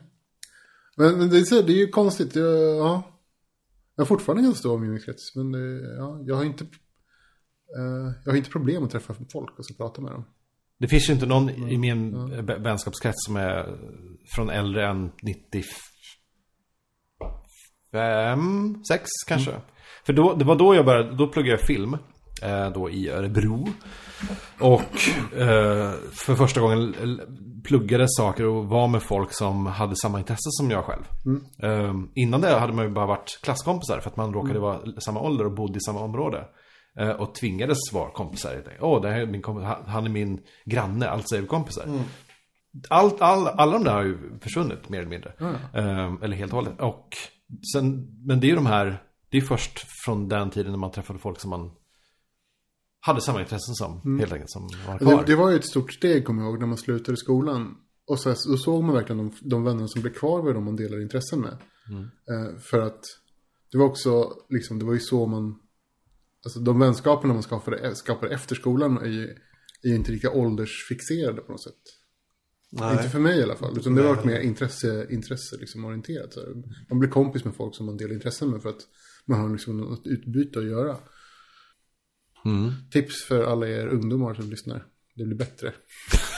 Men, 0.96 1.18
men 1.18 1.30
det, 1.30 1.38
är, 1.38 1.42
så- 1.42 1.62
det 1.62 1.72
är 1.72 1.76
ju 1.76 1.86
konstigt. 1.88 2.36
Jag, 2.36 2.76
ja. 2.76 3.02
Jag 3.97 4.05
har 4.05 4.07
fortfarande 4.07 4.40
en 4.40 4.45
ganska 4.45 4.59
stor 4.59 4.74
omgivningskrets. 4.74 5.36
Men 5.36 5.53
det, 5.53 5.95
ja, 5.97 6.20
jag 6.26 6.36
har 6.36 6.45
inte... 6.45 6.64
eh, 6.64 8.12
jag 8.24 8.32
har 8.32 8.36
inte 8.36 8.51
problem 8.51 8.84
att 8.84 8.90
träffa 8.90 9.14
folk 9.32 9.59
och 9.59 9.66
så 9.66 9.74
prata 9.74 10.01
med 10.01 10.12
dem. 10.12 10.24
Det 10.78 10.88
finns 10.88 11.09
ju 11.09 11.12
inte 11.12 11.26
någon 11.26 11.51
i 11.51 11.78
min 11.78 12.14
mm. 12.14 12.62
vänskapskrets 12.62 13.24
som 13.26 13.36
är 13.36 13.78
från 14.34 14.51
äldre 14.51 14.88
än 14.88 15.12
95, 15.22 15.64
6 18.88 19.11
kanske. 19.26 19.61
För 20.07 20.12
då, 20.12 20.34
det 20.34 20.45
var 20.45 20.57
då 20.57 20.74
jag 20.74 20.84
började, 20.84 21.16
då 21.16 21.28
pluggade 21.28 21.59
jag 21.59 21.66
film. 21.66 21.97
Eh, 22.42 22.70
då 22.70 22.90
i 22.90 23.11
Örebro. 23.11 23.68
Och 24.61 24.95
eh, 25.38 25.92
för 26.12 26.34
första 26.34 26.61
gången 26.61 26.95
pluggade 27.65 28.05
saker 28.09 28.47
och 28.47 28.67
var 28.67 28.89
med 28.89 29.03
folk 29.03 29.33
som 29.33 29.67
hade 29.67 29.97
samma 29.97 30.19
intresse 30.19 30.49
som 30.51 30.71
jag 30.71 30.85
själv. 30.85 31.03
Eh, 31.62 31.95
innan 32.15 32.41
det 32.41 32.59
hade 32.59 32.73
man 32.73 32.85
ju 32.85 32.91
bara 32.91 33.07
varit 33.07 33.39
klasskompisar 33.43 34.01
för 34.01 34.11
att 34.11 34.17
man 34.17 34.35
råkade 34.35 34.59
vara 34.59 34.81
samma 35.01 35.21
ålder 35.21 35.45
och 35.45 35.53
bodde 35.55 35.77
i 35.79 35.81
samma 35.81 36.01
område. 36.01 36.45
Eh, 37.01 37.11
och 37.11 37.35
tvingades 37.35 37.79
vara 37.93 38.11
kompisar. 38.11 38.62
Åh, 38.81 39.03
det 39.03 39.11
här 39.11 39.21
är 39.21 39.27
min 39.27 39.43
kompis, 39.43 39.65
han- 39.87 40.05
är 40.07 40.11
min 40.11 40.41
granne, 40.65 41.09
alltså 41.09 41.37
är 41.37 41.41
vi 41.41 41.47
kompisar. 41.47 41.85
Allt, 42.89 43.21
all, 43.23 43.47
alla 43.47 43.73
de 43.73 43.85
där 43.85 43.93
har 43.95 44.03
ju 44.03 44.19
försvunnit 44.41 44.89
mer 44.89 44.99
eller 44.99 45.11
mindre. 45.11 45.33
Eh, 45.75 46.12
eller 46.23 46.37
helt 46.37 46.53
och 46.53 46.57
hållet. 46.59 46.81
Och 46.81 47.09
sen, 47.75 48.07
men 48.27 48.41
det 48.41 48.47
är 48.47 48.49
ju 48.49 48.55
de 48.55 48.67
här, 48.67 49.03
det 49.31 49.37
är 49.37 49.41
först 49.41 49.87
från 50.05 50.29
den 50.29 50.51
tiden 50.51 50.73
när 50.73 50.79
man 50.79 50.91
träffade 50.91 51.19
folk 51.19 51.41
som 51.41 51.51
man 51.51 51.71
hade 53.07 53.20
samma 53.20 53.40
intressen 53.40 53.74
som, 53.74 54.18
helt 54.18 54.32
enkelt, 54.32 54.50
som 54.50 54.68
var 54.86 54.98
kvar. 54.98 55.16
Det, 55.16 55.26
det 55.26 55.36
var 55.36 55.50
ju 55.50 55.57
ett 55.57 55.64
stort 55.64 55.92
steg, 55.92 56.24
kommer 56.24 56.42
jag 56.42 56.50
ihåg, 56.50 56.61
när 56.61 56.66
man 56.66 56.78
slutade 56.78 57.16
skolan. 57.16 57.76
Och 58.07 58.18
så, 58.18 58.34
så 58.34 58.57
såg 58.57 58.84
man 58.84 58.94
verkligen 58.94 59.18
de, 59.18 59.32
de 59.40 59.64
vänner 59.64 59.86
som 59.86 60.02
blev 60.02 60.12
kvar 60.12 60.42
var 60.42 60.55
de 60.55 60.64
man 60.64 60.76
delade 60.76 61.02
intressen 61.02 61.40
med. 61.40 61.52
Eh, 62.30 62.59
för 62.59 62.80
att 62.80 63.00
det 63.72 63.78
var 63.78 63.86
också, 63.86 64.32
liksom, 64.48 64.78
det 64.78 64.84
var 64.84 64.92
ju 64.94 65.00
så 65.00 65.26
man... 65.26 65.59
Alltså 66.44 66.61
de 66.61 66.78
vänskaperna 66.78 67.34
man 67.34 67.42
skapade, 67.42 67.94
skapade 67.94 68.34
efter 68.34 68.55
skolan 68.55 68.98
är 68.98 69.07
ju, 69.07 69.24
är 69.82 69.88
ju 69.88 69.94
inte 69.94 70.12
lika 70.12 70.30
åldersfixerade 70.30 71.40
på 71.40 71.52
något 71.52 71.62
sätt. 71.62 71.82
Nej. 72.70 72.92
Inte 72.92 73.09
för 73.09 73.18
mig 73.18 73.38
i 73.38 73.42
alla 73.42 73.57
fall. 73.57 73.78
Utan 73.78 73.94
det 73.94 74.02
har 74.02 74.14
varit 74.14 74.24
mer 74.24 74.40
intresse, 74.40 75.07
intresse 75.11 75.57
liksom 75.57 75.84
orienterat. 75.84 76.34
Man 76.90 76.98
blir 76.98 77.11
kompis 77.11 77.44
med 77.44 77.55
folk 77.55 77.74
som 77.74 77.86
man 77.86 77.96
delar 77.96 78.14
intressen 78.14 78.50
med 78.50 78.62
för 78.62 78.68
att 78.68 78.82
man 79.24 79.40
har 79.40 79.50
liksom 79.50 79.76
något 79.76 80.07
utbyte 80.07 80.59
att 80.59 80.64
göra. 80.64 80.96
Tips 82.90 83.24
för 83.24 83.45
alla 83.45 83.68
er 83.68 83.86
ungdomar 83.86 84.34
som 84.34 84.51
lyssnar. 84.51 84.84
Det 85.16 85.24
blir 85.24 85.36
bättre. 85.36 85.72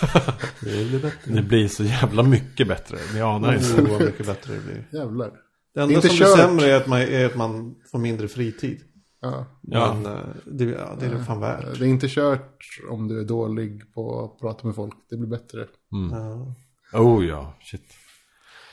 Det 0.60 0.88
blir 0.88 1.02
bättre. 1.02 1.32
Det 1.32 1.42
blir 1.42 1.68
så 1.68 1.84
jävla 1.84 2.22
mycket 2.22 2.68
bättre. 2.68 2.98
Ni 3.14 3.20
anar 3.20 3.54
inte. 3.54 3.82
Oh, 3.82 3.90
vad 3.90 4.00
mycket 4.00 4.26
bättre 4.26 4.54
det 4.54 4.60
blir. 4.60 5.00
Jävlar. 5.00 5.32
Det 5.74 5.80
enda 5.80 5.94
inte 5.94 6.08
som 6.08 6.16
kört. 6.16 6.34
blir 6.34 6.44
sämre 6.44 6.66
är 6.66 6.76
att, 6.76 6.86
man, 6.86 7.00
är 7.00 7.26
att 7.26 7.36
man 7.36 7.74
får 7.90 7.98
mindre 7.98 8.28
fritid. 8.28 8.80
Ja. 9.20 9.46
Ja. 9.60 9.94
Men 9.94 10.12
eh, 10.12 10.22
det, 10.44 10.64
ja, 10.64 10.96
det 11.00 11.06
är 11.06 11.10
det 11.10 11.24
fan 11.24 11.40
värt. 11.40 11.78
Det 11.78 11.84
är 11.84 11.88
inte 11.88 12.08
kört 12.08 12.64
om 12.90 13.08
du 13.08 13.20
är 13.20 13.24
dålig 13.24 13.94
på 13.94 14.24
att 14.24 14.40
prata 14.40 14.66
med 14.66 14.76
folk. 14.76 14.94
Det 15.10 15.16
blir 15.16 15.28
bättre. 15.28 15.66
Ja. 15.90 16.54
Oh 17.00 17.26
ja, 17.26 17.54
shit. 17.60 17.94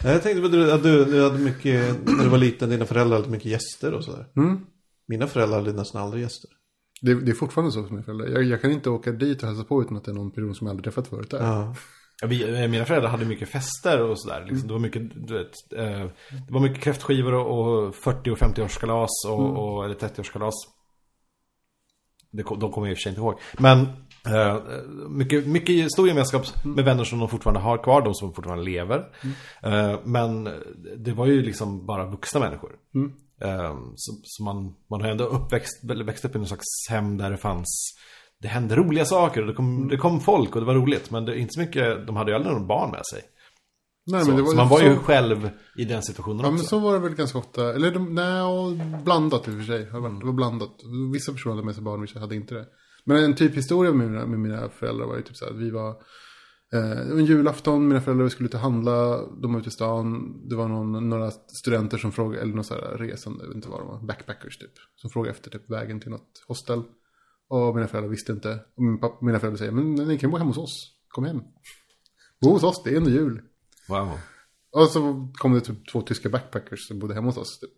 Jag 0.04 0.24
tänkte 0.24 0.42
på 0.42 0.48
det, 0.48 0.74
att 0.74 0.84
du, 0.84 1.06
du 1.06 1.24
hade 1.24 1.40
mycket, 1.40 2.06
när 2.06 2.24
du 2.24 2.30
var 2.30 2.38
liten, 2.38 2.70
dina 2.70 2.86
föräldrar 2.86 3.18
hade 3.18 3.30
mycket 3.30 3.52
gäster 3.52 3.94
och 3.94 4.04
sådär. 4.04 4.28
Mm. 4.36 4.60
Mina 5.08 5.28
föräldrar 5.28 5.60
hade 5.60 5.74
nästan 5.74 6.02
aldrig 6.02 6.24
gäster. 6.24 6.50
Det, 7.04 7.14
det 7.14 7.32
är 7.32 7.36
fortfarande 7.36 7.72
så 7.72 7.88
som 7.88 7.96
jag 7.96 8.06
föräldrar. 8.06 8.28
Jag, 8.28 8.44
jag 8.44 8.62
kan 8.62 8.72
inte 8.72 8.90
åka 8.90 9.12
dit 9.12 9.44
och 9.44 9.48
hälsa 9.50 9.64
på 9.64 9.82
utan 9.82 9.98
att 9.98 10.04
det 10.04 10.12
är 10.12 10.16
någon 10.16 10.32
person 10.32 10.56
som 10.56 10.68
jag 10.68 10.72
aldrig 10.72 10.84
träffat 10.84 11.08
förut 11.08 11.30
där. 11.30 11.44
Ja. 11.44 11.76
Ja, 12.22 12.28
vi, 12.28 12.64
eh, 12.64 12.68
mina 12.68 12.86
föräldrar 12.86 13.10
hade 13.10 13.26
mycket 13.26 13.50
fester 13.50 14.02
och 14.02 14.20
sådär. 14.20 14.46
Liksom, 14.50 14.68
det 14.68 14.74
var 14.74 14.80
mycket, 14.80 15.28
du 15.28 15.34
vet, 15.34 15.52
eh, 15.76 16.10
det 16.48 16.54
var 16.54 16.60
mycket 16.60 16.84
kräftskivor 16.84 17.34
och, 17.34 17.86
och 17.88 17.96
40 17.96 18.32
och 18.32 18.38
50-årskalas 18.38 19.10
och, 19.28 19.58
och, 19.58 19.86
eller 19.86 19.96
30-årskalas. 19.96 20.54
Det, 22.32 22.44
de 22.44 22.72
kommer 22.72 22.88
jag 22.88 22.92
i 22.92 22.94
och 22.94 22.98
för 22.98 23.02
sig 23.02 23.10
inte 23.10 23.22
ihåg. 23.22 23.40
Men 23.60 23.82
eh, 24.26 24.58
mycket, 25.10 25.48
mycket 25.48 25.92
stor 25.92 26.08
gemenskap 26.08 26.66
med 26.66 26.86
vänner 26.86 27.04
som 27.04 27.20
de 27.20 27.30
fortfarande 27.30 27.60
har 27.60 27.84
kvar, 27.84 28.02
de 28.02 28.14
som 28.14 28.34
fortfarande 28.34 28.64
lever. 28.64 29.10
Eh, 29.64 30.00
men 30.04 30.44
det 30.98 31.14
var 31.14 31.26
ju 31.26 31.42
liksom 31.42 31.86
bara 31.86 32.10
vuxna 32.10 32.40
människor. 32.40 32.72
Eh, 33.44 33.76
så 33.96 34.12
så 34.24 34.44
man, 34.44 34.76
man 34.90 35.02
har 35.02 35.10
ändå 35.10 35.24
uppväxt, 35.24 35.84
växt 36.06 36.26
upp 36.26 36.36
i 36.36 36.38
någon 36.38 36.48
slags 36.48 36.90
hem 36.90 37.18
där 37.18 37.32
det 37.32 37.38
fanns 37.38 37.94
det 38.44 38.48
hände 38.50 38.76
roliga 38.76 39.06
saker 39.06 39.42
och 39.42 39.48
det 39.48 39.54
kom, 39.54 39.88
det 39.88 39.98
kom 39.98 40.22
folk 40.22 40.56
och 40.56 40.62
det 40.62 40.68
var 40.68 40.76
roligt. 40.76 41.12
Men 41.12 41.26
det 41.26 41.40
inte 41.40 41.54
så 41.54 41.60
mycket, 41.60 42.08
de 42.08 42.16
hade 42.16 42.32
ju 42.32 42.36
aldrig 42.36 42.54
någon 42.56 42.68
barn 42.68 42.92
med 42.92 43.02
sig. 43.06 43.22
Nej, 44.06 44.22
Så, 44.22 44.28
men 44.28 44.38
det 44.38 44.44
var, 44.44 44.50
så 44.50 44.56
man 44.56 44.70
var 44.70 44.82
ju 44.82 44.96
så, 44.96 45.02
själv 45.02 45.50
i 45.78 45.86
den 45.86 46.04
situationen 46.04 46.40
Ja, 46.40 46.52
men 46.52 46.54
också. 46.54 46.66
så 46.66 46.80
var 46.80 46.94
det 46.94 47.00
väl 47.00 47.16
ganska 47.16 47.38
ofta. 47.38 47.74
Eller 47.74 47.92
de, 47.92 48.16
nej, 48.16 48.42
och 48.42 48.72
blandat 49.04 49.48
i 49.48 49.52
och 49.52 49.56
för 49.56 49.64
sig. 49.64 49.80
Det 49.80 49.92
var 50.00 50.34
blandat. 50.34 50.72
Vissa 51.14 51.32
personer 51.32 51.56
hade 51.56 51.66
med 51.66 51.76
sig 51.76 51.84
barn, 51.84 52.02
vissa 52.02 52.20
hade 52.20 52.36
inte 52.36 52.56
det. 52.56 52.66
Men 53.06 53.24
en 53.24 53.36
typ 53.36 53.58
historia 53.58 53.92
med 53.92 54.10
mina, 54.10 54.26
med 54.26 54.40
mina 54.40 54.70
föräldrar 54.70 55.06
var 55.06 55.16
ju 55.16 55.22
typ 55.22 55.38
så 55.38 55.46
här 55.46 55.52
att 55.52 55.58
vi 55.60 55.70
var... 55.72 55.96
Eh, 56.74 57.00
en 57.12 57.26
julafton, 57.26 57.88
mina 57.88 58.02
föräldrar 58.02 58.30
skulle 58.30 58.48
ut 58.48 58.54
och 58.54 58.60
handla, 58.60 59.28
de 59.28 59.54
var 59.54 59.60
ute 59.60 59.70
i 59.70 59.72
stan. 59.72 60.42
Det 60.50 60.56
var 60.56 60.68
någon, 60.68 61.10
några 61.10 61.32
studenter 61.32 61.98
som 61.98 62.12
frågade, 62.12 62.42
eller 62.42 62.54
någon 62.54 62.64
så 62.64 62.74
här 62.74 62.98
resande, 62.98 63.44
jag 63.44 63.48
vet 63.48 63.56
inte 63.56 63.70
vad 63.70 63.80
de 63.80 63.88
var, 63.88 64.02
backpackers 64.02 64.58
typ. 64.58 64.72
Som 64.96 65.10
frågade 65.10 65.32
efter 65.32 65.52
typ 65.52 65.70
vägen 65.70 66.00
till 66.00 66.12
något 66.12 66.44
hostel. 66.48 66.84
Och 67.48 67.76
mina 67.76 67.88
föräldrar 67.88 68.10
visste 68.10 68.32
inte. 68.32 68.60
Och 68.76 68.84
min 68.84 69.00
pappa, 69.00 69.26
mina 69.26 69.40
föräldrar 69.40 69.58
säger, 69.58 69.72
men 69.72 69.94
ni 69.94 70.18
kan 70.18 70.32
bo 70.32 70.38
hemma 70.38 70.50
hos 70.50 70.58
oss. 70.58 70.92
Kom 71.08 71.26
hem. 71.26 71.42
Bo 72.42 72.50
hos 72.50 72.64
oss, 72.64 72.84
det 72.84 72.90
är 72.90 72.98
ändå 72.98 73.10
jul. 73.10 73.42
Wow. 73.90 74.20
Och 74.72 74.88
så 74.88 75.32
kom 75.34 75.54
det 75.54 75.62
typ 75.62 75.92
två 75.92 76.02
tyska 76.02 76.30
backpackers 76.30 76.88
som 76.88 77.00
bodde 77.00 77.14
hemma 77.14 77.28
hos 77.28 77.38
oss. 77.38 77.60
Typ. 77.60 77.72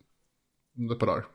Ett 0.92 1.00
par 1.00 1.08
dagar. 1.08 1.26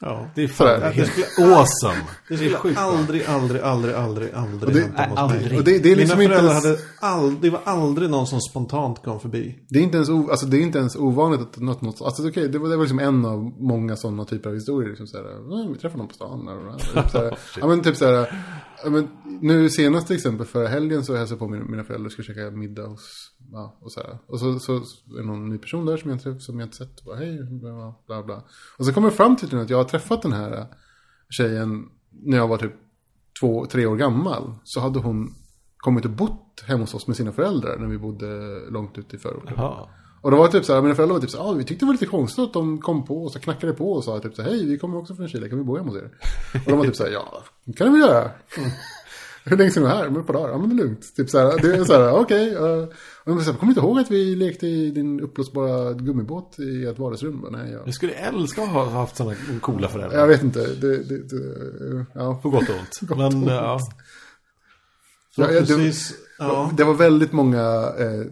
Ja. 0.00 0.30
Det 0.34 0.42
är 0.44 0.48
fan 0.48 0.82
helt 0.82 1.38
awesome. 1.38 2.04
Det 2.28 2.36
skulle 2.36 2.78
aldrig, 2.78 3.24
aldrig, 3.26 3.60
aldrig, 3.62 3.94
aldrig, 3.94 4.30
aldrig 4.34 4.62
Och 4.68 4.72
det- 4.74 4.80
hänt 4.80 4.98
hemma 4.98 5.10
hos 5.10 5.18
aldrig. 5.32 5.50
mig. 5.50 5.58
Och 5.58 5.64
det, 5.64 5.78
det 5.78 5.92
är 5.92 5.96
liksom 5.96 6.18
Mina 6.18 6.34
föräldrar 6.34 6.52
ens, 6.52 6.64
hade 6.64 6.78
aldrig, 7.14 7.40
det 7.42 7.50
var 7.50 7.60
aldrig 7.64 8.10
någon 8.10 8.26
som 8.26 8.40
spontant 8.40 9.02
kom 9.04 9.20
förbi. 9.20 9.58
det 9.68 9.78
är 9.78 9.82
inte 9.82 9.96
ens, 9.96 10.08
o, 10.08 10.28
alltså, 10.30 10.46
det 10.46 10.56
är 10.56 10.60
inte 10.62 10.78
ens 10.78 10.96
ovanligt 10.96 11.40
att 11.40 11.56
något, 11.58 11.82
något 11.82 12.02
alltså 12.02 12.28
okej, 12.28 12.48
det, 12.48 12.58
var, 12.58 12.68
det 12.68 12.76
var 12.76 12.84
liksom 12.84 12.98
en 12.98 13.24
av 13.24 13.38
många 13.58 13.96
sådana 13.96 14.24
typer 14.24 14.48
av 14.48 14.54
historier. 14.54 14.88
Liksom 14.88 15.06
såhär, 15.06 15.24
"Ja, 15.24 15.68
vi 15.72 15.78
träffade 15.78 15.98
någon 15.98 16.08
på 16.08 16.14
stan. 16.14 16.48
Eller, 16.48 16.78
typ 17.02 17.10
såhär, 17.10 17.38
ja 17.60 17.66
men 17.66 17.82
typ 17.82 17.96
såhär, 17.96 18.44
ja, 18.84 18.90
men, 18.90 19.08
nu 19.40 19.68
senaste 19.70 20.14
exempel, 20.14 20.46
förra 20.46 20.68
helgen 20.68 21.04
så 21.04 21.16
hälsade 21.16 21.32
jag 21.32 21.38
på 21.38 21.48
mina, 21.48 21.64
mina 21.64 21.84
föräldrar 21.84 22.06
och 22.06 22.12
skulle 22.12 22.26
käka 22.26 22.50
middag 22.50 22.86
hos, 22.86 23.30
ja, 23.52 23.78
och 23.80 23.92
såhär. 23.92 24.18
Och 24.26 24.40
så, 24.40 24.58
så, 24.58 24.80
så 24.80 25.14
är 25.14 25.20
det 25.20 25.26
någon 25.26 25.48
ny 25.48 25.58
person 25.58 25.86
där 25.86 25.96
som 25.96 26.10
jag 26.10 26.16
inte, 26.16 26.40
som 26.40 26.60
jag 26.60 26.66
inte 26.66 26.76
sett. 26.76 26.98
Och 26.98 27.04
bara, 27.04 27.16
hej, 27.16 27.42
bla, 27.42 27.94
bla, 28.06 28.22
bla. 28.22 28.42
Och 28.78 28.86
så 28.86 28.92
kommer 28.92 29.08
jag 29.08 29.16
fram 29.16 29.36
till 29.36 29.58
att 29.58 29.70
jag 29.70 29.76
har 29.76 29.84
träffat 29.84 30.22
den 30.22 30.32
här 30.32 30.66
tjejen 31.30 31.88
när 32.10 32.36
jag 32.36 32.48
var 32.48 32.58
typ 32.58 32.72
två, 33.40 33.66
tre 33.66 33.86
år 33.86 33.96
gammal. 33.96 34.54
Så 34.64 34.80
hade 34.80 34.98
hon 34.98 35.34
kommit 35.76 36.04
och 36.04 36.10
bott 36.10 36.64
hemma 36.66 36.80
hos 36.80 36.94
oss 36.94 37.06
med 37.06 37.16
sina 37.16 37.32
föräldrar 37.32 37.78
när 37.78 37.86
vi 37.86 37.98
bodde 37.98 38.60
långt 38.70 38.98
ute 38.98 39.16
i 39.16 39.18
förorten. 39.18 39.54
Jaha. 39.56 39.88
Och 40.22 40.30
det 40.30 40.36
var 40.36 40.48
typ 40.48 40.64
så 40.64 40.74
här, 40.74 40.82
mina 40.82 40.94
föräldrar 40.94 41.14
var 41.14 41.20
typ 41.20 41.30
så 41.30 41.42
här, 41.42 41.50
ah, 41.50 41.52
vi 41.52 41.64
tyckte 41.64 41.84
det 41.84 41.86
var 41.86 41.94
lite 41.94 42.06
konstigt 42.06 42.44
att 42.44 42.52
de 42.52 42.80
kom 42.80 43.04
på 43.04 43.24
och 43.24 43.32
så 43.32 43.40
knackade 43.40 43.72
på 43.72 43.92
och 43.92 44.04
sa 44.04 44.20
typ 44.20 44.34
så 44.34 44.42
här, 44.42 44.50
hej, 44.50 44.66
vi 44.66 44.78
kommer 44.78 44.98
också 44.98 45.14
från 45.14 45.28
Chile, 45.28 45.48
kan 45.48 45.58
vi 45.58 45.64
bo 45.64 45.76
hemma 45.76 45.88
hos 45.88 45.96
er? 45.96 46.10
Och 46.54 46.70
de 46.70 46.78
var 46.78 46.84
typ 46.84 46.96
så 46.96 47.04
här, 47.04 47.10
ja, 47.10 47.42
det 47.64 47.72
kan 47.72 47.92
vi 47.92 48.00
göra. 48.00 48.30
Hur 49.44 49.56
länge 49.56 49.70
ska 49.70 49.80
ni 49.80 49.86
vara 49.86 49.96
här? 49.96 50.10
Men 50.10 50.20
ett 50.20 50.26
par 50.26 50.34
dagar, 50.34 50.48
ja 50.48 50.58
men 50.58 50.68
det 50.68 50.82
är 50.82 50.86
lugnt. 50.86 51.16
Typ 51.16 51.30
så 51.30 51.38
här, 51.38 51.62
det 51.62 51.76
är 51.76 51.84
så 51.84 51.92
här, 51.92 52.12
okej. 52.12 52.56
Okay, 52.56 52.68
uh, 52.68 52.88
och 53.24 53.42
här, 53.42 53.52
kommer 53.52 53.70
inte 53.70 53.80
ihåg 53.80 53.98
att 53.98 54.10
vi 54.10 54.36
lekte 54.36 54.66
i 54.66 54.90
din 54.90 55.20
uppblåsbara 55.20 55.92
gummibåt 55.92 56.58
i 56.58 56.84
ett 56.84 56.98
vardagsrum? 56.98 57.46
Nej, 57.50 57.72
jag, 57.72 57.86
Jag 57.86 57.94
skulle 57.94 58.12
älska 58.12 58.62
att 58.62 58.68
ha 58.68 58.90
haft 58.90 59.16
sådana 59.16 59.36
coola 59.60 59.88
föräldrar. 59.88 60.18
jag 60.18 60.26
vet 60.26 60.42
inte. 60.42 60.74
Det, 60.74 61.02
det, 61.02 61.18
det, 61.18 62.06
ja. 62.14 62.40
På 62.42 62.50
gott 62.50 62.68
och 62.68 62.74
ont. 62.74 63.18
Men 63.42 63.42
ja. 63.42 63.78
Så 65.34 65.42
Ja, 65.42 65.46
precis, 65.46 66.14
ja. 66.38 66.70
Det 66.76 66.84
var 66.84 66.94
väldigt 66.94 67.32
många 67.32 67.92
eh, 67.98 68.24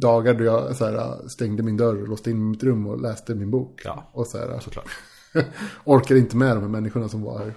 dagar 0.00 0.34
då 0.34 0.44
jag 0.44 0.68
här, 0.68 1.28
stängde 1.28 1.62
min 1.62 1.76
dörr 1.76 2.06
låste 2.06 2.30
in 2.30 2.50
mitt 2.50 2.62
rum 2.62 2.86
och 2.86 3.00
läste 3.00 3.34
min 3.34 3.50
bok. 3.50 3.80
Ja. 3.84 4.10
Och 4.12 4.26
så 4.26 4.38
här, 4.38 4.60
Såklart. 4.60 4.88
orkade 5.84 6.20
inte 6.20 6.36
med 6.36 6.56
de 6.56 6.60
här 6.60 6.68
människorna 6.68 7.08
som 7.08 7.22
var 7.22 7.38
här. 7.38 7.54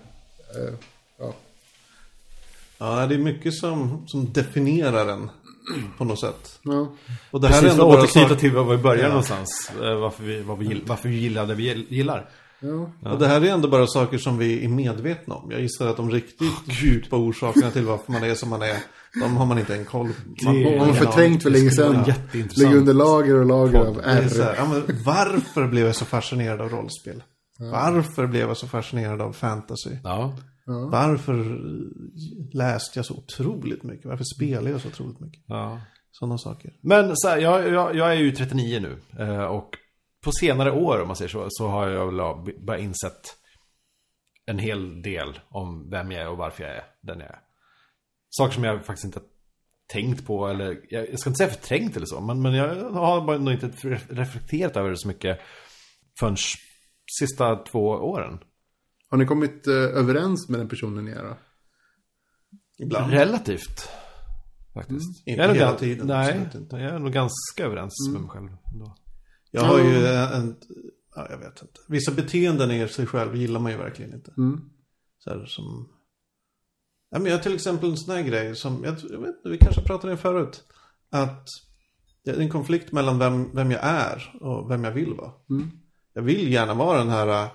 Eh, 0.55 0.73
ja. 2.77 3.05
det 3.07 3.15
är 3.15 3.19
mycket 3.19 3.53
som, 3.53 4.03
som 4.07 4.33
definierar 4.33 5.07
en 5.07 5.29
på 5.97 6.05
något 6.05 6.19
sätt. 6.19 6.59
Ja. 6.63 6.87
Och 7.31 7.41
det 7.41 7.47
här 7.47 7.57
är 7.57 7.61
Precis, 7.61 7.71
ändå 7.79 7.83
att 7.83 7.91
bara 7.95 8.01
återknyta 8.03 8.29
sak- 8.29 8.39
till 8.39 8.51
var 8.51 8.63
vi 8.63 8.77
började 8.77 9.01
Ja. 9.03 9.07
någonstans. 9.09 9.71
Eh, 9.81 9.95
Varför 9.99 10.23
vi, 10.23 10.41
vad 10.41 10.57
vi, 10.57 10.65
gill- 10.65 10.83
varför 10.87 11.09
vi 11.09 11.15
gillar 11.15 11.45
det 11.47 11.55
vi 11.55 11.85
gillar. 11.89 12.29
Ja. 12.59 13.09
Och 13.11 13.19
det 13.19 13.27
här 13.27 13.41
är 13.41 13.45
ändå 13.53 13.67
bara 13.67 13.87
saker 13.87 14.17
som 14.17 14.37
vi 14.37 14.65
är 14.65 14.69
medvetna 14.69 15.35
om. 15.35 15.51
Jag 15.51 15.61
gissar 15.61 15.87
att 15.87 15.97
de 15.97 16.11
riktigt 16.11 16.51
djupa 16.83 17.15
orsakerna 17.15 17.71
till 17.71 17.85
varför 17.85 18.11
man 18.11 18.23
är 18.23 18.35
som 18.35 18.49
man 18.49 18.61
är, 18.61 18.77
de 19.21 19.37
har 19.37 19.45
man 19.45 19.59
inte 19.59 19.75
en 19.75 19.85
koll 19.85 20.09
på. 20.43 20.51
Man, 20.51 20.79
har 20.87 20.93
förträngt 20.93 21.43
för 21.43 21.49
länge 21.49 21.71
sedan. 21.71 22.03
Ligger 22.55 22.75
under 22.75 22.93
lager 22.93 23.35
och 23.35 23.45
lager 23.45 23.79
av 23.79 23.95
Det 23.95 24.03
är 24.03 24.27
så 24.29 24.43
här, 24.43 24.49
R. 24.51 24.55
ja, 24.57 24.65
men 24.67 24.83
varför 25.05 25.67
blev 25.67 25.85
jag 25.85 25.95
så 25.95 26.05
fascinerad 26.05 26.61
av 26.61 26.69
rollspel? 26.69 27.23
Varför 27.59 28.27
blev 28.27 28.47
jag 28.47 28.57
så 28.57 28.67
fascinerad 28.67 29.21
av 29.21 29.33
fantasy? 29.33 29.89
Ja. 30.03 30.33
Varför 30.91 31.59
läste 32.53 32.99
jag 32.99 33.05
så 33.05 33.13
otroligt 33.17 33.83
mycket? 33.83 34.05
Varför 34.05 34.23
spelade 34.23 34.69
jag 34.69 34.81
så 34.81 34.87
otroligt 34.87 35.19
mycket? 35.19 35.43
ja. 35.47 35.81
Sådana 36.11 36.37
saker. 36.37 36.73
Men 36.81 37.11
så 37.15 37.27
här, 37.27 37.37
jag, 37.37 37.67
jag, 37.73 37.95
jag 37.95 38.11
är 38.11 38.15
ju 38.19 38.31
39 38.31 38.79
nu. 38.79 39.23
eh, 39.23 39.43
Och 39.43 39.69
på 40.23 40.31
senare 40.31 40.71
år, 40.71 41.01
om 41.01 41.07
man 41.07 41.15
säger 41.15 41.29
så, 41.29 41.45
så 41.49 41.67
har 41.67 41.87
jag 41.89 42.05
väl 42.05 42.55
bara 42.59 42.77
insett 42.77 43.35
en 44.45 44.59
hel 44.59 45.01
del 45.01 45.39
om 45.49 45.89
vem 45.89 46.11
jag 46.11 46.21
är 46.21 46.29
och 46.29 46.37
varför 46.37 46.63
jag 46.63 46.75
är 46.75 46.83
den 47.01 47.19
jag 47.19 47.29
är. 47.29 47.39
Saker 48.29 48.53
som 48.53 48.63
jag 48.63 48.85
faktiskt 48.85 49.05
inte 49.05 49.19
tänkt 49.93 50.25
på, 50.25 50.47
eller 50.47 50.79
jag, 50.89 51.09
jag 51.09 51.19
ska 51.19 51.29
inte 51.29 51.37
säga 51.37 51.49
förträngt 51.49 51.95
eller 51.97 52.05
så, 52.05 52.21
men, 52.21 52.41
men 52.41 52.53
jag 52.53 52.89
har 52.89 53.25
bara 53.25 53.37
nog 53.37 53.53
inte 53.53 53.67
reflekterat 54.09 54.75
över 54.77 54.89
det 54.89 54.97
så 54.97 55.07
mycket 55.07 55.39
förrän 56.19 56.35
sista 57.19 57.55
två 57.55 57.87
åren. 57.89 58.39
Har 59.15 59.19
ni 59.19 59.25
kommit 59.25 59.67
eh, 59.67 59.73
överens 59.73 60.49
med 60.49 60.59
den 60.59 60.69
personen 60.69 61.05
ni 61.05 61.11
är 61.11 61.23
då? 61.23 61.37
Ibland. 62.77 63.11
Relativt. 63.11 63.89
Faktiskt. 64.73 65.27
Inte 65.27 65.43
är 65.43 65.47
nog 65.47 65.57
hela 65.57 65.73
tiden, 65.73 66.07
Nej, 66.07 66.49
inte. 66.55 66.75
jag 66.75 66.81
är 66.81 66.99
nog 66.99 67.13
ganska 67.13 67.65
överens 67.65 67.93
med 68.11 68.21
mig 68.21 68.29
själv. 68.29 68.49
Ändå. 68.73 68.95
Jag 69.51 69.61
har 69.61 69.79
ju 69.79 70.07
en, 70.07 70.55
ja, 71.15 71.27
jag 71.29 71.37
vet 71.37 71.61
inte. 71.61 71.79
Vissa 71.87 72.11
beteenden 72.11 72.71
i 72.71 72.87
sig 72.87 73.05
själv 73.05 73.35
gillar 73.35 73.59
man 73.59 73.71
ju 73.71 73.77
verkligen 73.77 74.13
inte. 74.13 74.33
Mm. 74.37 74.61
Så 75.17 75.29
här 75.29 75.45
som... 75.45 75.89
Ja, 77.09 77.19
men 77.19 77.31
jag 77.31 77.37
har 77.37 77.43
till 77.43 77.55
exempel 77.55 77.89
en 77.89 77.97
sån 77.97 78.15
här 78.15 78.23
grej 78.23 78.55
som, 78.55 78.83
jag, 78.83 78.95
jag 79.09 79.19
vet 79.19 79.35
inte, 79.35 79.49
vi 79.49 79.57
kanske 79.57 79.81
pratade 79.81 80.13
om 80.13 80.19
förut. 80.19 80.63
Att 81.09 81.47
det 82.23 82.31
är 82.31 82.39
en 82.39 82.49
konflikt 82.49 82.91
mellan 82.91 83.19
vem, 83.19 83.55
vem 83.55 83.71
jag 83.71 83.81
är 83.83 84.35
och 84.41 84.71
vem 84.71 84.83
jag 84.83 84.91
vill 84.91 85.13
vara. 85.13 85.31
Jag 86.13 86.21
vill 86.21 86.51
gärna 86.51 86.73
vara 86.73 86.97
den 86.97 87.09
här 87.09 87.43
äh, 87.43 87.51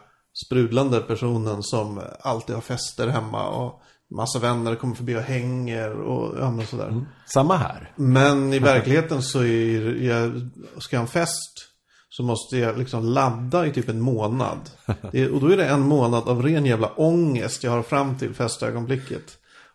sprudlande 0.47 1.01
personen 1.01 1.63
som 1.63 2.01
alltid 2.21 2.55
har 2.55 2.63
fester 2.63 3.09
hemma 3.09 3.49
och 3.49 3.83
massa 4.11 4.39
vänner 4.39 4.75
kommer 4.75 4.95
förbi 4.95 5.17
och 5.17 5.21
hänger 5.21 6.01
och 6.01 6.41
ja, 6.41 6.51
men 6.51 6.67
sådär. 6.67 7.07
Samma 7.27 7.57
här. 7.57 7.93
Men 7.97 8.53
i 8.53 8.59
verkligheten 8.59 9.23
så 9.23 9.45
är 9.45 10.03
jag, 10.03 10.51
ska 10.79 10.97
jag 10.97 11.01
ha 11.01 11.07
en 11.07 11.13
fest 11.13 11.71
så 12.09 12.23
måste 12.23 12.57
jag 12.59 12.79
liksom 12.79 13.05
ladda 13.05 13.67
i 13.67 13.73
typ 13.73 13.89
en 13.89 14.01
månad. 14.01 14.59
Är- 15.13 15.35
och 15.35 15.41
då 15.41 15.49
är 15.49 15.57
det 15.57 15.67
en 15.67 15.81
månad 15.81 16.29
av 16.29 16.43
ren 16.43 16.67
jävla 16.67 16.89
ångest 16.89 17.65
jag 17.65 17.71
har 17.71 17.83
fram 17.83 18.19
till 18.19 18.35
festögonblicket. 18.35 19.23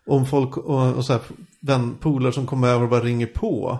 Om 0.06 0.26
folk 0.26 0.56
och, 0.56 0.94
och 0.94 1.04
så 1.04 1.12
här, 1.12 1.22
vän, 1.62 1.96
polare 2.00 2.32
som 2.32 2.46
kommer 2.46 2.68
över 2.68 2.82
och 2.82 2.90
bara 2.90 3.00
ringer 3.00 3.26
på. 3.26 3.78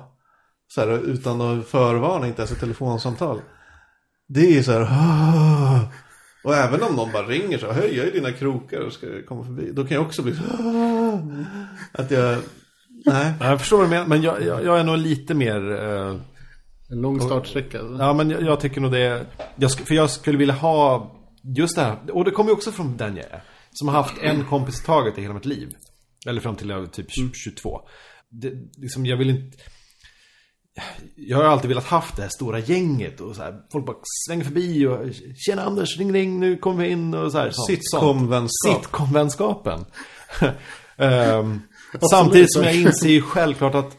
Så 0.69 0.81
här, 0.81 0.89
utan 0.89 1.41
att 1.41 1.67
förvarna, 1.67 2.27
inte 2.27 2.43
ens 2.43 2.53
ett 2.53 2.61
telefonsamtal. 2.61 3.41
Det 4.29 4.59
är 4.59 4.63
så 4.63 4.73
här. 4.73 5.81
"Ah." 6.47 6.49
Och 6.49 6.55
även 6.55 6.83
om 6.83 6.97
någon 6.97 7.13
bara 7.13 7.27
ringer 7.27 7.59
så, 7.59 7.73
hej 7.73 7.97
jag 7.97 8.07
är 8.07 8.13
dina 8.13 8.33
krokar 8.33 8.81
och 8.81 8.93
ska 8.93 9.07
komma 9.29 9.45
förbi. 9.45 9.73
Då 9.73 9.85
kan 9.85 9.95
jag 9.95 10.07
också 10.07 10.23
bli 10.23 10.35
så, 10.35 10.43
att 11.93 12.11
jag, 12.11 12.39
nej. 13.07 13.33
Ja, 13.41 13.47
Jag 13.51 13.61
förstår 13.61 13.77
vad 13.77 13.87
du 13.87 13.91
menar, 13.91 14.07
men 14.07 14.23
jag, 14.23 14.43
jag, 14.43 14.65
jag 14.65 14.79
är 14.81 14.85
nog 14.85 14.99
lite 14.99 15.35
mer... 15.35 15.73
eh, 15.83 16.17
En 16.91 17.01
lång 17.01 17.21
startsträcka. 17.21 17.81
alltså. 17.81 18.03
Ja, 18.03 18.13
men 18.13 18.31
jag, 18.31 18.43
jag 18.43 18.61
tycker 18.61 18.81
nog 18.81 18.93
det... 18.93 19.27
Jag, 19.57 19.69
sk- 19.69 19.85
för 19.87 19.95
jag 19.95 20.11
skulle 20.11 20.39
vilja 20.39 20.55
ha 20.55 21.13
just 21.57 21.77
det 21.77 21.83
här. 21.83 21.97
Och 22.13 22.25
det 22.25 22.31
kommer 22.31 22.51
ju 22.51 22.55
också 22.57 22.73
från 22.73 22.97
den 22.97 23.17
jag 23.17 23.25
är. 23.25 23.43
Som 23.73 23.89
har 23.89 23.95
haft 23.95 24.19
en 24.23 24.45
kompis 24.45 24.83
i 24.83 24.87
taget 24.87 25.19
i 25.19 25.23
hela 25.23 25.35
mitt 25.35 25.45
liv. 25.45 25.69
Eller 26.27 26.41
fram 26.41 26.57
till 26.57 26.69
jag 26.69 26.81
var 26.81 26.87
typ 26.87 27.07
22. 27.35 27.81
Det, 28.31 28.53
liksom, 28.77 29.07
jag 29.07 29.17
vill 29.17 29.31
inte... 29.31 29.59
Jag 31.15 31.37
har 31.37 31.45
alltid 31.45 31.69
velat 31.69 31.85
haft 31.85 32.17
det 32.17 32.23
här 32.23 32.29
stora 32.29 32.59
gänget 32.59 33.21
och 33.21 33.37
så 33.37 33.43
här, 33.43 33.55
folk 33.73 33.87
bara 33.87 33.97
svänger 34.29 34.45
förbi 34.45 34.87
och 34.87 34.99
Tjena 35.37 35.63
Anders, 35.63 35.99
ring 35.99 36.13
ring, 36.13 36.41
nu 36.41 36.57
kommer 36.57 36.85
vi 36.85 36.91
in 36.91 37.15
och 37.15 37.33
så 37.33 37.39
här. 37.39 37.53
Sitcom-vänskap. 37.67 38.77
Sitcom-vänskapen. 38.77 39.85
Ehm, 40.99 41.61
samtidigt 42.11 42.53
som 42.53 42.63
jag 42.63 42.75
inser 42.77 43.09
ju 43.09 43.23
självklart 43.23 43.75
att 43.75 43.97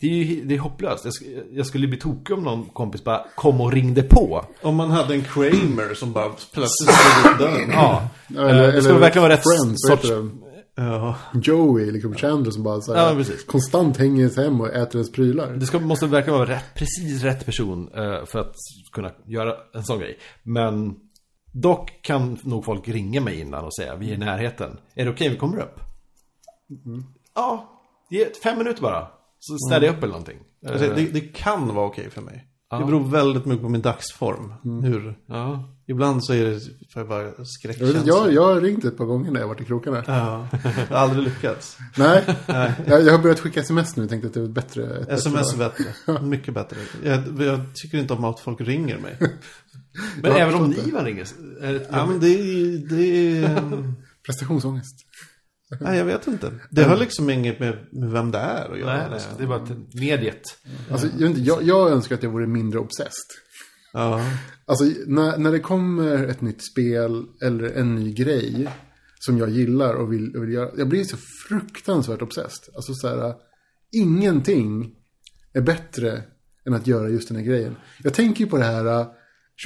det 0.00 0.06
är, 0.06 0.10
ju, 0.10 0.44
det 0.44 0.54
är 0.54 0.58
hopplöst. 0.58 1.04
Jag, 1.04 1.14
jag 1.52 1.66
skulle 1.66 1.86
bli 1.86 1.98
tokig 1.98 2.36
om 2.36 2.44
någon 2.44 2.64
kompis 2.64 3.04
bara 3.04 3.24
kom 3.34 3.60
och 3.60 3.72
ringde 3.72 4.02
på. 4.02 4.44
Om 4.62 4.76
man 4.76 4.90
hade 4.90 5.14
en 5.14 5.24
Kramer 5.24 5.94
som 5.94 6.12
bara 6.12 6.28
plötsligt 6.52 6.90
stod 6.94 7.32
upp 7.32 7.38
dörren. 7.38 7.70
Ja. 7.72 8.08
Eller, 8.28 8.68
Eh, 8.68 8.74
det 8.74 8.82
skulle 8.82 8.98
verkligen 8.98 9.22
vara 9.22 9.32
rätt 9.32 9.42
Friends, 9.42 9.88
sorts... 9.88 10.08
Ja. 10.80 11.16
Joey, 11.42 11.90
liksom 11.90 12.14
Chandler 12.14 12.50
som 12.50 12.62
bara 12.62 12.80
så 12.80 12.94
här, 12.94 13.18
Ja, 13.18 13.24
konstant 13.46 13.96
hänger 13.96 14.20
ens 14.20 14.36
hem 14.36 14.60
och 14.60 14.68
äter 14.68 14.96
ens 14.96 15.12
prylar. 15.12 15.52
Det 15.52 15.66
ska, 15.66 15.78
måste 15.78 16.06
verkligen 16.06 16.38
vara 16.38 16.50
rätt, 16.50 16.74
precis 16.74 17.22
rätt 17.22 17.46
person 17.46 17.88
eh, 17.94 18.24
för 18.24 18.38
att 18.38 18.54
kunna 18.92 19.10
göra 19.26 19.54
en 19.74 19.84
sån 19.84 19.98
grej. 19.98 20.18
Men 20.42 20.94
dock 21.52 22.02
kan 22.02 22.38
nog 22.42 22.64
folk 22.64 22.88
ringa 22.88 23.20
mig 23.20 23.40
innan 23.40 23.64
och 23.64 23.74
säga 23.74 23.96
vi 23.96 24.10
är 24.10 24.14
i 24.14 24.18
närheten. 24.18 24.78
Är 24.94 25.04
det 25.04 25.10
okej 25.10 25.28
vi 25.28 25.36
kommer 25.36 25.58
upp? 25.58 25.80
Ja, 27.34 27.80
ge 28.10 28.26
fem 28.42 28.58
minuter 28.58 28.82
bara. 28.82 29.08
Så 29.38 29.58
ställer 29.68 29.86
jag 29.86 29.96
upp 29.96 30.02
eller 30.02 30.12
någonting. 30.12 30.38
Alltså, 30.68 30.94
det, 30.94 31.12
det 31.12 31.20
kan 31.20 31.74
vara 31.74 31.86
okej 31.86 32.10
för 32.10 32.22
mig. 32.22 32.49
Det 32.78 32.84
beror 32.84 33.08
väldigt 33.10 33.44
mycket 33.44 33.62
på 33.62 33.68
min 33.68 33.80
dagsform. 33.82 34.52
Hur, 34.82 35.18
ja. 35.26 35.74
ibland 35.86 36.24
så 36.24 36.32
är 36.32 36.44
det 36.44 36.60
för 36.92 37.00
jag 37.00 37.08
bara 37.08 37.44
skräckkänsla. 37.44 38.02
jag, 38.04 38.32
jag 38.32 38.42
har 38.54 38.60
ringt 38.60 38.84
ett 38.84 38.96
par 38.96 39.04
gånger 39.04 39.30
när 39.30 39.40
jag 39.40 39.48
varit 39.48 39.60
i 39.60 39.64
krokarna. 39.64 40.04
Ja, 40.06 40.48
jag 40.90 40.96
har 40.96 41.02
aldrig 41.02 41.24
lyckats. 41.24 41.78
Nej, 41.96 42.24
jag, 42.86 43.02
jag 43.02 43.12
har 43.12 43.18
börjat 43.18 43.40
skicka 43.40 43.60
sms 43.60 43.96
nu. 43.96 44.08
Tänkte 44.08 44.28
att 44.28 44.34
det 44.34 44.40
är 44.40 44.44
ett 44.44 44.50
bättre... 44.50 44.96
Ett 45.00 45.08
Sms 45.08 45.54
är 45.54 45.58
bättre. 45.58 45.84
bättre. 46.06 46.26
Mycket 46.26 46.54
bättre. 46.54 46.76
Jag, 47.04 47.42
jag 47.42 47.60
tycker 47.74 47.98
inte 47.98 48.14
om 48.14 48.24
att 48.24 48.40
folk 48.40 48.60
ringer 48.60 48.98
mig. 48.98 49.16
Men 50.22 50.30
Jag 50.30 50.40
även 50.40 50.54
om 50.54 50.70
ni 50.70 50.90
var 50.90 51.04
ringer, 51.04 51.26
är 51.60 51.72
det 51.72 51.86
Ja, 51.90 52.06
men 52.06 52.20
det 52.20 52.26
är... 52.28 52.88
Det 52.88 53.36
är 53.44 53.94
Prestationsångest. 54.26 54.94
Nej, 55.80 55.98
jag 55.98 56.04
vet 56.04 56.26
inte. 56.26 56.52
Det 56.70 56.82
har 56.82 56.96
liksom 56.96 57.30
inget 57.30 57.60
med, 57.60 57.76
med 57.92 58.10
vem 58.10 58.30
det 58.30 58.38
är 58.38 58.72
att 58.72 58.78
göra. 58.78 58.96
Nej, 58.96 59.02
nej, 59.02 59.10
liksom. 59.12 59.32
det 59.38 59.42
är 59.42 59.48
bara 59.48 59.64
ett 59.64 59.94
mediet. 59.94 60.42
Alltså, 60.90 61.06
jag, 61.06 61.28
vet 61.28 61.38
inte, 61.38 61.40
jag, 61.40 61.62
jag 61.62 61.90
önskar 61.90 62.14
att 62.14 62.22
jag 62.22 62.30
vore 62.30 62.46
mindre 62.46 62.78
obsessed. 62.78 63.30
Ja. 63.92 64.20
Alltså, 64.66 64.84
när, 65.06 65.38
när 65.38 65.52
det 65.52 65.60
kommer 65.60 66.26
ett 66.26 66.40
nytt 66.40 66.62
spel 66.62 67.24
eller 67.42 67.70
en 67.70 67.94
ny 67.94 68.12
grej 68.12 68.68
som 69.20 69.38
jag 69.38 69.50
gillar 69.50 69.94
och 69.94 70.12
vill, 70.12 70.36
och 70.36 70.42
vill 70.42 70.52
göra. 70.52 70.70
Jag 70.76 70.88
blir 70.88 71.04
så 71.04 71.16
fruktansvärt 71.48 72.22
obsessed. 72.22 72.74
Alltså 72.74 72.94
så 72.94 73.08
här, 73.08 73.34
ingenting 73.92 74.94
är 75.52 75.60
bättre 75.60 76.22
än 76.66 76.74
att 76.74 76.86
göra 76.86 77.08
just 77.08 77.28
den 77.28 77.36
här 77.36 77.44
grejen. 77.44 77.76
Jag 78.02 78.14
tänker 78.14 78.44
ju 78.44 78.50
på 78.50 78.56
det 78.56 78.64
här 78.64 79.00
äh, 79.00 79.06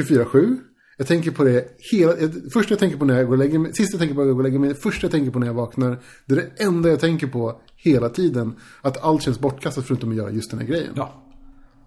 24-7. 0.00 0.58
Jag 0.96 1.06
tänker 1.06 1.30
på 1.30 1.44
det 1.44 1.68
hela, 1.92 2.18
jag- 2.20 2.52
först 2.52 2.70
jag 2.70 2.78
tänker 2.78 2.96
på 2.96 3.04
när 3.04 3.16
jag 3.16 3.26
går 3.26 3.32
och 3.32 3.38
lägger 3.38 3.58
mig, 3.58 3.74
sist 3.74 3.92
jag 3.92 4.00
tänker 4.00 4.14
på 4.14 4.20
när 4.20 4.26
jag 4.26 4.36
går 4.36 4.40
och 4.42 4.48
lägger 4.48 4.58
mig, 4.58 4.74
först 4.74 5.02
jag 5.02 5.12
tänker 5.12 5.30
på 5.30 5.38
när 5.38 5.46
jag 5.46 5.54
vaknar. 5.54 6.02
Det 6.26 6.32
är 6.34 6.36
det 6.36 6.64
enda 6.64 6.88
jag 6.88 7.00
tänker 7.00 7.26
på 7.26 7.60
hela 7.76 8.08
tiden. 8.08 8.54
Att 8.82 9.04
allt 9.04 9.22
känns 9.22 9.38
bortkastat 9.40 9.86
förutom 9.86 10.10
att 10.10 10.16
göra 10.16 10.30
just 10.30 10.50
den 10.50 10.60
här 10.60 10.66
grejen. 10.66 10.92
Ja. 10.96 11.24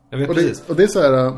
Jag 0.09 0.17
vet 0.17 0.29
Och 0.29 0.35
precis. 0.35 0.59
det, 0.59 0.69
och 0.69 0.75
det 0.75 0.83
är 0.83 0.87
så 0.87 0.99
här... 1.01 1.25
äh, 1.27 1.37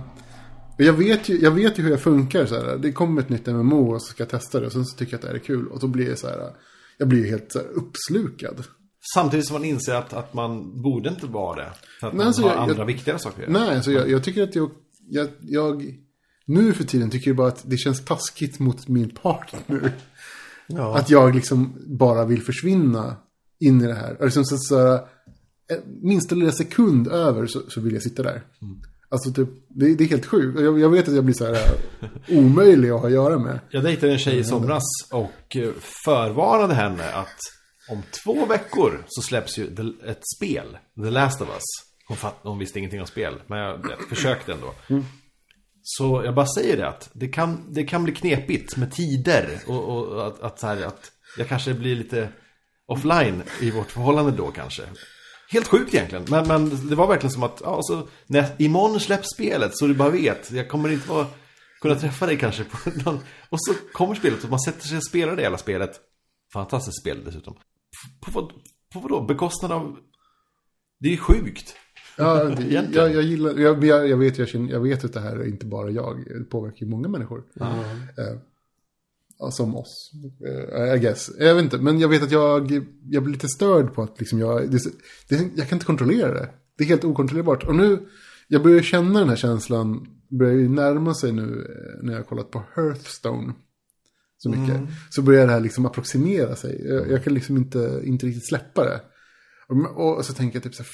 Jag 0.77 0.93
vet, 0.93 1.29
ju, 1.29 1.39
jag 1.39 1.51
vet 1.51 1.79
ju 1.79 1.83
hur 1.83 1.89
jag 1.89 2.01
funkar. 2.01 2.45
Så 2.45 2.55
här, 2.55 2.77
det 2.77 2.91
kommer 2.91 3.21
ett 3.21 3.29
nytt 3.29 3.45
MMO 3.47 3.93
och 3.95 4.01
så 4.01 4.07
ska 4.07 4.21
jag 4.23 4.29
testa 4.29 4.59
det. 4.59 4.65
Och 4.65 4.71
sen 4.71 4.85
så 4.85 4.97
tycker 4.97 5.13
jag 5.13 5.17
att 5.17 5.21
det 5.21 5.27
här 5.27 5.35
är 5.35 5.39
kul. 5.39 5.67
Och 5.67 5.79
då 5.79 5.87
blir 5.87 6.09
jag 6.09 6.17
så 6.17 6.27
här... 6.27 6.49
Jag 6.97 7.07
blir 7.07 7.19
ju 7.19 7.29
helt 7.29 7.51
så 7.51 7.59
här, 7.59 7.67
uppslukad. 7.67 8.63
Samtidigt 9.15 9.47
som 9.47 9.53
man 9.53 9.65
inser 9.65 9.93
att, 9.95 10.13
att 10.13 10.33
man 10.33 10.81
borde 10.81 11.09
inte 11.09 11.25
vara 11.27 11.55
det. 11.55 11.71
För 11.99 12.07
att 12.07 12.13
Men 12.13 12.17
man 12.17 12.27
alltså, 12.27 12.41
har 12.41 12.49
jag- 12.49 12.57
andra 12.59 12.75
jag- 12.77 12.85
viktigare 12.85 13.19
saker. 13.19 13.45
Nej, 13.47 13.75
alltså 13.75 13.91
jag, 13.91 14.09
jag 14.09 14.23
tycker 14.23 14.43
att 14.43 14.55
jag, 14.55 14.69
jag... 15.41 15.95
Nu 16.49 16.73
för 16.73 16.83
tiden 16.83 17.09
tycker 17.09 17.29
jag 17.29 17.37
bara 17.37 17.47
att 17.47 17.63
det 17.65 17.77
känns 17.77 18.05
taskigt 18.05 18.59
mot 18.59 18.87
min 18.87 19.09
partner. 19.09 19.93
Ja. 20.67 20.97
Att 20.97 21.09
jag 21.09 21.35
liksom 21.35 21.73
bara 21.85 22.25
vill 22.25 22.43
försvinna 22.43 23.15
in 23.59 23.81
i 23.81 23.87
det 23.87 23.93
här. 23.93 24.17
Och 24.19 24.25
liksom 24.25 24.45
så, 24.45 24.57
så 24.57 24.93
eh, 24.93 24.99
minsta 26.01 26.35
lilla 26.35 26.51
sekund 26.51 27.07
över 27.07 27.47
så, 27.47 27.61
så 27.69 27.81
vill 27.81 27.93
jag 27.93 28.03
sitta 28.03 28.23
där. 28.23 28.41
Alltså 29.09 29.31
typ, 29.31 29.49
det, 29.67 29.95
det 29.95 30.03
är 30.03 30.07
helt 30.07 30.25
sjukt. 30.25 30.59
Jag, 30.59 30.79
jag 30.79 30.89
vet 30.89 31.07
att 31.07 31.15
jag 31.15 31.23
blir 31.23 31.35
så 31.35 31.45
här 31.45 31.53
eh, 31.53 32.37
omöjlig 32.37 32.89
att 32.89 32.99
ha 32.99 33.07
att 33.07 33.13
göra 33.13 33.39
med. 33.39 33.59
Jag 33.69 33.83
dejtade 33.83 34.11
en 34.11 34.19
tjej 34.19 34.39
i 34.39 34.43
somras 34.43 34.83
och 35.11 35.55
eh, 35.55 35.71
förvarnade 36.05 36.73
henne 36.73 37.11
att 37.13 37.37
om 37.89 38.01
två 38.23 38.45
veckor 38.45 39.03
så 39.07 39.21
släpps 39.21 39.57
ju 39.57 39.65
ett 40.05 40.23
spel, 40.37 40.77
The 41.03 41.09
Last 41.09 41.41
of 41.41 41.49
Us. 41.49 41.63
Hon, 42.07 42.17
fatt, 42.17 42.39
hon 42.41 42.59
visste 42.59 42.79
ingenting 42.79 43.01
om 43.01 43.07
spel, 43.07 43.41
men 43.47 43.59
jag, 43.59 43.79
jag 43.89 44.09
försökte 44.09 44.53
ändå. 44.53 44.73
Så 45.91 46.21
jag 46.25 46.35
bara 46.35 46.47
säger 46.47 46.77
det 46.77 46.87
att 46.87 47.09
det 47.13 47.27
kan, 47.27 47.73
det 47.73 47.83
kan 47.83 48.03
bli 48.03 48.13
knepigt 48.13 48.77
med 48.77 48.91
tider 48.91 49.59
och, 49.67 49.83
och 49.83 50.27
att, 50.27 50.41
att, 50.41 50.59
så 50.59 50.67
här, 50.67 50.85
att 50.85 51.11
jag 51.37 51.47
kanske 51.47 51.73
blir 51.73 51.95
lite 51.95 52.29
offline 52.85 53.43
i 53.61 53.71
vårt 53.71 53.91
förhållande 53.91 54.31
då 54.31 54.51
kanske. 54.51 54.83
Helt 55.49 55.67
sjukt 55.67 55.93
egentligen, 55.93 56.25
men, 56.29 56.47
men 56.47 56.87
det 56.89 56.95
var 56.95 57.07
verkligen 57.07 57.31
som 57.31 57.43
att 57.43 57.61
ja, 57.63 57.79
så, 57.83 58.07
när, 58.25 58.55
imorgon 58.57 58.99
släpps 58.99 59.27
spelet 59.35 59.77
så 59.77 59.87
du 59.87 59.93
bara 59.93 60.09
vet, 60.09 60.51
jag 60.51 60.69
kommer 60.69 60.89
inte 60.89 61.09
vara, 61.09 61.27
kunna 61.81 61.95
träffa 61.95 62.25
dig 62.25 62.37
kanske 62.37 62.63
på 62.63 62.77
någon, 63.05 63.19
och 63.49 63.61
så 63.61 63.73
kommer 63.93 64.15
spelet 64.15 64.43
och 64.43 64.49
man 64.49 64.59
sätter 64.59 64.87
sig 64.87 64.97
och 64.97 65.07
spelar 65.07 65.35
det 65.35 65.41
hela 65.41 65.57
spelet. 65.57 65.99
Fantastiskt 66.53 67.01
spel 67.01 67.23
dessutom. 67.25 67.57
På, 68.21 68.31
på, 68.31 68.51
på 68.93 68.99
vadå? 68.99 69.21
Bekostnad 69.21 69.71
av... 69.71 69.97
Det 70.99 71.07
är 71.07 71.11
ju 71.11 71.17
sjukt. 71.17 71.75
Ja, 72.19 72.51
jag, 72.69 73.15
jag 73.15 73.23
gillar, 73.23 73.59
jag, 73.59 73.83
jag, 73.85 74.17
vet, 74.17 74.37
jag, 74.37 74.47
känner, 74.47 74.71
jag 74.71 74.79
vet 74.79 75.05
att 75.05 75.13
det 75.13 75.19
här 75.19 75.35
är 75.35 75.47
inte 75.47 75.65
bara 75.65 75.89
jag. 75.89 76.23
Det 76.37 76.43
påverkar 76.43 76.85
ju 76.85 76.91
många 76.91 77.07
människor. 77.07 77.43
Eh, 78.17 78.37
ja, 79.39 79.51
som 79.51 79.75
oss, 79.75 80.11
eh, 80.45 80.95
I 80.95 80.99
guess. 80.99 81.31
Jag 81.39 81.55
vet 81.55 81.63
inte, 81.63 81.77
men 81.77 81.99
jag 81.99 82.09
vet 82.09 82.23
att 82.23 82.31
jag, 82.31 82.71
jag 83.09 83.23
blir 83.23 83.33
lite 83.33 83.47
störd 83.47 83.93
på 83.93 84.01
att 84.01 84.19
liksom 84.19 84.39
jag, 84.39 84.71
det, 84.71 84.83
det, 85.29 85.49
jag 85.55 85.69
kan 85.69 85.75
inte 85.75 85.85
kontrollera 85.85 86.33
det. 86.33 86.49
Det 86.77 86.83
är 86.83 86.87
helt 86.87 87.03
okontrollerbart. 87.03 87.63
Och 87.63 87.75
nu, 87.75 87.99
jag 88.47 88.63
börjar 88.63 88.81
känna 88.81 89.19
den 89.19 89.29
här 89.29 89.35
känslan, 89.35 90.07
börjar 90.27 90.53
ju 90.53 90.69
närma 90.69 91.13
sig 91.13 91.31
nu 91.31 91.43
eh, 91.43 92.03
när 92.03 92.13
jag 92.13 92.19
har 92.19 92.25
kollat 92.25 92.51
på 92.51 92.63
Hearthstone. 92.75 93.53
Så 94.37 94.49
mycket. 94.49 94.81
Så 95.09 95.21
börjar 95.21 95.47
det 95.47 95.53
här 95.53 95.59
liksom 95.59 95.85
approximera 95.85 96.55
sig. 96.55 96.87
Jag, 96.87 97.11
jag 97.11 97.23
kan 97.23 97.33
liksom 97.33 97.57
inte, 97.57 98.01
inte 98.03 98.25
riktigt 98.25 98.47
släppa 98.47 98.83
det. 98.83 99.01
Och, 99.67 100.17
och 100.17 100.25
så 100.25 100.33
tänker 100.33 100.55
jag 100.55 100.63
typ 100.63 100.75
så 100.75 100.83
här, 100.83 100.89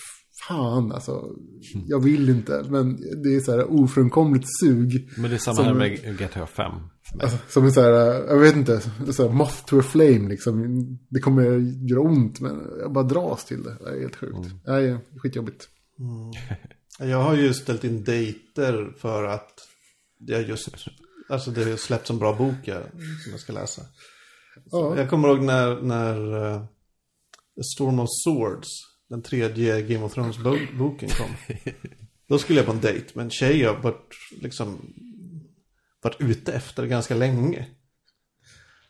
fan 0.48 0.92
alltså, 0.92 1.30
jag 1.88 2.00
vill 2.04 2.30
inte. 2.30 2.66
Men 2.70 2.96
det 3.24 3.36
är 3.36 3.40
så 3.40 3.52
här 3.52 3.72
ofrånkomligt 3.72 4.46
sug. 4.60 5.10
Men 5.18 5.30
det 5.30 5.36
är 5.36 5.40
samma 5.40 5.56
Som- 5.56 5.66
här 5.66 5.74
med 5.74 6.18
GTA 6.20 6.48
5. 6.48 6.72
för 7.04 7.16
mig. 7.18 7.24
Alltså, 7.24 7.38
som 7.50 7.66
en 7.66 7.72
så 7.72 7.82
här, 7.82 7.92
jag 8.28 8.40
vet 8.40 8.56
inte, 8.56 8.82
så 9.14 9.28
här, 9.28 9.34
moth 9.34 9.66
to 9.66 9.80
a 9.80 9.84
flame 9.84 10.30
liksom. 10.30 10.78
Det 11.10 11.20
kommer 11.20 11.44
göra 11.90 12.02
ont, 12.02 12.40
men 12.40 12.68
jag 12.80 12.94
bara 12.94 13.04
dras 13.04 13.46
till 13.46 13.64
det. 13.64 13.78
Det 13.80 13.90
är 13.98 14.02
helt 14.02 14.16
sjukt. 14.16 14.38
Nej, 14.68 14.98
skitjobbigt. 15.18 15.68
Jag 17.00 17.24
har 17.24 17.36
ju 17.36 17.54
ställt 17.54 17.84
in 17.84 18.04
dejter 18.04 18.94
för 18.98 19.24
att 19.24 19.54
jag 20.18 20.48
just, 20.50 20.70
alltså 21.30 21.52
det 21.52 21.64
har 21.64 21.78
släppts 21.78 22.10
en 22.10 22.20
bra 22.20 22.36
bok 22.36 22.56
jag, 22.64 22.82
som 23.24 23.32
jag 23.32 23.40
ska 23.40 23.54
läsa. 23.54 23.82
Ja. 24.72 24.98
Jag 24.98 25.10
kommer 25.10 25.28
ihåg 25.28 25.42
när, 25.44 25.82
när 25.82 26.36
uh, 26.36 26.66
Storm 27.76 28.00
of 28.00 28.10
Swords, 28.26 28.68
den 29.16 29.22
tredje 29.22 29.82
Game 29.82 30.06
of 30.06 30.14
Thrones-boken 30.14 31.10
kom. 31.10 31.36
Då 32.28 32.38
skulle 32.38 32.60
jag 32.60 32.66
på 32.66 32.72
en 32.72 32.80
dejt 32.80 33.06
med 33.14 33.24
en 33.24 33.30
tjej 33.30 33.60
jag 33.60 33.82
varit, 33.82 34.16
liksom, 34.42 34.94
varit 36.04 36.22
ute 36.22 36.54
efter 36.54 36.86
ganska 36.86 37.16
länge. 37.16 37.66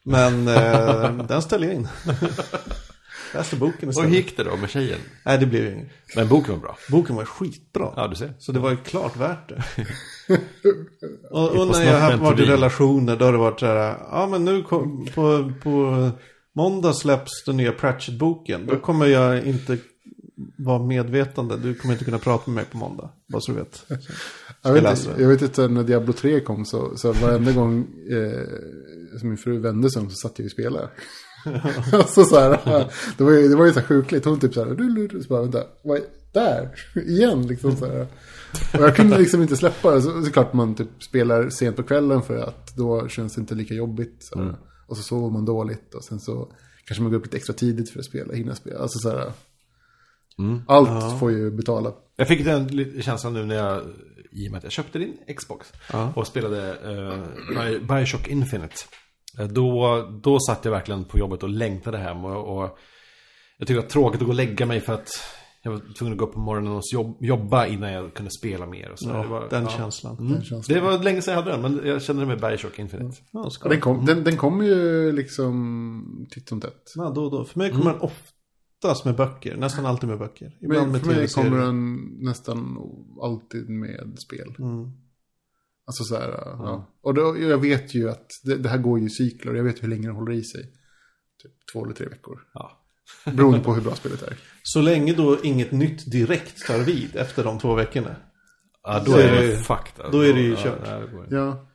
Men 0.03 0.47
eh, 0.47 1.17
den 1.17 1.41
ställde 1.41 1.67
jag 1.67 1.76
in. 1.76 1.88
Läste 3.34 3.55
boken 3.55 3.76
Och 3.76 3.82
hur 3.82 3.89
istället. 3.89 4.13
gick 4.13 4.38
det 4.38 4.43
då 4.43 4.55
med 4.55 4.69
tjejen? 4.69 4.99
Nej, 5.26 5.38
det 5.38 5.45
blev 5.45 5.73
inget. 5.73 5.91
Men 6.15 6.28
boken 6.28 6.53
var 6.53 6.61
bra. 6.61 6.78
Boken 6.91 7.15
var 7.15 7.26
skitbra. 7.26 7.93
Ja, 7.95 8.07
du 8.07 8.15
ser. 8.15 8.34
Så 8.39 8.51
det 8.51 8.59
var 8.59 8.71
ju 8.71 8.78
klart 8.78 9.15
värt 9.15 9.49
det. 9.49 9.63
och, 11.32 11.49
och 11.49 11.67
när 11.67 11.84
jag 11.84 11.99
har 11.99 12.17
varit 12.17 12.39
i 12.39 12.45
relationer 12.45 13.15
då 13.15 13.26
har 13.26 13.32
det 13.32 13.38
varit 13.38 13.59
så 13.59 13.65
här, 13.65 13.97
ja 14.11 14.28
men 14.32 14.45
nu 14.45 14.63
kom, 14.63 15.07
på, 15.15 15.53
på 15.63 16.09
måndag 16.53 16.93
släpps 16.93 17.43
den 17.45 17.57
nya 17.57 17.71
Pratchett-boken. 17.71 18.65
Då 18.67 18.76
kommer 18.76 19.05
jag 19.05 19.43
inte 19.43 19.78
vara 20.57 20.86
medvetande. 20.86 21.57
Du 21.57 21.73
kommer 21.73 21.93
inte 21.93 22.05
kunna 22.05 22.19
prata 22.19 22.51
med 22.51 22.55
mig 22.55 22.65
på 22.71 22.77
måndag. 22.77 23.09
Bara 23.27 23.41
så 23.41 23.51
du 23.51 23.57
vet. 23.57 23.86
Jag 24.61 24.73
vet, 24.73 24.97
inte, 24.97 25.21
jag 25.21 25.29
vet 25.29 25.41
inte, 25.41 25.67
när 25.67 25.83
Diablo 25.83 26.13
3 26.13 26.39
kom 26.39 26.65
så, 26.65 26.97
så 26.97 27.11
varenda 27.13 27.51
gång 27.51 27.88
eh, 28.11 29.19
som 29.19 29.29
min 29.29 29.38
fru 29.38 29.59
vände 29.59 29.91
sig 29.91 30.01
om 30.01 30.09
så 30.09 30.15
satt 30.15 30.39
jag 30.39 30.45
och 30.45 30.51
spelade. 30.51 30.89
så 32.07 32.23
så 32.23 32.39
här, 32.39 32.59
det 33.17 33.23
var 33.23 33.31
ju, 33.31 33.47
det 33.47 33.55
var 33.55 33.65
ju 33.65 33.73
så 33.73 33.79
här 33.79 33.88
sjukligt. 33.88 34.25
Hon 34.25 34.39
typ 34.39 34.53
så 34.53 34.65
här, 34.65 34.75
du, 34.75 34.89
du, 34.89 35.07
du, 35.07 35.23
så 35.23 35.29
bara, 35.29 35.41
vänta, 35.41 35.63
vad 35.83 35.97
är, 35.97 36.03
där, 36.31 36.69
igen 36.95 37.47
liksom 37.47 37.75
så 37.75 37.86
här. 37.86 38.07
Och 38.73 38.79
jag 38.79 38.95
kunde 38.95 39.17
liksom 39.17 39.41
inte 39.41 39.57
släppa 39.57 39.91
det. 39.91 40.01
Så, 40.01 40.23
såklart 40.23 40.53
man 40.53 40.75
typ 40.75 41.03
spelar 41.03 41.49
sent 41.49 41.75
på 41.75 41.83
kvällen 41.83 42.21
för 42.21 42.38
att 42.38 42.75
då 42.75 43.07
känns 43.07 43.36
det 43.36 43.41
inte 43.41 43.55
lika 43.55 43.73
jobbigt. 43.73 44.15
Så 44.19 44.39
här. 44.39 44.55
Och 44.88 44.97
så 44.97 45.03
sover 45.03 45.29
man 45.29 45.45
dåligt 45.45 45.93
och 45.93 46.03
sen 46.03 46.19
så 46.19 46.51
kanske 46.86 47.01
man 47.01 47.11
går 47.11 47.17
upp 47.17 47.25
lite 47.25 47.38
extra 47.38 47.53
tidigt 47.53 47.89
för 47.89 47.99
att 47.99 48.05
spela, 48.05 48.33
hinna 48.33 48.55
spela. 48.55 48.79
Alltså 48.79 48.99
så 48.99 49.09
här, 49.09 49.31
allt 50.67 51.19
får 51.19 51.31
ju 51.31 51.51
betala. 51.51 51.93
Jag 52.15 52.27
fick 52.27 52.45
den 52.45 53.01
känslan 53.01 53.33
nu 53.33 53.45
när 53.45 53.55
jag, 53.55 53.81
i 54.31 54.47
och 54.47 54.51
med 54.51 54.57
att 54.57 54.63
jag 54.63 54.71
köpte 54.71 54.99
din 54.99 55.17
Xbox 55.38 55.73
Ja. 55.93 56.13
och 56.15 56.27
spelade 56.27 56.73
uh, 56.86 57.23
Bi- 57.57 57.79
Bioshock 57.79 58.27
Infinite. 58.27 58.75
Eh, 59.39 59.47
Då, 59.47 60.01
då 60.23 60.39
satt 60.39 60.65
jag 60.65 60.71
verkligen 60.71 61.05
på 61.05 61.19
jobbet 61.19 61.43
och 61.43 61.49
längtade 61.49 61.97
hem 61.97 62.25
och, 62.25 62.57
och 62.57 62.77
jag 63.57 63.67
tyckte 63.67 63.73
det 63.73 63.79
var 63.81 63.89
tråkigt 63.89 64.21
att 64.21 64.25
gå 64.27 64.31
och 64.31 64.36
lägga 64.36 64.65
mig 64.65 64.79
för 64.81 64.93
att 64.93 65.07
jag 65.63 65.71
var 65.71 65.81
tvungen 65.97 66.13
att 66.13 66.19
gå 66.19 66.25
upp 66.25 66.33
på 66.33 66.39
morgonen 66.39 66.71
och 66.73 66.81
jobb, 66.93 67.17
jobba 67.19 67.65
innan 67.67 67.91
jag 67.93 68.13
kunde 68.13 68.31
spela 68.31 68.65
mer. 68.65 68.91
Och 68.91 68.99
så. 68.99 69.09
Ja, 69.09 69.21
det 69.21 69.27
var, 69.27 69.49
den 69.49 69.63
ja. 69.63 69.69
känslan. 69.69 70.17
Mm. 70.19 70.43
känns 70.43 70.67
Det 70.67 70.79
var 70.79 71.03
länge 71.03 71.21
sedan 71.21 71.33
jag 71.33 71.41
hade 71.41 71.51
den, 71.51 71.61
men 71.61 71.88
jag 71.88 72.01
kände 72.01 72.21
det 72.21 72.25
med 72.27 72.39
Bioshock 72.41 72.79
Infinite. 72.79 73.17
Ja. 73.31 73.49
Ja, 73.63 73.69
den, 73.69 73.81
kom, 73.81 74.05
den, 74.05 74.23
den 74.23 74.38
kommer 74.38 74.65
ju 74.65 75.11
liksom 75.11 76.27
titt 76.31 76.49
som 76.49 76.61
tätt. 76.61 76.91
Ja, 76.95 77.09
då 77.15 77.23
och 77.23 77.31
då. 77.31 77.45
För 77.45 77.59
mig 77.59 77.71
kommer 77.71 77.91
den 77.91 78.01
oftast 78.86 79.05
med 79.05 79.15
böcker. 79.15 79.57
Nästan 79.57 79.86
alltid 79.86 80.09
med 80.09 80.19
böcker. 80.19 80.57
Ibland 80.61 80.81
Men 80.83 80.91
med 80.91 81.01
för 81.01 81.07
mig 81.07 81.15
tv-serier. 81.15 81.49
kommer 81.49 81.65
den 81.65 81.95
nästan 82.19 82.77
alltid 83.21 83.69
med 83.69 84.15
spel. 84.19 84.55
Mm. 84.59 84.91
Alltså 85.88 86.03
så 86.03 86.15
här, 86.15 86.29
ja. 86.29 86.97
Och 87.01 87.13
då, 87.13 87.38
jag 87.39 87.57
vet 87.57 87.93
ju 87.95 88.09
att 88.09 88.27
det, 88.43 88.57
det 88.57 88.69
här 88.69 88.77
går 88.77 88.99
ju 88.99 89.05
i 89.05 89.09
cykler. 89.09 89.53
Jag 89.53 89.63
vet 89.63 89.83
hur 89.83 89.88
länge 89.88 90.07
det 90.07 90.13
håller 90.13 90.31
i 90.33 90.43
sig. 90.43 90.63
Typ 91.43 91.51
två 91.73 91.86
eller 91.86 91.93
tre 91.95 92.07
veckor. 92.07 92.39
Ja. 92.53 92.71
Beroende 93.25 93.59
på 93.59 93.73
hur 93.73 93.81
bra 93.81 93.95
spelet 93.95 94.21
är. 94.23 94.38
Så 94.63 94.81
länge 94.81 95.13
då 95.13 95.38
inget 95.43 95.71
nytt 95.71 96.11
direkt 96.11 96.67
tar 96.67 96.79
vid 96.79 97.15
efter 97.15 97.43
de 97.43 97.59
två 97.59 97.75
veckorna. 97.75 98.15
Ja, 98.83 99.03
då 99.05 99.11
Så 99.11 99.17
är 99.17 99.31
det 99.31 99.47
det- 99.47 99.57
fucked. 99.57 100.05
alltså. 100.05 100.11
då 100.11 100.19
är 100.25 100.33
det 100.33 100.41
ju 100.41 100.49
Ja, 100.51 100.57
kört. 100.63 100.79
nej, 100.86 101.01
det. 101.29 101.36
Ja. 101.36 101.67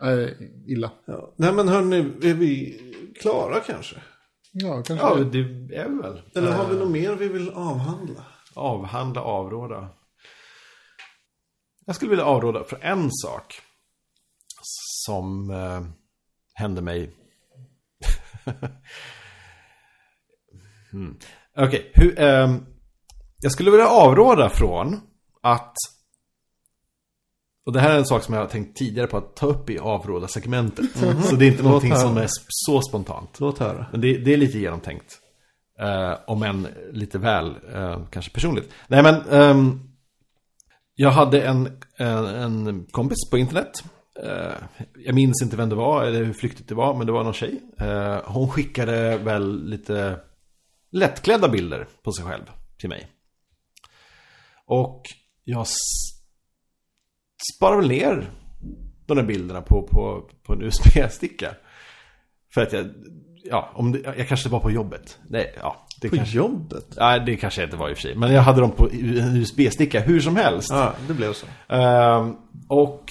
Nej, 0.00 0.52
illa. 0.66 0.92
Ja. 1.06 1.34
Nej 1.38 1.52
men 1.54 1.68
hörni, 1.68 1.96
är 2.22 2.34
vi 2.34 2.80
klara 3.20 3.60
kanske? 3.60 3.96
Ja, 4.52 4.82
kanske. 4.82 5.06
Ja, 5.06 5.14
det. 5.14 5.42
det 5.42 5.76
är 5.76 5.88
vi 5.88 5.96
väl. 5.96 6.22
Eller 6.34 6.52
har 6.52 6.66
vi 6.66 6.76
något 6.78 6.90
mer 6.90 7.14
vi 7.14 7.28
vill 7.28 7.50
avhandla? 7.50 8.24
Avhandla, 8.54 9.20
avråda. 9.20 9.88
Jag 11.86 11.96
skulle 11.96 12.10
vilja 12.10 12.24
avråda 12.24 12.64
för 12.64 12.78
en 12.82 13.08
sak. 13.12 13.60
Som 15.06 15.50
eh, 15.50 15.82
hände 16.54 16.82
mig. 16.82 17.16
hmm. 20.90 21.18
Okej, 21.56 21.90
hur... 21.94 22.20
ehm, 22.20 22.66
jag 23.40 23.52
skulle 23.52 23.70
vilja 23.70 23.88
avråda 23.88 24.48
från 24.48 25.00
att... 25.42 25.74
Och 27.66 27.72
det 27.72 27.80
här 27.80 27.94
är 27.94 27.98
en 27.98 28.06
sak 28.06 28.22
som 28.22 28.34
jag 28.34 28.40
har 28.40 28.48
tänkt 28.48 28.76
tidigare 28.76 29.06
på 29.06 29.16
att 29.16 29.36
ta 29.36 29.46
upp 29.46 29.70
i 29.70 29.78
avråda-segmentet. 29.78 30.84
Så 31.24 31.36
det 31.36 31.44
är 31.44 31.50
inte 31.50 31.62
någonting 31.62 31.96
som 31.96 32.16
är 32.16 32.28
så 32.48 32.82
spontant. 32.82 33.40
Låt 33.40 33.58
höra. 33.58 33.86
Men 33.90 34.00
det, 34.00 34.18
det 34.18 34.32
är 34.32 34.36
lite 34.36 34.58
genomtänkt. 34.58 35.18
Uh, 35.82 36.18
om 36.26 36.42
än 36.42 36.68
lite 36.92 37.18
väl, 37.18 37.56
eh, 37.74 38.06
kanske 38.10 38.32
personligt. 38.32 38.70
Nej 38.88 39.02
men, 39.02 39.14
ehm, 39.30 39.80
jag 40.94 41.10
hade 41.10 41.42
en, 41.42 41.82
en, 41.96 42.26
en 42.26 42.86
kompis 42.90 43.30
på 43.30 43.38
internet. 43.38 43.84
Eh, 44.22 44.82
jag 45.04 45.14
minns 45.14 45.42
inte 45.42 45.56
vem 45.56 45.68
det 45.68 45.74
var 45.74 46.04
eller 46.04 46.24
hur 46.24 46.32
flyktigt 46.32 46.68
det 46.68 46.74
var, 46.74 46.94
men 46.94 47.06
det 47.06 47.12
var 47.12 47.24
någon 47.24 47.32
tjej. 47.32 47.60
Eh, 47.78 48.20
hon 48.24 48.48
skickade 48.48 49.18
väl 49.18 49.64
lite 49.64 50.20
lättklädda 50.90 51.48
bilder 51.48 51.88
på 52.02 52.12
sig 52.12 52.24
själv 52.24 52.44
till 52.78 52.88
mig. 52.88 53.06
Och 54.66 55.02
jag 55.44 55.66
s- 57.42 57.56
sparade 57.56 57.76
väl 57.80 57.88
ner 57.88 58.30
de 59.06 59.16
där 59.16 59.24
bilderna 59.24 59.62
på, 59.62 59.82
på, 59.82 60.28
på 60.46 60.52
en 60.52 60.62
USB-sticka. 60.62 61.50
För 62.54 62.62
att 62.62 62.72
jag, 62.72 62.86
ja, 63.44 63.70
om 63.74 63.92
det, 63.92 63.98
jag 64.16 64.28
kanske 64.28 64.48
var 64.48 64.60
på 64.60 64.70
jobbet. 64.70 65.18
Nej, 65.28 65.54
ja, 65.60 65.86
det 66.00 66.08
På 66.08 66.16
kanske, 66.16 66.36
jobbet? 66.36 66.86
nej, 66.96 67.20
det 67.26 67.36
kanske 67.36 67.60
jag 67.60 67.66
inte 67.66 67.76
var 67.76 67.90
i 67.90 67.92
och 67.92 67.96
för 67.96 68.02
sig. 68.02 68.14
Men 68.14 68.32
jag 68.32 68.42
hade 68.42 68.60
dem 68.60 68.70
på 68.70 68.88
en 68.92 69.36
USB-sticka 69.36 70.00
hur 70.00 70.20
som 70.20 70.36
helst. 70.36 70.68
Ja, 70.70 70.92
det 71.08 71.14
blev 71.14 71.32
så. 71.32 71.46
Ehm, 71.74 72.36
och 72.68 73.04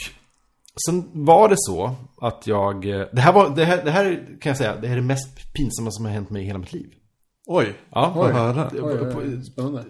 sen 0.88 1.10
var 1.26 1.50
det 1.50 1.56
så 1.58 1.96
att 2.22 2.48
jag... 2.48 2.82
Det 2.86 3.22
här, 3.22 3.34
var, 3.34 3.56
det, 3.56 3.66
här, 3.66 3.84
det 3.86 3.92
här 3.92 4.26
kan 4.42 4.50
jag 4.50 4.58
säga, 4.58 4.76
det 4.76 4.88
här 4.88 4.96
är 4.98 5.02
det 5.02 5.08
mest 5.08 5.54
pinsamma 5.54 5.92
som 5.92 6.06
har 6.06 6.12
hänt 6.12 6.30
mig 6.30 6.42
i 6.44 6.46
hela 6.46 6.60
mitt 6.60 6.74
liv. 6.74 6.90
Oj, 7.48 7.74
Ja, 7.92 8.12
höra. 8.16 8.70
Oj, 8.74 8.80
oj, 8.82 9.14
oj. 9.18 9.44
Spännande. 9.44 9.84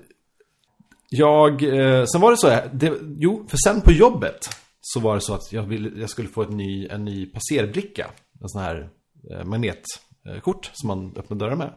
Jag, 1.14 1.64
eh, 1.64 2.06
sen 2.06 2.22
var 2.22 2.32
det 2.32 2.38
så 2.38 2.50
här, 2.50 2.70
det, 2.74 2.94
jo, 3.18 3.48
för 3.50 3.58
sen 3.58 3.82
på 3.82 3.92
jobbet 3.92 4.50
så 4.82 5.00
var 5.00 5.16
det 5.16 5.22
så 5.22 5.34
att 5.34 5.52
jag, 5.54 5.64
ville, 5.64 6.00
jag 6.00 6.10
skulle 6.10 6.28
få 6.28 6.42
ett 6.42 6.50
ny, 6.50 6.88
en 6.88 7.06
ny 7.06 7.26
passerbricka. 7.26 8.08
En 8.42 8.50
sån 8.50 8.62
här 8.62 8.90
eh, 9.32 9.44
magnetkort 9.44 10.72
som 10.74 10.88
man 10.88 11.14
öppnar 11.18 11.38
dörrar 11.38 11.56
med. 11.56 11.74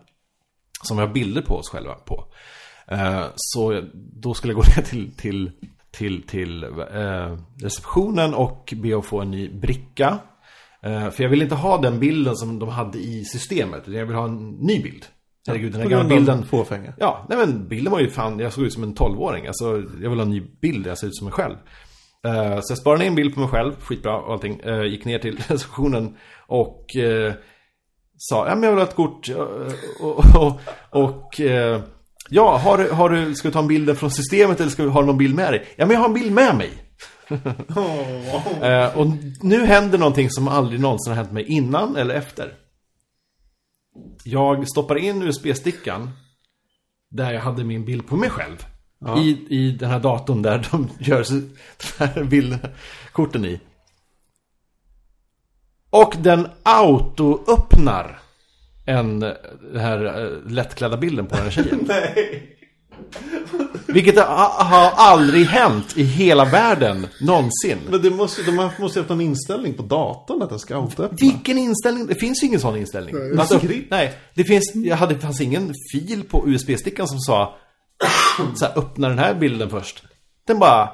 Som 0.83 0.97
vi 0.97 1.03
har 1.03 1.13
bilder 1.13 1.43
på 1.43 1.57
oss 1.57 1.69
själva 1.69 1.95
på. 1.95 2.25
Eh, 2.87 3.25
så 3.37 3.83
då 3.95 4.35
skulle 4.35 4.53
jag 4.53 4.63
gå 4.63 4.69
ner 4.77 4.83
till, 4.83 5.17
till, 5.17 5.51
till, 5.91 6.23
till 6.23 6.65
eh, 6.65 7.39
receptionen 7.63 8.35
och 8.35 8.75
be 8.77 8.99
att 8.99 9.07
få 9.07 9.21
en 9.21 9.31
ny 9.31 9.49
bricka. 9.49 10.19
Eh, 10.83 11.11
för 11.11 11.23
jag 11.23 11.31
vill 11.31 11.43
inte 11.43 11.55
ha 11.55 11.79
den 11.79 12.01
bilden 12.01 12.37
som 12.37 12.59
de 12.59 12.69
hade 12.69 12.99
i 12.99 13.25
systemet. 13.25 13.89
Jag 13.89 14.07
vill 14.07 14.17
ha 14.17 14.25
en 14.25 14.51
ny 14.51 14.83
bild. 14.83 15.07
Herregud, 15.47 15.73
den 15.73 15.81
här 15.81 15.89
gamla 15.89 16.05
grund 16.09 16.13
av 16.13 16.19
bilden. 16.37 16.47
fåfänga. 16.47 16.93
Ja, 16.99 17.27
nej 17.29 17.39
men 17.39 17.69
bilden 17.69 17.93
var 17.93 18.01
ju 18.01 18.11
fan, 18.11 18.39
jag 18.39 18.53
såg 18.53 18.65
ut 18.65 18.73
som 18.73 18.83
en 18.83 18.95
12-åring. 18.95 19.47
Alltså, 19.47 19.65
jag 20.03 20.11
vill 20.11 20.19
ha 20.19 20.23
en 20.23 20.31
ny 20.31 20.43
bild, 20.63 20.87
jag 20.87 20.99
ser 20.99 21.07
ut 21.07 21.17
som 21.17 21.25
mig 21.25 21.33
själv. 21.33 21.55
Eh, 22.27 22.59
så 22.61 22.71
jag 22.73 22.79
sparade 22.79 22.99
ner 23.03 23.07
en 23.09 23.15
bild 23.15 23.35
på 23.35 23.41
mig 23.41 23.49
själv, 23.49 23.73
skitbra 23.81 24.17
och 24.21 24.33
allting. 24.33 24.61
Eh, 24.65 24.83
gick 24.83 25.05
ner 25.05 25.19
till 25.19 25.37
receptionen 25.49 26.17
och 26.47 26.97
eh, 26.97 27.33
sa, 28.17 28.49
ja 28.49 28.55
men 28.55 28.63
jag 28.63 28.71
vill 28.71 28.79
ha 28.81 28.89
ett 28.89 28.95
kort. 28.97 29.29
och, 30.91 31.41
ja, 32.31 32.57
har, 32.57 32.79
du- 32.79 32.91
har 32.91 33.09
du, 33.11 33.35
ska 33.35 33.49
du 33.49 33.53
ta 33.53 33.59
en 33.59 33.69
bild 33.69 33.99
från 33.99 34.11
systemet 34.11 34.61
eller 34.61 34.71
ska 34.71 34.83
du 34.83 34.89
ha 34.89 35.03
någon 35.03 35.19
bild 35.19 35.35
med 35.35 35.53
dig? 35.53 35.65
Ja 35.77 35.87
men 35.87 35.95
jag 35.95 36.01
har 36.01 36.09
en 36.09 36.15
bild 36.15 36.33
med 36.33 36.57
mig. 36.57 36.71
Och 38.95 39.07
nu 39.43 39.65
händer 39.67 39.99
någonting 39.99 40.31
som 40.31 40.49
aldrig 40.49 40.81
någonsin 40.81 41.13
har 41.13 41.17
hänt 41.17 41.33
mig 41.33 41.45
innan 41.45 41.97
eller 41.97 42.15
efter. 42.15 42.53
Jag 44.25 44.69
stoppar 44.69 44.97
in 44.97 45.23
USB-stickan 45.23 46.11
där 47.11 47.33
jag 47.33 47.41
hade 47.41 47.65
min 47.65 47.85
bild 47.85 48.07
på 48.07 48.17
mig 48.17 48.31
själv. 48.31 48.67
I, 49.19 49.47
I 49.49 49.71
den 49.71 49.91
här 49.91 50.01
datorn 50.01 50.43
där 50.43 50.69
de 50.71 50.91
gör 50.99 51.23
så- 51.23 51.35
de 51.99 51.99
här 51.99 52.25
bildkorten 52.25 53.45
i. 53.45 53.61
Och 55.91 56.15
den 56.19 56.49
auto-öppnar 56.63 58.19
en, 58.87 59.21
den 59.21 59.37
här 59.81 60.05
eh, 60.25 60.51
lättklädda 60.53 60.97
bilden 60.97 61.27
på 61.27 61.35
den 61.35 61.45
här 61.45 61.51
tjejen. 61.51 61.79
Nej. 61.89 62.54
Vilket 63.87 64.19
har, 64.19 64.91
aldrig 64.97 65.47
hänt 65.47 65.97
i 65.97 66.03
hela 66.03 66.45
världen 66.45 67.07
någonsin. 67.21 67.79
Men 67.91 68.03
det 68.03 68.11
måste, 68.11 68.43
de 68.43 68.53
måste 68.79 68.99
ju 68.99 69.03
haft 69.03 69.09
någon 69.09 69.21
inställning 69.21 69.75
på 69.75 69.83
datorn 69.83 70.43
att 70.43 70.51
den 70.51 70.59
ska 70.59 70.77
autoöppna. 70.77 71.17
Vilken 71.21 71.59
inställning? 71.59 72.07
Det 72.07 72.15
finns 72.15 72.43
ju 72.43 72.47
ingen 72.47 72.61
sån 72.61 72.77
inställning. 72.77 73.15
Nej, 73.15 73.39
Alltså, 73.39 73.61
nej, 73.91 74.13
det 74.35 74.45
finns, 74.45 74.73
jag 74.75 74.97
hade, 74.97 75.19
fanns 75.19 75.41
ingen 75.41 75.73
fil 75.93 76.25
på 76.25 76.49
USB-stickan 76.49 77.09
som 77.09 77.19
sa 77.19 77.57
så 78.57 78.65
här, 78.65 78.79
öppna 78.79 79.09
den 79.09 79.19
här 79.19 79.35
bilden 79.35 79.71
först. 79.71 80.05
Den 80.47 80.59
bara 80.59 80.91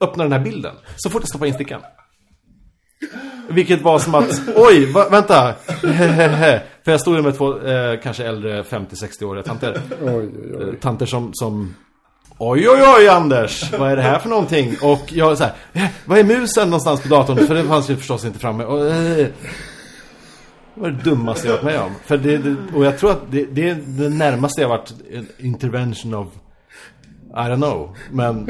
öppna 0.00 0.22
den 0.22 0.32
här 0.32 0.40
bilden. 0.40 0.74
Så 0.96 1.10
fort 1.10 1.22
jag 1.22 1.28
stoppar 1.28 1.46
in 1.46 1.54
stickan. 1.54 1.80
Vilket 3.48 3.82
var 3.82 3.98
som 3.98 4.14
att, 4.14 4.40
oj, 4.56 4.92
va, 4.92 5.08
vänta. 5.10 5.54
För 6.84 6.90
jag 6.90 7.00
stod 7.00 7.16
ju 7.16 7.22
med 7.22 7.36
två, 7.36 7.60
eh, 7.66 8.00
kanske 8.02 8.24
äldre 8.24 8.62
50-60-åriga 8.62 9.42
tanter. 9.42 9.80
Oj, 10.02 10.10
oj, 10.12 10.30
oj. 10.58 10.68
Eh, 10.68 10.74
tanter 10.80 11.06
som, 11.06 11.30
som 11.34 11.74
Oj, 12.38 12.68
oj, 12.68 12.82
oj 12.98 13.08
Anders, 13.08 13.72
vad 13.78 13.92
är 13.92 13.96
det 13.96 14.02
här 14.02 14.18
för 14.18 14.28
någonting? 14.28 14.76
Och 14.82 15.12
jag 15.12 15.38
så 15.38 15.44
här, 15.44 15.52
"Eh, 15.72 15.86
vad 16.04 16.18
är 16.18 16.24
musen 16.24 16.70
någonstans 16.70 17.00
på 17.02 17.08
datorn? 17.08 17.46
För 17.46 17.54
det 17.54 17.64
fanns 17.64 17.90
ju 17.90 17.96
förstås 17.96 18.24
inte 18.24 18.38
framme. 18.38 18.64
Och, 18.64 18.86
eh, 18.86 19.16
det 19.16 19.30
var 20.74 20.90
det 20.90 21.02
dummaste 21.04 21.48
jag 21.48 21.52
varit 21.54 21.64
med 21.64 21.80
om. 21.80 21.90
För 22.04 22.16
det, 22.16 22.56
och 22.74 22.84
jag 22.84 22.98
tror 22.98 23.10
att 23.10 23.20
det, 23.30 23.44
det 23.44 23.68
är 23.68 23.74
det 23.86 24.08
närmaste 24.08 24.60
jag 24.60 24.68
varit 24.68 24.92
en 25.12 25.28
intervention 25.38 26.14
of 26.14 26.28
I 27.36 27.36
don't 27.50 27.56
know. 27.56 27.96
Men 28.12 28.46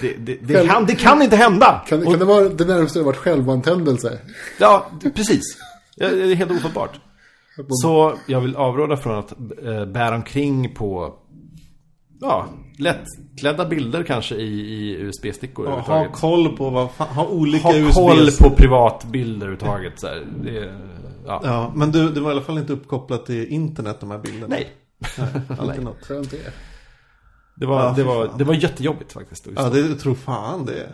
det, 0.00 0.14
det, 0.18 0.34
det, 0.42 0.66
kan, 0.68 0.86
det 0.86 0.94
kan 0.94 1.22
inte 1.22 1.36
hända! 1.36 1.82
Kan, 1.88 1.98
Och- 1.98 2.10
kan 2.10 2.18
det 2.18 2.24
vara 2.24 2.48
det 2.48 2.64
närmaste 2.64 2.98
det 2.98 3.02
varit 3.04 3.16
självantändelse? 3.16 4.18
Ja, 4.58 4.90
precis. 5.14 5.42
Det 5.96 6.04
är 6.04 6.34
helt 6.34 6.50
ofattbart. 6.50 7.00
Så 7.82 8.14
jag 8.26 8.40
vill 8.40 8.56
avråda 8.56 8.96
från 8.96 9.18
att 9.18 9.32
eh, 9.64 9.84
bära 9.84 10.14
omkring 10.14 10.74
på 10.74 11.14
ja, 12.20 12.46
lättklädda 12.78 13.64
bilder 13.66 14.02
kanske 14.02 14.34
i, 14.34 14.60
i 14.60 14.96
USB-stickor 15.00 15.66
Ja, 15.66 15.78
ha 15.80 16.08
koll 16.12 16.56
på 16.56 16.70
vad 16.70 16.90
fan, 16.90 17.08
ha 17.08 17.26
olika 17.26 17.68
Ha 17.68 17.76
USB. 17.76 17.94
koll 17.94 18.30
på 18.40 18.50
privatbilder 18.50 19.46
överhuvudtaget. 19.46 20.00
Så 20.00 20.06
här. 20.06 20.26
Det, 20.44 20.74
ja. 21.26 21.40
Ja, 21.44 21.72
men 21.74 21.92
du, 21.92 22.10
det 22.10 22.20
var 22.20 22.30
i 22.30 22.32
alla 22.32 22.42
fall 22.42 22.58
inte 22.58 22.72
uppkopplat 22.72 23.26
till 23.26 23.46
internet 23.48 23.96
de 24.00 24.10
här 24.10 24.18
bilderna. 24.18 24.46
Nej, 24.48 24.68
Alltid 25.58 25.84
något. 25.84 26.10
Det. 27.56 27.66
var, 27.66 27.84
Ja, 27.84 27.92
det, 27.96 28.02
var, 28.04 28.26
fan. 28.26 28.38
det 28.38 28.44
var 28.44 28.54
jättejobbigt 28.54 29.12
faktiskt. 29.12 29.46
Ja, 29.56 29.70
det 29.70 29.94
tror 29.94 30.14
fan 30.14 30.66
det. 30.66 30.92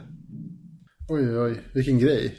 Oj, 1.09 1.39
oj. 1.39 1.61
Vilken 1.75 1.99
grej. 1.99 2.39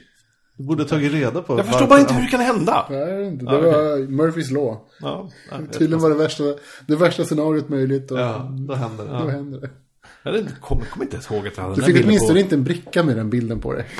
Du 0.58 0.64
borde 0.64 0.86
tagit 0.86 1.12
reda 1.14 1.42
på 1.42 1.58
jag 1.58 1.66
förstår 1.66 1.88
bara 1.88 2.00
inte 2.00 2.14
hur 2.14 2.22
det 2.22 2.28
kan 2.28 2.40
hända. 2.40 2.86
Nej. 2.90 3.32
Det 3.32 3.46
Ja, 3.46 3.60
var 3.62 4.08
Murphys 4.08 4.52
law. 4.52 4.78
Ja, 5.02 5.30
Tydligen 5.72 6.00
var 6.00 6.10
det 6.10 6.16
värsta, 6.16 6.44
det 6.88 6.96
värsta 6.96 7.26
scenariot 7.26 7.70
möjligt. 7.70 8.12
Och 8.12 8.20
Ja, 8.20 8.50
då 8.68 8.74
händer 8.74 9.04
det. 9.04 9.10
Då 9.10 9.16
Ja. 9.18 9.28
händer 9.30 9.60
det. 9.60 9.70
jag 10.24 10.46
kommer 10.62 10.86
kom 10.86 11.02
inte 11.02 11.16
ens 11.16 11.32
ihåg 11.32 11.48
att 11.48 11.58
jag 11.58 11.64
hade 11.64 11.76
Du 11.76 11.82
fick 11.82 12.06
åtminstone 12.06 12.34
på. 12.34 12.40
inte 12.40 12.56
en 12.56 12.64
bricka 12.64 13.04
med 13.04 13.16
den 13.18 13.30
bilden 13.30 13.60
på 13.60 13.74
dig. 13.74 13.86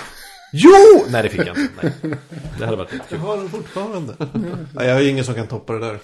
Jo! 0.56 0.70
Nej, 1.12 1.24
det 1.24 1.30
fick 1.30 1.48
jag 1.48 1.58
inte. 1.58 1.94
Nej. 2.02 2.16
Det 2.60 2.66
hade 2.66 2.78
varit 2.78 2.94
lite 2.94 3.06
Jag 3.10 3.20
har 3.20 3.38
den 3.38 3.50
fortfarande. 3.50 4.14
Nej, 4.74 4.88
jag 4.88 4.94
har 4.96 5.02
ingen 5.02 5.24
som 5.26 5.34
kan 5.36 5.48
toppa 5.48 5.74
det 5.74 5.80
där. 5.80 6.00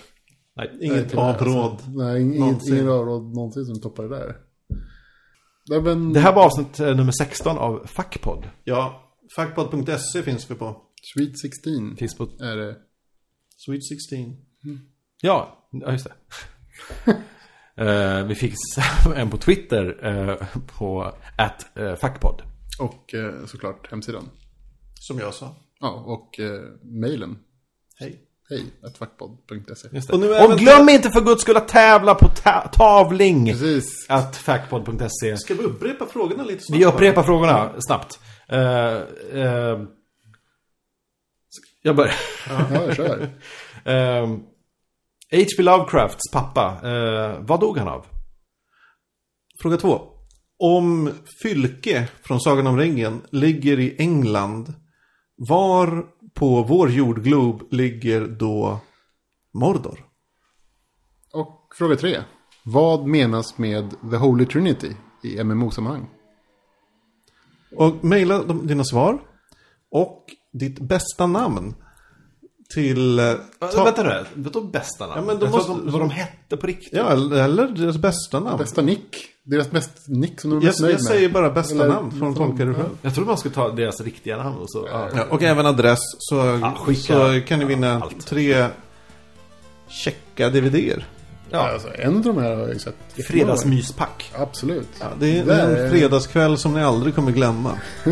Nej. 0.60 0.78
Inget 0.82 1.16
avråd. 1.16 1.82
Nej, 1.96 2.24
Någonsin. 2.24 2.74
ingen 2.74 2.90
avråd 2.90 3.36
någonsin 3.36 3.66
som 3.66 3.82
toppar 3.82 4.04
det 4.04 4.10
där. 4.10 4.38
Nej, 5.70 5.82
men, 5.82 6.14
Det 6.14 6.20
här 6.20 6.34
var 6.34 6.46
avsnitt 6.46 6.80
eh, 6.80 6.96
nummer 6.96 7.12
16 7.12 7.58
av 7.58 7.86
Fackpodd. 7.86 8.50
Ja, 8.64 9.14
Fackpod.se 9.36 10.24
finns 10.24 10.52
vi 10.52 10.56
på. 10.56 10.82
Sweet 11.14 11.40
16 11.40 11.96
Finns 11.98 12.18
på... 12.18 12.24
är 12.40 12.56
det. 12.56 12.78
Sweet 13.58 13.88
16. 13.88 14.36
Ja, 15.22 15.68
ja 15.72 15.92
just 15.92 16.08
det. 17.06 17.18
Eh, 17.76 18.26
vi 18.26 18.36
fick 18.36 18.54
en 19.16 19.30
på 19.30 19.38
Twitter 19.38 20.06
uh, 20.06 20.58
på 20.78 21.14
at 21.38 21.66
uh, 21.80 21.96
Fackpodd. 21.96 22.42
Och 22.80 23.16
såklart 23.46 23.92
hemsidan. 23.92 24.30
Som 24.94 25.20
jag 25.20 25.34
sa. 25.34 25.56
Ja, 25.80 26.04
och 26.06 26.40
mejlen. 26.82 27.40
Hej. 27.96 28.29
Hej, 28.50 28.66
attfackpodd.se. 28.84 29.88
Det. 29.92 30.10
Och 30.14 30.52
Och, 30.52 30.60
glöm 30.60 30.90
inte 30.90 31.10
för 31.10 31.22
guds 31.22 31.42
skull 31.42 31.58
att 31.58 31.68
tävla 31.68 32.16
på 32.16 32.28
ta 32.28 32.68
tavling. 32.68 33.52
Precis. 33.52 34.06
At 34.10 34.38
fackpodd.se. 34.38 35.38
Ska 35.38 35.54
vi 35.54 35.64
upprepa 35.64 36.06
frågorna 36.06 36.44
lite 36.44 36.64
snabbt? 36.64 36.82
Vi 36.82 36.86
upprepar 36.86 37.24
frågorna 37.24 37.72
snabbt. 37.80 38.20
Eh, 38.48 38.96
eh, 39.34 39.80
jag 41.82 41.96
börjar. 41.96 42.16
Ja, 42.50 42.84
jag 42.86 42.96
kör. 42.96 43.30
Uh, 43.88 44.38
H.P. 45.32 45.64
Lovecrafts 45.64 46.32
pappa, 46.34 46.80
eh, 46.84 47.40
vad 47.40 47.60
dog 47.60 47.78
han 47.78 47.88
av? 47.88 48.06
Fråga 49.62 49.78
två. 49.78 50.02
Om 50.60 51.12
Fylke 51.44 52.08
från 52.24 52.42
Sagan 52.42 52.68
om 52.68 52.78
ringen 52.78 53.22
ligger 53.32 53.80
i 53.80 53.96
England, 54.00 54.74
var 55.36 56.06
på 56.34 56.64
vår 56.64 56.90
jordglob 56.90 57.64
ligger 57.72 58.28
då 58.28 58.80
Mordor? 59.54 60.06
Och 61.34 61.76
fråga 61.78 61.96
tre. 61.96 62.18
Vad 62.64 63.08
menas 63.08 63.58
med 63.58 63.96
The 64.12 64.18
Holy 64.18 64.46
Trinity 64.46 64.92
i 65.24 65.44
MMO-sammanhang? 65.44 66.10
Och 67.76 68.04
mejla 68.04 68.44
dina 68.44 68.84
svar 68.84 69.22
och 69.92 70.26
ditt 70.54 70.80
bästa 70.80 71.28
namn 71.28 71.76
till... 72.74 73.20
eh, 73.20 73.34
ta- 73.74 73.84
Vänta 73.84 74.04
nu, 74.04 74.26
vadå 74.34 74.62
bästa 74.62 75.08
namn? 75.08 75.14
Ja, 75.16 75.22
men 75.22 75.30
Jag 75.30 75.40
tror 75.40 75.50
måste- 75.52 75.72
de, 75.86 75.92
vad 75.92 76.02
de 76.02 76.10
hette 76.10 76.58
på 76.58 76.68
riktigt. 76.68 76.90
Ja, 76.94 77.12
eller 77.12 77.68
deras 77.68 77.98
bästa 77.98 78.40
namn. 78.40 78.58
Bästa 78.58 78.82
nick. 78.82 79.26
Deras 79.44 79.72
bäst 79.72 79.92
nick 80.08 80.42
som 80.42 80.50
de 80.50 80.56
är 80.58 80.62
Jag, 80.62 80.68
mest 80.68 80.80
jag 80.80 80.92
med. 80.92 81.02
säger 81.02 81.30
bara 81.30 81.50
bästa 81.50 81.74
Eller- 81.76 81.88
namn, 81.88 82.12
får 82.12 82.20
de 82.26 82.36
tolka 82.36 82.66
det 82.66 82.74
själv. 82.74 82.90
Jag 83.02 83.16
tror 83.16 83.26
man 83.26 83.38
skulle 83.38 83.56
ta 83.56 83.70
deras 83.70 84.02
riktiga 84.02 84.38
namn 84.38 84.58
och 84.58 84.70
så. 84.72 84.88
Ja. 84.92 85.10
Ja, 85.16 85.24
och 85.30 85.44
även 85.44 85.66
adress, 85.66 86.00
så, 86.20 86.36
Ja, 86.36 86.74
skicka- 86.80 87.14
så 87.42 87.42
kan 87.48 87.60
ni 87.60 87.66
vinna 87.66 88.02
allt. 88.02 88.28
tre 88.28 88.66
checka 89.88 90.50
DVDer. 90.50 91.06
Ja, 91.52 91.72
alltså, 91.74 91.88
en 91.96 92.16
av 92.18 92.22
de 92.24 92.38
här 92.38 92.56
har 92.56 92.68
jag 92.68 92.82
sett. 92.82 92.96
Fredagsmyspack. 93.28 94.32
Absolut. 94.38 94.88
Ja, 95.00 95.06
det 95.20 95.40
är 95.40 95.46
Där 95.46 95.76
en 95.86 95.90
fredagskväll 95.92 96.58
som 96.58 96.74
ni 96.74 96.84
aldrig 96.84 97.16
kommer 97.16 97.32
glömma. 97.32 97.72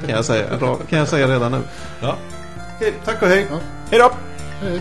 kan, 0.00 0.08
jag 0.08 0.24
säga, 0.24 0.58
kan 0.88 0.98
jag 0.98 1.08
säga 1.08 1.28
redan 1.28 1.52
nu. 1.52 1.60
Ja. 2.02 2.16
Tack 3.04 3.22
och 3.22 3.28
hej. 3.28 3.46
Ja. 3.50 3.60
Hej 3.90 3.98
då! 3.98 4.10
Hej. 4.60 4.80